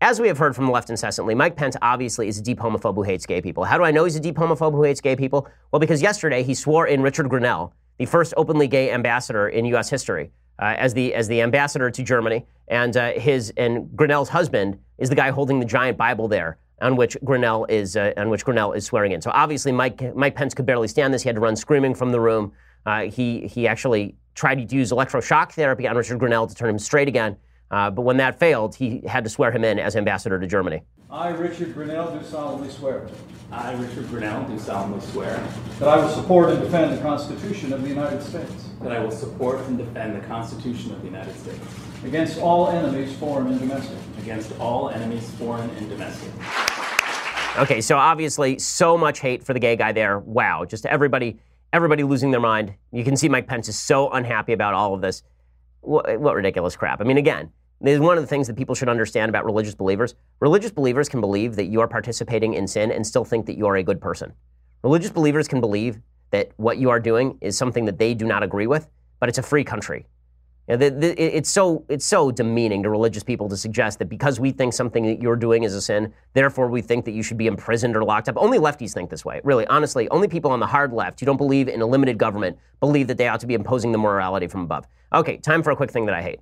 as 0.00 0.20
we 0.20 0.26
have 0.26 0.38
heard 0.38 0.56
from 0.56 0.66
the 0.66 0.72
left 0.72 0.90
incessantly, 0.90 1.36
Mike 1.36 1.54
Pence 1.54 1.76
obviously 1.80 2.26
is 2.26 2.36
a 2.36 2.42
deep 2.42 2.58
homophobe 2.58 2.96
who 2.96 3.04
hates 3.04 3.24
gay 3.24 3.40
people. 3.40 3.62
How 3.62 3.78
do 3.78 3.84
I 3.84 3.92
know 3.92 4.02
he's 4.02 4.16
a 4.16 4.20
deep 4.20 4.34
homophobe 4.34 4.72
who 4.72 4.82
hates 4.82 5.00
gay 5.00 5.14
people? 5.14 5.48
Well, 5.70 5.78
because 5.78 6.02
yesterday 6.02 6.42
he 6.42 6.54
swore 6.54 6.88
in 6.88 7.02
Richard 7.02 7.28
Grenell, 7.28 7.70
the 7.98 8.06
first 8.06 8.34
openly 8.36 8.66
gay 8.66 8.90
ambassador 8.90 9.48
in 9.48 9.64
U.S. 9.66 9.88
history, 9.88 10.32
as 10.62 10.94
the 10.94 11.14
as 11.14 11.28
the 11.28 11.40
ambassador 11.42 11.90
to 11.90 12.02
Germany, 12.02 12.46
and 12.68 12.96
uh, 12.96 13.12
his 13.12 13.52
and 13.56 13.86
Grenell's 13.96 14.28
husband 14.28 14.78
is 14.98 15.08
the 15.08 15.14
guy 15.14 15.30
holding 15.30 15.60
the 15.60 15.66
giant 15.66 15.98
Bible 15.98 16.28
there, 16.28 16.58
on 16.80 16.96
which 16.96 17.16
Grenell 17.24 17.68
is 17.68 17.96
uh, 17.96 18.12
on 18.16 18.30
which 18.30 18.44
Grenell 18.44 18.76
is 18.76 18.84
swearing 18.84 19.12
in. 19.12 19.20
So 19.20 19.30
obviously, 19.32 19.72
Mike 19.72 20.14
Mike 20.14 20.34
Pence 20.34 20.54
could 20.54 20.66
barely 20.66 20.88
stand 20.88 21.12
this. 21.12 21.22
He 21.22 21.28
had 21.28 21.36
to 21.36 21.40
run 21.40 21.56
screaming 21.56 21.94
from 21.94 22.12
the 22.12 22.20
room. 22.20 22.52
Uh, 22.86 23.02
he 23.02 23.46
he 23.46 23.66
actually 23.66 24.16
tried 24.34 24.68
to 24.68 24.74
use 24.74 24.92
electroshock 24.92 25.52
therapy 25.52 25.86
on 25.86 25.96
Richard 25.96 26.18
Grenell 26.18 26.48
to 26.48 26.54
turn 26.54 26.70
him 26.70 26.78
straight 26.78 27.08
again. 27.08 27.36
Uh, 27.70 27.90
but 27.90 28.02
when 28.02 28.18
that 28.18 28.38
failed, 28.38 28.74
he 28.74 29.02
had 29.06 29.24
to 29.24 29.30
swear 29.30 29.50
him 29.50 29.64
in 29.64 29.78
as 29.78 29.96
ambassador 29.96 30.38
to 30.38 30.46
Germany. 30.46 30.82
I, 31.10 31.28
Richard 31.28 31.74
Grenell, 31.74 32.18
do 32.18 32.24
solemnly 32.24 32.70
swear. 32.70 33.08
I, 33.50 33.72
Richard 33.74 34.04
Grenell, 34.06 34.48
do 34.48 34.58
solemnly 34.58 35.04
swear. 35.06 35.42
That 35.78 35.88
I 35.88 35.96
will 35.96 36.08
support 36.08 36.50
and 36.50 36.60
defend 36.60 36.96
the 36.96 37.02
Constitution 37.02 37.72
of 37.72 37.82
the 37.82 37.88
United 37.88 38.22
States. 38.22 38.71
That 38.82 38.92
I 38.92 38.98
will 38.98 39.12
support 39.12 39.60
and 39.66 39.78
defend 39.78 40.16
the 40.16 40.26
Constitution 40.26 40.92
of 40.92 41.00
the 41.00 41.06
United 41.06 41.36
States. 41.38 41.60
Against 42.04 42.40
all 42.40 42.68
enemies, 42.68 43.14
foreign 43.16 43.46
and 43.46 43.60
domestic. 43.60 43.96
Against 44.18 44.58
all 44.58 44.90
enemies, 44.90 45.30
foreign 45.38 45.70
and 45.70 45.88
domestic. 45.88 46.30
Okay, 47.58 47.80
so 47.80 47.96
obviously, 47.96 48.58
so 48.58 48.98
much 48.98 49.20
hate 49.20 49.44
for 49.44 49.52
the 49.52 49.60
gay 49.60 49.76
guy 49.76 49.92
there. 49.92 50.18
Wow, 50.18 50.64
just 50.64 50.84
everybody, 50.86 51.38
everybody 51.72 52.02
losing 52.02 52.30
their 52.30 52.40
mind. 52.40 52.74
You 52.90 53.04
can 53.04 53.16
see 53.16 53.28
Mike 53.28 53.46
Pence 53.46 53.68
is 53.68 53.78
so 53.78 54.10
unhappy 54.10 54.52
about 54.52 54.74
all 54.74 54.94
of 54.94 55.00
this. 55.00 55.22
What, 55.82 56.18
what 56.20 56.34
ridiculous 56.34 56.74
crap. 56.74 57.00
I 57.00 57.04
mean, 57.04 57.18
again, 57.18 57.52
this 57.80 57.94
is 57.94 58.00
one 58.00 58.16
of 58.16 58.22
the 58.22 58.28
things 58.28 58.46
that 58.46 58.56
people 58.56 58.74
should 58.74 58.88
understand 58.88 59.28
about 59.28 59.44
religious 59.44 59.74
believers. 59.74 60.14
Religious 60.40 60.70
believers 60.70 61.08
can 61.08 61.20
believe 61.20 61.56
that 61.56 61.66
you 61.66 61.80
are 61.80 61.88
participating 61.88 62.54
in 62.54 62.66
sin 62.66 62.90
and 62.90 63.06
still 63.06 63.24
think 63.24 63.46
that 63.46 63.56
you 63.56 63.66
are 63.66 63.76
a 63.76 63.82
good 63.82 64.00
person. 64.00 64.32
Religious 64.82 65.10
believers 65.10 65.46
can 65.46 65.60
believe 65.60 66.00
that 66.32 66.50
what 66.56 66.78
you 66.78 66.90
are 66.90 66.98
doing 66.98 67.38
is 67.40 67.56
something 67.56 67.84
that 67.84 67.98
they 67.98 68.14
do 68.14 68.26
not 68.26 68.42
agree 68.42 68.66
with, 68.66 68.88
but 69.20 69.28
it's 69.28 69.38
a 69.38 69.42
free 69.42 69.62
country. 69.62 70.06
You 70.68 70.76
know, 70.76 70.88
the, 70.88 70.90
the, 70.90 71.36
it's, 71.36 71.50
so, 71.50 71.84
it's 71.88 72.06
so 72.06 72.30
demeaning 72.30 72.82
to 72.84 72.90
religious 72.90 73.22
people 73.22 73.48
to 73.48 73.56
suggest 73.56 73.98
that 73.98 74.08
because 74.08 74.38
we 74.38 74.52
think 74.52 74.72
something 74.72 75.04
that 75.06 75.20
you're 75.20 75.36
doing 75.36 75.64
is 75.64 75.74
a 75.74 75.80
sin, 75.80 76.12
therefore 76.34 76.68
we 76.68 76.80
think 76.82 77.04
that 77.04 77.12
you 77.12 77.22
should 77.22 77.36
be 77.36 77.48
imprisoned 77.48 77.96
or 77.96 78.04
locked 78.04 78.28
up. 78.28 78.36
Only 78.36 78.58
lefties 78.58 78.94
think 78.94 79.10
this 79.10 79.24
way. 79.24 79.40
Really, 79.44 79.66
honestly, 79.66 80.08
only 80.10 80.28
people 80.28 80.50
on 80.50 80.60
the 80.60 80.66
hard 80.66 80.92
left 80.92 81.20
who 81.20 81.26
don't 81.26 81.36
believe 81.36 81.68
in 81.68 81.82
a 81.82 81.86
limited 81.86 82.16
government 82.16 82.58
believe 82.80 83.08
that 83.08 83.18
they 83.18 83.28
ought 83.28 83.40
to 83.40 83.46
be 83.46 83.54
imposing 83.54 83.92
the 83.92 83.98
morality 83.98 84.46
from 84.46 84.62
above. 84.62 84.86
Okay, 85.12 85.36
time 85.36 85.62
for 85.62 85.72
a 85.72 85.76
quick 85.76 85.90
thing 85.90 86.06
that 86.06 86.14
I 86.14 86.22
hate. 86.22 86.40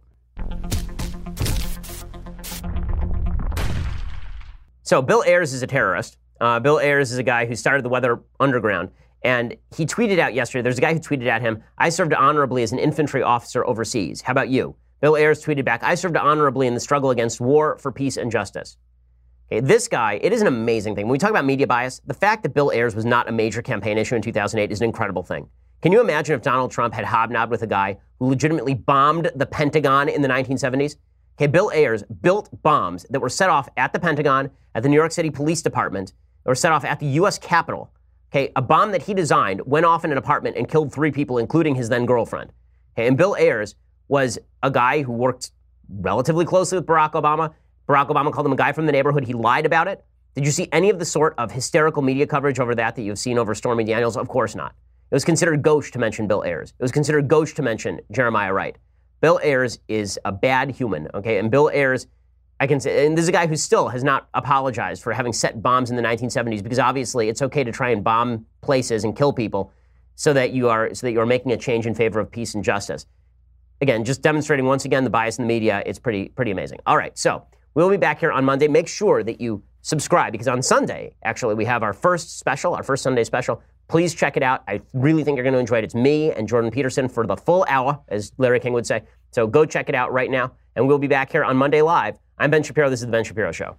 So, 4.82 5.00
Bill 5.00 5.24
Ayers 5.26 5.52
is 5.52 5.62
a 5.62 5.66
terrorist. 5.66 6.18
Uh, 6.40 6.58
Bill 6.58 6.78
Ayers 6.78 7.12
is 7.12 7.18
a 7.18 7.22
guy 7.22 7.46
who 7.46 7.54
started 7.54 7.84
the 7.84 7.88
Weather 7.88 8.20
Underground. 8.38 8.90
And 9.22 9.56
he 9.76 9.84
tweeted 9.84 10.18
out 10.18 10.34
yesterday, 10.34 10.62
there's 10.62 10.78
a 10.78 10.80
guy 10.80 10.94
who 10.94 11.00
tweeted 11.00 11.26
at 11.26 11.42
him, 11.42 11.62
I 11.76 11.90
served 11.90 12.14
honorably 12.14 12.62
as 12.62 12.72
an 12.72 12.78
infantry 12.78 13.22
officer 13.22 13.64
overseas. 13.66 14.22
How 14.22 14.32
about 14.32 14.48
you? 14.48 14.76
Bill 15.00 15.16
Ayers 15.16 15.42
tweeted 15.42 15.64
back, 15.64 15.82
I 15.82 15.94
served 15.94 16.16
honorably 16.16 16.66
in 16.66 16.74
the 16.74 16.80
struggle 16.80 17.10
against 17.10 17.40
war 17.40 17.78
for 17.78 17.90
peace 17.90 18.16
and 18.16 18.30
justice. 18.30 18.76
Okay, 19.50 19.60
this 19.60 19.88
guy, 19.88 20.20
it 20.22 20.32
is 20.32 20.40
an 20.40 20.46
amazing 20.46 20.94
thing. 20.94 21.06
When 21.06 21.12
we 21.12 21.18
talk 21.18 21.30
about 21.30 21.44
media 21.44 21.66
bias, 21.66 22.00
the 22.06 22.14
fact 22.14 22.42
that 22.44 22.54
Bill 22.54 22.70
Ayers 22.70 22.94
was 22.94 23.04
not 23.04 23.28
a 23.28 23.32
major 23.32 23.62
campaign 23.62 23.98
issue 23.98 24.14
in 24.14 24.22
2008 24.22 24.70
is 24.70 24.80
an 24.80 24.84
incredible 24.84 25.22
thing. 25.22 25.48
Can 25.82 25.92
you 25.92 26.00
imagine 26.00 26.34
if 26.34 26.42
Donald 26.42 26.70
Trump 26.70 26.92
had 26.92 27.06
hobnobbed 27.06 27.50
with 27.50 27.62
a 27.62 27.66
guy 27.66 27.98
who 28.18 28.28
legitimately 28.28 28.74
bombed 28.74 29.30
the 29.34 29.46
Pentagon 29.46 30.08
in 30.08 30.20
the 30.20 30.28
1970s? 30.28 30.96
Okay, 31.36 31.46
Bill 31.46 31.70
Ayers 31.74 32.02
built 32.20 32.50
bombs 32.62 33.06
that 33.08 33.20
were 33.20 33.30
set 33.30 33.48
off 33.48 33.68
at 33.78 33.94
the 33.94 33.98
Pentagon, 33.98 34.50
at 34.74 34.82
the 34.82 34.88
New 34.90 34.96
York 34.96 35.10
City 35.10 35.30
Police 35.30 35.62
Department, 35.62 36.12
or 36.44 36.54
set 36.54 36.70
off 36.70 36.84
at 36.84 37.00
the 37.00 37.06
U.S. 37.06 37.38
Capitol. 37.38 37.90
Okay, 38.32 38.52
a 38.54 38.62
bomb 38.62 38.92
that 38.92 39.02
he 39.02 39.14
designed 39.14 39.60
went 39.66 39.84
off 39.84 40.04
in 40.04 40.12
an 40.12 40.18
apartment 40.18 40.56
and 40.56 40.68
killed 40.68 40.92
three 40.92 41.10
people, 41.10 41.38
including 41.38 41.74
his 41.74 41.88
then 41.88 42.06
girlfriend. 42.06 42.52
Okay, 42.94 43.08
and 43.08 43.16
Bill 43.16 43.34
Ayers 43.36 43.74
was 44.06 44.38
a 44.62 44.70
guy 44.70 45.02
who 45.02 45.12
worked 45.12 45.50
relatively 45.88 46.44
closely 46.44 46.78
with 46.78 46.86
Barack 46.86 47.12
Obama. 47.12 47.52
Barack 47.88 48.08
Obama 48.08 48.32
called 48.32 48.46
him 48.46 48.52
a 48.52 48.56
guy 48.56 48.70
from 48.72 48.86
the 48.86 48.92
neighborhood. 48.92 49.24
He 49.24 49.32
lied 49.32 49.66
about 49.66 49.88
it. 49.88 50.04
Did 50.34 50.44
you 50.44 50.52
see 50.52 50.68
any 50.70 50.90
of 50.90 51.00
the 51.00 51.04
sort 51.04 51.34
of 51.38 51.50
hysterical 51.50 52.02
media 52.02 52.24
coverage 52.24 52.60
over 52.60 52.74
that 52.76 52.94
that 52.94 53.02
you've 53.02 53.18
seen 53.18 53.36
over 53.36 53.52
Stormy 53.52 53.82
Daniels? 53.82 54.16
Of 54.16 54.28
course 54.28 54.54
not. 54.54 54.74
It 55.10 55.14
was 55.14 55.24
considered 55.24 55.62
gauche 55.62 55.90
to 55.90 55.98
mention 55.98 56.28
Bill 56.28 56.44
Ayers. 56.44 56.70
It 56.70 56.82
was 56.82 56.92
considered 56.92 57.26
gauche 57.26 57.52
to 57.54 57.62
mention 57.62 58.00
Jeremiah 58.12 58.52
Wright. 58.52 58.78
Bill 59.20 59.40
Ayers 59.42 59.80
is 59.88 60.20
a 60.24 60.30
bad 60.30 60.70
human, 60.70 61.08
okay? 61.14 61.38
And 61.38 61.50
Bill 61.50 61.68
Ayers, 61.74 62.06
I 62.60 62.66
can 62.66 62.78
say, 62.78 63.06
and 63.06 63.16
this 63.16 63.22
is 63.22 63.28
a 63.28 63.32
guy 63.32 63.46
who 63.46 63.56
still 63.56 63.88
has 63.88 64.04
not 64.04 64.28
apologized 64.34 65.02
for 65.02 65.14
having 65.14 65.32
set 65.32 65.62
bombs 65.62 65.88
in 65.88 65.96
the 65.96 66.02
1970s 66.02 66.62
because 66.62 66.78
obviously 66.78 67.30
it's 67.30 67.40
okay 67.40 67.64
to 67.64 67.72
try 67.72 67.88
and 67.88 68.04
bomb 68.04 68.44
places 68.60 69.02
and 69.02 69.16
kill 69.16 69.32
people 69.32 69.72
so 70.14 70.34
that 70.34 70.52
you 70.52 70.68
are 70.68 70.92
so 70.94 71.06
that 71.06 71.12
you 71.12 71.20
are 71.20 71.26
making 71.26 71.52
a 71.52 71.56
change 71.56 71.86
in 71.86 71.94
favor 71.94 72.20
of 72.20 72.30
peace 72.30 72.54
and 72.54 72.62
justice. 72.62 73.06
Again, 73.80 74.04
just 74.04 74.20
demonstrating 74.20 74.66
once 74.66 74.84
again 74.84 75.04
the 75.04 75.10
bias 75.10 75.38
in 75.38 75.44
the 75.44 75.48
media. 75.48 75.82
It's 75.86 75.98
pretty 75.98 76.28
pretty 76.28 76.50
amazing. 76.50 76.80
All 76.84 76.98
right, 76.98 77.16
so 77.16 77.46
we'll 77.74 77.88
be 77.88 77.96
back 77.96 78.20
here 78.20 78.30
on 78.30 78.44
Monday. 78.44 78.68
Make 78.68 78.88
sure 78.88 79.22
that 79.22 79.40
you 79.40 79.62
subscribe 79.80 80.30
because 80.30 80.48
on 80.48 80.60
Sunday, 80.60 81.14
actually, 81.24 81.54
we 81.54 81.64
have 81.64 81.82
our 81.82 81.94
first 81.94 82.38
special, 82.38 82.74
our 82.74 82.82
first 82.82 83.02
Sunday 83.02 83.24
special. 83.24 83.62
Please 83.88 84.14
check 84.14 84.36
it 84.36 84.42
out. 84.42 84.62
I 84.68 84.82
really 84.92 85.24
think 85.24 85.36
you're 85.36 85.44
going 85.44 85.54
to 85.54 85.58
enjoy 85.58 85.78
it. 85.78 85.84
It's 85.84 85.94
me 85.94 86.30
and 86.30 86.46
Jordan 86.46 86.70
Peterson 86.70 87.08
for 87.08 87.26
the 87.26 87.36
full 87.36 87.64
hour, 87.68 87.98
as 88.08 88.32
Larry 88.36 88.60
King 88.60 88.74
would 88.74 88.86
say. 88.86 89.02
So 89.32 89.46
go 89.46 89.64
check 89.64 89.88
it 89.88 89.94
out 89.94 90.12
right 90.12 90.30
now, 90.30 90.52
and 90.76 90.86
we'll 90.86 90.98
be 90.98 91.08
back 91.08 91.32
here 91.32 91.42
on 91.42 91.56
Monday 91.56 91.82
Live. 91.82 92.18
I'm 92.40 92.50
Ben 92.50 92.62
Shapiro. 92.62 92.88
This 92.88 93.00
is 93.00 93.06
The 93.06 93.12
Ben 93.12 93.22
Shapiro 93.22 93.52
Show. 93.52 93.76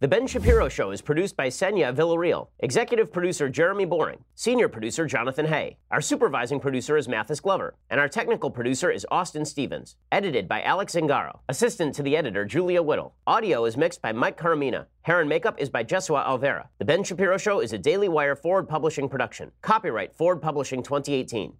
The 0.00 0.08
Ben 0.08 0.26
Shapiro 0.26 0.70
Show 0.70 0.90
is 0.90 1.02
produced 1.02 1.36
by 1.36 1.48
Senya 1.48 1.94
Villarreal, 1.94 2.48
executive 2.60 3.12
producer 3.12 3.50
Jeremy 3.50 3.84
Boring, 3.84 4.24
senior 4.36 4.70
producer 4.70 5.04
Jonathan 5.04 5.44
Hay. 5.44 5.76
Our 5.90 6.00
supervising 6.00 6.60
producer 6.60 6.96
is 6.96 7.08
Mathis 7.08 7.40
Glover, 7.40 7.74
and 7.90 8.00
our 8.00 8.08
technical 8.08 8.50
producer 8.50 8.90
is 8.90 9.04
Austin 9.10 9.44
Stevens. 9.44 9.96
Edited 10.10 10.48
by 10.48 10.62
Alex 10.62 10.94
Zingaro. 10.94 11.40
Assistant 11.50 11.94
to 11.96 12.02
the 12.02 12.16
editor 12.16 12.46
Julia 12.46 12.80
Whittle. 12.80 13.14
Audio 13.26 13.66
is 13.66 13.76
mixed 13.76 14.00
by 14.00 14.12
Mike 14.12 14.40
Coromina. 14.40 14.86
Hair 15.02 15.20
and 15.20 15.28
makeup 15.28 15.60
is 15.60 15.68
by 15.68 15.84
Jesua 15.84 16.26
Olvera. 16.26 16.68
The 16.78 16.86
Ben 16.86 17.04
Shapiro 17.04 17.36
Show 17.36 17.60
is 17.60 17.74
a 17.74 17.78
Daily 17.78 18.08
Wire 18.08 18.34
Forward 18.34 18.66
Publishing 18.66 19.10
production. 19.10 19.52
Copyright 19.60 20.14
Forward 20.14 20.40
Publishing 20.40 20.82
2018. 20.82 21.52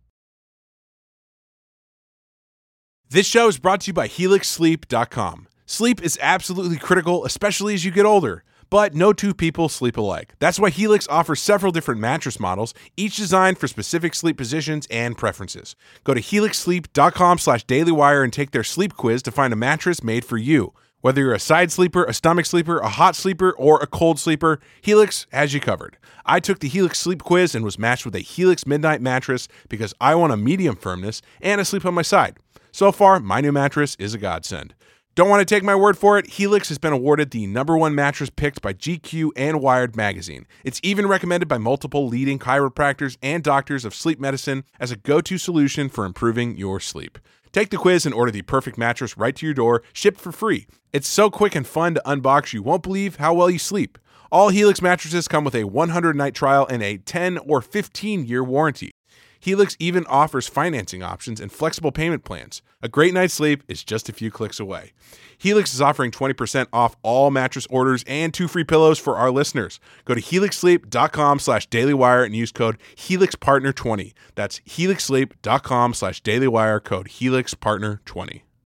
This 3.11 3.27
show 3.27 3.49
is 3.49 3.59
brought 3.59 3.81
to 3.83 3.87
you 3.87 3.95
by 3.95 4.07
HelixSleep.com. 4.07 5.49
Sleep 5.65 6.03
is 6.03 6.19
absolutely 6.21 6.77
critical, 6.77 7.25
especially 7.25 7.73
as 7.73 7.83
you 7.83 7.91
get 7.91 8.05
older. 8.05 8.45
But 8.69 8.95
no 8.95 9.15
two 9.15 9.33
people 9.33 9.71
sleep 9.71 9.97
alike. 9.97 10.35
That's 10.41 10.61
why 10.61 10.69
Helix 10.69 11.09
offers 11.09 11.41
several 11.41 11.73
different 11.73 12.03
mattress 12.03 12.39
models, 12.39 12.75
each 12.99 13.17
designed 13.17 13.57
for 13.57 13.67
specific 13.67 14.15
sleep 14.15 14.37
positions 14.37 14.87
and 14.91 15.17
preferences. 15.17 15.75
Go 16.05 16.13
to 16.13 16.21
helixsleep.com 16.21 17.39
slash 17.39 17.65
dailywire 17.65 18.23
and 18.23 18.31
take 18.31 18.51
their 18.51 18.63
sleep 18.63 18.95
quiz 18.95 19.23
to 19.23 19.31
find 19.31 19.55
a 19.55 19.57
mattress 19.57 20.05
made 20.05 20.27
for 20.27 20.37
you. 20.37 20.75
Whether 21.01 21.23
you're 21.23 21.33
a 21.33 21.39
side 21.39 21.73
sleeper, 21.73 22.05
a 22.05 22.13
stomach 22.13 22.45
sleeper, 22.45 22.79
a 22.81 22.89
hot 22.89 23.17
sleeper, 23.17 23.53
or 23.53 23.81
a 23.81 23.87
cold 23.87 24.19
sleeper, 24.19 24.61
Helix 24.83 25.27
has 25.31 25.55
you 25.55 25.61
covered. 25.61 25.97
I 26.27 26.41
took 26.41 26.59
the 26.59 26.69
Helix 26.69 26.99
sleep 26.99 27.23
quiz 27.23 27.55
and 27.55 27.65
was 27.65 27.79
matched 27.79 28.05
with 28.05 28.17
a 28.17 28.21
Helix 28.21 28.67
Midnight 28.67 29.01
mattress 29.01 29.49
because 29.69 29.95
I 29.99 30.15
want 30.17 30.33
a 30.33 30.37
medium 30.37 30.77
firmness 30.77 31.23
and 31.41 31.61
a 31.61 31.65
sleep 31.65 31.87
on 31.87 31.95
my 31.95 32.03
side. 32.03 32.37
So 32.79 32.93
far, 32.93 33.19
my 33.19 33.41
new 33.41 33.51
mattress 33.51 33.97
is 33.99 34.15
a 34.15 34.19
godsend. 34.19 34.73
Don't 35.17 35.29
want 35.29 35.41
to 35.41 35.53
take 35.53 35.65
my 35.65 35.75
word 35.75 35.99
for 35.99 36.17
it? 36.17 36.29
Helix 36.29 36.69
has 36.69 36.79
been 36.79 36.93
awarded 36.93 37.33
the 37.33 37.45
number 37.49 37.77
one 37.77 37.93
mattress 37.93 38.31
picked 38.31 38.63
by 38.63 38.73
GQ 38.73 39.31
and 39.35 39.61
Wired 39.61 39.97
magazine. 39.97 40.47
It's 40.63 40.79
even 40.85 41.09
recommended 41.09 41.49
by 41.49 41.59
multiple 41.59 42.07
leading 42.07 42.39
chiropractors 42.39 43.17
and 43.21 43.43
doctors 43.43 43.85
of 43.85 43.97
sleep 43.97 44.21
medicine 44.21 44.63
as 44.79 44.93
a 44.93 44.97
go 44.97 45.21
to 45.21 45.39
solution 45.39 45.89
for 45.89 46.05
improving 46.05 46.57
your 46.57 46.79
sleep. 46.79 47.19
Take 47.51 47.71
the 47.71 47.79
quiz 47.79 48.07
and 48.07 48.15
order 48.15 48.31
the 48.31 48.43
perfect 48.43 48.79
mattress 48.79 49.19
right 49.19 49.35
to 49.35 49.45
your 49.45 49.55
door, 49.57 49.83
shipped 49.93 50.21
for 50.21 50.31
free. 50.31 50.69
It's 50.93 51.09
so 51.09 51.31
quick 51.31 51.57
and 51.57 51.67
fun 51.67 51.95
to 51.95 52.03
unbox, 52.07 52.53
you 52.53 52.63
won't 52.63 52.85
believe 52.85 53.17
how 53.17 53.35
well 53.35 53.51
you 53.51 53.59
sleep. 53.59 53.99
All 54.31 54.51
Helix 54.51 54.81
mattresses 54.81 55.27
come 55.27 55.43
with 55.43 55.57
a 55.57 55.65
100 55.65 56.15
night 56.15 56.37
trial 56.37 56.65
and 56.71 56.85
a 56.85 56.99
10 56.99 57.39
or 57.39 57.61
15 57.61 58.25
year 58.25 58.45
warranty. 58.45 58.93
Helix 59.41 59.77
even 59.79 60.07
offers 60.07 60.49
financing 60.49 61.03
options 61.03 61.41
and 61.41 61.53
flexible 61.53 61.93
payment 61.93 62.25
plans. 62.25 62.63
A 62.83 62.89
great 62.89 63.15
night's 63.15 63.35
sleep 63.35 63.63
is 63.69 63.85
just 63.85 64.09
a 64.09 64.13
few 64.13 64.31
clicks 64.31 64.61
away. 64.61 64.93
Helix 65.37 65.73
is 65.73 65.81
offering 65.81 66.11
20% 66.11 66.67
off 66.73 66.97
all 67.03 67.31
mattress 67.31 67.67
orders 67.71 68.05
and 68.07 68.35
two 68.35 68.49
free 68.49 68.65
pillows 68.65 68.99
for 68.99 69.17
our 69.17 69.31
listeners. 69.31 69.79
Go 70.05 70.15
to 70.15 70.21
helixsleep.com 70.21 71.39
slash 71.39 71.69
dailywire 71.69 72.25
and 72.25 72.35
use 72.35 72.53
code 72.53 72.79
HelixPartner20. 72.97 74.13
That's 74.35 74.61
helixsleep.com 74.61 75.95
slash 75.95 76.23
dailywire 76.23 76.83
code 76.83 77.09
HelixPartner20. 77.09 78.43